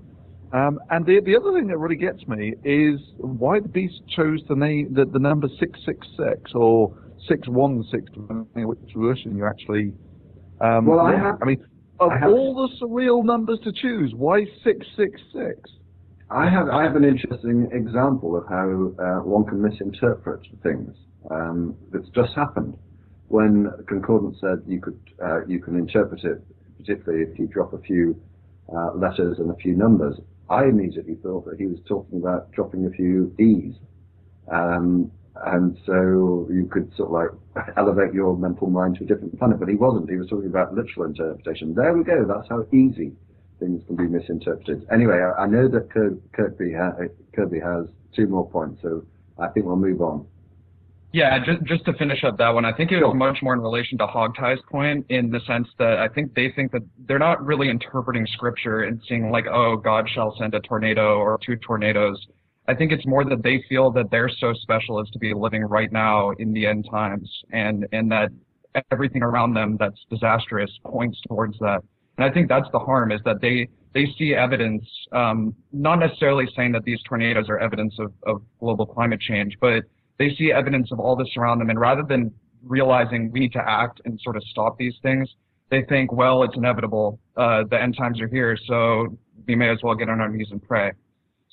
Um, 0.53 0.79
and 0.91 1.05
the 1.05 1.21
the 1.21 1.37
other 1.37 1.53
thing 1.53 1.67
that 1.69 1.79
really 1.79 1.97
gets 1.97 2.27
me 2.29 2.55
is 2.65 3.01
why 3.17 3.61
the 3.61 3.69
beast 3.69 4.03
chose 4.09 4.41
the 4.49 4.55
name 4.55 4.95
the, 4.95 5.05
the 5.05 5.19
number 5.19 5.49
six 5.59 5.81
six 5.85 6.07
six 6.17 6.53
or 6.55 6.97
six 7.29 7.49
one 7.49 7.83
six, 7.91 8.05
depending 8.13 8.47
on 8.57 8.69
which 8.69 8.79
version 8.95 9.37
you 9.37 9.47
actually. 9.47 9.93
Um, 10.61 10.87
Well, 10.87 11.01
I 11.01 11.17
have- 11.17 11.39
I 11.43 11.47
mean, 11.47 11.65
of 11.99 12.13
I 12.13 12.19
have- 12.19 12.31
all 12.31 12.55
the 12.55 12.69
surreal 12.81 13.25
numbers 13.25 13.59
to 13.61 13.73
choose, 13.73 14.15
why 14.15 14.47
six 14.63 14.87
six 14.97 15.21
six? 15.33 15.59
I 16.31 16.49
have 16.49 16.69
I 16.69 16.83
have 16.85 16.97
an 16.97 17.05
interesting 17.05 17.69
example 17.73 18.37
of 18.37 18.47
how 18.49 18.93
uh, 18.99 19.21
one 19.25 19.45
can 19.45 19.61
misinterpret 19.61 20.47
things. 20.63 20.95
Um, 21.31 21.75
that's 21.91 22.09
just 22.11 22.35
happened 22.35 22.77
when 23.29 23.71
Concordance 23.89 24.39
said 24.41 24.63
you 24.67 24.81
could 24.81 24.99
uh, 25.23 25.45
you 25.47 25.59
can 25.59 25.77
interpret 25.77 26.23
it, 26.25 26.41
particularly 26.79 27.25
if 27.25 27.39
you 27.39 27.47
drop 27.47 27.73
a 27.73 27.79
few 27.79 28.21
uh, 28.75 28.93
letters 28.95 29.39
and 29.39 29.51
a 29.51 29.57
few 29.57 29.75
numbers. 29.75 30.17
I 30.51 30.65
immediately 30.65 31.17
thought 31.23 31.47
that 31.47 31.59
he 31.59 31.67
was 31.67 31.79
talking 31.89 32.19
about 32.19 32.53
dropping 32.53 32.87
a 32.87 32.91
few 32.91 33.35
e's. 33.39 33.75
Um, 34.51 35.11
and 35.47 35.77
so 35.85 36.47
you 36.51 36.69
could 36.71 36.95
sort 36.97 37.09
of 37.09 37.13
like 37.57 37.67
elevate 37.77 38.13
your 38.13 38.37
mental 38.37 38.69
mind 38.69 38.97
to 38.99 39.05
a 39.05 39.07
different 39.07 39.39
planet. 39.39 39.59
But 39.59 39.69
he 39.69 39.75
wasn't. 39.75 40.09
He 40.09 40.17
was 40.17 40.29
talking 40.29 40.49
about 40.49 40.75
literal 40.75 41.07
interpretation. 41.07 41.75
There 41.75 41.93
we 41.97 42.05
go. 42.05 42.25
That's 42.25 42.49
how 42.49 42.67
easy 42.73 43.13
things 43.59 43.83
can 43.87 43.97
be 43.97 44.05
misinterpreted. 44.05 44.87
Anyway, 44.93 45.19
I, 45.19 45.45
I 45.45 45.47
know 45.47 45.69
that 45.69 45.91
Kirby, 45.91 46.73
ha- 46.73 46.97
Kirby 47.35 47.61
has 47.61 47.87
two 48.15 48.27
more 48.27 48.49
points, 48.49 48.83
so 48.83 49.05
I 49.39 49.49
think 49.49 49.67
we'll 49.67 49.77
move 49.77 50.01
on. 50.03 50.27
Yeah, 51.15 51.39
just 51.39 51.63
just 51.63 51.85
to 51.85 51.93
finish 51.93 52.25
up 52.25 52.39
that 52.39 52.49
one, 52.49 52.65
I 52.65 52.73
think 52.73 52.91
it 52.91 52.99
was 52.99 53.15
much 53.15 53.39
more 53.41 53.55
in 53.55 53.61
relation 53.61 53.97
to 53.99 54.05
Hogtie's 54.05 54.61
point 54.69 55.07
in 55.11 55.31
the 55.31 55.39
sense 55.47 55.69
that 55.79 56.01
I 56.01 56.09
think 56.09 56.35
they 56.35 56.51
think 56.57 56.73
that 56.73 56.83
they're 57.07 57.21
not 57.21 57.41
really 57.47 57.71
interpreting 57.71 58.27
scripture 58.33 58.81
and 58.81 59.01
seeing 59.09 59.31
like, 59.31 59.47
oh, 59.47 59.77
God 59.77 60.11
shall 60.13 60.35
send 60.41 60.57
a 60.57 60.61
tornado 60.61 61.19
or 61.19 61.39
two 61.47 61.55
tornadoes. 61.55 62.21
I 62.67 62.75
think 62.75 62.91
it's 62.91 63.07
more 63.07 63.25
that 63.27 63.45
they 63.45 63.65
feel 63.69 63.93
that 63.93 64.11
they're 64.11 64.29
so 64.29 64.55
special 64.55 65.01
as 65.01 65.09
to 65.11 65.21
be 65.21 65.33
living 65.33 65.63
right 65.63 65.93
now 65.93 66.31
in 66.41 66.53
the 66.53 66.67
end 66.67 66.89
times 66.91 67.31
and, 67.53 67.87
and 67.93 68.11
that 68.11 68.31
everything 68.91 69.23
around 69.23 69.55
them 69.55 69.77
that's 69.79 70.05
disastrous 70.11 70.73
points 70.85 71.21
towards 71.29 71.57
that. 71.61 71.81
And 72.19 72.29
I 72.29 72.31
think 72.35 72.49
that's 72.49 72.69
the 72.73 72.81
harm 72.81 73.13
is 73.13 73.21
that 73.25 73.41
they, 73.41 73.69
they 73.93 74.09
see 74.19 74.35
evidence, 74.35 74.85
um, 75.13 75.55
not 75.73 76.01
necessarily 76.01 76.49
saying 76.57 76.73
that 76.73 76.83
these 76.83 76.99
tornadoes 77.09 77.49
are 77.49 77.61
evidence 77.61 77.95
of, 78.01 78.13
of 78.27 78.43
global 78.59 78.85
climate 78.85 79.21
change, 79.21 79.57
but 79.61 79.85
they 80.19 80.35
see 80.37 80.53
evidence 80.53 80.91
of 80.93 81.01
all 81.01 81.17
this 81.17 81.29
around 81.37 81.59
them. 81.59 81.71
And 81.71 81.79
rather 81.79 82.03
than 82.03 82.33
realizing 82.63 83.31
we 83.33 83.41
need 83.41 83.53
to 83.53 83.63
act 83.67 84.01
and 84.05 84.21
sort 84.23 84.37
of 84.37 84.43
stop 84.45 84.79
these 84.79 84.95
things, 85.03 85.29
they 85.71 85.83
think, 85.89 86.13
well, 86.13 86.43
it's 86.43 86.57
inevitable. 86.57 87.19
Uh, 87.37 87.65
the 87.71 87.81
end 87.81 87.97
times 87.97 88.21
are 88.21 88.29
here, 88.29 88.57
so 88.67 89.17
we 89.47 89.55
may 89.55 89.71
as 89.71 89.79
well 89.83 89.95
get 89.95 90.09
on 90.09 90.21
our 90.21 90.29
knees 90.29 90.49
and 90.51 90.63
pray. 90.63 90.93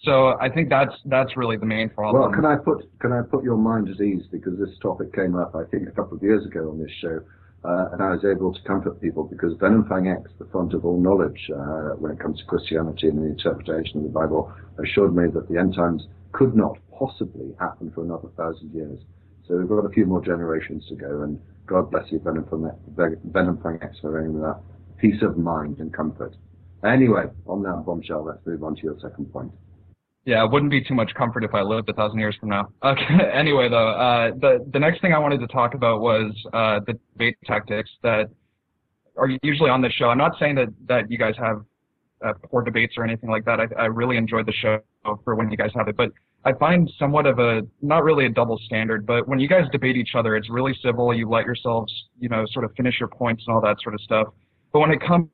So 0.04 0.36
I 0.40 0.50
think 0.50 0.70
that's 0.70 0.94
that's 1.06 1.38
really 1.38 1.58
the 1.58 1.66
main 1.66 1.90
problem. 1.90 2.24
Well, 2.24 2.32
can 2.32 2.46
I 2.46 2.56
put 2.56 2.90
can 3.00 3.12
I 3.12 3.22
put 3.22 3.44
your 3.44 3.58
mind 3.58 3.88
at 3.88 4.02
ease 4.02 4.24
because 4.32 4.58
this 4.58 4.76
topic 4.82 5.14
came 5.14 5.36
up 5.36 5.56
I 5.56 5.64
think 5.66 5.88
a 5.88 5.92
couple 5.92 6.18
of 6.18 6.24
years 6.24 6.44
ago 6.46 6.72
on 6.72 6.80
this 6.80 6.90
show, 7.02 7.20
uh, 7.64 7.90
and 7.92 8.02
I 8.02 8.10
was 8.10 8.26
able 8.26 8.54
to 8.54 8.62
comfort 8.64 9.00
people 9.02 9.24
because 9.24 9.54
Venom 9.60 9.88
Fang 9.88 10.08
X, 10.08 10.32
the 10.40 10.46
font 10.46 10.74
of 10.74 10.86
all 10.86 11.00
knowledge 11.00 11.50
uh, 11.56 11.96
when 11.98 12.12
it 12.12 12.20
comes 12.20 12.40
to 12.40 12.46
Christianity 12.46 13.08
and 13.08 13.20
the 13.20 13.28
interpretation 13.28 13.98
of 13.98 14.04
the 14.04 14.10
Bible, 14.10 14.52
assured 14.84 15.16
me 15.16 15.28
that 15.34 15.48
the 15.48 15.58
end 15.58 15.76
times 15.76 16.08
could 16.32 16.56
not 16.56 16.78
possibly 16.98 17.54
happen 17.60 17.92
for 17.94 18.04
another 18.04 18.30
thousand 18.36 18.74
years. 18.74 19.00
So 19.48 19.58
we've 19.58 19.70
got 19.70 19.86
a 19.86 19.90
few 19.90 20.06
more 20.06 20.22
generations 20.24 20.86
to 20.90 20.96
go, 20.96 21.22
and 21.22 21.40
God 21.68 21.92
bless 21.92 22.12
you, 22.12 22.20
Venom 22.20 22.46
Fang, 22.50 23.18
Venom 23.26 23.60
Fang 23.62 23.80
X, 23.82 23.98
for 24.02 24.12
bringing 24.12 24.42
that 24.42 24.60
peace 24.98 25.22
of 25.22 25.38
mind 25.38 25.80
and 25.80 25.94
comfort. 25.94 26.36
Anyway, 26.84 27.26
on 27.46 27.62
that 27.64 27.84
bombshell, 27.86 28.26
let's 28.26 28.46
move 28.46 28.64
on 28.64 28.76
to 28.76 28.82
your 28.82 28.98
second 29.02 29.32
point. 29.32 29.52
Yeah, 30.26 30.44
it 30.44 30.52
wouldn't 30.52 30.70
be 30.70 30.84
too 30.84 30.94
much 30.94 31.12
comfort 31.16 31.44
if 31.44 31.54
I 31.56 31.62
lived 31.62 31.90
a 31.90 31.94
thousand 31.94 32.20
years 32.20 32.36
from 32.40 32.50
now. 32.50 32.70
Okay. 32.84 33.04
anyway, 33.34 33.70
though, 33.70 33.90
uh, 33.90 34.32
the 34.40 34.66
the 34.72 34.80
next 34.80 35.02
thing 35.02 35.14
I 35.14 35.20
wanted 35.20 35.40
to 35.40 35.48
talk 35.48 35.74
about 35.74 36.02
was 36.02 36.32
uh, 36.54 36.80
the 36.86 36.94
debate 37.14 37.38
tactics 37.46 37.90
that 38.04 38.30
are 39.18 39.30
usually 39.42 39.70
on 39.70 39.82
the 39.82 39.90
show. 39.90 40.06
I'm 40.06 40.18
not 40.18 40.34
saying 40.40 40.56
that 40.56 40.68
that 40.88 41.10
you 41.10 41.18
guys 41.18 41.34
have 41.40 41.64
uh, 42.24 42.34
poor 42.50 42.62
debates 42.62 42.96
or 42.98 43.04
anything 43.04 43.30
like 43.30 43.46
that. 43.46 43.60
I, 43.60 43.66
I 43.80 43.86
really 43.86 44.18
enjoyed 44.18 44.46
the 44.46 44.54
show 44.54 44.80
for 45.24 45.34
when 45.36 45.50
you 45.50 45.58
guys 45.58 45.72
have 45.76 45.88
it, 45.88 45.98
but 45.98 46.12
I 46.46 46.54
find 46.54 46.90
somewhat 47.00 47.26
of 47.26 47.40
a 47.40 47.62
not 47.82 48.04
really 48.04 48.28
a 48.28 48.30
double 48.30 48.60
standard. 48.66 49.08
But 49.08 49.28
when 49.28 49.40
you 49.40 49.48
guys 49.48 49.64
debate 49.72 49.98
each 49.98 50.14
other, 50.16 50.36
it's 50.36 50.50
really 50.52 50.78
civil. 50.84 51.12
You 51.16 51.30
let 51.30 51.46
yourselves, 51.46 51.92
you 52.20 52.30
know, 52.30 52.46
sort 52.52 52.66
of 52.66 52.72
finish 52.78 53.00
your 53.00 53.10
points 53.10 53.44
and 53.48 53.56
all 53.56 53.62
that 53.62 53.78
sort 53.82 53.96
of 53.96 54.02
stuff. 54.02 54.28
But 54.72 54.82
when 54.82 54.92
it 54.92 55.02
comes, 55.02 55.30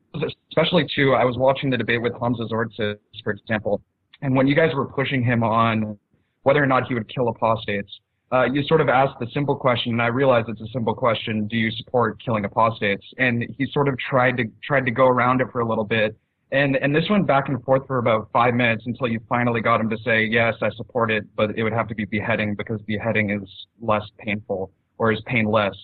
especially 0.50 0.86
to, 0.96 1.12
I 1.12 1.24
was 1.24 1.36
watching 1.36 1.68
the 1.68 1.76
debate 1.76 2.00
with 2.00 2.14
Hamza 2.20 2.44
Tzortzis, 2.44 2.96
for 3.22 3.32
example 3.32 3.82
and 4.22 4.34
when 4.34 4.46
you 4.46 4.54
guys 4.54 4.74
were 4.74 4.86
pushing 4.86 5.22
him 5.22 5.42
on 5.42 5.98
whether 6.42 6.62
or 6.62 6.66
not 6.66 6.86
he 6.86 6.94
would 6.94 7.12
kill 7.12 7.28
apostates, 7.28 7.90
uh, 8.32 8.44
you 8.44 8.62
sort 8.64 8.80
of 8.80 8.88
asked 8.88 9.18
the 9.20 9.26
simple 9.32 9.56
question, 9.56 9.92
and 9.92 10.02
I 10.02 10.06
realize 10.08 10.44
it's 10.48 10.60
a 10.60 10.68
simple 10.72 10.94
question: 10.94 11.46
Do 11.48 11.56
you 11.56 11.70
support 11.70 12.22
killing 12.22 12.44
apostates? 12.44 13.04
And 13.18 13.46
he 13.56 13.66
sort 13.72 13.88
of 13.88 13.96
tried 13.98 14.36
to 14.36 14.44
tried 14.62 14.84
to 14.86 14.90
go 14.90 15.06
around 15.06 15.40
it 15.40 15.48
for 15.50 15.60
a 15.60 15.68
little 15.68 15.84
bit, 15.84 16.16
and 16.52 16.76
and 16.76 16.94
this 16.94 17.04
went 17.08 17.26
back 17.26 17.48
and 17.48 17.62
forth 17.64 17.86
for 17.86 17.98
about 17.98 18.28
five 18.32 18.54
minutes 18.54 18.84
until 18.86 19.08
you 19.08 19.20
finally 19.28 19.60
got 19.60 19.80
him 19.80 19.88
to 19.90 19.96
say, 20.04 20.24
yes, 20.24 20.54
I 20.60 20.70
support 20.76 21.10
it, 21.10 21.24
but 21.36 21.56
it 21.56 21.62
would 21.62 21.72
have 21.72 21.88
to 21.88 21.94
be 21.94 22.04
beheading 22.04 22.54
because 22.54 22.80
beheading 22.82 23.30
is 23.30 23.48
less 23.80 24.04
painful 24.18 24.70
or 24.98 25.12
is 25.12 25.20
painless. 25.26 25.76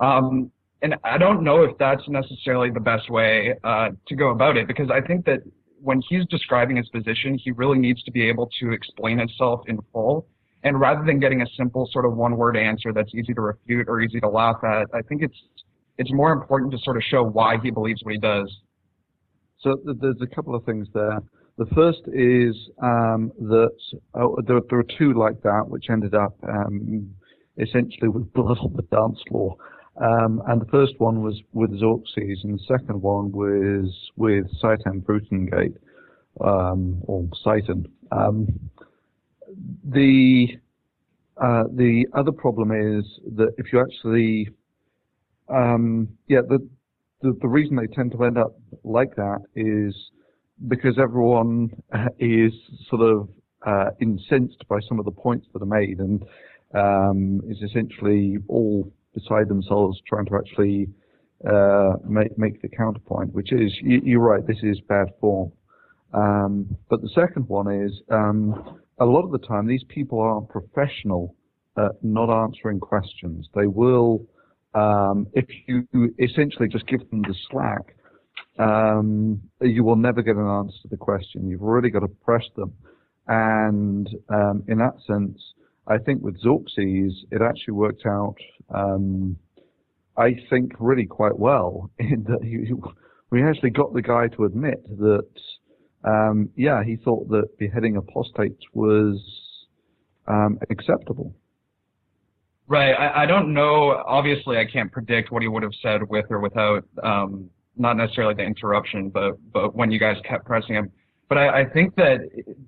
Um, 0.00 0.50
and 0.82 0.96
I 1.02 1.16
don't 1.16 1.42
know 1.42 1.62
if 1.62 1.78
that's 1.78 2.02
necessarily 2.08 2.70
the 2.70 2.80
best 2.80 3.08
way 3.08 3.54
uh, 3.64 3.90
to 4.06 4.16
go 4.16 4.30
about 4.30 4.56
it 4.56 4.68
because 4.68 4.90
I 4.90 5.00
think 5.00 5.24
that 5.24 5.38
when 5.84 6.00
he's 6.08 6.24
describing 6.30 6.76
his 6.76 6.88
position, 6.88 7.38
he 7.38 7.50
really 7.52 7.78
needs 7.78 8.02
to 8.04 8.10
be 8.10 8.26
able 8.26 8.48
to 8.60 8.72
explain 8.72 9.18
himself 9.18 9.60
in 9.66 9.78
full. 9.92 10.26
And 10.62 10.80
rather 10.80 11.04
than 11.04 11.20
getting 11.20 11.42
a 11.42 11.46
simple 11.58 11.86
sort 11.92 12.06
of 12.06 12.16
one 12.16 12.36
word 12.38 12.56
answer 12.56 12.90
that's 12.90 13.14
easy 13.14 13.34
to 13.34 13.40
refute 13.42 13.86
or 13.86 14.00
easy 14.00 14.18
to 14.20 14.28
laugh 14.28 14.56
at, 14.64 14.86
I 14.94 15.02
think 15.02 15.22
it's 15.22 15.36
it's 15.98 16.10
more 16.12 16.32
important 16.32 16.72
to 16.72 16.78
sort 16.78 16.96
of 16.96 17.02
show 17.04 17.22
why 17.22 17.58
he 17.62 17.70
believes 17.70 18.00
what 18.02 18.14
he 18.14 18.18
does. 18.18 18.50
So 19.60 19.76
there's 19.84 20.20
a 20.22 20.34
couple 20.34 20.54
of 20.54 20.64
things 20.64 20.88
there. 20.94 21.18
The 21.58 21.66
first 21.66 22.00
is 22.12 22.56
um, 22.82 23.30
that 23.38 23.76
oh, 24.14 24.36
there, 24.46 24.60
there, 24.68 24.78
were 24.78 24.86
two 24.98 25.12
like 25.12 25.40
that, 25.42 25.64
which 25.68 25.84
ended 25.90 26.14
up 26.14 26.34
um, 26.48 27.14
essentially 27.58 28.08
with 28.08 28.32
blood 28.32 28.58
on 28.58 28.72
the 28.74 28.82
dance 28.82 29.20
floor. 29.28 29.56
Um, 29.96 30.42
and 30.48 30.60
the 30.60 30.66
first 30.66 30.94
one 30.98 31.22
was 31.22 31.40
with 31.52 31.70
Tzortzis, 31.70 32.42
and 32.42 32.58
the 32.58 32.64
second 32.66 33.00
one 33.00 33.30
was 33.30 33.94
with 34.16 34.46
Sye 34.60 34.76
Ten 34.82 35.00
Bruggencate, 35.00 35.76
um, 36.40 37.00
or 37.06 37.28
Satan. 37.44 37.86
Um, 38.10 38.70
the 39.84 40.48
uh, 41.36 41.64
the 41.72 42.06
other 42.14 42.32
problem 42.32 42.70
is 42.70 43.04
that 43.36 43.54
if 43.58 43.72
you 43.72 43.80
actually, 43.80 44.48
um, 45.48 46.08
yeah, 46.28 46.40
the, 46.48 46.58
the, 47.22 47.36
the 47.40 47.48
reason 47.48 47.76
they 47.76 47.88
tend 47.88 48.12
to 48.12 48.24
end 48.24 48.38
up 48.38 48.56
like 48.84 49.16
that 49.16 49.40
is 49.56 49.94
because 50.68 50.96
everyone 50.98 51.70
is 52.18 52.52
sort 52.88 53.02
of 53.02 53.28
uh, 53.66 53.90
incensed 54.00 54.66
by 54.68 54.78
some 54.88 54.98
of 54.98 55.04
the 55.04 55.10
points 55.10 55.46
that 55.52 55.62
are 55.62 55.66
made, 55.66 55.98
and 55.98 56.24
um, 56.74 57.40
is 57.48 57.62
essentially 57.62 58.38
all 58.48 58.92
beside 59.14 59.48
themselves 59.48 60.00
trying 60.08 60.26
to 60.26 60.36
actually 60.36 60.88
uh, 61.48 61.94
make 62.06 62.36
make 62.38 62.62
the 62.62 62.68
counterpoint, 62.68 63.32
which 63.32 63.52
is 63.52 63.72
you, 63.82 64.18
are 64.18 64.22
right. 64.22 64.46
This 64.46 64.62
is 64.62 64.80
bad 64.88 65.08
form. 65.20 65.52
Um, 66.12 66.76
but 66.88 67.02
the 67.02 67.08
second 67.08 67.48
one 67.48 67.70
is 67.70 67.92
um, 68.10 68.78
a 68.98 69.04
lot 69.04 69.24
of 69.24 69.32
the 69.32 69.46
time 69.46 69.66
these 69.66 69.84
people 69.88 70.20
are 70.20 70.40
professional 70.40 71.34
at 71.76 71.92
not 72.02 72.30
answering 72.30 72.78
questions. 72.78 73.48
They 73.54 73.66
will, 73.66 74.24
um, 74.74 75.26
if 75.32 75.46
you 75.66 76.14
essentially 76.18 76.68
just 76.68 76.86
give 76.86 77.00
them 77.10 77.22
the 77.22 77.34
slack, 77.50 77.96
um, 78.58 79.40
you 79.60 79.82
will 79.82 79.96
never 79.96 80.22
get 80.22 80.36
an 80.36 80.46
answer 80.46 80.76
to 80.82 80.88
the 80.88 80.96
question. 80.96 81.48
You've 81.48 81.62
really 81.62 81.90
got 81.90 82.00
to 82.00 82.08
press 82.08 82.44
them, 82.56 82.72
and 83.26 84.08
um, 84.28 84.62
in 84.68 84.78
that 84.78 84.94
sense, 85.06 85.38
I 85.86 85.98
think 85.98 86.22
with 86.22 86.40
Tzortzis, 86.42 87.12
it 87.30 87.42
actually 87.42 87.74
worked 87.74 88.06
out, 88.06 88.36
um, 88.74 89.36
I 90.16 90.36
think, 90.48 90.72
really 90.78 91.06
quite 91.06 91.38
well 91.38 91.90
in 91.98 92.24
that 92.24 92.42
he, 92.42 92.72
we 93.30 93.42
actually 93.42 93.70
got 93.70 93.92
the 93.92 94.02
guy 94.02 94.28
to 94.28 94.44
admit 94.44 94.82
that, 94.98 95.28
um, 96.04 96.50
yeah, 96.56 96.82
he 96.84 96.96
thought 96.96 97.28
that 97.28 97.58
beheading 97.58 97.96
apostates 97.96 98.62
was 98.72 99.20
um, 100.26 100.58
acceptable. 100.70 101.34
Right. 102.66 102.92
I, 102.92 103.24
I, 103.24 103.26
don't 103.26 103.52
know. 103.52 104.02
Obviously, 104.06 104.56
I 104.56 104.64
can't 104.64 104.90
predict 104.90 105.30
what 105.30 105.42
he 105.42 105.48
would 105.48 105.62
have 105.62 105.74
said 105.82 106.08
with 106.08 106.24
or 106.30 106.40
without, 106.40 106.84
um, 107.02 107.50
not 107.76 107.96
necessarily 107.96 108.34
the 108.34 108.42
interruption, 108.42 109.10
but 109.10 109.32
but 109.52 109.74
when 109.74 109.90
you 109.90 109.98
guys 109.98 110.16
kept 110.28 110.46
pressing 110.46 110.74
him. 110.76 110.90
But 111.34 111.40
I, 111.40 111.62
I, 111.62 111.64
think 111.64 111.96
that 111.96 112.18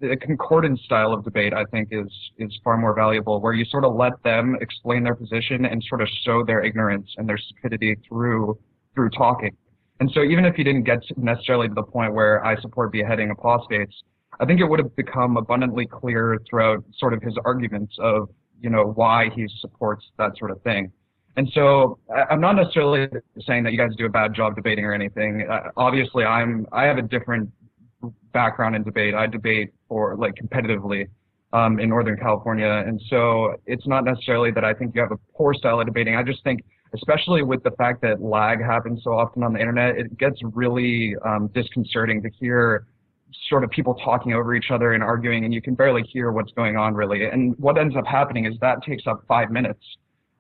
the 0.01 0.17
concordance 0.17 0.81
style 0.83 1.13
of 1.13 1.23
debate, 1.23 1.55
I 1.55 1.65
think, 1.67 1.91
is 1.93 2.09
is 2.39 2.51
far 2.65 2.77
more 2.77 2.97
valuable, 2.97 3.41
where 3.41 3.53
you 3.53 3.65
sort 3.65 3.85
of 3.85 3.95
let 3.95 4.21
them 4.25 4.57
explain 4.61 5.05
their 5.05 5.15
position 5.15 5.67
and 5.67 5.81
sort 5.89 6.03
of 6.03 6.09
show 6.25 6.45
their 6.45 6.65
ignorance 6.65 7.09
and 7.17 7.29
their 7.29 7.39
stupidity 7.39 7.95
through 8.09 8.59
through 8.97 9.11
talking. 9.11 9.57
And 10.01 10.11
so, 10.13 10.25
even 10.25 10.45
if 10.45 10.59
you 10.59 10.65
didn't 10.65 10.83
get 10.83 10.99
necessarily 11.17 11.69
to 11.69 11.75
the 11.75 11.85
point 11.85 12.13
where 12.13 12.45
I 12.45 12.61
support 12.61 12.91
beheading 12.91 13.31
apostates, 13.31 13.95
I 14.41 14.45
think 14.47 14.59
it 14.59 14.65
would 14.65 14.81
have 14.81 14.97
become 14.97 15.37
abundantly 15.37 15.87
clear 15.87 16.37
throughout 16.51 16.83
sort 16.99 17.15
of 17.15 17.23
his 17.23 17.39
arguments 17.45 17.95
of 18.01 18.29
you 18.61 18.69
know 18.69 18.93
why 18.97 19.31
he 19.33 19.47
supports 19.61 20.05
that 20.19 20.37
sort 20.39 20.51
of 20.51 20.61
thing. 20.63 20.91
And 21.37 21.49
so 21.55 22.01
I'm 22.31 22.41
not 22.41 22.57
necessarily 22.57 23.07
saying 23.47 23.63
that 23.63 23.71
you 23.71 23.79
guys 23.79 23.91
do 23.97 24.07
a 24.07 24.09
bad 24.09 24.35
job 24.35 24.57
debating 24.57 24.85
or 24.85 24.93
anything. 24.93 25.47
Uh, 25.49 25.71
obviously, 25.77 26.25
I'm 26.25 26.67
I 26.73 26.83
have 26.83 26.99
a 26.99 27.03
different 27.03 27.49
background 28.33 28.77
in 28.77 28.83
debate. 28.83 29.15
I 29.15 29.27
debate 29.27 29.73
for 29.89 30.17
like 30.17 30.35
competitively 30.35 31.07
um, 31.53 31.79
in 31.79 31.89
Northern 31.89 32.17
California, 32.17 32.85
and 32.87 33.01
so 33.09 33.55
it's 33.67 33.87
not 33.87 34.05
necessarily 34.05 34.51
that 34.53 34.65
I 34.65 34.75
think 34.75 34.95
you 34.95 35.01
have 35.01 35.13
a 35.13 35.19
poor 35.35 35.55
style 35.55 35.81
of 35.81 35.87
debating. 35.87 36.17
I 36.17 36.23
just 36.23 36.43
think, 36.45 36.65
especially 36.95 37.43
with 37.43 37.63
the 37.63 37.71
fact 37.73 38.03
that 38.03 38.21
lag 38.21 38.61
happens 38.61 39.03
so 39.05 39.13
often 39.13 39.43
on 39.43 39.53
the 39.53 39.61
internet, 39.61 39.97
it 39.97 40.19
gets 40.19 40.39
really 40.43 41.15
um, 41.25 41.49
disconcerting 41.55 42.23
to 42.23 42.31
hear 42.39 42.87
sort 43.49 43.65
of 43.65 43.71
people 43.71 43.95
talking 43.95 44.33
over 44.35 44.55
each 44.55 44.71
other 44.71 44.93
and 44.93 45.03
arguing, 45.03 45.45
and 45.45 45.55
you 45.55 45.63
can 45.63 45.75
barely 45.75 46.03
hear 46.03 46.33
what's 46.33 46.53
going 46.53 46.77
on 46.77 46.95
really. 46.95 47.27
And 47.27 47.57
what 47.59 47.79
ends 47.79 47.97
up 47.97 48.07
happening 48.07 48.45
is 48.47 48.55
that 48.61 48.83
takes 48.83 49.07
up 49.07 49.23
five 49.29 49.51
minutes 49.51 49.83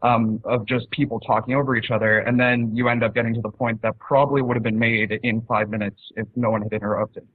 um, 0.03 0.41
of 0.45 0.67
just 0.67 0.91
people 0.91 1.21
talking 1.21 1.55
over 1.55 1.77
each 1.77 1.91
other, 1.91 2.21
and 2.21 2.39
then 2.39 2.75
you 2.75 2.89
end 2.89 3.03
up 3.03 3.15
getting 3.15 3.35
to 3.35 3.41
the 3.41 3.51
point 3.51 3.81
that 3.83 3.99
probably 3.99 4.43
would 4.43 4.57
have 4.57 4.63
been 4.63 4.79
made 4.79 5.13
in 5.23 5.43
five 5.43 5.69
minutes 5.69 6.01
if 6.17 6.27
no 6.37 6.51
one 6.51 6.63
had 6.63 6.73
interrupted. 6.73 7.27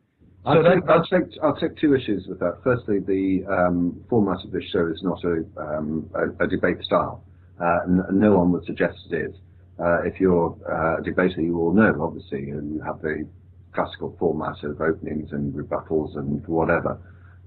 I'll, 0.46 0.56
so 0.56 0.64
take, 0.64 0.90
I'll, 0.90 1.06
take, 1.06 1.38
I'll 1.44 1.56
take 1.56 1.78
two 1.78 1.94
issues 1.94 2.26
with 2.28 2.40
that. 2.40 2.58
Firstly, 2.64 3.00
the 3.00 3.46
um, 3.48 4.04
format 4.10 4.44
of 4.44 4.52
this 4.52 4.64
show 4.72 4.88
is 4.88 5.02
not 5.04 5.24
a, 5.24 5.44
um, 5.62 6.10
a, 6.16 6.46
a 6.46 6.48
debate 6.48 6.84
style. 6.84 7.24
Uh, 7.60 7.80
no 8.12 8.38
one 8.38 8.52
would 8.52 8.66
suggest 8.66 8.98
it 9.12 9.30
is. 9.30 9.36
Uh, 9.80 10.02
if 10.04 10.20
you're 10.20 10.58
uh, 10.70 11.00
a 11.00 11.04
debater, 11.04 11.42
you 11.42 11.60
all 11.60 11.74
know, 11.74 11.96
obviously, 12.02 12.50
and 12.50 12.74
you 12.74 12.82
have 12.82 13.02
the 13.02 13.28
classical 13.74 14.16
format 14.18 14.64
of 14.64 14.82
openings 14.82 15.32
and 15.32 15.54
rebuttals 15.54 16.18
and 16.18 16.46
whatever. 16.48 17.00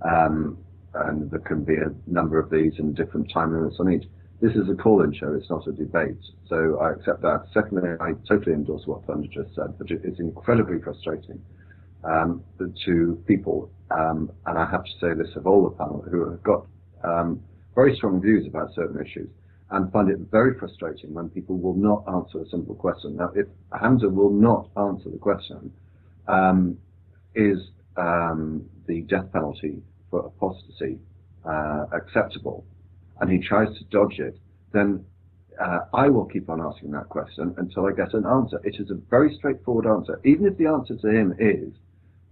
Um, 0.03 0.59
and 0.95 1.29
there 1.33 1.41
can 1.41 1.65
be 1.65 1.75
a 1.75 1.93
number 2.07 2.39
of 2.39 2.49
these 2.51 2.75
and 2.79 2.95
different 2.95 3.31
time 3.33 3.53
limits 3.53 3.77
on 3.81 3.93
each. 3.93 4.05
This 4.41 4.53
is 4.55 4.69
a 4.69 4.75
call-in 4.75 5.13
show, 5.13 5.33
it's 5.35 5.51
not 5.51 5.67
a 5.67 5.73
debate. 5.73 6.19
So 6.49 6.79
I 6.81 6.93
accept 6.93 7.23
that. 7.23 7.47
Secondly, 7.53 7.91
I 8.01 8.13
totally 8.29 8.53
endorse 8.53 8.87
what 8.87 9.05
Thunder 9.05 9.27
just 9.27 9.55
said, 9.57 9.77
but 9.79 9.91
it's 9.91 10.21
incredibly 10.21 10.81
frustrating 10.81 11.41
um, 12.05 12.43
the 12.59 12.73
to 12.85 13.23
people, 13.27 13.71
um, 13.91 14.31
and 14.47 14.59
I 14.59 14.71
have 14.71 14.85
to 14.85 14.91
say 15.01 15.15
this 15.15 15.35
of 15.37 15.47
all 15.47 15.65
the 15.65 15.77
panel, 15.77 16.05
who 16.11 16.31
have 16.31 16.43
got 16.43 16.67
um, 17.03 17.41
very 17.75 17.97
strong 17.97 18.21
views 18.21 18.47
about 18.47 18.75
certain 18.75 19.01
issues 19.05 19.29
and 19.71 19.91
find 19.93 20.09
it 20.09 20.19
very 20.31 20.59
frustrating 20.59 21.13
when 21.15 21.29
people 21.29 21.59
will 21.59 21.75
not 21.75 22.05
answer 22.15 22.41
a 22.41 22.49
simple 22.49 22.75
question. 22.75 23.17
Now, 23.17 23.31
if 23.35 23.47
Hamza 23.79 24.09
will 24.09 24.31
not 24.31 24.69
answer 24.77 25.11
the 25.11 25.19
question, 25.19 25.73
um, 26.29 26.77
is 27.35 27.59
um, 27.97 28.65
the 28.87 29.03
death 29.03 29.33
penalty 29.33 29.83
for 30.11 30.27
apostasy 30.27 30.99
uh, 31.45 31.87
acceptable? 31.93 32.65
And 33.21 33.31
he 33.31 33.39
tries 33.39 33.69
to 33.79 33.85
dodge 33.85 34.19
it, 34.19 34.39
then 34.73 35.05
uh, 35.61 35.81
I 35.93 36.09
will 36.09 36.27
keep 36.27 36.49
on 36.51 36.61
asking 36.61 36.91
that 36.93 37.09
question 37.09 37.55
until 37.57 37.87
I 37.87 37.93
get 37.93 38.13
an 38.15 38.27
answer. 38.27 38.61
It 38.65 38.77
is 38.79 38.91
a 38.91 38.99
very 39.09 39.35
straightforward 39.37 39.87
answer. 39.87 40.21
Even 40.25 40.47
if 40.47 40.57
the 40.59 40.67
answer 40.67 40.97
to 40.97 41.09
him 41.09 41.35
is, 41.39 41.73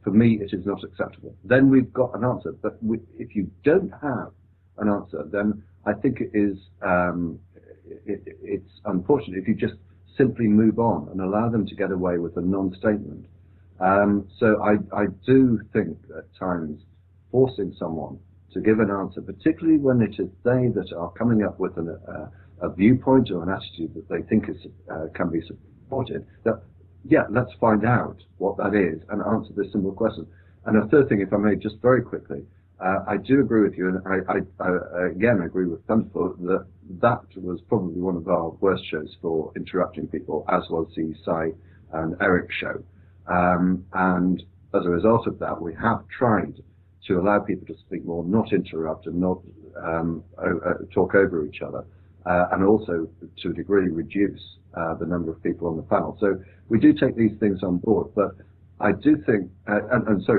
for 0.03 0.11
me, 0.11 0.41
it 0.41 0.53
is 0.53 0.67
not 0.67 0.83
acceptable, 0.85 1.35
then 1.45 1.71
we've 1.71 1.93
got 1.93 2.17
an 2.17 2.25
answer. 2.25 2.53
But 2.61 2.79
if 3.19 3.35
you 3.37 3.51
don't 3.65 3.93
have 4.03 4.33
an 4.79 4.89
answer, 4.89 5.25
then 5.31 5.63
I 5.87 5.93
think 5.93 6.21
it 6.21 6.31
is 6.35 6.59
um, 6.83 7.39
it, 8.07 8.23
it's 8.43 8.81
unfortunate 8.85 9.39
if 9.39 9.49
you 9.49 9.55
just 9.55 9.75
simply 10.17 10.47
move 10.47 10.79
on 10.79 11.09
and 11.11 11.21
allow 11.21 11.49
them 11.49 11.67
to 11.67 11.75
get 11.75 11.91
away 11.91 12.19
with 12.19 12.37
a 12.37 12.41
non-statement. 12.41 13.27
Um, 13.81 14.29
so 14.39 14.63
I, 14.63 14.75
I 14.97 15.07
do 15.27 15.61
think 15.73 15.97
at 16.17 16.25
times 16.39 16.81
forcing 17.31 17.75
someone 17.79 18.19
to 18.53 18.61
give 18.61 18.79
an 18.79 18.91
answer, 18.91 19.23
particularly 19.23 19.79
when 19.79 20.03
it 20.03 20.15
is 20.19 20.29
they 20.45 20.69
that 20.75 20.93
are 20.97 21.11
coming 21.13 21.43
up 21.43 21.59
with 21.59 21.77
an, 21.79 21.97
uh, 22.09 22.27
a 22.61 22.73
viewpoint 22.73 23.31
or 23.31 23.43
an 23.43 23.49
attitude 23.49 23.95
that 23.95 24.09
they 24.09 24.23
think 24.29 24.49
is, 24.49 24.57
uh, 24.91 25.07
can 25.15 25.31
be 25.31 25.41
supported, 25.41 26.27
that, 26.45 26.63
yeah, 27.05 27.25
let's 27.31 27.53
find 27.61 27.85
out 27.85 28.17
what 28.39 28.57
that 28.59 28.75
is 28.75 29.03
and 29.09 29.23
answer 29.23 29.53
this 29.57 29.73
simple 29.73 29.93
question. 29.93 30.27
And 30.65 30.77
a 30.77 30.87
third 30.89 31.09
thing, 31.09 31.21
if 31.21 31.33
I 31.33 31.37
may, 31.37 31.57
just 31.57 31.77
very 31.83 32.03
quickly, 32.03 32.45
uh, 32.81 33.05
I 33.07 33.17
do 33.17 33.41
agree 33.41 33.63
with 33.63 33.77
you, 33.77 33.89
and 33.89 33.99
I, 34.07 34.33
I, 34.33 34.69
I 34.69 35.07
again 35.07 35.43
agree 35.43 35.67
with 35.67 35.87
Thunderfoot 35.87 36.41
that 36.47 36.67
that 37.01 37.23
was 37.37 37.61
probably 37.69 38.01
one 38.01 38.17
of 38.17 38.29
our 38.29 38.51
worst 38.61 38.85
shows 38.91 39.17
for 39.21 39.53
interrupting 39.55 40.09
people, 40.09 40.45
as 40.49 40.63
was 40.69 40.89
the 40.97 41.15
Sye 41.25 41.53
and 41.93 42.17
Eric 42.21 42.51
show. 42.51 42.83
Um, 43.29 43.85
and 43.93 44.43
as 44.75 44.85
a 44.85 44.89
result 44.91 45.27
of 45.27 45.39
that, 45.39 45.61
we 45.61 45.75
have 45.75 46.03
tried 46.09 46.55
to 47.07 47.21
allow 47.21 47.39
people 47.41 47.67
to 47.67 47.79
speak 47.81 48.05
more, 48.05 48.25
not 48.25 48.53
interrupt 48.53 49.07
and 49.07 49.21
not 49.21 49.41
um, 49.81 50.25
uh, 50.39 50.75
talk 50.93 51.15
over 51.15 51.45
each 51.45 51.63
other, 51.63 51.85
uh, 52.27 52.47
and 52.53 52.65
also 52.65 53.09
to 53.39 53.51
a 53.51 53.53
degree 53.53 53.89
reduce 53.89 54.57
uh, 54.77 54.95
the 54.95 55.07
number 55.07 55.31
of 55.31 55.43
people 55.43 55.69
on 55.69 55.77
the 55.77 55.83
panel. 55.83 56.17
So 56.21 56.37
we 56.69 56.79
do 56.79 56.93
take 56.93 57.17
these 57.17 57.39
things 57.41 57.63
on 57.63 57.79
board, 57.79 58.09
but 58.15 58.33
I 58.81 58.93
do 58.93 59.17
think, 59.27 59.51
uh, 59.69 59.81
and, 59.93 60.09
and 60.09 60.23
so 60.25 60.39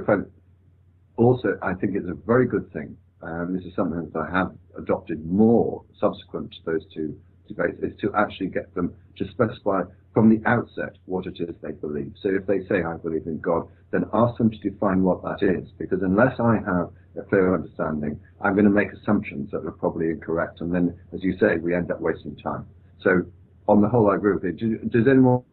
also, 1.15 1.57
I 1.61 1.73
think 1.76 1.95
it's 1.95 2.10
a 2.10 2.18
very 2.26 2.47
good 2.47 2.72
thing. 2.73 2.97
Um, 3.22 3.55
this 3.55 3.64
is 3.65 3.76
something 3.76 4.10
that 4.11 4.19
I 4.19 4.30
have 4.38 4.51
adopted 4.77 5.26
more 5.26 5.84
subsequent 5.99 6.51
to 6.51 6.72
those 6.72 6.85
two 6.93 7.18
debates, 7.47 7.77
is 7.81 7.93
to 8.01 8.11
actually 8.15 8.47
get 8.47 8.73
them 8.73 8.93
to 9.18 9.27
specify 9.30 9.84
from 10.14 10.30
the 10.30 10.41
outset 10.47 10.97
what 11.05 11.26
it 11.26 11.38
is 11.39 11.55
they 11.61 11.72
believe. 11.72 12.14
So 12.22 12.30
if 12.30 12.45
they 12.45 12.65
say, 12.68 12.84
I 12.84 12.97
believe 12.97 13.27
in 13.27 13.39
God, 13.39 13.68
then 13.91 14.05
ask 14.14 14.38
them 14.38 14.49
to 14.49 14.57
define 14.57 15.03
what 15.03 15.22
that 15.23 15.41
is, 15.41 15.69
because 15.77 16.01
unless 16.01 16.39
I 16.39 16.55
have 16.65 16.89
a 17.18 17.22
clear 17.30 17.53
understanding, 17.53 18.19
I'm 18.41 18.53
going 18.53 18.65
to 18.65 18.72
make 18.72 18.91
assumptions 18.91 19.51
that 19.51 19.65
are 19.65 19.72
probably 19.72 20.10
incorrect, 20.10 20.61
and 20.61 20.73
then, 20.73 20.99
as 21.14 21.23
you 21.23 21.38
say, 21.38 21.57
we 21.57 21.76
end 21.76 21.91
up 21.91 22.01
wasting 22.01 22.35
time. 22.38 22.65
So 23.01 23.23
on 23.68 23.81
the 23.81 23.88
whole, 23.88 24.10
I 24.11 24.15
agree 24.15 24.34
with 24.34 24.44
you. 24.44 24.77
Does 24.77 25.07
anyone 25.07 25.44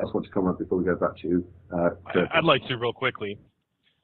else 0.00 0.12
want 0.12 0.26
to 0.26 0.32
comment 0.32 0.58
before 0.58 0.78
we 0.78 0.84
go 0.84 0.96
back 0.96 1.16
to 1.18 1.28
you? 1.28 1.46
Uh, 1.72 1.90
I'd 2.34 2.44
like 2.44 2.66
to 2.68 2.76
real 2.76 2.92
quickly. 2.92 3.38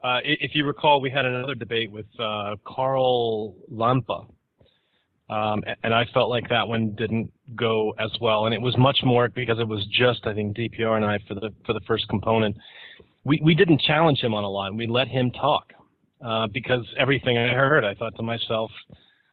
Uh, 0.02 0.18
if 0.22 0.54
you 0.54 0.64
recall, 0.64 1.00
we 1.00 1.10
had 1.10 1.24
another 1.24 1.54
debate 1.54 1.90
with 1.90 2.06
uh, 2.20 2.54
Carl 2.64 3.56
Lampe, 3.70 4.26
um, 5.28 5.62
and 5.82 5.92
I 5.92 6.06
felt 6.14 6.30
like 6.30 6.48
that 6.48 6.66
one 6.66 6.94
didn't 6.94 7.32
go 7.56 7.94
as 7.98 8.10
well. 8.20 8.46
And 8.46 8.54
it 8.54 8.60
was 8.60 8.76
much 8.78 8.98
more 9.04 9.28
because 9.28 9.58
it 9.58 9.66
was 9.66 9.84
just, 9.90 10.26
I 10.26 10.34
think, 10.34 10.56
DPR 10.56 10.96
and 10.96 11.04
I 11.04 11.18
for 11.26 11.34
the 11.34 11.50
for 11.66 11.72
the 11.72 11.80
first 11.86 12.08
component. 12.08 12.56
We 13.24 13.40
we 13.44 13.54
didn't 13.54 13.80
challenge 13.80 14.20
him 14.20 14.34
on 14.34 14.44
a 14.44 14.48
line. 14.48 14.76
We 14.76 14.86
let 14.86 15.08
him 15.08 15.32
talk 15.32 15.72
uh, 16.24 16.46
because 16.46 16.86
everything 16.96 17.36
I 17.36 17.48
heard, 17.48 17.84
I 17.84 17.94
thought 17.94 18.14
to 18.16 18.22
myself, 18.22 18.70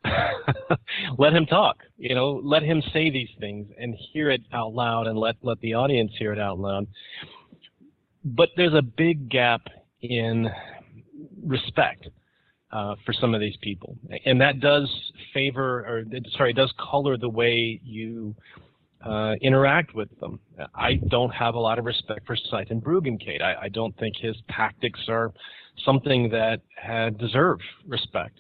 let 1.18 1.34
him 1.34 1.46
talk. 1.46 1.78
You 1.98 2.16
know, 2.16 2.42
let 2.44 2.64
him 2.64 2.82
say 2.94 3.10
these 3.10 3.30
things 3.40 3.68
and 3.80 3.96
hear 4.14 4.30
it 4.30 4.42
out 4.54 4.74
loud, 4.74 5.08
and 5.08 5.18
let 5.18 5.36
let 5.42 5.60
the 5.62 5.74
audience 5.74 6.12
hear 6.18 6.34
it 6.34 6.40
out 6.40 6.60
loud. 6.60 6.88
But 8.24 8.50
there's 8.58 8.74
a 8.74 8.82
big 8.82 9.30
gap 9.30 9.62
in 10.02 10.50
respect 11.46 12.08
uh, 12.72 12.96
for 13.06 13.14
some 13.14 13.34
of 13.34 13.40
these 13.40 13.58
people, 13.62 13.98
and 14.26 14.40
that 14.42 14.60
does 14.60 14.90
favor, 15.34 15.80
or 15.82 16.04
sorry, 16.36 16.54
does 16.54 16.74
color 16.80 17.18
the 17.18 17.30
way 17.30 17.80
you 17.84 18.36
uh, 19.06 19.34
interact 19.42 19.94
with 19.94 20.10
them. 20.20 20.40
I 20.74 20.96
don't 21.10 21.30
have 21.30 21.56
a 21.56 21.60
lot 21.60 21.78
of 21.78 21.86
respect 21.86 22.26
for 22.26 22.36
Sye 22.50 22.64
Ten 22.64 22.82
Bruggencate. 22.82 23.42
I, 23.42 23.56
I 23.64 23.70
don't 23.70 23.96
think 23.98 24.16
his 24.18 24.36
tactics 24.50 25.00
are 25.08 25.32
something 25.86 26.30
that 26.30 26.62
had 26.76 27.18
deserve 27.18 27.60
respect. 27.88 28.40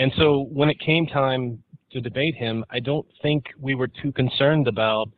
And 0.00 0.10
so 0.16 0.48
when 0.50 0.70
it 0.70 0.80
came 0.80 1.06
time 1.06 1.62
to 1.92 2.00
debate 2.00 2.34
him, 2.34 2.64
I 2.70 2.80
don't 2.80 3.06
think 3.20 3.44
we 3.60 3.74
were 3.74 3.86
too 3.86 4.12
concerned 4.12 4.66
about 4.66 5.10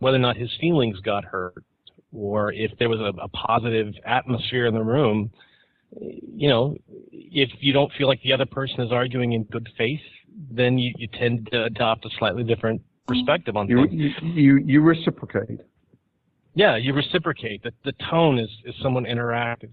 whether 0.00 0.16
or 0.16 0.20
not 0.20 0.36
his 0.36 0.50
feelings 0.60 0.98
got 0.98 1.24
hurt 1.24 1.62
or 2.12 2.52
if 2.52 2.72
there 2.80 2.88
was 2.88 2.98
a, 2.98 3.12
a 3.22 3.28
positive 3.28 3.94
atmosphere 4.04 4.66
in 4.66 4.74
the 4.74 4.82
room, 4.82 5.30
you 6.00 6.48
know, 6.48 6.76
if 7.12 7.48
you 7.60 7.72
don't 7.72 7.92
feel 7.96 8.08
like 8.08 8.20
the 8.22 8.32
other 8.32 8.46
person 8.46 8.80
is 8.80 8.90
arguing 8.90 9.34
in 9.34 9.44
good 9.44 9.68
faith, 9.78 10.00
then 10.50 10.78
you, 10.78 10.92
you 10.96 11.06
tend 11.06 11.48
to 11.52 11.62
adopt 11.62 12.04
a 12.04 12.08
slightly 12.18 12.42
different 12.42 12.82
perspective 13.06 13.56
on 13.56 13.68
you, 13.68 13.86
things. 13.86 14.12
You, 14.20 14.32
you, 14.32 14.64
you 14.66 14.80
reciprocate. 14.80 15.60
Yeah, 16.54 16.76
you 16.76 16.92
reciprocate. 16.92 17.62
The, 17.62 17.70
the 17.84 17.92
tone 18.10 18.40
is, 18.40 18.50
is 18.64 18.74
somewhat 18.82 19.04
interactive. 19.04 19.70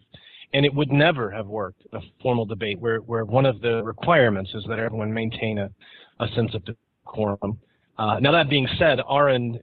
And 0.53 0.65
it 0.65 0.73
would 0.73 0.91
never 0.91 1.31
have 1.31 1.47
worked 1.47 1.83
a 1.93 1.99
formal 2.21 2.45
debate 2.45 2.79
where, 2.79 2.99
where 2.99 3.23
one 3.23 3.45
of 3.45 3.61
the 3.61 3.83
requirements 3.83 4.51
is 4.53 4.65
that 4.67 4.79
everyone 4.79 5.13
maintain 5.13 5.57
a, 5.59 5.69
a 6.19 6.27
sense 6.35 6.53
of 6.53 6.63
decorum. 6.65 7.59
Uh, 7.97 8.19
now, 8.19 8.31
that 8.31 8.49
being 8.49 8.67
said, 8.77 8.99
Aron 9.09 9.59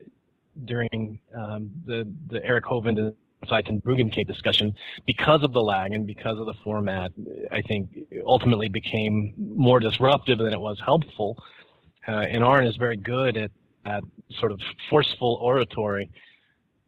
during 0.65 1.19
um, 1.37 1.71
the 1.87 2.09
the 2.31 2.45
Eric 2.45 2.65
Hovind 2.65 2.99
and 2.99 3.15
Sye 3.49 3.63
Ten 3.63 3.81
Bruggencate 3.81 4.27
discussion, 4.27 4.75
because 5.07 5.43
of 5.43 5.53
the 5.53 5.61
lag 5.61 5.93
and 5.93 6.07
because 6.07 6.39
of 6.39 6.47
the 6.47 6.55
format, 6.65 7.13
I 7.53 7.63
think 7.63 7.91
ultimately 8.27 8.69
became 8.69 9.35
more 9.37 9.81
disruptive 9.81 10.39
than 10.39 10.53
it 10.53 10.61
was 10.61 10.81
helpful. 10.85 11.37
Uh, 12.07 12.13
and 12.13 12.43
Aron 12.43 12.67
is 12.67 12.77
very 12.77 12.97
good 12.97 13.37
at 13.37 13.51
at 13.85 14.03
sort 14.39 14.53
of 14.53 14.61
forceful 14.91 15.39
oratory. 15.41 16.11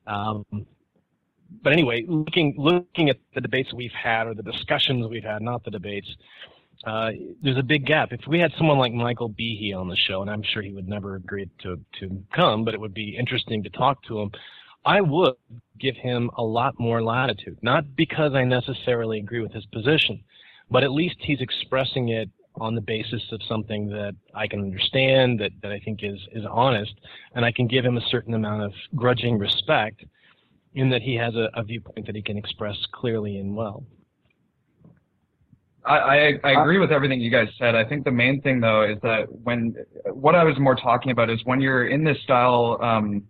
Um, 0.07 0.45
but 1.63 1.73
anyway, 1.73 2.05
looking 2.09 2.55
looking 2.57 3.11
at 3.11 3.19
the 3.35 3.41
debates 3.41 3.73
we've 3.73 3.93
had 3.93 4.27
or 4.27 4.35
the 4.35 4.43
discussions 4.43 5.07
we've 5.09 5.25
had, 5.25 5.43
not 5.43 5.65
the 5.65 5.71
debates, 5.71 6.09
uh, 6.87 7.11
there's 7.43 7.59
a 7.59 7.63
big 7.63 7.87
gap. 7.87 8.13
If 8.13 8.21
we 8.27 8.39
had 8.39 8.53
someone 8.57 8.79
like 8.79 8.93
Michael 8.93 9.31
Behe 9.31 9.75
on 9.75 9.89
the 9.89 9.97
show, 9.97 10.23
and 10.23 10.31
I'm 10.31 10.43
sure 10.43 10.63
he 10.63 10.73
would 10.73 10.89
never 10.89 11.17
agree 11.17 11.49
to 11.63 11.79
to 12.01 12.23
come, 12.35 12.65
but 12.65 12.75
it 12.75 12.81
would 12.81 12.95
be 12.95 13.17
interesting 13.17 13.63
to 13.65 13.71
talk 13.71 14.03
to 14.05 14.21
him. 14.21 14.31
I 14.85 15.03
would 15.03 15.35
give 15.79 15.97
him 15.97 16.31
a 16.39 16.43
lot 16.43 16.79
more 16.79 17.03
latitude, 17.03 17.59
not 17.63 17.85
because 17.97 18.33
I 18.35 18.45
necessarily 18.45 19.19
agree 19.19 19.41
with 19.41 19.53
his 19.53 19.67
position, 19.67 20.23
but 20.71 20.83
at 20.85 20.91
least 20.91 21.17
he's 21.19 21.41
expressing 21.43 22.09
it 22.09 22.31
on 22.59 22.75
the 22.75 22.81
basis 22.81 23.23
of 23.31 23.43
something 23.47 23.89
that 23.89 24.15
I 24.35 24.47
can 24.47 24.61
understand, 24.61 25.39
that, 25.41 25.53
that 25.63 25.71
I 25.71 25.81
think 25.81 26.01
is, 26.03 26.19
is 26.33 26.45
honest, 26.51 26.93
and 27.35 27.45
I 27.45 27.53
can 27.53 27.69
give 27.69 27.85
him 27.85 27.97
a 27.97 28.09
certain 28.11 28.35
amount 28.35 28.63
of 28.63 28.73
grudging 28.95 29.39
respect 29.39 30.03
in 30.75 30.91
that 30.91 31.03
he 31.03 31.17
has 31.17 31.35
a, 31.35 31.49
a 31.55 31.63
viewpoint 31.63 32.07
that 32.07 32.15
he 32.15 32.23
can 32.23 32.37
express 32.37 32.77
clearly 32.93 33.39
and 33.39 33.57
well. 33.57 33.85
I, 35.85 36.39
I, 36.45 36.61
agree 36.61 36.79
with 36.79 36.93
everything 36.93 37.21
you 37.21 37.31
guys 37.31 37.49
said. 37.59 37.75
I 37.75 37.85
think 37.85 38.05
the 38.05 38.11
main 38.11 38.43
thing 38.43 38.61
though 38.61 38.83
is 38.83 38.99
that 39.03 39.25
when 39.31 39.75
what 40.13 40.35
I 40.35 40.45
was 40.45 40.59
more 40.59 40.77
talking 40.77 41.11
about 41.11 41.31
is 41.31 41.41
when 41.45 41.61
you're 41.61 41.89
in 41.89 42.05
this 42.05 42.19
style 42.23 42.79
um, 42.83 43.23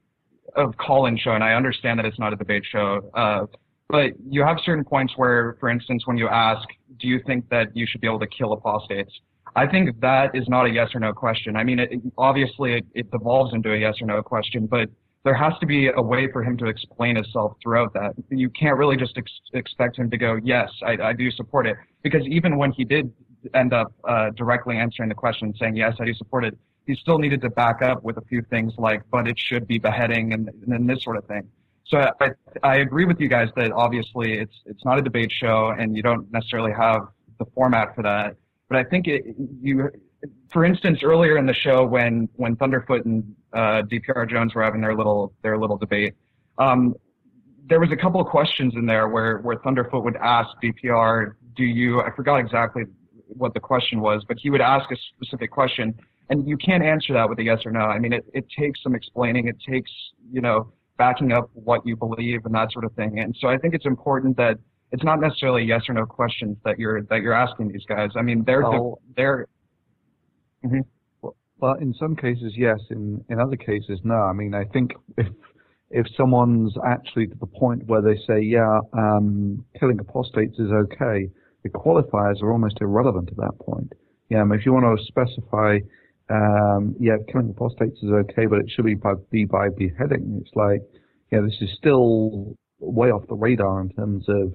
of 0.56 0.76
call-in 0.76 1.16
show, 1.16 1.32
and 1.32 1.44
I 1.44 1.54
understand 1.54 1.98
that 2.00 2.06
it's 2.06 2.18
not 2.18 2.32
a 2.32 2.36
debate 2.36 2.64
show, 2.70 3.08
uh, 3.14 3.46
but 3.88 4.12
you 4.28 4.42
have 4.42 4.56
certain 4.64 4.84
points 4.84 5.12
where, 5.16 5.56
for 5.60 5.68
instance, 5.68 6.06
when 6.06 6.16
you 6.16 6.28
ask, 6.28 6.66
do 6.98 7.06
you 7.06 7.20
think 7.24 7.48
that 7.50 7.74
you 7.76 7.86
should 7.88 8.00
be 8.00 8.08
able 8.08 8.20
to 8.20 8.26
kill 8.26 8.52
apostates? 8.52 9.12
I 9.56 9.66
think 9.66 10.00
that 10.00 10.34
is 10.34 10.48
not 10.48 10.66
a 10.66 10.70
yes 10.70 10.88
or 10.94 11.00
no 11.00 11.12
question. 11.12 11.56
I 11.56 11.64
mean, 11.64 11.78
it, 11.78 11.90
obviously 12.16 12.74
it, 12.74 12.86
it 12.94 13.10
devolves 13.10 13.52
into 13.54 13.72
a 13.72 13.76
yes 13.76 13.94
or 14.00 14.06
no 14.06 14.22
question, 14.22 14.66
but 14.66 14.88
there 15.24 15.34
has 15.34 15.52
to 15.60 15.66
be 15.66 15.88
a 15.88 16.00
way 16.00 16.30
for 16.32 16.42
him 16.42 16.56
to 16.58 16.66
explain 16.66 17.16
himself 17.16 17.56
throughout 17.62 17.92
that. 17.92 18.14
You 18.30 18.48
can't 18.50 18.78
really 18.78 18.96
just 18.96 19.18
ex- 19.18 19.40
expect 19.52 19.98
him 19.98 20.10
to 20.10 20.16
go, 20.16 20.38
yes, 20.42 20.70
I, 20.82 20.96
I, 21.02 21.12
do 21.12 21.30
support 21.30 21.66
it. 21.66 21.76
Because 22.02 22.26
even 22.26 22.56
when 22.56 22.72
he 22.72 22.84
did 22.84 23.12
end 23.54 23.74
up 23.74 23.92
uh, 24.04 24.30
directly 24.30 24.78
answering 24.78 25.10
the 25.10 25.14
question 25.14 25.54
saying, 25.58 25.76
yes, 25.76 25.96
I 26.00 26.06
do 26.06 26.14
support 26.14 26.44
it, 26.44 26.58
he 26.86 26.94
still 26.94 27.18
needed 27.18 27.42
to 27.42 27.50
back 27.50 27.82
up 27.82 28.02
with 28.02 28.16
a 28.16 28.22
few 28.22 28.42
things 28.48 28.72
like, 28.78 29.02
but 29.10 29.28
it 29.28 29.38
should 29.38 29.66
be 29.66 29.78
beheading 29.78 30.32
and, 30.32 30.48
and 30.66 30.88
this 30.88 31.02
sort 31.02 31.18
of 31.18 31.26
thing. 31.26 31.48
So 31.86 32.10
I, 32.20 32.30
I 32.62 32.76
agree 32.76 33.04
with 33.04 33.20
you 33.20 33.28
guys 33.28 33.48
that 33.56 33.72
obviously 33.72 34.38
it's, 34.38 34.54
it's 34.64 34.84
not 34.84 34.98
a 34.98 35.02
debate 35.02 35.30
show 35.30 35.74
and 35.78 35.96
you 35.96 36.02
don't 36.02 36.30
necessarily 36.32 36.72
have 36.72 37.02
the 37.38 37.44
format 37.54 37.94
for 37.94 38.02
that. 38.04 38.36
But 38.68 38.78
I 38.78 38.84
think 38.84 39.06
it, 39.06 39.24
you, 39.60 39.90
for 40.50 40.64
instance, 40.64 41.02
earlier 41.02 41.36
in 41.36 41.46
the 41.46 41.54
show 41.54 41.84
when 41.84 42.28
when 42.36 42.54
Thunderfoot 42.54 43.04
and 43.04 43.34
uh, 43.52 43.82
DPR 43.82 44.28
Jones 44.28 44.54
were 44.54 44.62
having 44.62 44.80
their 44.80 44.94
little 44.94 45.32
their 45.42 45.58
little 45.58 45.76
debate, 45.76 46.14
um, 46.58 46.94
there 47.68 47.80
was 47.80 47.90
a 47.92 47.96
couple 47.96 48.20
of 48.20 48.26
questions 48.26 48.74
in 48.76 48.86
there 48.86 49.08
where 49.08 49.38
where 49.38 49.56
Thunderfoot 49.56 50.04
would 50.04 50.16
ask 50.16 50.48
DPR, 50.62 51.32
"Do 51.56 51.64
you?" 51.64 52.00
I 52.00 52.10
forgot 52.14 52.36
exactly 52.36 52.84
what 53.28 53.54
the 53.54 53.60
question 53.60 54.00
was, 54.00 54.24
but 54.26 54.38
he 54.40 54.50
would 54.50 54.60
ask 54.60 54.90
a 54.90 54.96
specific 55.14 55.50
question, 55.50 55.94
and 56.30 56.48
you 56.48 56.56
can't 56.56 56.82
answer 56.82 57.12
that 57.14 57.28
with 57.28 57.38
a 57.38 57.44
yes 57.44 57.60
or 57.64 57.70
no. 57.70 57.80
I 57.80 57.98
mean, 57.98 58.12
it 58.12 58.24
it 58.34 58.46
takes 58.58 58.82
some 58.82 58.94
explaining. 58.94 59.48
It 59.48 59.56
takes 59.68 59.90
you 60.32 60.40
know 60.40 60.72
backing 60.96 61.32
up 61.32 61.48
what 61.54 61.86
you 61.86 61.96
believe 61.96 62.44
and 62.44 62.54
that 62.54 62.70
sort 62.72 62.84
of 62.84 62.92
thing. 62.92 63.20
And 63.20 63.34
so 63.40 63.48
I 63.48 63.56
think 63.56 63.74
it's 63.74 63.86
important 63.86 64.36
that 64.36 64.58
it's 64.92 65.02
not 65.02 65.18
necessarily 65.18 65.62
yes 65.62 65.82
or 65.88 65.94
no 65.94 66.04
questions 66.04 66.58
that 66.64 66.78
you're 66.78 67.02
that 67.04 67.22
you're 67.22 67.32
asking 67.32 67.68
these 67.68 67.84
guys. 67.86 68.10
I 68.16 68.22
mean, 68.22 68.44
they're 68.44 68.62
well, 68.62 69.00
they're 69.16 69.46
Mm-hmm. 70.64 70.80
Well, 71.60 71.74
in 71.74 71.92
some 71.94 72.16
cases, 72.16 72.54
yes. 72.56 72.80
In 72.90 73.24
in 73.28 73.38
other 73.38 73.56
cases, 73.56 74.00
no. 74.02 74.14
I 74.14 74.32
mean, 74.32 74.54
I 74.54 74.64
think 74.64 74.92
if 75.18 75.28
if 75.90 76.06
someone's 76.16 76.72
actually 76.86 77.26
to 77.26 77.34
the 77.38 77.46
point 77.46 77.86
where 77.86 78.00
they 78.00 78.16
say, 78.26 78.40
yeah, 78.40 78.80
um, 78.92 79.64
killing 79.78 79.98
apostates 79.98 80.58
is 80.58 80.70
okay, 80.70 81.28
the 81.62 81.68
qualifiers 81.68 82.42
are 82.42 82.52
almost 82.52 82.78
irrelevant 82.80 83.28
at 83.30 83.36
that 83.36 83.58
point. 83.60 83.92
Yeah, 84.28 84.40
I 84.40 84.44
mean, 84.44 84.58
if 84.58 84.64
you 84.64 84.72
want 84.72 84.98
to 84.98 85.04
specify, 85.04 85.80
um, 86.30 86.94
yeah, 87.00 87.16
killing 87.30 87.50
apostates 87.50 87.98
is 88.02 88.10
okay, 88.10 88.46
but 88.46 88.60
it 88.60 88.70
should 88.70 88.84
be 88.84 88.94
by, 88.94 89.14
be 89.30 89.44
by 89.44 89.68
beheading. 89.68 90.40
It's 90.40 90.54
like, 90.54 90.80
yeah, 91.32 91.40
this 91.40 91.56
is 91.60 91.70
still 91.76 92.56
way 92.78 93.10
off 93.10 93.26
the 93.28 93.34
radar 93.34 93.80
in 93.80 93.90
terms 93.90 94.24
of 94.28 94.54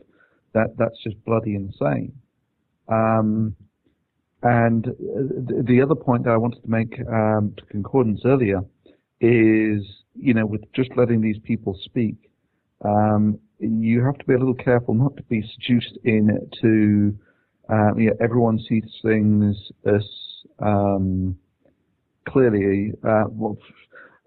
that. 0.53 0.67
That's 0.77 0.95
just 1.03 1.23
bloody 1.25 1.55
insane. 1.55 2.13
Um, 2.87 3.55
and 4.45 4.85
the 5.65 5.81
other 5.81 5.95
point 5.95 6.25
that 6.25 6.29
I 6.29 6.37
wanted 6.37 6.61
to 6.61 6.69
make 6.69 6.99
um, 7.11 7.55
to 7.57 7.65
concordance 7.65 8.21
earlier 8.25 8.61
is, 9.19 9.83
you 10.13 10.35
know, 10.35 10.45
with 10.45 10.61
just 10.71 10.91
letting 10.95 11.19
these 11.19 11.39
people 11.43 11.75
speak, 11.83 12.13
um, 12.83 13.39
you 13.57 14.05
have 14.05 14.19
to 14.19 14.25
be 14.25 14.35
a 14.35 14.37
little 14.37 14.53
careful 14.53 14.93
not 14.93 15.17
to 15.17 15.23
be 15.23 15.41
seduced 15.55 15.97
into, 16.03 17.17
um, 17.69 17.97
you 17.97 18.11
know, 18.11 18.15
everyone 18.21 18.59
sees 18.69 18.83
things 19.01 19.55
as 19.87 20.03
um, 20.59 21.35
clearly, 22.29 22.91
uh, 23.03 23.23
well, 23.29 23.57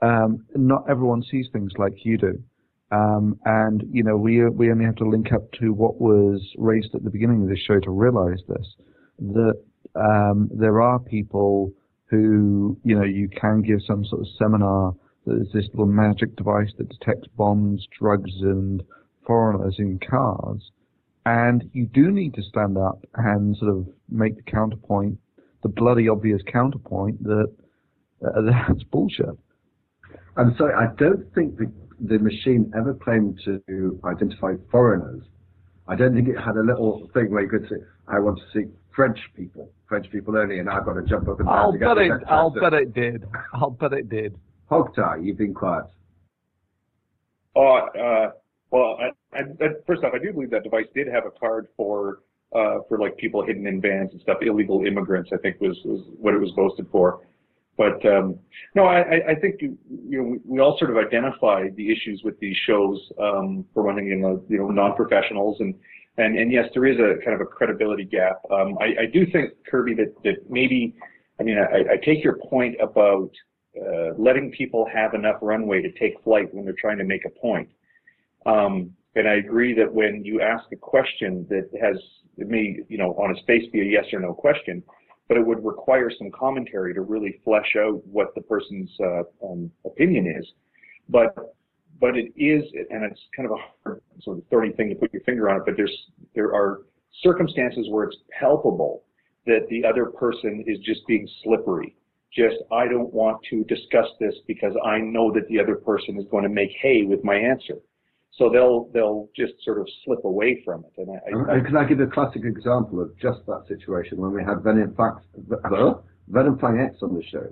um, 0.02 0.44
not 0.56 0.82
everyone 0.90 1.22
sees 1.30 1.46
things 1.52 1.70
like 1.78 2.04
you 2.04 2.18
do. 2.18 2.42
Um, 2.90 3.38
and 3.44 3.84
you 3.92 4.02
know, 4.02 4.16
we 4.16 4.44
we 4.48 4.72
only 4.72 4.86
have 4.86 4.96
to 4.96 5.08
link 5.08 5.30
up 5.32 5.52
to 5.60 5.72
what 5.72 6.00
was 6.00 6.40
raised 6.56 6.92
at 6.96 7.04
the 7.04 7.10
beginning 7.10 7.42
of 7.42 7.50
the 7.50 7.56
show 7.56 7.78
to 7.78 7.90
realize 7.90 8.40
this: 8.48 8.66
that 9.18 9.62
um, 9.98 10.48
there 10.52 10.80
are 10.80 10.98
people 10.98 11.72
who, 12.06 12.78
you 12.84 12.98
know, 12.98 13.04
you 13.04 13.28
can 13.28 13.62
give 13.62 13.80
some 13.86 14.04
sort 14.04 14.22
of 14.22 14.28
seminar. 14.38 14.94
There's 15.26 15.52
this 15.52 15.66
little 15.72 15.86
magic 15.86 16.36
device 16.36 16.70
that 16.78 16.88
detects 16.88 17.28
bombs, 17.36 17.86
drugs, 17.98 18.30
and 18.40 18.82
foreigners 19.26 19.76
in 19.78 19.98
cars. 19.98 20.70
And 21.26 21.68
you 21.74 21.86
do 21.86 22.10
need 22.10 22.34
to 22.34 22.42
stand 22.42 22.78
up 22.78 23.04
and 23.14 23.56
sort 23.58 23.70
of 23.70 23.88
make 24.08 24.36
the 24.36 24.50
counterpoint, 24.50 25.18
the 25.62 25.68
bloody 25.68 26.08
obvious 26.08 26.40
counterpoint 26.50 27.22
that 27.24 27.52
uh, 28.24 28.40
that's 28.68 28.82
bullshit. 28.84 29.26
I'm 30.36 30.56
sorry, 30.56 30.72
I 30.74 30.94
don't 30.96 31.32
think 31.34 31.58
the, 31.58 31.70
the 32.00 32.18
machine 32.18 32.72
ever 32.76 32.94
claimed 32.94 33.40
to 33.44 34.00
identify 34.04 34.54
foreigners. 34.70 35.24
I 35.88 35.96
don't 35.96 36.14
think 36.14 36.28
it 36.28 36.36
had 36.36 36.56
a 36.56 36.62
little 36.62 37.10
thing 37.12 37.30
where 37.30 37.42
you 37.42 37.48
could 37.48 37.68
say, 37.68 37.76
I 38.06 38.20
want 38.20 38.38
to 38.38 38.44
see 38.52 38.70
French 38.94 39.18
people, 39.36 39.70
French 39.88 40.10
people 40.10 40.36
only, 40.36 40.58
and 40.58 40.68
I've 40.68 40.84
got 40.84 40.94
to 40.94 41.02
jump 41.02 41.28
up 41.28 41.38
and 41.38 41.48
down 41.48 41.58
I'll 41.58 41.72
to 41.72 41.78
bet 41.78 41.98
it. 41.98 42.12
I'll 42.28 42.50
bet 42.50 42.74
it 42.74 42.94
did. 42.94 43.24
I'll 43.54 43.70
bet 43.70 43.92
it 43.92 44.08
did. 44.08 44.36
Hogtie, 44.70 45.24
you've 45.24 45.38
been 45.38 45.54
quiet. 45.54 45.84
Oh, 47.56 47.76
uh, 47.76 48.30
well, 48.70 48.98
I, 49.00 49.38
I, 49.38 49.68
first 49.86 50.04
off, 50.04 50.12
I 50.14 50.18
do 50.18 50.32
believe 50.32 50.50
that 50.50 50.62
device 50.62 50.86
did 50.94 51.08
have 51.08 51.24
a 51.26 51.30
card 51.30 51.68
for 51.76 52.20
uh, 52.54 52.78
for 52.88 52.98
like 52.98 53.16
people 53.16 53.44
hidden 53.44 53.66
in 53.66 53.80
vans 53.80 54.10
and 54.12 54.20
stuff. 54.20 54.38
Illegal 54.42 54.84
immigrants, 54.84 55.30
I 55.32 55.36
think, 55.38 55.60
was 55.60 55.78
was 55.84 56.04
what 56.18 56.34
it 56.34 56.38
was 56.38 56.50
boasted 56.52 56.86
for. 56.90 57.20
But 57.76 58.04
um, 58.06 58.40
no, 58.74 58.86
I, 58.86 59.30
I 59.30 59.34
think 59.40 59.62
you, 59.62 59.78
you 59.88 60.18
know 60.18 60.24
we, 60.24 60.38
we 60.44 60.60
all 60.60 60.76
sort 60.78 60.90
of 60.90 60.96
identify 60.96 61.68
the 61.76 61.92
issues 61.92 62.22
with 62.24 62.38
these 62.40 62.56
shows 62.66 62.98
um, 63.20 63.64
for 63.72 63.84
one 63.84 63.94
thing, 63.94 64.08
you 64.08 64.16
know, 64.16 64.42
you 64.48 64.58
know, 64.58 64.68
non-professionals 64.68 65.58
and 65.60 65.74
and, 66.18 66.38
and 66.38 66.52
yes, 66.52 66.66
there 66.74 66.86
is 66.86 66.98
a 66.98 67.24
kind 67.24 67.34
of 67.34 67.40
a 67.40 67.46
credibility 67.46 68.04
gap. 68.04 68.40
Um, 68.50 68.76
I, 68.80 69.02
I 69.02 69.06
do 69.12 69.24
think, 69.30 69.52
Kirby, 69.70 69.94
that, 69.94 70.14
that 70.24 70.50
maybe, 70.50 70.94
I 71.40 71.42
mean, 71.42 71.58
I, 71.58 71.94
I 71.94 71.96
take 72.04 72.22
your 72.22 72.38
point 72.50 72.76
about 72.80 73.30
uh, 73.80 74.14
letting 74.18 74.50
people 74.50 74.86
have 74.92 75.14
enough 75.14 75.36
runway 75.40 75.80
to 75.82 75.92
take 75.92 76.14
flight 76.24 76.52
when 76.52 76.64
they're 76.64 76.74
trying 76.78 76.98
to 76.98 77.04
make 77.04 77.24
a 77.24 77.30
point. 77.30 77.68
Um, 78.46 78.92
and 79.14 79.28
I 79.28 79.34
agree 79.34 79.74
that 79.74 79.92
when 79.92 80.24
you 80.24 80.40
ask 80.40 80.64
a 80.72 80.76
question 80.76 81.46
that 81.48 81.68
has, 81.80 81.96
it 82.36 82.48
may, 82.48 82.80
you 82.88 82.98
know, 82.98 83.12
on 83.14 83.30
its 83.30 83.40
face 83.46 83.64
be 83.72 83.80
a 83.80 83.84
yes 83.84 84.04
or 84.12 84.20
no 84.20 84.34
question, 84.34 84.82
but 85.28 85.36
it 85.36 85.46
would 85.46 85.64
require 85.64 86.10
some 86.16 86.30
commentary 86.30 86.94
to 86.94 87.02
really 87.02 87.40
flesh 87.44 87.76
out 87.78 88.04
what 88.06 88.34
the 88.34 88.40
person's 88.40 88.90
uh, 89.00 89.22
um, 89.46 89.70
opinion 89.84 90.34
is. 90.38 90.46
But 91.08 91.34
but 92.00 92.16
it 92.16 92.32
is, 92.36 92.64
and 92.90 93.04
it's 93.04 93.20
kind 93.36 93.48
of 93.48 93.52
a 93.52 93.62
hard 93.82 94.02
sort 94.22 94.38
of 94.38 94.44
thorny 94.50 94.72
thing 94.72 94.88
to 94.90 94.94
put 94.94 95.12
your 95.12 95.22
finger 95.22 95.50
on 95.50 95.56
it, 95.56 95.62
but 95.66 95.74
there's, 95.76 95.96
there 96.34 96.54
are 96.54 96.82
circumstances 97.22 97.86
where 97.90 98.04
it's 98.04 98.16
palpable 98.38 99.04
that 99.46 99.66
the 99.70 99.84
other 99.84 100.06
person 100.06 100.64
is 100.66 100.78
just 100.80 101.06
being 101.06 101.28
slippery. 101.42 101.96
Just, 102.32 102.56
I 102.70 102.86
don't 102.86 103.12
want 103.12 103.38
to 103.50 103.64
discuss 103.64 104.06
this 104.20 104.34
because 104.46 104.74
I 104.84 104.98
know 104.98 105.32
that 105.32 105.48
the 105.48 105.58
other 105.58 105.76
person 105.76 106.18
is 106.18 106.26
going 106.30 106.44
to 106.44 106.50
make 106.50 106.70
hay 106.80 107.02
with 107.02 107.24
my 107.24 107.34
answer. 107.34 107.76
So 108.32 108.50
they'll, 108.50 108.90
they'll 108.92 109.28
just 109.34 109.54
sort 109.64 109.80
of 109.80 109.88
slip 110.04 110.24
away 110.24 110.62
from 110.64 110.84
it. 110.84 110.92
And 110.98 111.10
I, 111.10 111.56
I, 111.56 111.60
can 111.60 111.76
I 111.76 111.84
give 111.84 111.98
a 112.00 112.06
classic 112.06 112.42
example 112.44 113.00
of 113.00 113.16
just 113.18 113.40
that 113.46 113.64
situation 113.66 114.18
when 114.18 114.32
we 114.32 114.44
had 114.44 114.62
Venom 114.62 114.94
Fang 114.94 116.78
X 116.78 116.96
on 117.02 117.14
the 117.14 117.22
show, 117.24 117.48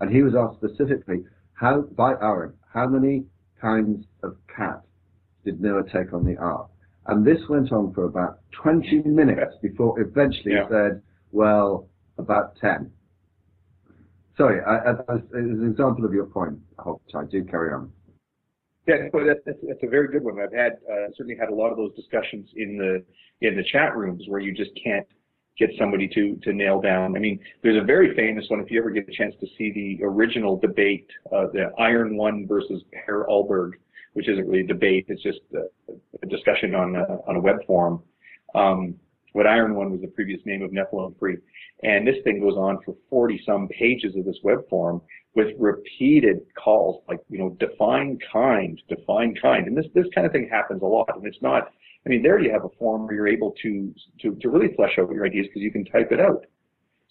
and 0.00 0.14
he 0.14 0.22
was 0.22 0.34
asked 0.34 0.58
specifically 0.58 1.24
how 1.54 1.82
by 1.96 2.12
Aaron, 2.20 2.52
how 2.74 2.86
many 2.86 3.24
kinds 3.60 4.06
of 4.22 4.36
cat 4.54 4.82
did 5.44 5.60
Noah 5.60 5.84
take 5.84 6.12
on 6.12 6.24
the 6.24 6.36
ark? 6.36 6.68
And 7.06 7.26
this 7.26 7.38
went 7.48 7.72
on 7.72 7.92
for 7.94 8.04
about 8.04 8.40
20 8.62 9.02
minutes 9.04 9.54
before 9.62 9.98
eventually 10.00 10.54
yeah. 10.54 10.68
said, 10.68 11.02
well, 11.32 11.88
about 12.18 12.56
10. 12.60 12.90
Sorry, 14.36 14.60
I, 14.64 14.90
I, 14.90 14.90
as, 15.14 15.20
an 15.32 15.68
example 15.70 16.04
of 16.04 16.12
your 16.12 16.26
point, 16.26 16.58
I 16.78 16.82
hope 16.82 17.02
I 17.14 17.24
do 17.24 17.44
carry 17.44 17.72
on. 17.72 17.90
Yeah, 18.86 19.08
so 19.12 19.24
that's, 19.26 19.40
that's, 19.44 19.58
that's, 19.66 19.82
a 19.82 19.88
very 19.88 20.08
good 20.08 20.22
one. 20.22 20.38
I've 20.40 20.52
had 20.52 20.78
uh, 20.90 21.08
certainly 21.16 21.36
had 21.38 21.50
a 21.50 21.54
lot 21.54 21.70
of 21.70 21.76
those 21.76 21.94
discussions 21.94 22.48
in 22.56 22.78
the 22.78 23.04
in 23.46 23.54
the 23.54 23.64
chat 23.64 23.94
rooms 23.94 24.24
where 24.28 24.40
you 24.40 24.54
just 24.54 24.70
can't 24.82 25.06
get 25.58 25.70
somebody 25.78 26.08
to 26.08 26.36
to 26.42 26.52
nail 26.52 26.80
down. 26.80 27.16
I 27.16 27.18
mean, 27.18 27.40
there's 27.62 27.80
a 27.80 27.84
very 27.84 28.14
famous 28.14 28.44
one. 28.48 28.60
If 28.60 28.70
you 28.70 28.80
ever 28.80 28.90
get 28.90 29.08
a 29.08 29.12
chance 29.12 29.34
to 29.40 29.46
see 29.56 29.72
the 29.72 30.04
original 30.04 30.58
debate, 30.58 31.08
uh, 31.32 31.46
the 31.52 31.72
Iron 31.78 32.16
One 32.16 32.46
versus 32.46 32.82
Per 33.06 33.26
Ahlberg, 33.26 33.72
which 34.12 34.28
isn't 34.28 34.46
really 34.46 34.64
a 34.64 34.66
debate. 34.66 35.06
It's 35.08 35.22
just 35.22 35.40
a, 35.54 35.92
a 36.22 36.26
discussion 36.26 36.74
on 36.74 36.96
a, 36.96 37.04
on 37.28 37.36
a 37.36 37.40
web 37.40 37.56
forum. 37.66 38.02
Um, 38.54 38.94
what 39.32 39.46
Iron 39.46 39.74
One 39.74 39.90
was 39.90 40.00
the 40.00 40.08
previous 40.08 40.40
name 40.46 40.62
of 40.62 40.70
Nephilim 40.70 41.18
Free, 41.18 41.36
and 41.82 42.06
this 42.06 42.16
thing 42.24 42.40
goes 42.40 42.56
on 42.56 42.78
for 42.84 42.96
40 43.10 43.42
some 43.44 43.68
pages 43.68 44.16
of 44.16 44.24
this 44.24 44.38
web 44.42 44.60
forum 44.70 45.00
with 45.34 45.48
repeated 45.58 46.40
calls 46.62 47.02
like 47.08 47.20
you 47.28 47.38
know 47.38 47.56
define 47.60 48.18
kind, 48.32 48.80
define 48.88 49.34
kind, 49.40 49.66
and 49.66 49.76
this 49.76 49.86
this 49.94 50.06
kind 50.14 50.26
of 50.26 50.32
thing 50.32 50.48
happens 50.50 50.82
a 50.82 50.86
lot, 50.86 51.10
and 51.14 51.26
it's 51.26 51.42
not 51.42 51.72
I 52.06 52.10
mean, 52.10 52.22
there 52.22 52.38
you 52.38 52.50
have 52.50 52.64
a 52.64 52.70
form 52.78 53.06
where 53.06 53.14
you're 53.14 53.28
able 53.28 53.54
to 53.62 53.94
to, 54.22 54.34
to 54.36 54.48
really 54.48 54.74
flesh 54.74 54.92
out 54.98 55.10
your 55.10 55.26
ideas 55.26 55.46
because 55.46 55.62
you 55.62 55.72
can 55.72 55.84
type 55.84 56.12
it 56.12 56.20
out. 56.20 56.46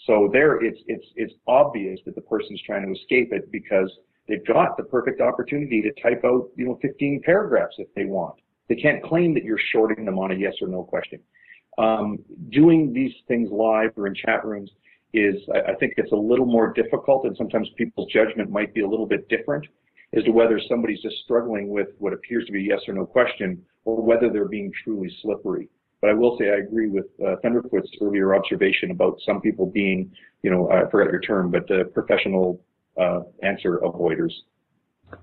So 0.05 0.29
there, 0.31 0.63
it's 0.63 0.79
it's 0.87 1.05
it's 1.15 1.33
obvious 1.47 1.99
that 2.05 2.15
the 2.15 2.21
person's 2.21 2.61
trying 2.65 2.85
to 2.85 2.99
escape 2.99 3.33
it 3.33 3.51
because 3.51 3.91
they've 4.27 4.45
got 4.45 4.77
the 4.77 4.83
perfect 4.83 5.21
opportunity 5.21 5.81
to 5.81 6.01
type 6.01 6.23
out 6.25 6.49
you 6.55 6.65
know 6.65 6.79
15 6.81 7.21
paragraphs 7.23 7.75
if 7.77 7.87
they 7.95 8.05
want. 8.05 8.35
They 8.69 8.75
can't 8.75 9.03
claim 9.03 9.33
that 9.33 9.43
you're 9.43 9.59
shorting 9.71 10.05
them 10.05 10.19
on 10.19 10.31
a 10.31 10.35
yes 10.35 10.53
or 10.61 10.67
no 10.67 10.83
question. 10.83 11.19
Um, 11.77 12.17
doing 12.49 12.91
these 12.91 13.13
things 13.27 13.49
live 13.51 13.91
or 13.97 14.07
in 14.07 14.15
chat 14.15 14.43
rooms 14.43 14.71
is, 15.13 15.35
I, 15.53 15.71
I 15.71 15.75
think 15.75 15.93
it's 15.97 16.11
a 16.11 16.15
little 16.15 16.45
more 16.45 16.73
difficult 16.73 17.25
and 17.25 17.37
sometimes 17.37 17.69
people's 17.77 18.11
judgment 18.11 18.49
might 18.49 18.73
be 18.73 18.81
a 18.81 18.87
little 18.87 19.05
bit 19.05 19.29
different 19.29 19.65
as 20.13 20.23
to 20.23 20.31
whether 20.31 20.59
somebody's 20.67 21.01
just 21.01 21.17
struggling 21.23 21.69
with 21.69 21.89
what 21.99 22.13
appears 22.13 22.45
to 22.45 22.51
be 22.51 22.59
a 22.59 22.75
yes 22.75 22.79
or 22.87 22.93
no 22.93 23.05
question 23.05 23.61
or 23.87 24.01
whether 24.01 24.29
they're 24.29 24.49
being 24.49 24.71
truly 24.83 25.09
slippery. 25.21 25.69
But 26.01 26.09
I 26.09 26.13
will 26.13 26.37
say 26.37 26.49
I 26.49 26.57
agree 26.57 26.89
with 26.89 27.05
uh, 27.25 27.37
Thunderfoot's 27.43 27.89
earlier 28.01 28.35
observation 28.35 28.91
about 28.91 29.17
some 29.25 29.41
people 29.41 29.65
being, 29.65 30.11
you 30.43 30.51
know, 30.51 30.69
I 30.69 30.89
forgot 30.91 31.09
your 31.11 31.21
term, 31.21 31.49
but 31.49 31.71
uh, 31.71 31.85
professional 31.93 32.61
uh, 33.01 33.21
answer 33.41 33.79
avoiders. 33.83 34.33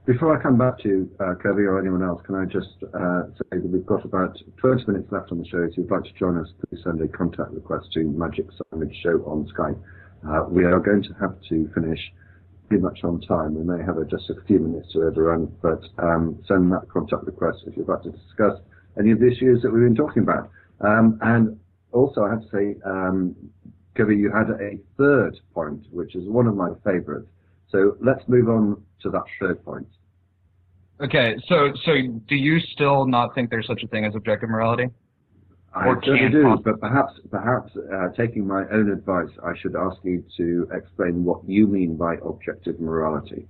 Before 0.06 0.36
I 0.36 0.42
come 0.42 0.56
back 0.56 0.78
to 0.78 1.08
uh, 1.20 1.34
Kirby 1.34 1.64
or 1.64 1.78
anyone 1.78 2.02
else, 2.02 2.22
can 2.24 2.36
I 2.36 2.46
just 2.46 2.82
uh, 2.82 3.24
say 3.36 3.58
that 3.58 3.68
we've 3.70 3.84
got 3.84 4.02
about 4.02 4.34
20 4.56 4.84
minutes 4.86 5.12
left 5.12 5.30
on 5.30 5.38
the 5.38 5.46
show. 5.46 5.58
If 5.58 5.76
you'd 5.76 5.90
like 5.90 6.04
to 6.04 6.12
join 6.18 6.38
us, 6.38 6.48
please 6.66 6.80
send 6.82 7.02
a 7.02 7.08
contact 7.08 7.50
request 7.50 7.92
to 7.92 8.04
Magic 8.04 8.46
Sandwich 8.70 8.96
Show 9.02 9.22
on 9.26 9.46
Skype. 9.54 9.78
Uh, 10.26 10.48
we 10.48 10.64
are 10.64 10.80
going 10.80 11.02
to 11.02 11.12
have 11.20 11.36
to 11.50 11.70
finish 11.74 12.00
pretty 12.68 12.82
much 12.82 13.00
on 13.04 13.20
time. 13.20 13.54
We 13.54 13.64
may 13.64 13.84
have 13.84 13.96
just 14.08 14.30
a 14.30 14.34
few 14.46 14.58
minutes 14.58 14.92
to 14.92 15.02
overrun, 15.02 15.52
but 15.62 15.82
um, 15.98 16.42
send 16.46 16.72
that 16.72 16.88
contact 16.88 17.24
request 17.24 17.58
if 17.66 17.76
you'd 17.76 17.88
like 17.88 18.02
to 18.02 18.10
discuss 18.10 18.58
any 18.98 19.10
of 19.10 19.20
the 19.20 19.26
issues 19.26 19.62
that 19.62 19.72
we've 19.72 19.84
been 19.84 19.94
talking 19.94 20.22
about. 20.22 20.50
Um, 20.80 21.18
and 21.22 21.58
also, 21.92 22.22
I 22.24 22.30
have 22.30 22.42
to 22.42 22.48
say, 22.50 22.80
um, 22.84 23.34
you 23.96 24.30
had 24.32 24.50
a 24.50 24.78
third 24.98 25.38
point, 25.54 25.84
which 25.90 26.16
is 26.16 26.28
one 26.28 26.46
of 26.46 26.56
my 26.56 26.70
favourites. 26.84 27.28
So 27.70 27.96
let's 28.00 28.22
move 28.28 28.48
on 28.48 28.82
to 29.02 29.10
that 29.10 29.22
third 29.40 29.64
point. 29.64 29.86
Okay, 31.00 31.36
so 31.48 31.72
so 31.84 31.92
do 32.28 32.36
you 32.36 32.60
still 32.60 33.04
not 33.06 33.34
think 33.34 33.50
there's 33.50 33.66
such 33.66 33.82
a 33.82 33.88
thing 33.88 34.04
as 34.04 34.14
objective 34.14 34.48
morality? 34.48 34.88
I 35.74 35.86
certainly 36.04 36.28
do, 36.30 36.56
but 36.64 36.80
perhaps 36.80 37.14
perhaps 37.30 37.72
uh, 37.76 38.08
taking 38.16 38.46
my 38.46 38.62
own 38.72 38.90
advice, 38.90 39.30
I 39.44 39.52
should 39.58 39.74
ask 39.74 39.96
you 40.04 40.24
to 40.36 40.68
explain 40.72 41.24
what 41.24 41.40
you 41.48 41.66
mean 41.66 41.96
by 41.96 42.16
objective 42.24 42.80
morality. 42.80 43.48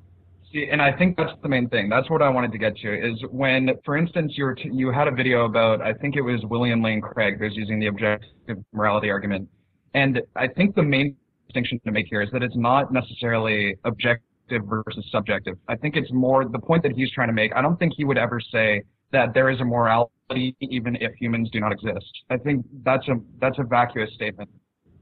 See, 0.50 0.68
and 0.70 0.80
I 0.80 0.96
think 0.96 1.16
that's 1.16 1.32
the 1.42 1.48
main 1.48 1.68
thing. 1.68 1.88
That's 1.88 2.08
what 2.08 2.22
I 2.22 2.30
wanted 2.30 2.52
to 2.52 2.58
get 2.58 2.76
to 2.76 2.94
is 2.94 3.22
when, 3.30 3.70
for 3.84 3.96
instance, 3.96 4.32
you 4.36 4.44
were 4.44 4.54
t- 4.54 4.70
you 4.72 4.90
had 4.90 5.06
a 5.06 5.10
video 5.10 5.44
about 5.44 5.82
I 5.82 5.92
think 5.92 6.16
it 6.16 6.22
was 6.22 6.40
William 6.44 6.82
Lane 6.82 7.02
Craig 7.02 7.38
who's 7.38 7.56
using 7.56 7.78
the 7.78 7.88
objective 7.88 8.58
morality 8.72 9.10
argument, 9.10 9.48
and 9.92 10.22
I 10.34 10.48
think 10.48 10.74
the 10.76 10.82
main 10.82 11.16
distinction 11.46 11.78
to 11.84 11.92
make 11.92 12.06
here 12.08 12.22
is 12.22 12.30
that 12.32 12.42
it's 12.42 12.56
not 12.56 12.90
necessarily 12.90 13.76
objective 13.84 14.62
versus 14.64 15.04
subjective. 15.10 15.56
I 15.68 15.76
think 15.76 15.96
it's 15.96 16.12
more 16.12 16.48
the 16.48 16.58
point 16.58 16.82
that 16.84 16.92
he's 16.92 17.10
trying 17.10 17.28
to 17.28 17.34
make. 17.34 17.54
I 17.54 17.60
don't 17.60 17.78
think 17.78 17.92
he 17.96 18.04
would 18.04 18.18
ever 18.18 18.40
say 18.40 18.82
that 19.12 19.34
there 19.34 19.50
is 19.50 19.60
a 19.60 19.64
morality 19.64 20.13
even 20.32 20.96
if 20.96 21.12
humans 21.14 21.50
do 21.50 21.60
not 21.60 21.72
exist. 21.72 22.10
I 22.30 22.36
think 22.38 22.64
that's 22.84 23.06
a 23.08 23.16
that's 23.40 23.58
a 23.58 23.64
vacuous 23.64 24.10
statement. 24.14 24.50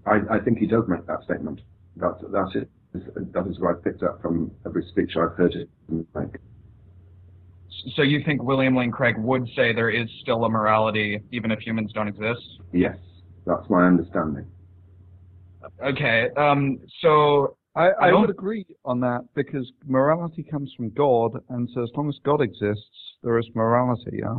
I, 0.06 0.18
I 0.30 0.38
think 0.40 0.58
he 0.58 0.66
does 0.66 0.84
make 0.88 1.06
that 1.06 1.22
statement. 1.24 1.60
That's 1.96 2.22
that's 2.32 2.54
it. 2.54 2.70
That 3.32 3.46
is 3.46 3.58
what 3.58 3.76
I 3.76 3.78
picked 3.82 4.02
up 4.02 4.20
from 4.20 4.50
every 4.66 4.84
speech 4.90 5.12
I've 5.16 5.36
heard 5.36 5.54
him 5.54 6.06
make. 6.14 6.36
So 7.96 8.02
you 8.02 8.22
think 8.24 8.42
William 8.42 8.76
Lane 8.76 8.90
Craig 8.90 9.16
would 9.18 9.46
say 9.56 9.72
there 9.72 9.90
is 9.90 10.08
still 10.20 10.44
a 10.44 10.48
morality 10.48 11.20
even 11.30 11.50
if 11.50 11.60
humans 11.60 11.90
don't 11.92 12.08
exist? 12.08 12.42
Yes, 12.72 12.96
that's 13.46 13.68
my 13.70 13.86
understanding. 13.86 14.46
Okay. 15.82 16.28
Um, 16.36 16.78
so 17.00 17.56
I, 17.74 17.88
I, 17.88 18.08
I 18.08 18.12
would 18.12 18.30
agree 18.30 18.66
on 18.84 19.00
that 19.00 19.24
because 19.34 19.70
morality 19.86 20.42
comes 20.42 20.72
from 20.76 20.90
God, 20.90 21.32
and 21.48 21.68
so 21.74 21.82
as 21.82 21.90
long 21.96 22.08
as 22.08 22.16
God 22.24 22.40
exists, 22.40 22.84
there 23.22 23.38
is 23.38 23.46
morality, 23.54 24.18
yeah. 24.20 24.36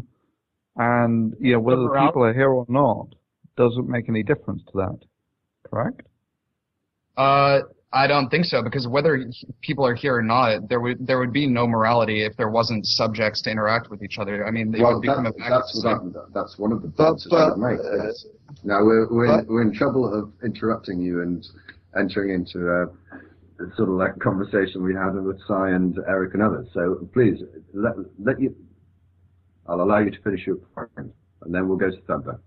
And 0.76 1.36
yeah, 1.40 1.58
whether 1.58 1.84
the 1.84 2.06
people 2.08 2.24
are 2.24 2.34
here 2.34 2.50
or 2.50 2.66
not 2.68 3.16
doesn't 3.56 3.88
make 3.88 4.10
any 4.10 4.24
difference 4.24 4.64
to 4.72 4.78
that. 4.78 5.00
Correct? 5.70 6.02
Uh, 7.16 7.60
I 7.94 8.08
don't 8.08 8.30
think 8.30 8.46
so 8.46 8.64
because 8.64 8.88
whether 8.88 9.24
people 9.62 9.86
are 9.86 9.94
here 9.94 10.16
or 10.16 10.24
not, 10.24 10.68
there 10.68 10.80
would 10.80 11.06
there 11.06 11.20
would 11.20 11.32
be 11.32 11.46
no 11.46 11.68
morality 11.68 12.26
if 12.26 12.36
there 12.38 12.50
wasn't 12.50 12.86
subjects 12.88 13.42
to 13.44 13.52
interact 13.52 13.92
with 13.92 14.02
each 14.02 14.18
other. 14.18 14.48
I 14.48 14.52
mean, 14.52 14.72
they 14.72 14.82
well, 14.82 14.96
would 14.96 15.02
become 15.02 15.26
that, 15.26 15.36
a 15.36 15.50
that's, 15.50 15.84
what 15.84 15.94
I, 15.94 16.28
that's 16.34 16.58
one 16.58 16.72
of 16.72 16.82
the 16.82 16.88
points 16.88 17.28
that 17.30 17.54
I 17.54 17.56
make. 17.56 17.80
yes. 18.04 18.26
Now 18.64 18.84
we're 18.84 19.08
we're, 19.14 19.40
in, 19.40 19.46
we're 19.48 19.62
in 19.62 19.74
trouble 19.74 20.12
of 20.12 20.32
interrupting 20.44 21.02
you 21.02 21.22
and 21.22 21.46
entering 21.96 22.34
into 22.34 22.68
a, 22.68 22.86
a 23.64 23.76
sort 23.78 23.90
of 23.90 23.96
like 23.96 24.18
conversation 24.18 24.82
we 24.82 24.96
had 24.96 25.14
with 25.14 25.40
Sye 25.48 25.70
and 25.70 25.96
Eric 26.08 26.34
and 26.34 26.42
others. 26.42 26.68
So 26.74 27.08
please 27.14 27.44
let 27.76 27.94
let 28.18 28.42
you. 28.42 28.56
I'll 29.68 29.82
allow 29.82 30.00
you 30.00 30.12
to 30.12 30.22
finish 30.22 30.46
your 30.46 30.58
point, 30.58 30.90
and 30.98 31.54
then 31.54 31.68
we'll 31.68 31.78
go 31.78 31.90
to 31.90 32.02
Thunder. 32.08 32.40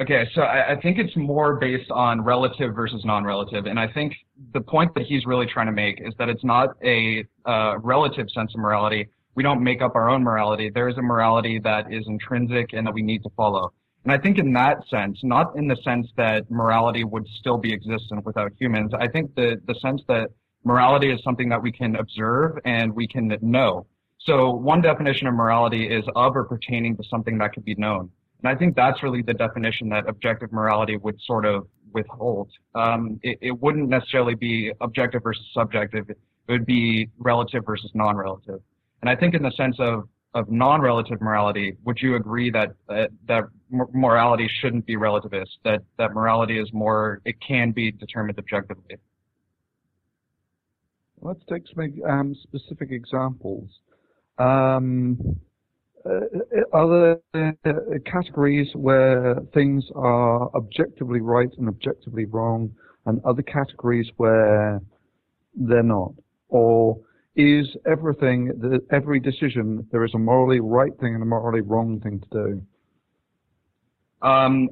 Okay, 0.00 0.26
so 0.34 0.42
I, 0.42 0.72
I 0.72 0.80
think 0.80 0.98
it's 0.98 1.14
more 1.16 1.56
based 1.56 1.90
on 1.90 2.22
relative 2.22 2.74
versus 2.74 3.04
non-relative, 3.04 3.66
and 3.66 3.78
I 3.78 3.88
think 3.92 4.14
the 4.54 4.60
point 4.60 4.94
that 4.94 5.04
he's 5.04 5.26
really 5.26 5.46
trying 5.46 5.66
to 5.66 5.72
make 5.72 6.00
is 6.00 6.14
that 6.18 6.28
it's 6.28 6.44
not 6.44 6.76
a 6.82 7.24
uh, 7.44 7.78
relative 7.78 8.26
sense 8.30 8.54
of 8.54 8.60
morality. 8.60 9.08
We 9.34 9.42
don't 9.42 9.62
make 9.62 9.82
up 9.82 9.94
our 9.94 10.08
own 10.08 10.22
morality. 10.22 10.70
There 10.70 10.88
is 10.88 10.96
a 10.96 11.02
morality 11.02 11.58
that 11.60 11.92
is 11.92 12.04
intrinsic 12.06 12.72
and 12.72 12.86
that 12.86 12.94
we 12.94 13.02
need 13.02 13.22
to 13.24 13.30
follow. 13.36 13.72
And 14.04 14.12
I 14.12 14.18
think 14.18 14.38
in 14.38 14.52
that 14.54 14.78
sense, 14.88 15.18
not 15.22 15.54
in 15.56 15.68
the 15.68 15.76
sense 15.84 16.08
that 16.16 16.50
morality 16.50 17.04
would 17.04 17.26
still 17.38 17.56
be 17.56 17.72
existent 17.72 18.24
without 18.24 18.52
humans. 18.58 18.92
I 18.98 19.08
think 19.08 19.34
the 19.34 19.60
the 19.66 19.74
sense 19.80 20.02
that 20.08 20.30
morality 20.64 21.10
is 21.12 21.22
something 21.22 21.48
that 21.50 21.62
we 21.62 21.70
can 21.70 21.96
observe 21.96 22.58
and 22.64 22.92
we 22.92 23.06
can 23.06 23.36
know. 23.40 23.86
So 24.24 24.50
one 24.50 24.80
definition 24.80 25.26
of 25.26 25.34
morality 25.34 25.88
is 25.88 26.04
of 26.14 26.36
or 26.36 26.44
pertaining 26.44 26.96
to 26.96 27.02
something 27.10 27.38
that 27.38 27.52
can 27.52 27.62
be 27.62 27.74
known. 27.74 28.10
And 28.42 28.48
I 28.48 28.54
think 28.54 28.76
that's 28.76 29.02
really 29.02 29.22
the 29.22 29.34
definition 29.34 29.88
that 29.90 30.08
objective 30.08 30.52
morality 30.52 30.96
would 30.96 31.20
sort 31.26 31.44
of 31.44 31.66
withhold. 31.92 32.50
Um, 32.74 33.20
it, 33.22 33.38
it 33.40 33.50
wouldn't 33.50 33.88
necessarily 33.88 34.34
be 34.34 34.72
objective 34.80 35.22
versus 35.22 35.44
subjective. 35.52 36.08
It 36.10 36.18
would 36.48 36.66
be 36.66 37.08
relative 37.18 37.64
versus 37.66 37.90
non-relative. 37.94 38.60
And 39.00 39.10
I 39.10 39.16
think 39.16 39.34
in 39.34 39.42
the 39.42 39.52
sense 39.52 39.76
of, 39.78 40.08
of 40.34 40.50
non-relative 40.50 41.20
morality, 41.20 41.76
would 41.84 41.98
you 42.00 42.16
agree 42.16 42.50
that, 42.50 42.72
that, 42.88 43.10
that 43.26 43.44
morality 43.70 44.48
shouldn't 44.60 44.86
be 44.86 44.96
relativist, 44.96 45.50
that, 45.64 45.82
that 45.98 46.14
morality 46.14 46.58
is 46.58 46.72
more, 46.72 47.20
it 47.24 47.36
can 47.46 47.72
be 47.72 47.90
determined 47.90 48.38
objectively? 48.38 48.96
Let's 51.20 51.42
take 51.48 51.62
some 51.72 51.92
um, 52.08 52.34
specific 52.42 52.90
examples. 52.90 53.68
Um, 54.42 55.38
uh, 56.04 56.20
are 56.72 57.20
there 57.32 57.54
uh, 57.64 57.72
categories 58.10 58.68
where 58.74 59.36
things 59.54 59.84
are 59.94 60.50
objectively 60.56 61.20
right 61.20 61.50
and 61.58 61.68
objectively 61.68 62.24
wrong, 62.24 62.74
and 63.06 63.24
other 63.24 63.42
categories 63.42 64.08
where 64.16 64.80
they're 65.54 65.84
not? 65.84 66.12
Or 66.48 66.98
is 67.36 67.68
everything, 67.86 68.80
every 68.90 69.20
decision, 69.20 69.86
there 69.92 70.04
is 70.04 70.12
a 70.14 70.18
morally 70.18 70.60
right 70.60 70.92
thing 71.00 71.14
and 71.14 71.22
a 71.22 71.26
morally 71.26 71.60
wrong 71.60 72.00
thing 72.00 72.20
to 72.20 72.28
do? 72.30 74.26
Um, 74.26 74.70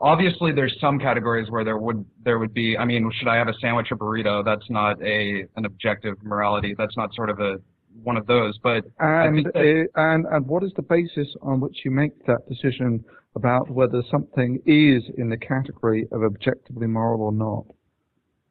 obviously, 0.00 0.52
there's 0.52 0.76
some 0.80 0.98
categories 0.98 1.50
where 1.50 1.64
there 1.64 1.78
would 1.78 2.04
there 2.24 2.38
would 2.38 2.52
be. 2.52 2.76
I 2.76 2.84
mean, 2.84 3.10
should 3.18 3.28
I 3.28 3.36
have 3.36 3.48
a 3.48 3.54
sandwich 3.60 3.88
or 3.90 3.96
burrito? 3.96 4.44
That's 4.44 4.68
not 4.68 5.00
a 5.02 5.46
an 5.56 5.64
objective 5.64 6.22
morality. 6.22 6.74
That's 6.76 6.96
not 6.96 7.14
sort 7.14 7.30
of 7.30 7.40
a 7.40 7.56
one 8.02 8.16
of 8.16 8.26
those. 8.26 8.58
But 8.62 8.84
and 8.98 9.46
that, 9.46 9.88
uh, 9.96 10.00
and 10.00 10.26
and 10.26 10.46
what 10.46 10.64
is 10.64 10.72
the 10.76 10.82
basis 10.82 11.28
on 11.42 11.60
which 11.60 11.78
you 11.84 11.90
make 11.90 12.24
that 12.26 12.48
decision 12.48 13.04
about 13.34 13.70
whether 13.70 14.02
something 14.10 14.60
is 14.66 15.02
in 15.16 15.28
the 15.28 15.36
category 15.36 16.06
of 16.12 16.22
objectively 16.22 16.86
moral 16.86 17.22
or 17.22 17.32
not? 17.32 17.64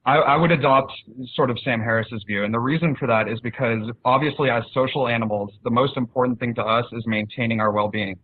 I, 0.06 0.18
I 0.20 0.36
would 0.38 0.52
adopt 0.52 0.94
sort 1.34 1.50
of 1.50 1.60
Sam 1.60 1.82
Harris's 1.82 2.24
view, 2.26 2.46
and 2.46 2.54
the 2.54 2.60
reason 2.60 2.96
for 2.96 3.08
that 3.08 3.28
is 3.28 3.40
because 3.42 3.92
obviously, 4.06 4.50
as 4.50 4.64
social 4.74 5.08
animals, 5.08 5.52
the 5.64 5.72
most 5.72 5.98
important 5.98 6.40
thing 6.40 6.56
to 6.56 6.64
us 6.64 6.86
is 6.94 7.04
maintaining 7.06 7.60
our 7.60 7.72
well-being. 7.72 8.18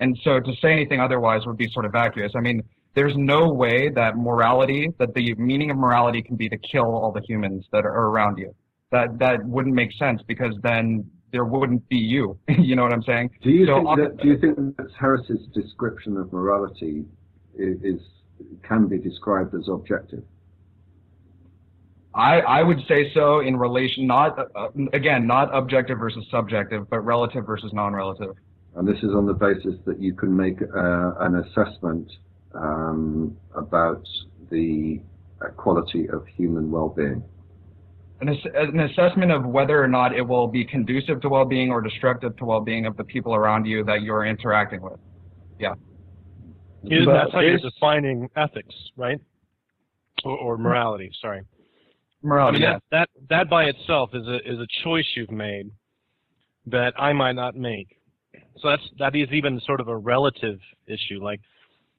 And 0.00 0.18
so, 0.24 0.40
to 0.40 0.52
say 0.60 0.72
anything 0.72 1.00
otherwise 1.00 1.42
would 1.46 1.56
be 1.56 1.68
sort 1.70 1.84
of 1.84 1.92
vacuous. 1.92 2.32
I 2.36 2.40
mean, 2.40 2.62
there's 2.94 3.16
no 3.16 3.48
way 3.48 3.88
that 3.94 4.16
morality, 4.16 4.88
that 4.98 5.14
the 5.14 5.34
meaning 5.34 5.70
of 5.70 5.76
morality, 5.76 6.22
can 6.22 6.34
be 6.34 6.48
to 6.48 6.58
kill 6.58 6.86
all 6.86 7.12
the 7.12 7.22
humans 7.28 7.66
that 7.70 7.84
are 7.84 8.06
around 8.08 8.38
you 8.38 8.52
that 8.90 9.18
that 9.18 9.44
wouldn't 9.44 9.74
make 9.74 9.92
sense 9.92 10.22
because 10.26 10.54
then 10.62 11.08
there 11.32 11.44
wouldn't 11.44 11.86
be 11.88 11.96
you. 11.96 12.38
you 12.48 12.74
know 12.76 12.82
what 12.82 12.92
I'm 12.92 13.02
saying? 13.02 13.30
Do 13.42 13.50
you 13.50 13.66
so 13.66 13.76
think 13.76 13.98
that, 13.98 14.22
do 14.22 14.28
you 14.28 14.38
think 14.38 14.76
that 14.76 14.86
Harris's 14.98 15.46
description 15.54 16.16
of 16.16 16.32
morality 16.32 17.04
is, 17.56 17.76
is 17.82 18.00
can 18.62 18.86
be 18.86 18.98
described 18.98 19.54
as 19.54 19.68
objective? 19.68 20.22
I, 22.14 22.40
I 22.40 22.62
would 22.62 22.80
say 22.88 23.12
so 23.12 23.40
in 23.40 23.56
relation, 23.56 24.06
not 24.06 24.38
uh, 24.56 24.68
again, 24.92 25.26
not 25.26 25.54
objective 25.54 25.98
versus 25.98 26.24
subjective, 26.30 26.88
but 26.88 27.00
relative 27.00 27.46
versus 27.46 27.72
non-relative. 27.72 28.34
and 28.74 28.88
this 28.88 28.98
is 28.98 29.10
on 29.14 29.26
the 29.26 29.34
basis 29.34 29.74
that 29.86 30.00
you 30.00 30.14
can 30.14 30.34
make 30.34 30.60
uh, 30.62 31.12
an 31.20 31.36
assessment 31.36 32.10
um, 32.54 33.36
about 33.54 34.02
the 34.50 35.00
uh, 35.42 35.48
quality 35.50 36.08
of 36.08 36.26
human 36.26 36.70
well-being. 36.70 37.22
An, 38.20 38.28
ass- 38.28 38.46
an 38.54 38.80
assessment 38.80 39.30
of 39.30 39.44
whether 39.44 39.82
or 39.82 39.86
not 39.88 40.14
it 40.14 40.22
will 40.22 40.48
be 40.48 40.64
conducive 40.64 41.20
to 41.20 41.28
well-being 41.28 41.70
or 41.70 41.80
destructive 41.80 42.36
to 42.38 42.44
well-being 42.44 42.86
of 42.86 42.96
the 42.96 43.04
people 43.04 43.34
around 43.34 43.64
you 43.64 43.84
that 43.84 44.02
you're 44.02 44.26
interacting 44.26 44.80
with. 44.82 44.98
Yeah. 45.60 45.74
Yeah, 46.82 47.00
But 47.04 47.12
that's 47.12 47.32
how 47.32 47.40
you're 47.40 47.58
defining 47.58 48.28
ethics, 48.36 48.74
right? 48.96 49.20
Or, 50.24 50.36
or 50.36 50.58
morality. 50.58 51.10
Sorry. 51.20 51.40
I 51.40 52.26
Morality. 52.26 52.58
mean, 52.58 52.62
yeah. 52.62 52.78
that, 52.90 53.08
that 53.16 53.28
that 53.28 53.50
by 53.50 53.64
itself 53.64 54.10
is 54.12 54.26
a 54.26 54.36
is 54.38 54.58
a 54.58 54.66
choice 54.82 55.06
you've 55.14 55.30
made 55.30 55.70
that 56.66 56.92
I 57.00 57.12
might 57.12 57.32
not 57.36 57.54
make. 57.54 57.96
So 58.60 58.68
that's 58.70 58.82
that 58.98 59.14
is 59.14 59.28
even 59.30 59.60
sort 59.64 59.80
of 59.80 59.86
a 59.88 59.96
relative 59.96 60.58
issue. 60.88 61.22
Like, 61.22 61.40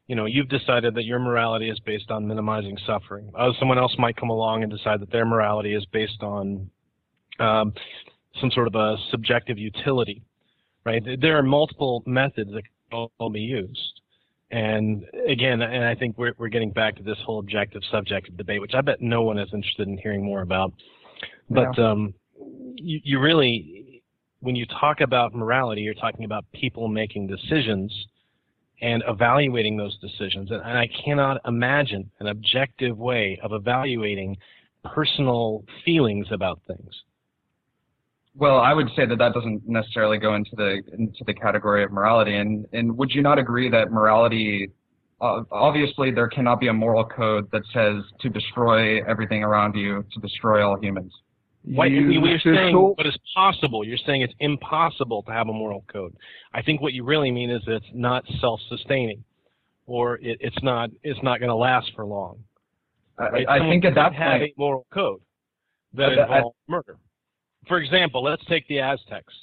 you 0.10 0.16
know, 0.16 0.26
you've 0.26 0.50
decided 0.50 0.96
that 0.96 1.06
your 1.06 1.20
morality 1.20 1.70
is 1.70 1.80
based 1.82 2.10
on 2.10 2.28
minimizing 2.28 2.76
suffering. 2.88 3.32
Uh, 3.38 3.52
someone 3.60 3.78
else 3.78 3.94
might 4.00 4.18
come 4.18 4.32
along 4.32 4.64
and 4.64 4.72
decide 4.72 5.00
that 5.02 5.12
their 5.12 5.24
morality 5.24 5.76
is 5.76 5.86
based 5.94 6.24
on 6.24 6.68
um, 7.40 7.72
some 8.42 8.50
sort 8.50 8.66
of 8.66 8.74
a 8.74 8.98
subjective 9.12 9.60
utility, 9.60 10.24
right? 10.84 11.04
There 11.22 11.38
are 11.38 11.44
multiple 11.44 12.02
methods 12.08 12.52
that 12.54 12.64
can 12.90 13.08
all 13.20 13.30
be 13.30 13.40
used. 13.40 14.02
And 14.50 15.06
again, 15.28 15.62
and 15.62 15.86
I 15.86 15.94
think 15.94 16.18
we're, 16.18 16.34
we're 16.40 16.48
getting 16.50 16.72
back 16.72 16.96
to 16.96 17.04
this 17.04 17.18
whole 17.24 17.38
objective 17.38 17.84
subjective 17.92 18.36
debate, 18.36 18.62
which 18.62 18.74
I 18.74 18.82
bet 18.82 19.02
no 19.02 19.22
one 19.22 19.38
is 19.38 19.50
interested 19.54 19.88
in 19.88 20.00
hearing 20.00 20.26
more 20.26 20.42
about. 20.42 20.74
But 21.52 21.78
um, 21.78 22.16
you, 22.78 23.00
you 23.04 23.20
really, 23.20 24.02
when 24.40 24.56
you 24.56 24.66
talk 24.66 25.02
about 25.02 25.36
morality, 25.36 25.82
you're 25.82 25.94
talking 25.94 26.26
about 26.26 26.46
people 26.52 26.88
making 26.88 27.28
decisions 27.28 27.94
and 28.82 29.04
evaluating 29.08 29.78
those 29.78 29.98
decisions. 30.00 30.52
And, 30.52 30.62
and 30.62 30.78
I 30.78 30.88
cannot 31.06 31.42
imagine 31.46 32.10
an 32.20 32.28
objective 32.28 32.98
way 32.98 33.40
of 33.44 33.52
evaluating 33.54 34.38
personal 34.84 35.64
feelings 35.84 36.28
about 36.32 36.62
things. 36.68 36.90
Well, 38.36 38.60
I 38.60 38.74
would 38.74 38.88
say 38.96 39.06
that 39.06 39.18
that 39.18 39.34
doesn't 39.34 39.68
necessarily 39.68 40.18
go 40.18 40.36
into 40.36 40.52
the 40.56 40.82
into 40.98 41.24
the 41.26 41.34
category 41.34 41.84
of 41.84 41.92
morality. 41.92 42.36
And 42.38 42.66
and 42.72 42.96
would 42.98 43.12
you 43.12 43.22
not 43.22 43.38
agree 43.38 43.70
that 43.70 43.92
morality, 43.92 44.70
uh, 45.20 45.42
obviously, 45.52 46.12
there 46.12 46.30
cannot 46.30 46.60
be 46.60 46.68
a 46.68 46.74
moral 46.74 47.04
code 47.04 47.50
that 47.52 47.64
says 47.74 48.02
to 48.22 48.30
destroy 48.30 49.04
everything 49.04 49.44
around 49.44 49.76
you, 49.76 50.06
to 50.14 50.20
destroy 50.22 50.66
all 50.66 50.80
humans. 50.80 51.12
What 51.76 51.92
You 51.92 52.10
you, 52.10 52.26
are 52.26 52.40
should 52.40 52.56
saying 52.56 52.76
what 52.76 53.06
is 53.06 53.16
possible. 53.36 53.84
You're 53.86 53.98
saying 54.06 54.22
it's 54.22 54.34
impossible 54.40 55.22
to 55.24 55.32
have 55.32 55.48
a 55.50 55.54
moral 55.54 55.84
code. 55.92 56.16
I 56.54 56.62
think 56.64 56.82
what 56.82 56.94
you 56.94 57.04
really 57.04 57.32
mean 57.32 57.50
is 57.52 57.62
it's 57.68 57.86
not 57.94 58.24
self-sustaining, 58.42 59.24
or 59.86 60.16
it, 60.16 60.38
it's 60.42 60.62
not 60.64 60.90
it's 61.04 61.22
not 61.22 61.40
going 61.40 61.50
to 61.50 61.56
last 61.56 61.92
for 61.96 62.06
long. 62.06 62.40
I, 63.20 63.30
Right? 63.30 63.48
I 63.48 63.58
Someone 63.60 63.74
think 63.74 63.86
at 63.86 63.96
that 63.96 64.14
have 64.16 64.40
point, 64.40 64.44
a 64.44 64.54
moral 64.60 64.88
code 64.94 65.22
that 65.94 66.12
At 66.12 66.16
the- 66.16 66.22
at- 66.22 66.38
involves 66.38 66.58
murder. 66.68 66.98
For 67.68 67.78
example, 67.78 68.24
let's 68.24 68.44
take 68.46 68.68
the 68.68 68.80
Aztecs. 68.80 69.34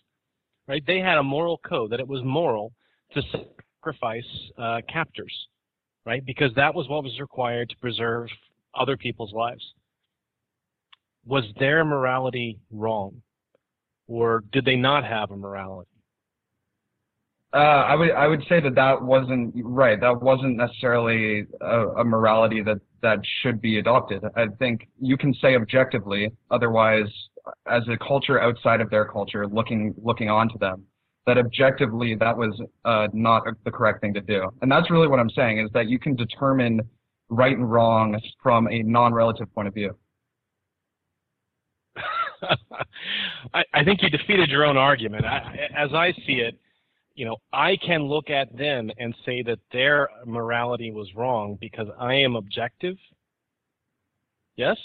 Right? 0.66 0.82
They 0.84 0.98
had 0.98 1.18
a 1.18 1.22
moral 1.22 1.58
code 1.58 1.90
that 1.92 2.00
it 2.00 2.08
was 2.08 2.22
moral 2.24 2.72
to 3.14 3.22
sacrifice 3.22 4.26
uh, 4.58 4.80
captors, 4.88 5.32
right? 6.04 6.24
Because 6.26 6.52
that 6.56 6.74
was 6.74 6.88
what 6.88 7.04
was 7.04 7.20
required 7.20 7.68
to 7.70 7.76
preserve 7.76 8.28
other 8.74 8.96
people's 8.96 9.32
lives. 9.32 9.62
Was 11.26 11.44
their 11.58 11.84
morality 11.84 12.58
wrong, 12.70 13.22
or 14.06 14.44
did 14.52 14.64
they 14.64 14.76
not 14.76 15.04
have 15.04 15.30
a 15.30 15.36
morality? 15.36 15.90
uh, 17.56 17.58
I 17.58 17.94
would 17.94 18.10
I 18.10 18.26
would 18.26 18.42
say 18.48 18.60
that 18.60 18.74
that 18.74 19.00
wasn't 19.00 19.54
right. 19.56 19.98
That 19.98 20.20
wasn't 20.20 20.56
necessarily 20.56 21.46
a, 21.62 21.86
a 21.88 22.04
morality 22.04 22.62
that 22.62 22.78
that 23.00 23.18
should 23.40 23.62
be 23.62 23.78
adopted. 23.78 24.22
I 24.36 24.46
think 24.58 24.88
you 25.00 25.16
can 25.16 25.32
say 25.34 25.54
objectively, 25.54 26.32
otherwise, 26.50 27.06
as 27.66 27.82
a 27.88 27.96
culture 27.96 28.40
outside 28.40 28.80
of 28.82 28.90
their 28.90 29.06
culture, 29.06 29.46
looking 29.46 29.94
looking 29.96 30.28
onto 30.28 30.58
them, 30.58 30.84
that 31.26 31.38
objectively 31.38 32.14
that 32.16 32.36
was 32.36 32.60
uh, 32.84 33.08
not 33.14 33.44
the 33.64 33.70
correct 33.70 34.02
thing 34.02 34.12
to 34.14 34.20
do. 34.20 34.50
And 34.60 34.70
that's 34.70 34.90
really 34.90 35.08
what 35.08 35.18
I'm 35.18 35.30
saying 35.30 35.60
is 35.60 35.70
that 35.72 35.88
you 35.88 35.98
can 35.98 36.14
determine 36.14 36.82
right 37.30 37.56
and 37.56 37.70
wrong 37.70 38.20
from 38.42 38.68
a 38.68 38.82
non-relative 38.82 39.52
point 39.54 39.66
of 39.66 39.72
view. 39.72 39.96
I, 43.54 43.62
I 43.74 43.84
think 43.84 44.02
you 44.02 44.10
defeated 44.10 44.50
your 44.50 44.64
own 44.64 44.76
argument. 44.76 45.24
I, 45.24 45.68
as 45.76 45.92
I 45.94 46.12
see 46.26 46.40
it, 46.40 46.58
you 47.14 47.24
know, 47.24 47.36
I 47.52 47.76
can 47.76 48.02
look 48.02 48.28
at 48.30 48.56
them 48.56 48.90
and 48.98 49.14
say 49.24 49.42
that 49.42 49.58
their 49.72 50.08
morality 50.26 50.90
was 50.90 51.08
wrong 51.14 51.56
because 51.60 51.88
I 51.98 52.14
am 52.14 52.36
objective. 52.36 52.96
Yes? 54.56 54.76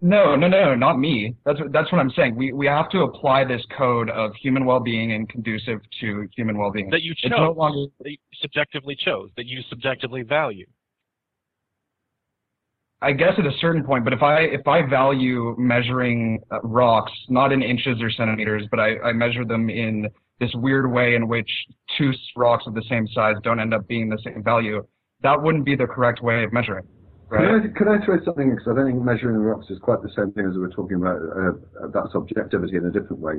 No, 0.00 0.34
no, 0.34 0.48
no, 0.48 0.74
not 0.74 0.98
me. 0.98 1.36
That's 1.44 1.60
what- 1.60 1.70
that's 1.72 1.92
what 1.92 2.00
I'm 2.00 2.10
saying. 2.10 2.34
We 2.34 2.52
we 2.52 2.66
have 2.66 2.90
to 2.90 3.02
apply 3.02 3.44
this 3.44 3.64
code 3.76 4.10
of 4.10 4.34
human 4.34 4.64
well-being 4.64 5.12
and 5.12 5.28
conducive 5.28 5.80
to 6.00 6.28
human 6.34 6.58
well-being. 6.58 6.90
That 6.90 7.02
you 7.02 7.12
It's 7.12 7.30
no 7.30 7.52
longer 7.52 7.86
that 8.00 8.10
you 8.10 8.16
subjectively 8.40 8.96
chose, 8.96 9.30
that 9.36 9.46
you 9.46 9.62
subjectively 9.70 10.22
value. 10.22 10.66
I 13.00 13.12
guess 13.12 13.32
at 13.38 13.46
a 13.46 13.52
certain 13.60 13.84
point, 13.84 14.02
but 14.04 14.12
if 14.12 14.22
I 14.22 14.40
if 14.40 14.66
I 14.66 14.82
value 14.82 15.54
measuring 15.56 16.40
uh, 16.50 16.60
rocks 16.62 17.12
not 17.28 17.52
in 17.52 17.62
inches 17.62 18.02
or 18.02 18.10
centimeters, 18.10 18.66
but 18.70 18.80
I, 18.80 18.98
I 18.98 19.12
measure 19.12 19.44
them 19.44 19.70
in 19.70 20.08
this 20.40 20.50
weird 20.54 20.90
way 20.90 21.14
in 21.14 21.28
which 21.28 21.50
two 21.96 22.12
rocks 22.36 22.64
of 22.66 22.74
the 22.74 22.82
same 22.88 23.06
size 23.08 23.36
don't 23.42 23.60
end 23.60 23.72
up 23.74 23.86
being 23.88 24.08
the 24.08 24.18
same 24.24 24.42
value, 24.42 24.84
that 25.22 25.40
wouldn't 25.40 25.64
be 25.64 25.76
the 25.76 25.86
correct 25.86 26.22
way 26.22 26.44
of 26.44 26.52
measuring, 26.52 26.86
right? 27.28 27.62
Could 27.76 27.88
I, 27.88 27.94
could 27.96 28.02
I 28.02 28.04
throw 28.04 28.24
something, 28.24 28.50
because 28.50 28.66
I 28.70 28.74
don't 28.74 28.86
think 28.86 29.02
measuring 29.02 29.36
rocks 29.36 29.66
is 29.68 29.78
quite 29.80 30.00
the 30.02 30.10
same 30.16 30.32
thing 30.32 30.46
as 30.46 30.54
we 30.54 30.60
were 30.60 30.68
talking 30.68 30.96
about, 30.96 31.18
uh, 31.18 31.88
that's 31.92 32.14
objectivity 32.14 32.76
in 32.76 32.86
a 32.86 32.90
different 32.90 33.18
way. 33.20 33.34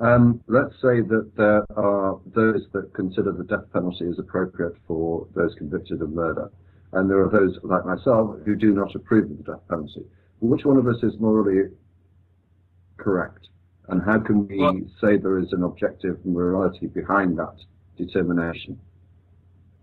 Um, 0.00 0.40
let's 0.48 0.74
say 0.82 1.02
that 1.02 1.30
there 1.36 1.64
are 1.76 2.18
those 2.34 2.62
that 2.72 2.92
consider 2.94 3.32
the 3.32 3.44
death 3.44 3.70
penalty 3.72 4.08
as 4.08 4.18
appropriate 4.18 4.74
for 4.88 5.26
those 5.36 5.54
convicted 5.56 6.00
of 6.02 6.10
murder, 6.10 6.50
and 6.92 7.08
there 7.08 7.20
are 7.20 7.28
those, 7.28 7.58
like 7.62 7.84
myself, 7.86 8.36
who 8.44 8.56
do 8.56 8.72
not 8.74 8.94
approve 8.94 9.30
of 9.30 9.36
the 9.38 9.44
death 9.44 9.68
penalty. 9.68 10.04
Which 10.40 10.64
one 10.64 10.76
of 10.76 10.86
us 10.86 11.02
is 11.02 11.18
morally 11.20 11.68
correct? 12.96 13.48
And 13.88 14.02
how 14.02 14.18
can 14.20 14.46
we 14.46 14.58
Well- 14.58 14.80
say 15.00 15.16
there 15.16 15.38
is 15.38 15.52
an 15.52 15.62
objective 15.62 16.24
morality 16.24 16.86
behind 16.86 17.38
that 17.38 17.56
determination? 17.96 18.78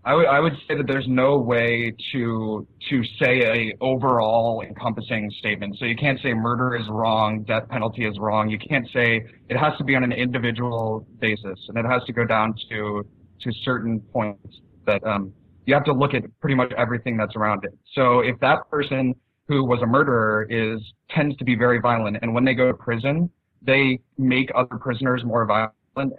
I 0.04 0.14
would 0.14 0.26
I 0.26 0.40
would 0.40 0.54
say 0.66 0.74
that 0.76 0.86
there's 0.86 1.08
no 1.08 1.38
way 1.38 1.92
to 2.12 2.66
to 2.88 3.04
say 3.20 3.42
a 3.42 3.74
overall 3.82 4.62
encompassing 4.62 5.30
statement. 5.32 5.76
So 5.76 5.84
you 5.84 5.96
can't 5.96 6.18
say 6.20 6.32
murder 6.32 6.76
is 6.76 6.88
wrong, 6.88 7.42
death 7.42 7.68
penalty 7.68 8.06
is 8.06 8.18
wrong. 8.18 8.48
You 8.48 8.58
can't 8.58 8.88
say 8.90 9.26
it 9.50 9.56
has 9.58 9.76
to 9.76 9.84
be 9.84 9.94
on 9.96 10.04
an 10.04 10.12
individual 10.12 11.06
basis, 11.18 11.58
and 11.68 11.76
it 11.76 11.84
has 11.84 12.02
to 12.04 12.12
go 12.14 12.24
down 12.24 12.54
to 12.70 13.04
to 13.40 13.52
certain 13.52 14.00
points 14.00 14.60
that 14.86 15.04
um, 15.06 15.32
you 15.68 15.74
have 15.74 15.84
to 15.84 15.92
look 15.92 16.14
at 16.14 16.22
pretty 16.40 16.54
much 16.54 16.72
everything 16.78 17.18
that's 17.18 17.36
around 17.36 17.62
it. 17.62 17.76
So 17.94 18.20
if 18.20 18.40
that 18.40 18.70
person 18.70 19.14
who 19.48 19.64
was 19.64 19.80
a 19.82 19.86
murderer 19.86 20.46
is 20.48 20.80
tends 21.10 21.36
to 21.36 21.44
be 21.44 21.56
very 21.56 21.78
violent, 21.78 22.16
and 22.22 22.32
when 22.32 22.42
they 22.42 22.54
go 22.54 22.68
to 22.68 22.74
prison, 22.74 23.28
they 23.60 24.00
make 24.16 24.50
other 24.54 24.78
prisoners 24.78 25.24
more 25.26 25.44
violent, 25.44 25.70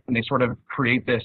and 0.06 0.16
they 0.16 0.22
sort 0.28 0.44
of 0.44 0.56
create 0.68 1.04
this 1.08 1.24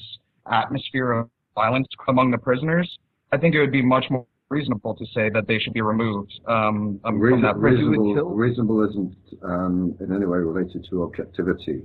atmosphere 0.51 1.12
of 1.12 1.28
violence 1.55 1.86
among 2.09 2.30
the 2.30 2.38
prisoners, 2.38 2.88
I 3.30 3.36
think 3.36 3.55
it 3.55 3.60
would 3.60 3.72
be 3.72 3.82
much 3.82 4.06
more 4.09 4.26
reasonable 4.48 4.94
to 4.94 5.05
say 5.14 5.28
that 5.28 5.46
they 5.46 5.59
should 5.59 5.74
be 5.74 5.82
removed 5.82 6.32
um, 6.48 7.01
from 7.02 7.20
Reason, 7.20 7.42
that 7.42 7.60
prison. 7.60 7.90
reasonable, 7.90 8.30
reasonable 8.30 8.88
isn't 8.88 9.16
um, 9.42 9.94
in 10.01 10.14
any 10.14 10.24
way 10.24 10.38
related 10.38 10.86
to 10.88 11.02
objectivity. 11.02 11.82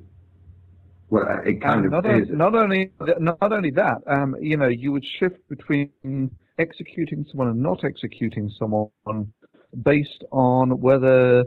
Well, 1.10 1.26
uh, 1.28 1.42
it 1.42 1.62
kind 1.62 1.86
of 1.86 1.92
not, 1.92 2.06
is. 2.06 2.28
not 2.30 2.56
only 2.56 2.92
not 3.20 3.52
only 3.52 3.72
that, 3.72 3.98
um, 4.08 4.36
you 4.40 4.58
know, 4.58 4.68
you 4.68 4.92
would 4.92 5.06
shift 5.20 5.38
between 5.50 6.30
executing 6.60 7.26
someone 7.30 7.48
and 7.50 7.62
not 7.62 7.84
executing 7.84 8.52
someone 8.60 8.92
based 9.84 10.24
on 10.32 10.80
whether 10.80 11.44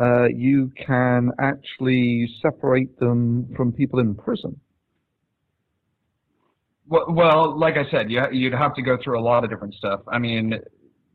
uh, 0.00 0.24
you 0.28 0.72
can 0.86 1.30
actually 1.40 2.28
separate 2.40 2.98
them 2.98 3.52
from 3.56 3.72
people 3.72 3.98
in 3.98 4.14
prison. 4.14 4.58
Well, 6.86 7.06
well, 7.08 7.58
like 7.58 7.74
I 7.76 7.90
said, 7.90 8.10
you, 8.10 8.22
you'd 8.32 8.54
have 8.54 8.74
to 8.74 8.82
go 8.82 8.96
through 9.02 9.18
a 9.18 9.22
lot 9.22 9.44
of 9.44 9.50
different 9.50 9.74
stuff. 9.74 10.00
I 10.08 10.18
mean, 10.18 10.54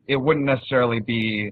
it 0.07 0.15
wouldn't 0.15 0.45
necessarily 0.45 0.99
be 0.99 1.51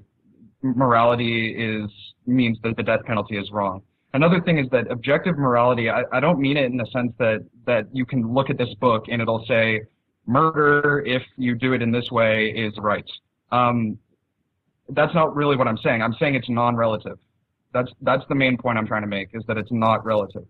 morality 0.61 1.55
is 1.57 1.91
means 2.25 2.57
that 2.63 2.75
the 2.77 2.83
death 2.83 3.03
penalty 3.05 3.37
is 3.37 3.49
wrong. 3.51 3.81
Another 4.15 4.39
thing 4.39 4.57
is 4.57 4.69
that 4.71 4.89
objective 4.89 5.37
morality, 5.37 5.89
I, 5.89 6.03
I 6.13 6.21
don't 6.21 6.39
mean 6.39 6.55
it 6.55 6.63
in 6.63 6.77
the 6.77 6.85
sense 6.85 7.11
that, 7.19 7.45
that 7.65 7.87
you 7.91 8.05
can 8.05 8.33
look 8.33 8.49
at 8.49 8.57
this 8.57 8.73
book 8.75 9.07
and 9.09 9.21
it'll 9.21 9.45
say 9.45 9.81
murder, 10.25 11.03
if 11.05 11.21
you 11.35 11.53
do 11.53 11.73
it 11.73 11.81
in 11.81 11.91
this 11.91 12.09
way, 12.11 12.47
is 12.47 12.73
right. 12.77 13.03
Um, 13.51 13.97
that's 14.87 15.13
not 15.13 15.35
really 15.35 15.57
what 15.57 15.67
I'm 15.67 15.77
saying. 15.79 16.01
I'm 16.01 16.15
saying 16.17 16.35
it's 16.35 16.47
non-relative. 16.47 17.19
That's, 17.73 17.91
that's 18.03 18.23
the 18.29 18.35
main 18.35 18.57
point 18.57 18.77
I'm 18.77 18.87
trying 18.87 19.01
to 19.01 19.07
make, 19.07 19.31
is 19.33 19.43
that 19.49 19.57
it's 19.57 19.71
not 19.73 20.05
relative. 20.05 20.45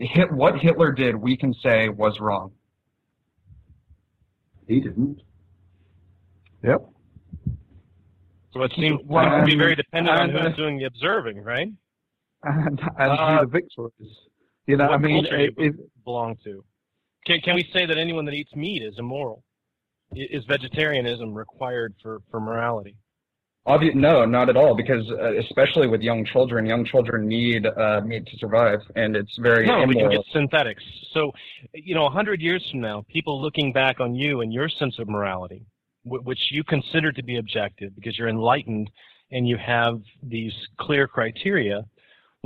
hit, 0.00 0.32
what 0.32 0.58
Hitler 0.58 0.90
did, 0.90 1.14
we 1.14 1.36
can 1.36 1.54
say 1.62 1.88
was 1.88 2.18
wrong. 2.18 2.50
He 4.66 4.80
didn't. 4.80 5.22
Yep. 6.64 6.88
So 8.52 8.62
it 8.64 8.72
seems 8.76 9.00
Well, 9.04 9.38
to 9.38 9.46
be 9.46 9.54
very 9.54 9.76
dependent 9.76 10.18
on 10.18 10.30
who's 10.30 10.56
doing 10.56 10.78
the 10.78 10.86
observing, 10.86 11.44
right? 11.44 11.68
And, 12.42 12.80
and 12.98 13.12
Uh, 13.12 13.40
the 13.42 13.46
victor 13.46 13.86
is. 14.00 14.08
You 14.66 14.76
know, 14.76 14.84
what 14.84 14.94
I 14.94 14.98
mean, 14.98 15.24
it, 15.24 15.54
it, 15.56 15.74
belong 16.04 16.36
to? 16.44 16.62
Can, 17.26 17.40
can 17.40 17.54
we 17.54 17.66
say 17.72 17.86
that 17.86 17.96
anyone 17.96 18.26
that 18.26 18.34
eats 18.34 18.54
meat 18.54 18.82
is 18.82 18.94
immoral? 18.98 19.42
Is 20.14 20.44
vegetarianism 20.46 21.34
required 21.34 21.94
for, 22.02 22.20
for 22.30 22.38
morality? 22.38 22.96
No, 23.94 24.24
not 24.24 24.48
at 24.48 24.56
all, 24.56 24.74
because 24.74 25.04
uh, 25.10 25.36
especially 25.38 25.88
with 25.88 26.00
young 26.00 26.24
children, 26.24 26.64
young 26.64 26.86
children 26.86 27.28
need 27.28 27.66
uh, 27.66 28.00
meat 28.02 28.26
to 28.26 28.38
survive, 28.38 28.80
and 28.96 29.14
it's 29.14 29.36
very 29.38 29.66
No, 29.66 29.84
we 29.86 29.94
can 29.94 30.10
get 30.10 30.24
synthetics. 30.32 30.82
So, 31.12 31.32
you 31.74 31.94
know, 31.94 32.06
a 32.06 32.10
hundred 32.10 32.40
years 32.40 32.66
from 32.70 32.80
now, 32.80 33.04
people 33.10 33.40
looking 33.42 33.72
back 33.72 34.00
on 34.00 34.14
you 34.14 34.40
and 34.40 34.52
your 34.52 34.70
sense 34.70 34.98
of 34.98 35.08
morality, 35.08 35.66
wh- 36.04 36.24
which 36.24 36.38
you 36.50 36.64
consider 36.64 37.12
to 37.12 37.22
be 37.22 37.36
objective 37.36 37.94
because 37.94 38.16
you're 38.16 38.30
enlightened 38.30 38.90
and 39.32 39.46
you 39.46 39.58
have 39.58 40.00
these 40.22 40.52
clear 40.80 41.06
criteria, 41.06 41.84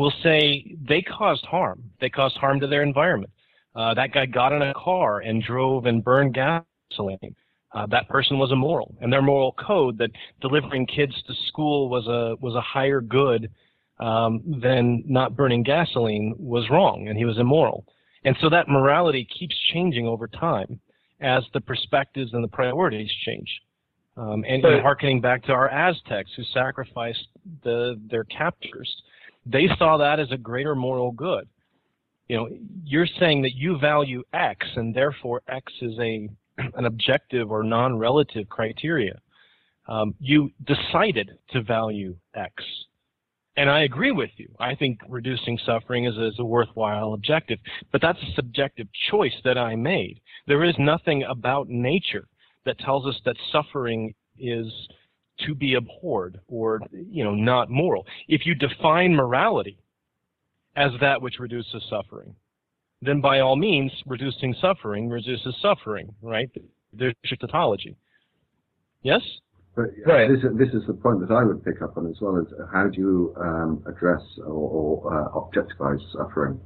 will 0.02 0.12
say 0.22 0.76
they 0.88 1.00
caused 1.00 1.44
harm. 1.46 1.82
They 2.00 2.10
caused 2.10 2.36
harm 2.36 2.60
to 2.60 2.66
their 2.66 2.82
environment. 2.82 3.32
Uh, 3.74 3.94
that 3.94 4.12
guy 4.12 4.26
got 4.26 4.52
in 4.52 4.60
a 4.60 4.74
car 4.74 5.20
and 5.20 5.42
drove 5.42 5.86
and 5.86 6.04
burned 6.04 6.34
gasoline. 6.34 7.34
Uh, 7.72 7.86
that 7.86 8.08
person 8.08 8.38
was 8.38 8.52
immoral, 8.52 8.94
and 9.00 9.10
their 9.10 9.22
moral 9.22 9.52
code 9.52 9.96
that 9.96 10.10
delivering 10.42 10.86
kids 10.86 11.14
to 11.26 11.32
school 11.48 11.88
was 11.88 12.06
a 12.06 12.36
was 12.40 12.54
a 12.54 12.60
higher 12.60 13.00
good 13.00 13.50
um, 13.98 14.42
than 14.62 15.02
not 15.06 15.36
burning 15.36 15.62
gasoline 15.62 16.34
was 16.36 16.68
wrong, 16.68 17.08
and 17.08 17.16
he 17.16 17.24
was 17.24 17.38
immoral. 17.38 17.86
And 18.24 18.36
so 18.40 18.50
that 18.50 18.68
morality 18.68 19.26
keeps 19.38 19.56
changing 19.72 20.06
over 20.06 20.26
time 20.28 20.80
as 21.20 21.44
the 21.54 21.60
perspectives 21.60 22.34
and 22.34 22.44
the 22.44 22.48
priorities 22.48 23.10
change. 23.24 23.48
Um, 24.16 24.44
and, 24.46 24.62
and 24.62 24.82
harkening 24.82 25.22
back 25.22 25.42
to 25.44 25.52
our 25.52 25.70
Aztecs 25.70 26.30
who 26.36 26.42
sacrificed 26.52 27.28
the, 27.64 27.98
their 28.10 28.24
captors, 28.24 28.94
they 29.46 29.68
saw 29.78 29.96
that 29.98 30.20
as 30.20 30.30
a 30.30 30.36
greater 30.36 30.74
moral 30.74 31.12
good. 31.12 31.48
You 32.28 32.36
know, 32.36 32.48
you're 32.84 33.08
saying 33.18 33.42
that 33.42 33.54
you 33.54 33.78
value 33.78 34.22
X, 34.32 34.66
and 34.76 34.94
therefore 34.94 35.42
X 35.48 35.72
is 35.82 35.98
a 35.98 36.28
an 36.58 36.84
objective 36.84 37.50
or 37.50 37.62
non-relative 37.62 38.48
criteria. 38.48 39.18
Um, 39.88 40.14
you 40.20 40.50
decided 40.64 41.38
to 41.50 41.62
value 41.62 42.14
X, 42.34 42.62
and 43.56 43.68
I 43.68 43.82
agree 43.82 44.12
with 44.12 44.30
you. 44.36 44.48
I 44.60 44.74
think 44.74 45.00
reducing 45.08 45.58
suffering 45.66 46.06
is, 46.06 46.16
is 46.16 46.38
a 46.38 46.44
worthwhile 46.44 47.14
objective, 47.14 47.58
but 47.90 48.00
that's 48.00 48.22
a 48.22 48.34
subjective 48.34 48.86
choice 49.10 49.34
that 49.44 49.58
I 49.58 49.76
made. 49.76 50.20
There 50.46 50.64
is 50.64 50.74
nothing 50.78 51.24
about 51.24 51.68
nature 51.68 52.28
that 52.64 52.78
tells 52.78 53.06
us 53.06 53.20
that 53.24 53.36
suffering 53.50 54.14
is 54.38 54.72
to 55.40 55.54
be 55.54 55.74
abhorred 55.74 56.40
or 56.48 56.80
you 56.92 57.24
know 57.24 57.34
not 57.34 57.70
moral. 57.70 58.06
If 58.28 58.46
you 58.46 58.54
define 58.54 59.14
morality 59.14 59.78
as 60.76 60.90
that 61.00 61.20
which 61.20 61.38
reduces 61.38 61.82
suffering, 61.90 62.34
then 63.02 63.20
by 63.20 63.40
all 63.40 63.56
means, 63.56 63.92
reducing 64.06 64.54
suffering 64.60 65.08
reduces 65.08 65.54
suffering, 65.60 66.14
right? 66.22 66.50
There's 66.92 67.14
your 67.24 67.36
tautology. 67.38 67.96
Yes? 69.02 69.20
But 69.74 69.86
Right. 70.06 70.28
this, 70.28 70.44
is- 70.44 70.56
this 70.58 70.68
is 70.74 70.86
the 70.86 70.92
point 70.94 71.20
that 71.26 71.34
I 71.34 71.42
would 71.44 71.64
pick 71.64 71.80
up 71.82 71.96
on 71.96 72.06
as 72.06 72.20
well 72.20 72.36
as 72.38 72.46
how 72.72 72.88
do 72.88 73.00
you 73.00 73.34
um, 73.40 73.82
address 73.86 74.22
or, 74.38 74.52
or 74.52 75.14
uh, 75.14 75.38
objectify 75.38 75.96
suffering? 76.12 76.60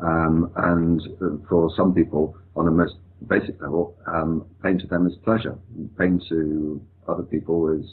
Um, 0.00 0.50
and 0.56 1.00
uh, 1.20 1.46
for 1.48 1.70
some 1.76 1.92
people, 1.94 2.36
on 2.56 2.66
a 2.68 2.70
most 2.70 2.94
basic 3.28 3.60
level, 3.60 3.96
um, 4.06 4.46
pain 4.62 4.78
to 4.78 4.86
them 4.86 5.06
is 5.06 5.14
pleasure. 5.24 5.58
Pain 5.98 6.20
to 6.28 6.80
other 7.08 7.22
people 7.22 7.68
is 7.68 7.86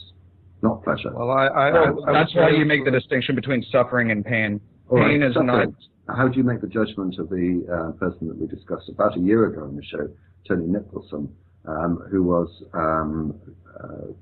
not 0.62 0.82
pleasure. 0.84 1.12
well, 1.12 1.30
I, 1.30 1.46
I, 1.46 1.68
I, 1.68 1.90
I 2.08 2.12
that's 2.12 2.34
why 2.34 2.50
you 2.50 2.64
make 2.64 2.84
the 2.84 2.90
distinction 2.90 3.34
between 3.34 3.64
suffering 3.70 4.10
and 4.10 4.24
pain. 4.24 4.60
Right, 4.88 5.10
Pain 5.10 5.22
is 5.22 5.34
not. 5.36 5.68
How 6.08 6.28
do 6.28 6.36
you 6.36 6.44
make 6.44 6.60
the 6.60 6.66
judgment 6.66 7.18
of 7.18 7.28
the 7.30 7.64
uh, 7.72 7.92
person 7.92 8.28
that 8.28 8.36
we 8.36 8.46
discussed 8.46 8.88
about 8.88 9.16
a 9.16 9.20
year 9.20 9.46
ago 9.46 9.62
on 9.62 9.76
the 9.76 9.84
show, 9.84 10.08
Tony 10.46 10.66
Nicklinson, 10.66 11.30
um, 11.64 12.02
who 12.10 12.22
was 12.22 12.48
um, 12.74 13.34
uh, 13.82 14.12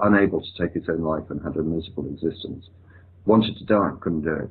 unable 0.00 0.40
to 0.40 0.62
take 0.62 0.74
his 0.74 0.84
own 0.88 1.00
life 1.02 1.24
and 1.30 1.42
had 1.42 1.56
a 1.56 1.62
miserable 1.62 2.06
existence, 2.06 2.66
wanted 3.26 3.56
to 3.56 3.64
die, 3.64 3.90
couldn't 4.00 4.22
do 4.22 4.34
it. 4.34 4.50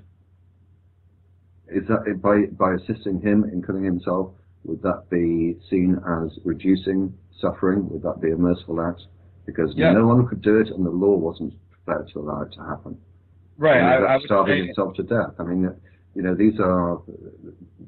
Is 1.77 1.87
that 1.87 2.21
by 2.21 2.45
by 2.57 2.73
assisting 2.73 3.21
him 3.21 3.43
in 3.45 3.63
killing 3.63 3.83
himself? 3.83 4.31
Would 4.65 4.81
that 4.81 5.09
be 5.09 5.57
seen 5.69 5.99
as 6.07 6.37
reducing 6.43 7.13
suffering? 7.39 7.89
Would 7.89 8.03
that 8.03 8.21
be 8.21 8.31
a 8.31 8.37
merciful 8.37 8.81
act? 8.81 9.03
Because 9.45 9.73
Yeah. 9.75 9.93
no 9.93 10.07
one 10.07 10.25
could 10.27 10.41
do 10.41 10.59
it, 10.59 10.69
and 10.69 10.85
the 10.85 10.89
law 10.89 11.15
wasn't 11.15 11.53
prepared 11.71 12.07
to 12.09 12.19
allow 12.19 12.41
it 12.41 12.51
to 12.53 12.61
happen. 12.61 12.97
Right. 13.57 13.81
I, 13.81 14.15
I 14.15 14.19
starving 14.19 14.61
say, 14.61 14.65
himself 14.67 14.95
to 14.95 15.03
death. 15.03 15.33
I 15.39 15.43
mean, 15.43 15.71
you 16.15 16.21
know, 16.21 16.35
these 16.35 16.59
are 16.59 17.01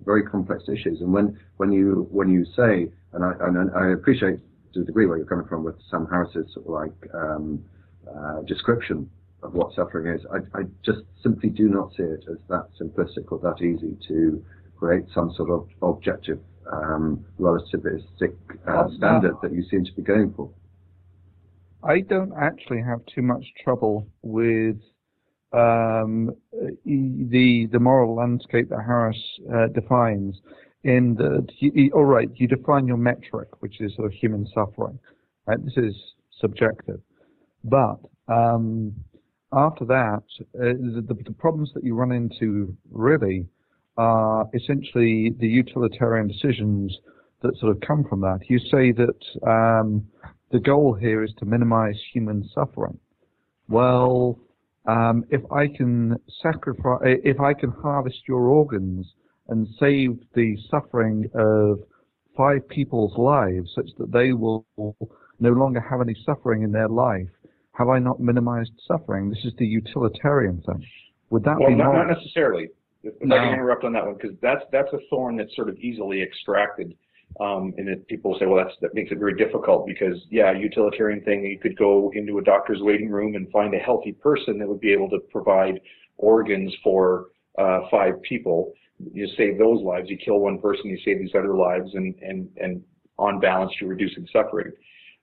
very 0.03 0.23
complex 0.23 0.63
issues. 0.67 1.01
And 1.01 1.11
when, 1.13 1.39
when 1.57 1.71
you 1.71 2.07
when 2.11 2.29
you 2.29 2.45
say, 2.55 2.91
and 3.13 3.23
I, 3.23 3.33
and 3.41 3.71
I 3.71 3.91
appreciate 3.91 4.39
to 4.73 4.81
a 4.81 4.83
degree 4.83 5.05
where 5.05 5.17
you're 5.17 5.25
coming 5.25 5.47
from 5.47 5.63
with 5.63 5.75
Sam 5.89 6.07
Harris's 6.09 6.53
sort 6.53 6.65
of 6.65 6.71
like 6.71 7.13
um, 7.13 7.63
uh, 8.07 8.41
description 8.41 9.09
of 9.41 9.53
what 9.53 9.73
suffering 9.73 10.13
is, 10.13 10.25
I, 10.31 10.59
I 10.59 10.63
just 10.83 11.01
simply 11.23 11.49
do 11.49 11.69
not 11.69 11.91
see 11.95 12.03
it 12.03 12.25
as 12.29 12.37
that 12.49 12.67
simplistic 12.79 13.31
or 13.31 13.39
that 13.39 13.63
easy 13.63 13.97
to 14.07 14.43
create 14.77 15.05
some 15.13 15.31
sort 15.35 15.49
of 15.49 15.67
objective 15.81 16.39
um, 16.71 17.23
relativistic 17.39 18.35
uh, 18.67 18.87
standard 18.97 19.35
that 19.41 19.53
you 19.53 19.63
seem 19.69 19.85
to 19.85 19.91
be 19.93 20.01
going 20.01 20.33
for. 20.33 20.49
I 21.85 22.01
don't 22.01 22.33
actually 22.39 22.81
have 22.81 22.99
too 23.13 23.21
much 23.21 23.45
trouble 23.63 24.07
with 24.21 24.77
um, 25.53 26.31
the 26.85 27.67
the 27.71 27.79
moral 27.79 28.15
landscape 28.15 28.69
that 28.69 28.83
Harris 28.85 29.17
uh, 29.53 29.67
defines. 29.67 30.35
In 30.83 31.15
that, 31.15 31.91
all 31.93 32.05
right, 32.05 32.29
you 32.35 32.47
define 32.47 32.85
your 32.85 32.97
metric, 32.97 33.49
which 33.59 33.81
is 33.81 33.95
sort 33.95 34.05
of 34.05 34.13
human 34.13 34.47
suffering. 34.53 34.99
Right? 35.47 35.63
This 35.63 35.77
is 35.77 35.95
subjective, 36.39 37.01
but 37.63 37.97
um, 38.27 38.93
after 39.51 39.85
that, 39.85 40.23
uh, 40.39 40.73
the, 40.95 41.03
the, 41.07 41.15
the 41.23 41.33
problems 41.33 41.71
that 41.73 41.83
you 41.83 41.95
run 41.95 42.11
into 42.11 42.75
really 42.91 43.47
are 43.97 44.47
essentially 44.53 45.33
the 45.39 45.47
utilitarian 45.47 46.27
decisions 46.27 46.95
that 47.41 47.57
sort 47.59 47.75
of 47.75 47.81
come 47.81 48.03
from 48.03 48.21
that. 48.21 48.39
You 48.49 48.59
say 48.59 48.91
that 48.91 49.47
um, 49.47 50.05
the 50.55 50.61
goal 50.61 50.93
here 50.93 51.21
is 51.21 51.33
to 51.37 51.45
minimize 51.45 51.97
human 52.13 52.49
suffering. 52.55 52.97
Well, 53.67 54.39
um, 54.85 55.25
if 55.29 55.41
I 55.51 55.67
can 55.67 56.15
sacrifice, 56.41 57.01
if 57.03 57.41
I 57.41 57.53
can 57.53 57.71
harvest 57.71 58.19
your 58.25 58.43
organs 58.47 59.05
and 59.49 59.67
save 59.77 60.17
the 60.33 60.55
suffering 60.71 61.29
of 61.35 61.79
five 62.37 62.65
people's 62.69 63.17
lives 63.17 63.69
such 63.75 63.89
that 63.97 64.13
they 64.13 64.31
will 64.31 64.65
no 65.41 65.49
longer 65.49 65.81
have 65.81 65.99
any 65.99 66.15
suffering 66.25 66.63
in 66.63 66.71
their 66.71 66.87
life, 66.87 67.27
have 67.73 67.89
I 67.89 67.99
not 67.99 68.21
minimized 68.21 68.71
suffering? 68.87 69.29
This 69.29 69.43
is 69.43 69.51
the 69.57 69.65
utilitarian 69.67 70.61
thing. 70.65 70.85
Would 71.31 71.43
that 71.43 71.57
Well, 71.59 71.67
be 71.67 71.75
not, 71.75 71.95
not 71.95 72.07
necessarily. 72.07 72.69
If 73.03 73.13
if 73.19 73.27
No. 73.27 73.35
I 73.35 73.39
can 73.39 73.53
interrupt 73.55 73.83
on 73.83 73.91
that 73.91 74.05
one, 74.05 74.15
because 74.15 74.37
that's 74.41 74.63
that's 74.71 74.93
a 74.93 74.99
thorn 75.09 75.35
that's 75.35 75.53
sort 75.53 75.67
of 75.67 75.75
easily 75.79 76.21
extracted, 76.23 76.95
um, 77.39 77.73
and 77.77 77.87
that 77.87 78.07
people 78.07 78.37
say, 78.39 78.45
well, 78.45 78.63
that's 78.63 78.75
that 78.81 78.93
makes 78.93 79.11
it 79.11 79.17
very 79.17 79.35
difficult 79.35 79.85
because 79.85 80.17
yeah, 80.29 80.51
utilitarian 80.53 81.21
thing. 81.21 81.43
You 81.45 81.59
could 81.59 81.77
go 81.77 82.11
into 82.15 82.37
a 82.37 82.43
doctor's 82.43 82.79
waiting 82.81 83.09
room 83.09 83.35
and 83.35 83.51
find 83.51 83.73
a 83.73 83.79
healthy 83.79 84.13
person 84.13 84.57
that 84.59 84.67
would 84.67 84.79
be 84.79 84.93
able 84.93 85.09
to 85.09 85.19
provide 85.31 85.79
organs 86.17 86.73
for 86.83 87.27
uh, 87.57 87.81
five 87.91 88.21
people. 88.21 88.73
You 89.13 89.27
save 89.35 89.57
those 89.57 89.81
lives. 89.81 90.09
You 90.09 90.17
kill 90.17 90.39
one 90.39 90.59
person, 90.59 90.85
you 90.85 90.97
save 91.03 91.19
these 91.19 91.35
other 91.35 91.55
lives, 91.55 91.89
and 91.93 92.15
and 92.21 92.49
and 92.57 92.81
on 93.17 93.39
balance, 93.39 93.71
you're 93.79 93.89
reducing 93.89 94.27
suffering. 94.31 94.71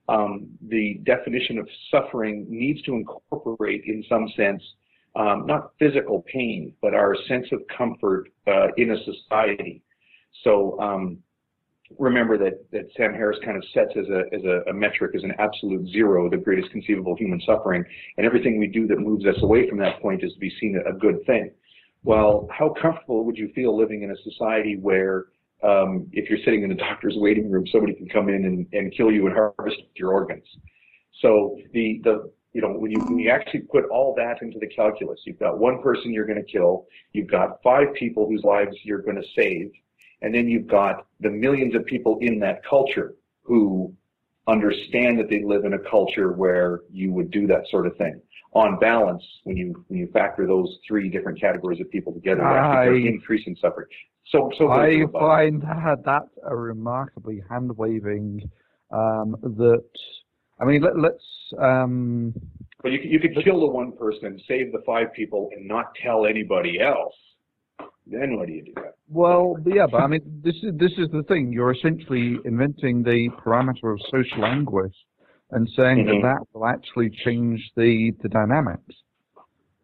Um, 0.09 0.49
the 0.69 1.01
definition 1.05 1.59
of 1.59 1.69
suffering 1.91 2.47
needs 2.49 2.83
to 2.83 2.95
incorporate, 2.95 3.85
in 3.87 4.05
some 4.09 4.29
sense, 4.37 4.63
um, 5.15 5.47
not 5.47 5.73
physical 5.79 6.25
pain, 6.33 6.75
but 6.83 6.95
our 6.95 7.15
sense 7.29 7.47
of 7.53 7.61
comfort 7.77 8.29
uh, 8.47 8.69
in 8.77 8.91
a 8.91 8.97
society. 9.05 9.83
So 10.43 10.79
um, 10.81 11.19
remember 11.99 12.39
that, 12.39 12.71
that 12.73 12.89
Sam 12.97 13.13
Harris 13.13 13.39
kind 13.45 13.57
of 13.57 13.65
sets 13.73 13.93
as 13.97 14.07
a, 14.09 14.23
as 14.35 14.45
a, 14.45 14.71
a 14.71 14.73
metric 14.73 15.15
as 15.15 15.23
an 15.23 15.33
absolute 15.39 15.89
zero, 15.91 16.29
the 16.29 16.37
greatest 16.37 16.71
conceivable 16.71 17.17
human 17.17 17.41
suffering, 17.47 17.85
and 18.17 18.27
everything 18.27 18.59
we 18.59 18.67
do 18.67 18.87
that 18.89 18.99
moves 18.99 19.25
us 19.27 19.37
away 19.43 19.69
from 19.69 19.79
that 19.79 20.01
point 20.01 20.23
is 20.23 20.33
to 20.35 20.39
be 20.39 20.53
seen 20.61 20.81
a, 20.87 20.93
good 20.93 21.25
thing. 21.27 21.51
Well, 22.05 22.49
how 22.51 22.75
comfortable 22.81 23.25
would 23.25 23.37
you 23.37 23.51
feel 23.55 23.77
living 23.77 24.03
in 24.03 24.11
a 24.11 24.17
society 24.23 24.77
where 24.77 25.27
um, 25.63 26.09
if 26.13 26.29
you're 26.29 26.39
sitting 26.45 26.63
in 26.63 26.69
the 26.69 26.75
doctor's 26.75 27.15
waiting 27.17 27.51
room, 27.51 27.67
somebody 27.73 27.95
can 27.95 28.09
come 28.09 28.29
in 28.29 28.45
and, 28.45 28.67
and 28.73 28.93
kill 28.95 29.11
you 29.11 29.27
and 29.27 29.35
harvest 29.35 29.77
your 29.95 30.13
organs? 30.13 30.45
So 31.21 31.59
the, 31.73 32.01
the 32.05 32.31
you 32.53 32.61
know, 32.61 32.73
when 32.73 32.91
you, 32.91 33.01
when 33.01 33.19
you 33.19 33.31
actually 33.31 33.61
put 33.61 33.85
all 33.87 34.15
that 34.17 34.43
into 34.43 34.59
the 34.59 34.67
calculus, 34.67 35.21
you've 35.25 35.39
got 35.39 35.59
one 35.59 35.83
person 35.83 36.13
you're 36.13 36.27
going 36.27 36.43
to 36.45 36.51
kill, 36.51 36.87
you've 37.13 37.31
got 37.31 37.63
five 37.63 37.89
people 37.95 38.29
whose 38.29 38.45
lives 38.45 38.77
you're 38.83 39.01
going 39.01 39.17
to 39.17 39.29
save, 39.35 39.73
and 40.23 40.35
then 40.35 40.49
you've 40.49 40.67
got 40.67 41.07
the 41.21 41.31
millions 41.31 41.75
of 41.75 41.85
people 41.87 42.19
in 42.21 42.39
that 42.41 42.65
culture 42.65 43.15
who 43.43 43.93
understand 44.49 45.19
that 45.19 45.29
they 45.29 45.43
live 45.45 45.65
in 45.65 45.75
a 45.75 45.79
culture 45.79 46.33
where 46.33 46.81
you 46.91 47.13
would 47.13 47.31
do 47.31 47.47
that 47.47 47.63
sort 47.71 47.87
of 47.87 47.97
thing. 47.97 48.21
On 48.55 48.79
balance, 48.79 49.23
when 49.45 49.57
you 49.57 49.85
when 49.89 49.99
you 49.99 50.09
factor 50.13 50.47
those 50.47 50.79
three 50.87 51.09
different 51.09 51.41
categories 51.41 51.81
of 51.81 51.91
people 51.91 52.13
together, 52.13 52.43
I- 52.47 52.89
increasing 52.89 53.57
suffering. 53.61 53.87
So 54.27 54.51
so 54.59 54.69
I 54.69 54.91
goes 54.91 55.01
the 55.01 55.07
Bible. 55.07 55.21
find 55.21 55.63
that, 55.63 56.05
that 56.05 56.23
a 56.47 56.55
remarkably 56.55 57.43
hand 57.49 57.77
waving 57.77 58.51
um, 58.91 59.37
that. 59.43 59.85
I 60.61 60.65
mean, 60.65 60.83
let, 60.83 60.99
let's. 60.99 61.25
Um, 61.59 62.35
But 62.83 62.93
you 62.93 63.01
you 63.03 63.19
could 63.21 63.35
kill 63.43 63.61
the 63.61 63.67
one 63.67 63.93
person, 63.93 64.39
save 64.47 64.71
the 64.73 64.83
five 64.85 65.13
people, 65.15 65.51
and 65.53 65.67
not 65.67 65.95
tell 66.03 66.27
anybody 66.27 66.81
else. 66.81 67.15
Then 68.07 68.37
what 68.37 68.47
do 68.49 68.53
you 68.53 68.65
do? 68.65 68.75
well, 69.09 69.57
yeah, 69.67 69.87
but 69.91 69.99
I 69.99 70.07
mean, 70.07 70.41
this 70.45 70.57
is 70.63 70.77
this 70.77 70.93
is 70.99 71.09
the 71.13 71.23
thing. 71.29 71.53
You're 71.53 71.73
essentially 71.73 72.39
inventing 72.45 73.03
the 73.03 73.29
parameter 73.45 73.93
of 73.93 74.01
social 74.11 74.45
anguish 74.45 74.95
and 75.51 75.69
saying 75.77 75.99
Mhm. 76.05 76.07
that 76.07 76.23
that 76.23 76.47
will 76.53 76.67
actually 76.67 77.11
change 77.11 77.61
the 77.77 78.13
the 78.23 78.29
dynamics. 78.29 78.95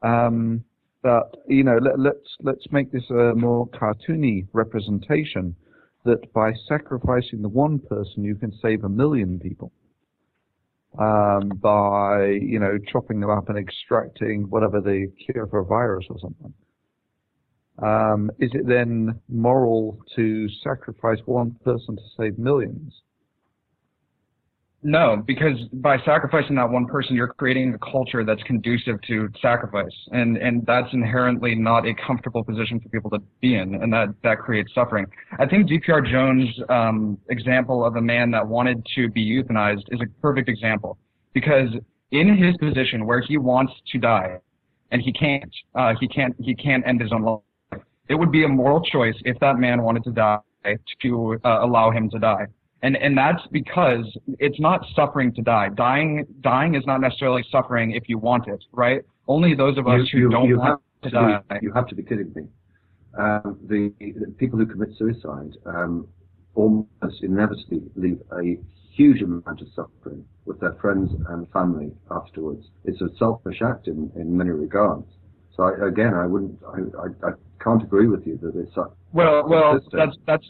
Um, 0.03 0.65
but 1.03 1.36
you 1.47 1.62
know, 1.62 1.78
let, 1.78 1.99
let's 1.99 2.36
let's 2.40 2.66
make 2.73 2.90
this 2.90 3.09
a 3.11 3.35
more 3.35 3.69
cartoony 3.69 4.47
representation. 4.53 5.55
That 6.05 6.32
by 6.32 6.53
sacrificing 6.69 7.43
the 7.43 7.49
one 7.49 7.81
person, 7.81 8.24
you 8.24 8.35
can 8.35 8.53
save 8.62 8.85
a 8.85 8.89
million 8.89 9.39
people. 9.39 9.73
Um, 10.99 11.51
by 11.61 12.31
you 12.31 12.59
know 12.59 12.78
chopping 12.90 13.20
them 13.20 13.31
up 13.31 13.49
and 13.49 13.59
extracting 13.59 14.49
whatever 14.51 14.81
the 14.81 15.12
cure 15.24 15.47
for 15.47 15.61
a 15.61 15.65
virus 15.65 16.07
or 16.11 16.19
something. 16.19 16.53
Um, 17.83 18.31
is 18.39 18.51
it 18.55 18.67
then 18.67 19.21
moral 19.29 19.99
to 20.17 20.49
sacrifice 20.65 21.19
one 21.27 21.57
person 21.65 21.97
to 21.97 22.03
save 22.17 22.39
millions? 22.39 22.93
No, 24.83 25.23
because 25.27 25.59
by 25.73 25.99
sacrificing 26.05 26.55
that 26.55 26.71
one 26.71 26.87
person, 26.87 27.17
you're 27.17 27.35
creating 27.35 27.75
a 27.75 27.79
culture 27.79 28.25
that's 28.25 28.43
conducive 28.45 29.01
to 29.09 29.29
sacrifice, 29.43 29.93
and 30.13 30.37
and 30.37 30.65
that's 30.67 30.87
inherently 30.93 31.57
not 31.57 31.85
a 31.85 31.95
comfortable 32.07 32.45
position 32.45 32.79
for 32.79 32.89
people 32.91 33.11
to 33.11 33.19
be 33.41 33.57
in, 33.57 33.75
and 33.75 33.93
that 33.93 34.15
that 34.23 34.39
creates 34.39 34.73
suffering. 34.75 35.07
I 35.41 35.47
think 35.47 35.69
DPR 35.69 36.09
Jones' 36.09 36.49
um, 36.69 37.19
example 37.29 37.85
of 37.85 37.97
a 37.97 38.01
man 38.01 38.31
that 38.31 38.47
wanted 38.47 38.87
to 38.95 39.11
be 39.11 39.29
euthanized 39.29 39.83
is 39.89 40.01
a 40.01 40.07
perfect 40.23 40.49
example, 40.49 40.97
because 41.33 41.71
in 42.13 42.37
his 42.37 42.57
position 42.59 43.05
where 43.05 43.21
he 43.21 43.37
wants 43.37 43.73
to 43.91 43.99
die, 43.99 44.39
and 44.93 45.03
he 45.03 45.13
can't, 45.13 45.53
uh, 45.75 45.95
he 45.99 46.07
can't, 46.07 46.37
he 46.39 46.55
can't 46.55 46.87
end 46.87 47.01
his 47.01 47.13
own 47.13 47.23
life. 47.23 47.41
It 48.09 48.14
would 48.14 48.32
be 48.32 48.44
a 48.44 48.48
moral 48.48 48.80
choice 48.80 49.16
if 49.24 49.39
that 49.40 49.59
man 49.59 49.82
wanted 49.82 50.05
to 50.05 50.10
die 50.10 50.39
to 51.02 51.39
uh, 51.44 51.59
allow 51.62 51.90
him 51.90 52.10
to 52.10 52.18
die. 52.18 52.47
And 52.82 52.97
and 52.97 53.18
that's 53.18 53.43
because 53.51 54.06
it's 54.39 54.60
not 54.60 54.85
suffering 54.94 55.32
to 55.35 55.43
die. 55.43 55.68
Dying 55.70 56.26
dying 56.43 56.74
is 56.74 56.85
not 56.86 57.01
necessarily 57.01 57.44
suffering 57.51 57.93
if 57.93 58.09
you 58.09 58.18
want 58.18 58.47
it, 58.47 58.62
right? 58.72 59.02
Only 59.26 59.55
those 59.55 59.76
of 59.78 59.89
us 59.89 60.09
who 60.12 60.28
don't 60.28 60.56
want 60.56 60.80
to 61.02 61.10
die. 61.10 61.40
Be, 61.51 61.56
you 61.62 61.72
have 61.72 61.89
to 61.89 61.94
be 61.94 62.02
kidding 62.02 62.32
me. 62.35 62.44
Um, 63.18 63.59
the, 63.68 63.93
the 63.98 64.32
people 64.39 64.59
who 64.59 64.66
commit 64.66 64.90
suicide 64.97 65.56
um, 65.66 66.06
almost 66.55 67.22
inevitably 67.22 67.82
leave 67.97 68.20
a 68.32 68.59
huge 68.93 69.22
amount 69.22 69.60
of 69.60 69.68
suffering 69.74 70.24
with 70.44 70.60
their 70.60 70.74
friends 70.74 71.10
and 71.30 71.51
family 71.51 71.90
afterwards. 72.10 72.66
It's 72.85 73.01
a 73.01 73.09
selfish 73.18 73.60
act 73.60 73.89
in, 73.89 74.10
in 74.14 74.36
many 74.36 74.51
regards. 74.51 75.06
So 75.56 75.64
I, 75.64 75.89
again, 75.89 76.14
I 76.14 76.26
wouldn't, 76.26 76.59
I, 76.66 76.78
I, 77.02 77.28
I 77.28 77.32
can't 77.62 77.82
agree 77.82 78.06
with 78.09 78.26
you 78.26 78.39
that 78.43 78.55
it's. 78.56 78.76
uh, 78.76 78.85
Well, 79.12 79.48
well, 79.48 79.80
that's 79.93 80.16
that's 80.26 80.47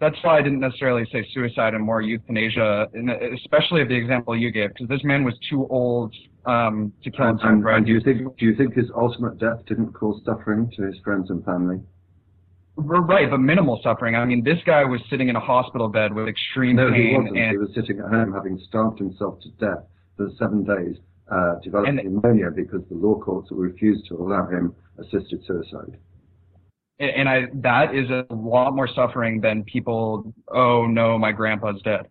that's 0.00 0.16
why 0.24 0.38
I 0.38 0.42
didn't 0.42 0.60
necessarily 0.60 1.06
say 1.12 1.24
suicide 1.32 1.74
and 1.74 1.84
more 1.84 2.00
euthanasia, 2.02 2.88
and 2.92 3.10
especially 3.10 3.82
of 3.82 3.88
the 3.88 3.94
example 3.94 4.36
you 4.36 4.50
gave, 4.50 4.70
because 4.70 4.88
this 4.88 5.04
man 5.04 5.22
was 5.24 5.34
too 5.48 5.66
old 5.70 6.12
um, 6.44 6.92
to 7.04 7.10
kill 7.10 7.26
himself. 7.28 7.50
and, 7.52 7.64
and 7.66 7.86
do 7.86 7.92
you 7.92 8.00
think 8.00 8.36
do 8.36 8.44
you 8.46 8.56
think 8.56 8.74
his 8.74 8.86
ultimate 8.96 9.38
death 9.38 9.64
didn't 9.66 9.92
cause 9.92 10.20
suffering 10.24 10.70
to 10.76 10.82
his 10.82 10.96
friends 11.04 11.30
and 11.30 11.44
family? 11.44 11.80
Right, 12.76 13.30
but 13.30 13.38
minimal 13.38 13.80
suffering. 13.82 14.16
I 14.16 14.24
mean, 14.24 14.42
this 14.42 14.58
guy 14.64 14.82
was 14.84 15.00
sitting 15.10 15.28
in 15.28 15.36
a 15.36 15.40
hospital 15.40 15.88
bed 15.88 16.12
with 16.14 16.26
extreme 16.26 16.76
No, 16.76 16.90
he 16.90 17.14
wasn't. 17.14 17.36
and 17.36 17.50
He 17.50 17.58
was 17.58 17.68
sitting 17.74 17.98
at 17.98 18.06
home 18.06 18.32
having 18.32 18.58
starved 18.66 18.98
himself 18.98 19.40
to 19.42 19.50
death 19.60 19.84
for 20.16 20.30
seven 20.38 20.64
days, 20.64 20.96
uh, 21.30 21.56
developing 21.62 21.96
pneumonia 21.96 22.50
because 22.50 22.80
the 22.88 22.94
law 22.96 23.18
courts 23.20 23.48
refused 23.52 24.06
to 24.08 24.16
allow 24.16 24.46
him 24.46 24.74
assisted 24.98 25.44
suicide. 25.46 25.98
And 27.02 27.28
I 27.28 27.46
that 27.54 27.94
is 27.94 28.08
a 28.10 28.24
lot 28.34 28.74
more 28.74 28.88
suffering 28.88 29.40
than 29.40 29.64
people. 29.64 30.32
Oh 30.48 30.86
no, 30.86 31.18
my 31.18 31.32
grandpa's 31.32 31.80
dead. 31.82 32.08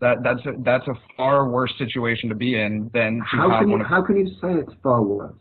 That 0.00 0.22
that's 0.22 0.44
a, 0.44 0.52
that's 0.62 0.86
a 0.88 0.94
far 1.16 1.48
worse 1.48 1.72
situation 1.78 2.28
to 2.28 2.34
be 2.34 2.60
in 2.60 2.90
than 2.92 3.18
to 3.18 3.24
How 3.24 3.60
can, 3.60 3.70
you, 3.70 3.82
how 3.82 4.02
can 4.02 4.16
you 4.16 4.28
say 4.40 4.52
it's 4.52 4.72
far 4.82 5.02
worse? 5.02 5.34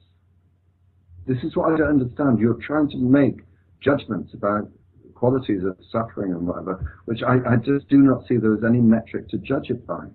This 1.27 1.37
is 1.43 1.55
what 1.55 1.73
I 1.73 1.77
don't 1.77 2.01
understand. 2.01 2.39
You're 2.39 2.59
trying 2.65 2.89
to 2.91 2.97
make 2.97 3.41
judgments 3.81 4.33
about 4.33 4.69
qualities 5.15 5.63
of 5.65 5.77
suffering 5.91 6.31
and 6.31 6.47
whatever, 6.47 6.99
which 7.05 7.21
I, 7.23 7.53
I 7.53 7.55
just 7.57 7.89
do 7.89 7.97
not 7.97 8.27
see 8.27 8.37
there 8.37 8.53
is 8.53 8.63
any 8.65 8.79
metric 8.79 9.27
to 9.29 9.37
judge 9.37 9.69
it 9.69 9.85
by. 9.85 10.05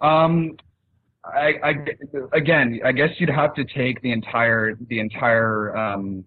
Um, 0.00 0.56
I, 1.24 1.54
I 1.62 1.74
again, 2.32 2.80
I 2.84 2.92
guess 2.92 3.10
you'd 3.18 3.30
have 3.30 3.54
to 3.54 3.64
take 3.64 4.00
the 4.02 4.12
entire 4.12 4.74
the 4.88 5.00
entire 5.00 5.76
um, 5.76 6.24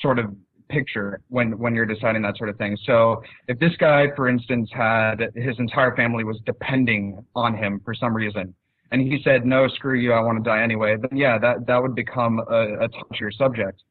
sort 0.00 0.18
of 0.18 0.34
picture 0.68 1.20
when 1.28 1.58
when 1.58 1.74
you're 1.74 1.86
deciding 1.86 2.22
that 2.22 2.36
sort 2.36 2.50
of 2.50 2.56
thing. 2.56 2.76
So 2.84 3.22
if 3.48 3.58
this 3.58 3.74
guy, 3.78 4.06
for 4.14 4.28
instance, 4.28 4.68
had 4.72 5.16
his 5.34 5.58
entire 5.58 5.96
family 5.96 6.24
was 6.24 6.38
depending 6.44 7.24
on 7.34 7.56
him 7.56 7.80
for 7.84 7.94
some 7.94 8.14
reason, 8.14 8.54
and 8.92 9.00
he 9.00 9.20
said, 9.22 9.44
"No, 9.44 9.68
screw 9.68 9.98
you, 9.98 10.12
I 10.12 10.20
want 10.20 10.42
to 10.42 10.48
die 10.48 10.62
anyway," 10.62 10.96
then 11.00 11.18
yeah, 11.18 11.38
that 11.38 11.66
that 11.66 11.82
would 11.82 11.94
become 11.94 12.38
a, 12.38 12.84
a 12.84 12.88
touchier 12.88 13.32
subject. 13.32 13.82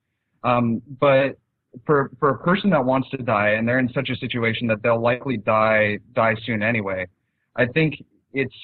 Um, 0.44 0.82
but 1.00 1.38
for 1.86 2.12
for 2.20 2.30
a 2.30 2.40
person 2.40 2.70
that 2.72 2.84
wants 2.84 3.10
to 3.10 3.18
die 3.18 3.50
and 3.50 3.68
they're 3.68 3.80
in 3.80 3.90
such 3.94 4.10
a 4.10 4.16
situation 4.16 4.68
that 4.68 4.82
they'll 4.82 5.02
likely 5.02 5.38
die 5.38 6.00
die 6.14 6.36
soon 6.46 6.64
anyway, 6.64 7.08
I 7.56 7.66
think 7.66 7.96
it's 8.34 8.56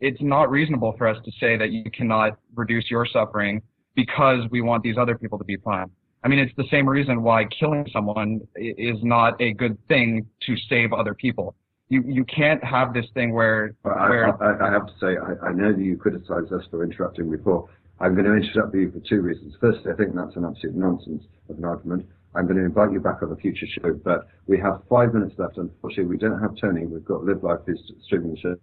it's 0.00 0.20
not 0.20 0.50
reasonable 0.50 0.94
for 0.98 1.06
us 1.06 1.16
to 1.24 1.30
say 1.38 1.56
that 1.56 1.70
you 1.70 1.84
cannot 1.90 2.38
reduce 2.54 2.90
your 2.90 3.06
suffering 3.06 3.62
because 3.94 4.40
we 4.50 4.60
want 4.60 4.82
these 4.82 4.96
other 4.98 5.16
people 5.16 5.38
to 5.38 5.44
be 5.44 5.56
fine. 5.56 5.86
I 6.24 6.28
mean, 6.28 6.38
it's 6.38 6.54
the 6.56 6.68
same 6.70 6.88
reason 6.88 7.22
why 7.22 7.44
killing 7.46 7.86
someone 7.92 8.40
is 8.54 8.98
not 9.02 9.40
a 9.40 9.52
good 9.52 9.76
thing 9.88 10.26
to 10.46 10.56
save 10.68 10.92
other 10.92 11.14
people. 11.14 11.54
You 11.88 12.02
you 12.06 12.24
can't 12.24 12.62
have 12.64 12.94
this 12.94 13.06
thing 13.12 13.34
where 13.34 13.74
I, 13.84 14.08
where 14.08 14.42
I, 14.42 14.68
I 14.68 14.72
have 14.72 14.86
to 14.86 14.92
say, 15.00 15.16
I, 15.18 15.48
I 15.48 15.52
know 15.52 15.72
that 15.72 15.82
you 15.82 15.96
criticised 15.96 16.52
us 16.52 16.62
for 16.70 16.84
interrupting 16.84 17.30
before. 17.30 17.68
I'm 18.00 18.14
going 18.14 18.24
to 18.24 18.34
interrupt 18.34 18.74
you 18.74 18.90
for 18.90 19.00
two 19.00 19.20
reasons. 19.20 19.54
Firstly, 19.60 19.92
I 19.92 19.96
think 19.96 20.14
that's 20.14 20.34
an 20.36 20.44
absolute 20.44 20.74
nonsense 20.74 21.24
of 21.48 21.58
an 21.58 21.64
argument. 21.64 22.06
I'm 22.34 22.46
going 22.46 22.56
to 22.56 22.64
invite 22.64 22.92
you 22.92 23.00
back 23.00 23.22
on 23.22 23.30
a 23.30 23.36
future 23.36 23.66
show, 23.66 23.92
but 23.92 24.26
we 24.46 24.58
have 24.58 24.80
five 24.88 25.12
minutes 25.12 25.34
left. 25.36 25.58
Unfortunately, 25.58 26.06
we 26.06 26.16
don't 26.16 26.40
have 26.40 26.56
Tony. 26.56 26.86
We've 26.86 27.04
got 27.04 27.24
Live 27.24 27.42
Life 27.44 27.60
who's 27.66 27.92
streaming 28.06 28.32
the 28.32 28.38
show. 28.38 28.56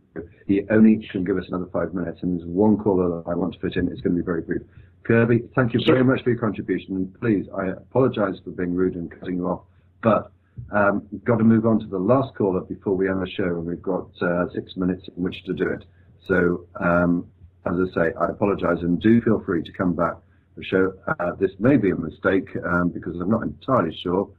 He 0.47 0.63
only 0.71 1.07
can 1.11 1.23
give 1.23 1.37
us 1.37 1.45
another 1.47 1.67
five 1.71 1.93
minutes, 1.93 2.19
and 2.23 2.39
there's 2.39 2.49
one 2.49 2.77
caller 2.77 3.21
that 3.21 3.29
I 3.29 3.35
want 3.35 3.53
to 3.53 3.59
fit 3.59 3.75
in. 3.75 3.87
It's 3.89 4.01
going 4.01 4.15
to 4.15 4.21
be 4.21 4.25
very 4.25 4.41
brief. 4.41 4.63
Kirby, 5.03 5.43
thank 5.55 5.73
you 5.73 5.81
very 5.85 6.03
much 6.03 6.23
for 6.23 6.29
your 6.29 6.39
contribution, 6.39 6.95
and 6.95 7.19
please, 7.19 7.45
I 7.57 7.67
apologise 7.67 8.35
for 8.43 8.51
being 8.51 8.75
rude 8.75 8.95
and 8.95 9.09
cutting 9.09 9.37
you 9.37 9.47
off, 9.47 9.63
but 10.03 10.31
um, 10.71 11.07
got 11.23 11.37
to 11.37 11.43
move 11.43 11.65
on 11.65 11.79
to 11.79 11.87
the 11.87 11.97
last 11.97 12.35
caller 12.35 12.61
before 12.61 12.95
we 12.95 13.09
end 13.09 13.21
the 13.21 13.29
show, 13.29 13.43
and 13.43 13.65
we've 13.65 13.81
got 13.81 14.09
uh, 14.21 14.45
six 14.53 14.75
minutes 14.75 15.07
in 15.15 15.23
which 15.23 15.43
to 15.45 15.53
do 15.53 15.67
it. 15.69 15.85
So, 16.27 16.67
um, 16.79 17.27
as 17.65 17.73
I 17.73 17.93
say, 17.93 18.13
I 18.19 18.29
apologise, 18.29 18.81
and 18.81 19.01
do 19.01 19.21
feel 19.21 19.41
free 19.45 19.63
to 19.63 19.71
come 19.71 19.95
back 19.95 20.13
to 20.13 20.19
the 20.57 20.63
show. 20.63 20.93
Uh, 21.19 21.31
this 21.39 21.51
may 21.59 21.77
be 21.77 21.91
a 21.91 21.95
mistake 21.95 22.49
um, 22.65 22.89
because 22.89 23.15
I'm 23.19 23.29
not 23.31 23.43
entirely 23.43 23.97
sure 24.03 24.29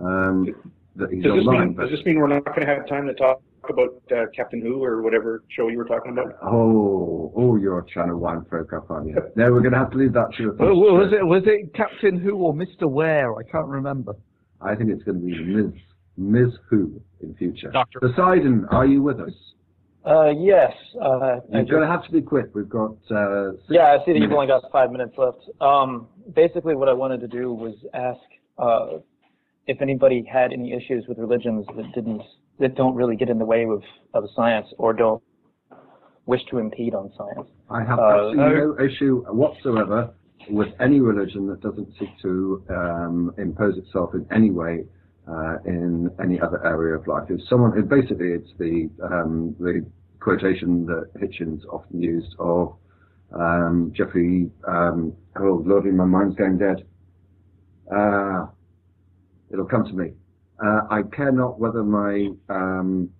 um, 0.00 0.54
that 0.96 1.10
he's 1.12 1.24
Does 1.24 1.32
online. 1.32 1.60
mean, 1.60 1.72
but 1.74 1.88
does 1.88 1.98
this 1.98 2.06
mean 2.06 2.18
we're 2.18 2.28
not 2.28 2.44
going 2.44 2.60
to 2.60 2.66
have 2.66 2.86
time 2.88 3.06
to 3.06 3.14
talk 3.14 3.42
about 3.70 4.02
uh, 4.12 4.26
Captain 4.34 4.60
Who 4.60 4.82
or 4.84 5.02
whatever 5.02 5.42
show 5.56 5.68
you 5.68 5.78
were 5.78 5.84
talking 5.84 6.12
about? 6.12 6.36
oh, 6.42 7.32
oh, 7.36 7.56
you're 7.56 7.84
trying 7.92 8.08
to 8.08 8.16
wind 8.16 8.46
folk 8.50 8.72
up, 8.72 8.90
aren't 8.90 9.08
you? 9.08 9.16
No, 9.36 9.50
we're 9.50 9.60
going 9.60 9.72
to 9.72 9.78
have 9.78 9.90
to 9.92 9.98
leave 9.98 10.12
that 10.12 10.28
to 10.38 10.50
a 10.50 10.52
Well, 10.54 10.74
future 10.74 10.92
was 10.92 11.12
it 11.12 11.26
was 11.26 11.42
it 11.46 11.74
Captain 11.74 12.18
Who 12.20 12.36
or 12.36 12.54
Mister 12.54 12.86
Where? 12.86 13.36
I 13.36 13.42
can't 13.50 13.68
remember. 13.68 14.14
I 14.60 14.74
think 14.74 14.90
it's 14.90 15.02
going 15.04 15.20
to 15.20 15.26
be 15.26 15.42
Ms. 15.42 15.72
Ms. 16.16 16.52
Who 16.68 17.00
in 17.22 17.34
future. 17.34 17.70
Doctor. 17.70 18.00
Poseidon, 18.00 18.66
are 18.70 18.86
you 18.86 19.02
with 19.02 19.20
us? 19.20 19.32
Uh, 20.04 20.30
yes. 20.30 20.72
Uh, 21.00 21.40
You're 21.52 21.64
going 21.64 21.82
to 21.82 21.86
have 21.86 22.04
to 22.04 22.10
be 22.12 22.22
quick. 22.22 22.46
We've 22.54 22.68
got. 22.68 22.96
Uh, 23.10 23.52
six 23.52 23.64
yeah, 23.68 23.96
I 24.00 24.04
see 24.04 24.12
that 24.12 24.18
you've 24.18 24.32
only 24.32 24.46
got 24.46 24.62
five 24.72 24.90
minutes 24.90 25.12
left. 25.18 25.38
Um, 25.60 26.08
basically, 26.34 26.74
what 26.74 26.88
I 26.88 26.92
wanted 26.94 27.20
to 27.20 27.28
do 27.28 27.52
was 27.52 27.74
ask 27.92 28.20
uh, 28.58 28.98
if 29.66 29.82
anybody 29.82 30.24
had 30.30 30.52
any 30.52 30.72
issues 30.72 31.04
with 31.06 31.18
religions 31.18 31.66
that 31.76 31.92
didn't 31.94 32.22
that 32.60 32.74
don't 32.76 32.94
really 32.94 33.16
get 33.16 33.28
in 33.28 33.38
the 33.38 33.44
way 33.44 33.64
of, 33.64 33.82
of 34.14 34.24
science 34.36 34.66
or 34.78 34.92
don't 34.92 35.22
wish 36.26 36.42
to 36.50 36.58
impede 36.58 36.94
on 36.94 37.10
science. 37.16 37.48
I 37.70 37.82
have 37.82 37.98
Uh, 37.98 38.32
no 38.34 38.76
issue 38.78 39.24
whatsoever 39.32 40.10
with 40.48 40.68
any 40.80 41.00
religion 41.00 41.46
that 41.48 41.60
doesn't 41.60 41.88
seek 41.98 42.10
to 42.22 42.62
um, 42.70 43.34
impose 43.38 43.76
itself 43.78 44.14
in 44.14 44.26
any 44.30 44.50
way 44.50 44.84
uh, 45.28 45.56
in 45.64 46.10
any 46.22 46.40
other 46.40 46.64
area 46.64 46.96
of 46.96 47.06
life. 47.06 47.24
If 47.28 47.40
someone, 47.48 47.78
it 47.78 47.88
basically, 47.88 48.32
it's 48.32 48.50
the 48.58 48.90
um, 49.02 49.54
the 49.58 49.86
quotation 50.20 50.86
that 50.86 51.10
Hitchens 51.20 51.64
often 51.70 52.02
used 52.02 52.34
of 52.38 52.76
um, 53.32 53.92
Jeffrey. 53.94 54.50
Um, 54.66 55.14
oh 55.38 55.62
lordy, 55.64 55.90
my 55.90 56.04
mind's 56.04 56.36
going 56.36 56.58
dead. 56.58 56.84
Uh, 57.94 58.46
it'll 59.52 59.66
come 59.66 59.84
to 59.84 59.92
me. 59.92 60.12
Uh, 60.62 60.80
I 60.90 61.02
care 61.14 61.32
not 61.32 61.58
whether 61.58 61.82
my 61.82 62.28
um, 62.48 63.10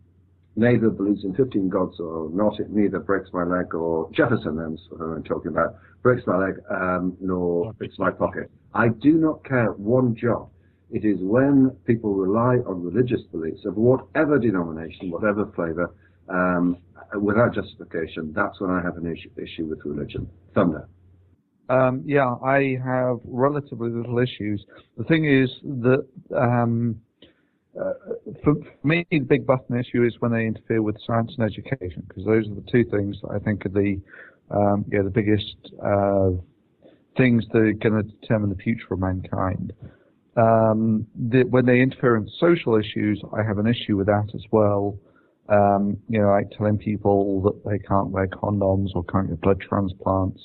neighbor 0.56 0.90
believes 0.90 1.24
in 1.24 1.34
15 1.34 1.68
gods 1.68 1.98
or 1.98 2.28
not. 2.30 2.60
It 2.60 2.70
neither 2.70 3.00
breaks 3.00 3.30
my 3.32 3.44
leg 3.44 3.74
or 3.74 4.10
Jefferson, 4.12 4.58
that's 4.58 4.78
I'm 5.00 5.22
talking 5.24 5.50
about, 5.50 5.76
breaks 6.02 6.26
my 6.26 6.36
leg, 6.36 6.54
um, 6.70 7.16
nor 7.20 7.72
breaks 7.74 7.98
my 7.98 8.10
pocket. 8.10 8.50
I 8.74 8.88
do 8.88 9.14
not 9.14 9.44
care 9.44 9.72
one 9.72 10.14
jot. 10.16 10.48
It 10.90 11.04
is 11.04 11.18
when 11.20 11.70
people 11.86 12.14
rely 12.14 12.56
on 12.66 12.82
religious 12.82 13.20
beliefs 13.30 13.64
of 13.64 13.76
whatever 13.76 14.38
denomination, 14.38 15.10
whatever 15.10 15.50
flavor, 15.54 15.94
um, 16.28 16.76
without 17.20 17.54
justification, 17.54 18.32
that's 18.34 18.60
when 18.60 18.70
I 18.70 18.82
have 18.82 18.96
an 18.96 19.06
issue, 19.06 19.30
issue 19.36 19.66
with 19.66 19.80
religion. 19.84 20.28
Thunder. 20.54 20.88
Um, 21.68 22.02
yeah, 22.04 22.34
I 22.44 22.78
have 22.84 23.20
relatively 23.24 23.90
little 23.90 24.18
issues. 24.18 24.64
The 24.96 25.04
thing 25.04 25.24
is 25.24 25.48
that 25.62 26.04
um, 26.36 27.00
uh, 27.78 27.92
for 28.42 28.54
me, 28.82 29.06
the 29.10 29.20
big 29.20 29.46
button 29.46 29.78
issue 29.78 30.04
is 30.04 30.14
when 30.20 30.32
they 30.32 30.46
interfere 30.46 30.82
with 30.82 30.96
science 31.06 31.32
and 31.38 31.48
education, 31.48 32.04
because 32.08 32.24
those 32.24 32.48
are 32.48 32.54
the 32.54 32.66
two 32.70 32.84
things 32.90 33.16
that 33.22 33.30
I 33.30 33.38
think 33.38 33.64
are 33.64 33.70
the 33.70 34.00
um, 34.50 34.84
yeah 34.90 35.02
the 35.02 35.10
biggest 35.10 35.54
uh, 35.84 36.30
things 37.16 37.44
that 37.52 37.58
are 37.58 37.72
going 37.72 38.02
to 38.02 38.10
determine 38.20 38.50
the 38.50 38.56
future 38.56 38.92
of 38.92 38.98
mankind. 38.98 39.72
Um, 40.36 41.06
the, 41.14 41.44
when 41.44 41.66
they 41.66 41.80
interfere 41.80 42.16
in 42.16 42.28
social 42.38 42.76
issues, 42.76 43.22
I 43.32 43.42
have 43.42 43.58
an 43.58 43.66
issue 43.66 43.96
with 43.96 44.06
that 44.06 44.30
as 44.34 44.42
well. 44.50 44.98
Um, 45.48 45.96
you 46.08 46.20
know, 46.20 46.28
like 46.28 46.50
telling 46.56 46.78
people 46.78 47.42
that 47.42 47.68
they 47.68 47.78
can't 47.78 48.10
wear 48.10 48.28
condoms 48.28 48.90
or 48.94 49.04
can't 49.04 49.28
get 49.28 49.40
blood 49.40 49.60
transplants, 49.60 50.40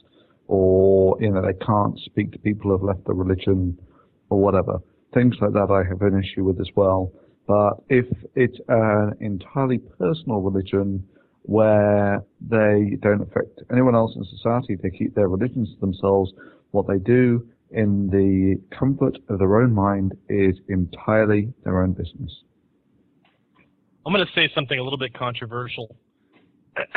or 0.48 1.18
you 1.20 1.32
know 1.32 1.42
they 1.42 1.54
can't 1.66 1.98
speak 2.00 2.32
to 2.34 2.40
people 2.40 2.70
who 2.70 2.78
have 2.78 2.84
left 2.84 3.06
the 3.06 3.14
religion 3.14 3.80
or 4.30 4.40
whatever. 4.40 4.80
Things 5.16 5.36
like 5.42 5.54
that 5.54 5.72
I 5.72 5.88
have 5.88 6.02
an 6.02 6.22
issue 6.22 6.44
with 6.44 6.60
as 6.60 6.70
well. 6.76 7.12
But 7.48 7.76
if 7.90 8.06
it's 8.36 8.58
an 8.68 9.14
entirely 9.22 9.78
personal 9.78 10.42
religion 10.42 11.08
where 11.44 12.22
they 12.42 12.98
don't 13.02 13.22
affect 13.22 13.62
anyone 13.72 13.96
else 13.96 14.12
in 14.16 14.26
society, 14.26 14.76
they 14.76 14.90
keep 14.90 15.16
their 15.16 15.30
religions 15.30 15.70
to 15.74 15.80
themselves, 15.80 16.34
what 16.72 16.88
they 16.88 16.98
do 16.98 17.48
in 17.72 18.10
the 18.10 18.56
comfort 18.78 19.18
of 19.30 19.40
their 19.40 19.62
own 19.62 19.74
mind 19.74 20.14
is 20.28 20.56
entirely 20.70 21.54
their 21.64 21.82
own 21.82 21.94
business. 21.94 22.32
I'm 24.06 24.14
going 24.14 24.26
to 24.26 24.34
say 24.34 24.52
something 24.54 24.78
a 24.78 24.84
little 24.84 25.00
bit 25.00 25.14
controversial. 25.14 25.96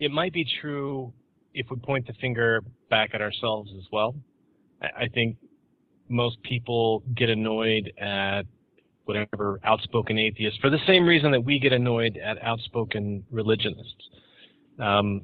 it 0.00 0.10
might 0.10 0.32
be 0.32 0.46
true 0.60 1.12
if 1.54 1.66
we 1.70 1.76
point 1.76 2.06
the 2.06 2.12
finger 2.14 2.62
back 2.90 3.10
at 3.14 3.22
ourselves 3.22 3.70
as 3.78 3.84
well. 3.92 4.14
I 4.82 5.08
think 5.12 5.36
most 6.08 6.42
people 6.42 7.02
get 7.14 7.28
annoyed 7.28 7.92
at 7.98 8.42
whatever 9.04 9.58
outspoken 9.64 10.18
atheists 10.18 10.58
for 10.60 10.68
the 10.68 10.78
same 10.86 11.06
reason 11.06 11.30
that 11.30 11.40
we 11.40 11.58
get 11.58 11.72
annoyed 11.72 12.18
at 12.18 12.40
outspoken 12.42 13.24
religionists. 13.30 14.08
Um, 14.78 15.22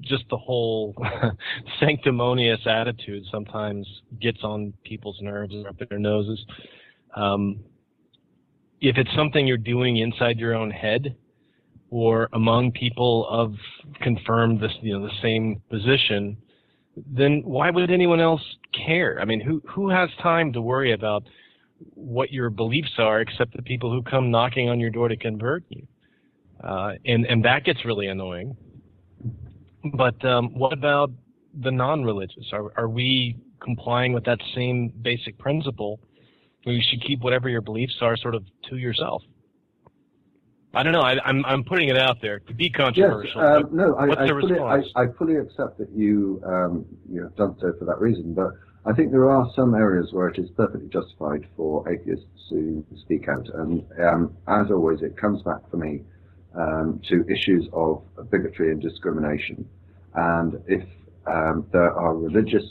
just 0.00 0.24
the 0.30 0.36
whole 0.36 0.94
sanctimonious 1.80 2.60
attitude 2.66 3.24
sometimes 3.30 3.86
gets 4.20 4.38
on 4.44 4.72
people's 4.84 5.18
nerves 5.20 5.54
or 5.54 5.68
up 5.68 5.76
their 5.88 5.98
noses. 5.98 6.38
Um, 7.16 7.58
if 8.80 8.96
it's 8.96 9.10
something 9.16 9.46
you're 9.46 9.56
doing 9.56 9.96
inside 9.96 10.38
your 10.38 10.54
own 10.54 10.70
head 10.70 11.16
or 11.90 12.28
among 12.32 12.72
people 12.72 13.26
of 13.28 13.54
confirmed 14.00 14.60
this, 14.60 14.72
you 14.82 14.96
know, 14.96 15.04
the 15.04 15.12
same 15.20 15.60
position, 15.68 16.36
then 17.06 17.42
why 17.44 17.70
would 17.70 17.90
anyone 17.90 18.20
else 18.20 18.42
care? 18.72 19.18
I 19.20 19.24
mean, 19.24 19.40
who 19.40 19.62
who 19.68 19.88
has 19.88 20.08
time 20.22 20.52
to 20.52 20.60
worry 20.60 20.92
about 20.92 21.24
what 21.94 22.32
your 22.32 22.50
beliefs 22.50 22.92
are 22.98 23.20
except 23.20 23.54
the 23.56 23.62
people 23.62 23.90
who 23.90 24.02
come 24.02 24.30
knocking 24.30 24.68
on 24.68 24.80
your 24.80 24.90
door 24.90 25.08
to 25.08 25.16
convert 25.16 25.64
you? 25.68 25.86
Uh, 26.62 26.92
and 27.04 27.24
and 27.26 27.44
that 27.44 27.64
gets 27.64 27.84
really 27.84 28.08
annoying. 28.08 28.56
But 29.94 30.22
um, 30.24 30.54
what 30.54 30.72
about 30.72 31.10
the 31.62 31.70
non-religious? 31.70 32.46
Are 32.52 32.72
are 32.76 32.88
we 32.88 33.36
complying 33.60 34.12
with 34.12 34.24
that 34.24 34.38
same 34.54 34.92
basic 35.02 35.38
principle? 35.38 36.00
You 36.64 36.82
should 36.90 37.02
keep 37.02 37.20
whatever 37.20 37.48
your 37.48 37.62
beliefs 37.62 37.96
are 38.02 38.16
sort 38.16 38.34
of 38.34 38.44
to 38.68 38.76
yourself. 38.76 39.22
I 40.74 40.82
don't 40.82 40.92
know. 40.92 41.00
I, 41.00 41.12
am 41.12 41.20
I'm, 41.24 41.44
I'm 41.46 41.64
putting 41.64 41.88
it 41.88 41.96
out 41.96 42.20
there 42.20 42.40
to 42.40 42.54
be 42.54 42.68
controversial. 42.68 43.40
Yes, 43.40 43.64
um, 43.64 43.76
no, 43.76 43.94
I, 43.94 44.06
what's 44.06 44.20
I, 44.20 44.26
the 44.26 44.40
fully, 44.40 44.52
response? 44.52 44.86
I, 44.94 45.02
I 45.02 45.06
fully 45.18 45.36
accept 45.36 45.78
that 45.78 45.90
you 45.94 46.42
um, 46.44 46.84
you 47.10 47.22
have 47.22 47.34
done 47.36 47.56
so 47.60 47.72
for 47.78 47.84
that 47.86 47.98
reason, 48.00 48.34
but 48.34 48.50
I 48.84 48.92
think 48.92 49.10
there 49.10 49.30
are 49.30 49.50
some 49.56 49.74
areas 49.74 50.12
where 50.12 50.28
it 50.28 50.38
is 50.38 50.50
perfectly 50.50 50.88
justified 50.88 51.46
for 51.56 51.88
atheists 51.90 52.26
to 52.50 52.84
speak 53.00 53.28
out, 53.28 53.48
and 53.54 53.84
um, 54.00 54.36
as 54.46 54.70
always, 54.70 55.00
it 55.02 55.16
comes 55.16 55.42
back 55.42 55.68
for 55.70 55.78
me 55.78 56.02
um, 56.54 57.00
to 57.08 57.24
issues 57.28 57.66
of 57.72 58.02
bigotry 58.30 58.70
and 58.70 58.80
discrimination, 58.80 59.66
and 60.14 60.62
if 60.66 60.84
um, 61.26 61.66
there 61.72 61.92
are 61.92 62.14
religious 62.14 62.64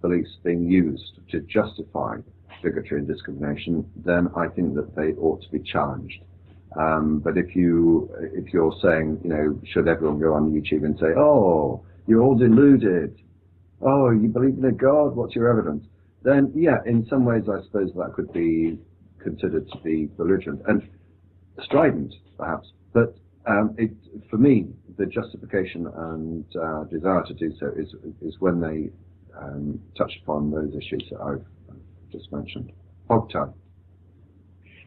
beliefs 0.00 0.38
being 0.42 0.70
used 0.70 1.20
to 1.30 1.40
justify 1.40 2.16
bigotry 2.62 2.98
and 2.98 3.06
discrimination, 3.06 3.88
then 3.96 4.28
I 4.36 4.48
think 4.48 4.74
that 4.74 4.96
they 4.96 5.12
ought 5.20 5.42
to 5.42 5.50
be 5.50 5.60
challenged. 5.60 6.22
Um, 6.78 7.20
but 7.20 7.38
if 7.38 7.56
you 7.56 8.10
if 8.34 8.52
you're 8.52 8.74
saying, 8.82 9.20
you 9.24 9.30
know, 9.30 9.60
should 9.72 9.88
everyone 9.88 10.20
go 10.20 10.34
on 10.34 10.50
YouTube 10.50 10.84
and 10.84 10.98
say, 10.98 11.14
oh, 11.16 11.84
you're 12.06 12.22
all 12.22 12.36
deluded, 12.36 13.18
oh, 13.80 14.10
you 14.10 14.28
believe 14.28 14.58
in 14.58 14.64
a 14.64 14.72
God, 14.72 15.16
what's 15.16 15.34
your 15.34 15.48
evidence? 15.48 15.86
Then 16.22 16.52
yeah, 16.54 16.78
in 16.84 17.06
some 17.08 17.24
ways, 17.24 17.44
I 17.48 17.62
suppose 17.64 17.92
that 17.96 18.12
could 18.14 18.32
be 18.32 18.78
considered 19.22 19.68
to 19.70 19.78
be 19.78 20.06
belligerent 20.16 20.62
and 20.66 20.88
strident, 21.62 22.14
perhaps. 22.36 22.68
But 22.92 23.16
um, 23.46 23.74
it, 23.78 23.92
for 24.28 24.36
me, 24.36 24.66
the 24.98 25.06
justification 25.06 25.86
and 25.86 26.44
uh, 26.56 26.84
desire 26.84 27.22
to 27.24 27.34
do 27.34 27.52
so 27.58 27.72
is 27.76 27.94
is 28.20 28.34
when 28.38 28.60
they 28.60 28.90
um, 29.40 29.80
touch 29.96 30.12
upon 30.22 30.50
those 30.50 30.74
issues 30.74 31.04
that 31.10 31.20
I've 31.20 31.44
just 32.12 32.30
mentioned. 32.32 32.72
Hog 33.08 33.30
tie. 33.30 33.52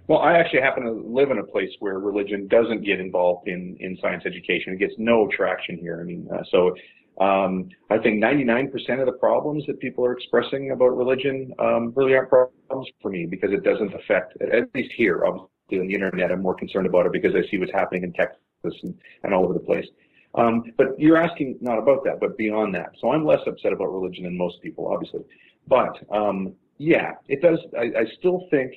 Well, 0.10 0.22
I 0.22 0.40
actually 0.40 0.62
happen 0.62 0.84
to 0.86 0.92
live 0.92 1.30
in 1.30 1.38
a 1.38 1.44
place 1.44 1.70
where 1.82 2.00
religion 2.00 2.48
doesn't 2.48 2.84
get 2.84 3.00
involved 3.00 3.48
in, 3.48 3.78
in 3.80 3.96
science 4.02 4.24
education. 4.26 4.74
It 4.74 4.80
gets 4.80 4.96
no 4.98 5.30
traction 5.32 5.78
here. 5.78 6.00
I 6.02 6.04
mean, 6.04 6.28
uh, 6.34 6.42
so 6.50 6.76
um, 7.24 7.70
I 7.92 8.00
think 8.00 8.22
99% 8.24 8.74
of 9.00 9.06
the 9.06 9.18
problems 9.20 9.66
that 9.68 9.80
people 9.80 10.04
are 10.04 10.14
expressing 10.14 10.72
about 10.72 10.98
religion 10.98 11.54
um, 11.60 11.94
really 11.96 12.16
aren't 12.16 12.30
problems 12.30 12.88
for 13.04 13.12
me 13.12 13.28
because 13.28 13.52
it 13.52 13.64
doesn't 13.64 13.94
affect, 13.94 14.36
at 14.42 14.74
least 14.74 14.92
here, 14.98 15.26
obviously 15.26 15.80
on 15.80 15.86
the 15.86 15.94
internet, 15.94 16.32
I'm 16.32 16.42
more 16.42 16.56
concerned 16.56 16.88
about 16.88 17.06
it 17.06 17.12
because 17.12 17.36
I 17.36 17.48
see 17.52 17.60
what's 17.60 17.72
happening 17.72 18.02
in 18.02 18.12
Texas 18.14 18.40
and, 18.82 18.96
and 19.22 19.32
all 19.32 19.44
over 19.44 19.54
the 19.54 19.60
place. 19.60 19.86
Um, 20.34 20.64
but 20.76 21.00
you're 21.00 21.18
asking 21.18 21.60
not 21.62 21.78
about 21.78 22.04
that, 22.06 22.20
but 22.20 22.36
beyond 22.36 22.74
that. 22.74 22.94
So 23.00 23.12
I'm 23.12 23.28
less 23.28 23.42
upset 23.46 23.74
about 23.74 23.94
religion 23.94 24.24
than 24.24 24.36
most 24.36 24.60
people, 24.64 24.92
obviously. 24.92 25.22
But 25.68 26.00
um, 26.12 26.56
yeah, 26.80 27.12
it 27.28 27.44
does. 27.44 27.60
I, 27.78 28.00
I 28.00 28.06
still 28.18 28.48
think 28.50 28.74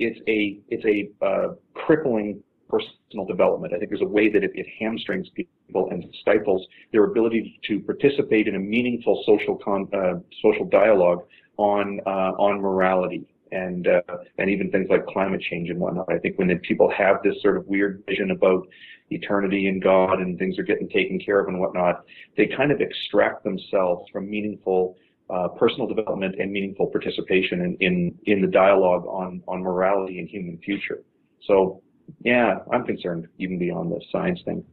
it's 0.00 0.18
a 0.26 0.58
it's 0.68 0.84
a 0.84 1.24
uh, 1.24 1.54
crippling 1.74 2.42
personal 2.68 3.26
development. 3.26 3.74
I 3.74 3.78
think 3.78 3.90
there's 3.90 4.02
a 4.02 4.06
way 4.06 4.30
that 4.30 4.42
it, 4.42 4.52
it, 4.54 4.66
hamstrings 4.78 5.28
people 5.34 5.88
and 5.90 6.04
stifles 6.20 6.66
their 6.92 7.04
ability 7.04 7.60
to 7.68 7.80
participate 7.80 8.46
in 8.48 8.54
a 8.54 8.58
meaningful 8.58 9.22
social 9.26 9.56
con, 9.56 9.88
uh, 9.92 10.20
social 10.40 10.64
dialogue 10.64 11.24
on 11.56 12.00
uh, 12.06 12.32
on 12.38 12.60
morality 12.60 13.26
and 13.52 13.88
uh, 13.88 14.00
and 14.38 14.48
even 14.48 14.70
things 14.70 14.88
like 14.88 15.04
climate 15.06 15.42
change 15.50 15.68
and 15.68 15.78
whatnot. 15.78 16.10
I 16.10 16.18
think 16.18 16.38
when 16.38 16.56
people 16.60 16.90
have 16.96 17.16
this 17.22 17.34
sort 17.42 17.56
of 17.56 17.66
weird 17.66 18.02
vision 18.08 18.30
about 18.30 18.66
eternity 19.10 19.66
and 19.66 19.82
God 19.82 20.20
and 20.20 20.38
things 20.38 20.58
are 20.58 20.62
getting 20.62 20.88
taken 20.88 21.18
care 21.18 21.40
of 21.40 21.48
and 21.48 21.58
whatnot, 21.58 22.04
they 22.36 22.46
kind 22.46 22.70
of 22.70 22.80
extract 22.80 23.44
themselves 23.44 24.08
from 24.12 24.30
meaningful 24.30 24.96
uh, 25.32 25.48
personal 25.48 25.86
development 25.86 26.34
and 26.38 26.50
meaningful 26.52 26.86
participation 26.86 27.60
in, 27.60 27.76
in, 27.80 28.18
in 28.26 28.40
the 28.40 28.46
dialogue 28.46 29.06
on, 29.06 29.42
on 29.48 29.62
morality 29.62 30.18
and 30.18 30.28
human 30.28 30.58
future. 30.58 31.02
So, 31.46 31.82
yeah, 32.22 32.58
I'm 32.72 32.84
concerned 32.84 33.28
even 33.38 33.58
beyond 33.58 33.92
the 33.92 34.00
science 34.10 34.40
thing. 34.44 34.64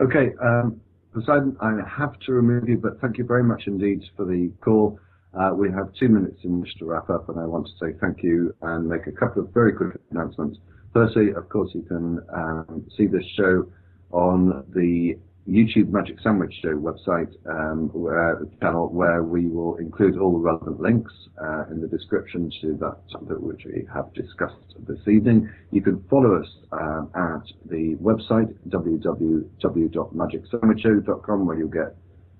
Okay, 0.00 0.32
um, 0.42 0.80
Poseidon, 1.12 1.56
I 1.60 1.78
have 1.88 2.18
to 2.26 2.32
remove 2.32 2.68
you, 2.68 2.76
but 2.76 3.00
thank 3.00 3.18
you 3.18 3.24
very 3.24 3.44
much 3.44 3.64
indeed 3.66 4.02
for 4.16 4.24
the 4.24 4.50
call. 4.60 4.98
Uh, 5.38 5.50
we 5.54 5.70
have 5.70 5.92
two 5.94 6.08
minutes 6.08 6.38
in 6.44 6.60
which 6.60 6.74
to 6.78 6.84
wrap 6.84 7.10
up, 7.10 7.28
and 7.28 7.38
I 7.38 7.44
want 7.44 7.66
to 7.66 7.72
say 7.80 7.96
thank 8.00 8.22
you 8.22 8.54
and 8.62 8.88
make 8.88 9.06
a 9.06 9.12
couple 9.12 9.42
of 9.42 9.52
very 9.52 9.72
quick 9.72 9.96
announcements. 10.10 10.58
Firstly, 10.92 11.30
of 11.36 11.48
course, 11.48 11.70
you 11.74 11.82
can 11.82 12.20
um, 12.34 12.86
see 12.96 13.06
this 13.06 13.24
show 13.36 13.66
on 14.12 14.64
the 14.74 15.18
YouTube 15.48 15.88
Magic 15.90 16.18
Sandwich 16.20 16.54
Show 16.62 16.74
website 16.74 17.32
um, 17.46 17.88
where, 17.92 18.40
channel 18.62 18.88
where 18.88 19.22
we 19.22 19.46
will 19.46 19.76
include 19.76 20.18
all 20.18 20.32
the 20.32 20.38
relevant 20.38 20.80
links 20.80 21.12
uh, 21.38 21.66
in 21.70 21.82
the 21.82 21.88
description 21.88 22.50
to 22.62 22.72
that 22.80 22.96
topic 23.12 23.36
which 23.40 23.66
we 23.66 23.86
have 23.92 24.10
discussed 24.14 24.74
this 24.88 25.06
evening. 25.06 25.50
You 25.70 25.82
can 25.82 26.02
follow 26.08 26.40
us 26.40 26.48
um, 26.72 27.10
at 27.14 27.42
the 27.68 27.94
website 27.96 28.54
www.magicsandwichshow.com 28.70 31.46
where 31.46 31.58
you'll 31.58 31.68
get 31.68 31.94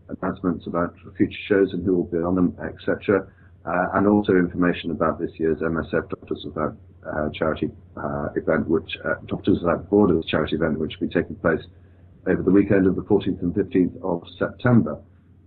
announcements 0.08 0.66
about 0.66 0.94
future 1.16 1.38
shows 1.46 1.74
and 1.74 1.84
who 1.84 1.96
will 1.96 2.04
be 2.04 2.16
on 2.18 2.34
them, 2.34 2.56
etc. 2.66 3.26
Uh, 3.66 3.86
and 3.94 4.06
also 4.06 4.32
information 4.32 4.90
about 4.90 5.18
this 5.18 5.30
year's 5.38 5.58
MSF 5.58 6.08
Doctors 6.08 6.42
Without 6.46 6.74
uh, 7.06 7.28
Charity 7.34 7.70
uh, 7.98 8.28
event, 8.34 8.66
which 8.66 8.96
uh, 9.04 9.16
Doctors 9.26 9.58
Without 9.60 9.90
Borders 9.90 10.24
charity 10.26 10.56
event, 10.56 10.78
which 10.78 10.94
will 10.98 11.08
be 11.08 11.14
taking 11.14 11.36
place 11.36 11.60
over 12.26 12.42
the 12.42 12.50
weekend 12.50 12.86
of 12.86 12.96
the 12.96 13.02
14th 13.02 13.42
and 13.42 13.54
15th 13.54 14.02
of 14.02 14.22
September. 14.38 15.00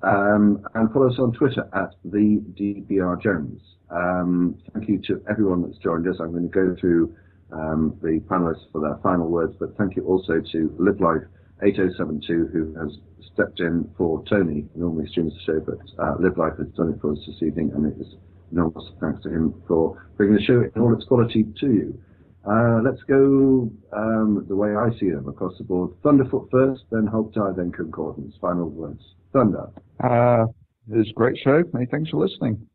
Um, 0.04 0.66
and 0.76 0.92
follow 0.92 1.10
us 1.10 1.18
on 1.18 1.34
Twitter 1.34 1.68
at 1.74 1.96
the 2.06 2.42
DPR 2.60 3.22
Jones. 3.22 3.62
Um, 3.90 4.56
thank 4.74 4.88
you 4.88 5.02
to 5.08 5.24
everyone 5.30 5.64
that's 5.64 5.78
joined 5.80 6.08
us. 6.08 6.18
I'm 6.20 6.32
going 6.32 6.44
to 6.44 6.50
go 6.50 6.76
through 6.80 7.16
um, 7.52 7.98
the 8.02 8.20
panelists 8.30 8.72
for 8.72 8.82
their 8.82 9.00
final 9.02 9.28
words, 9.28 9.56
but 9.60 9.76
thank 9.78 9.96
you 9.96 10.06
also 10.06 10.42
to 10.52 10.76
Live 10.78 11.00
Life 11.02 11.24
8072 11.64 12.50
who 12.54 12.76
has 12.80 12.98
stepped 13.34 13.60
in 13.60 13.90
for 13.98 14.24
Tony. 14.30 14.66
Normally 14.76 15.08
streams 15.10 15.34
the 15.34 15.54
show, 15.54 15.60
but 15.60 15.80
uh, 16.04 16.16
Live 16.20 16.38
Life 16.38 16.58
has 16.58 16.68
done 16.76 16.94
it 16.94 17.02
for 17.02 17.14
us 17.14 17.20
this 17.26 17.42
evening, 17.42 17.72
and 17.74 17.86
it 17.92 18.00
is 18.00 18.16
enormous 18.52 18.86
thanks 19.02 19.24
to 19.24 19.30
him 19.30 19.54
for 19.68 20.10
bringing 20.18 20.36
the 20.36 20.44
show 20.44 20.62
in 20.62 20.82
all 20.82 20.94
its 20.94 21.06
quality 21.06 21.46
to 21.60 21.68
you. 21.68 22.02
Uh, 22.50 22.80
let's 22.82 23.04
go 23.04 23.70
um, 23.92 24.46
the 24.48 24.56
way 24.56 24.70
I 24.70 24.90
see 25.00 25.10
them 25.10 25.28
across 25.28 25.58
the 25.58 25.66
board. 25.66 25.92
Thunderfoot 26.02 26.50
first, 26.50 26.84
then 26.92 27.06
Hope 27.06 27.34
then 27.34 27.72
Concordance. 27.74 28.36
Final 28.40 28.70
words. 28.70 29.02
Thunder. 29.34 29.70
Uh, 30.02 30.46
it 30.90 30.98
was 30.98 31.10
a 31.10 31.14
great 31.14 31.38
show. 31.44 31.64
Many 31.74 31.88
thanks 31.88 32.10
for 32.10 32.26
listening. 32.26 32.66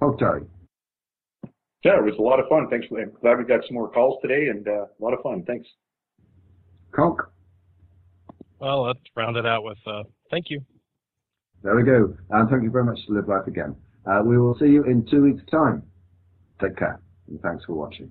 Hope 0.00 0.20
Yeah, 0.20 1.98
it 1.98 2.04
was 2.04 2.14
a 2.18 2.22
lot 2.22 2.40
of 2.40 2.48
fun. 2.48 2.68
Thanks. 2.68 2.88
For, 2.88 3.00
I'm 3.00 3.12
glad 3.20 3.38
we 3.38 3.44
got 3.44 3.60
some 3.66 3.74
more 3.74 3.90
calls 3.90 4.18
today 4.20 4.48
and 4.48 4.66
uh, 4.66 4.86
a 4.86 5.00
lot 5.00 5.12
of 5.12 5.22
fun. 5.22 5.44
Thanks. 5.46 5.68
Conk. 6.90 7.20
Well, 8.58 8.82
let's 8.86 8.98
round 9.14 9.36
it 9.36 9.46
out 9.46 9.62
with 9.62 9.78
uh, 9.86 10.02
thank 10.30 10.50
you. 10.50 10.60
There 11.62 11.76
we 11.76 11.84
go. 11.84 12.16
And 12.30 12.50
thank 12.50 12.64
you 12.64 12.70
very 12.70 12.84
much 12.84 12.98
to 13.06 13.14
Live 13.14 13.28
Life 13.28 13.46
again. 13.46 13.76
Uh, 14.06 14.22
we 14.24 14.38
will 14.38 14.56
see 14.58 14.66
you 14.66 14.82
in 14.84 15.06
two 15.08 15.22
weeks' 15.22 15.42
time. 15.50 15.82
Take 16.60 16.76
care, 16.76 17.00
and 17.28 17.40
thanks 17.40 17.64
for 17.64 17.74
watching. 17.74 18.10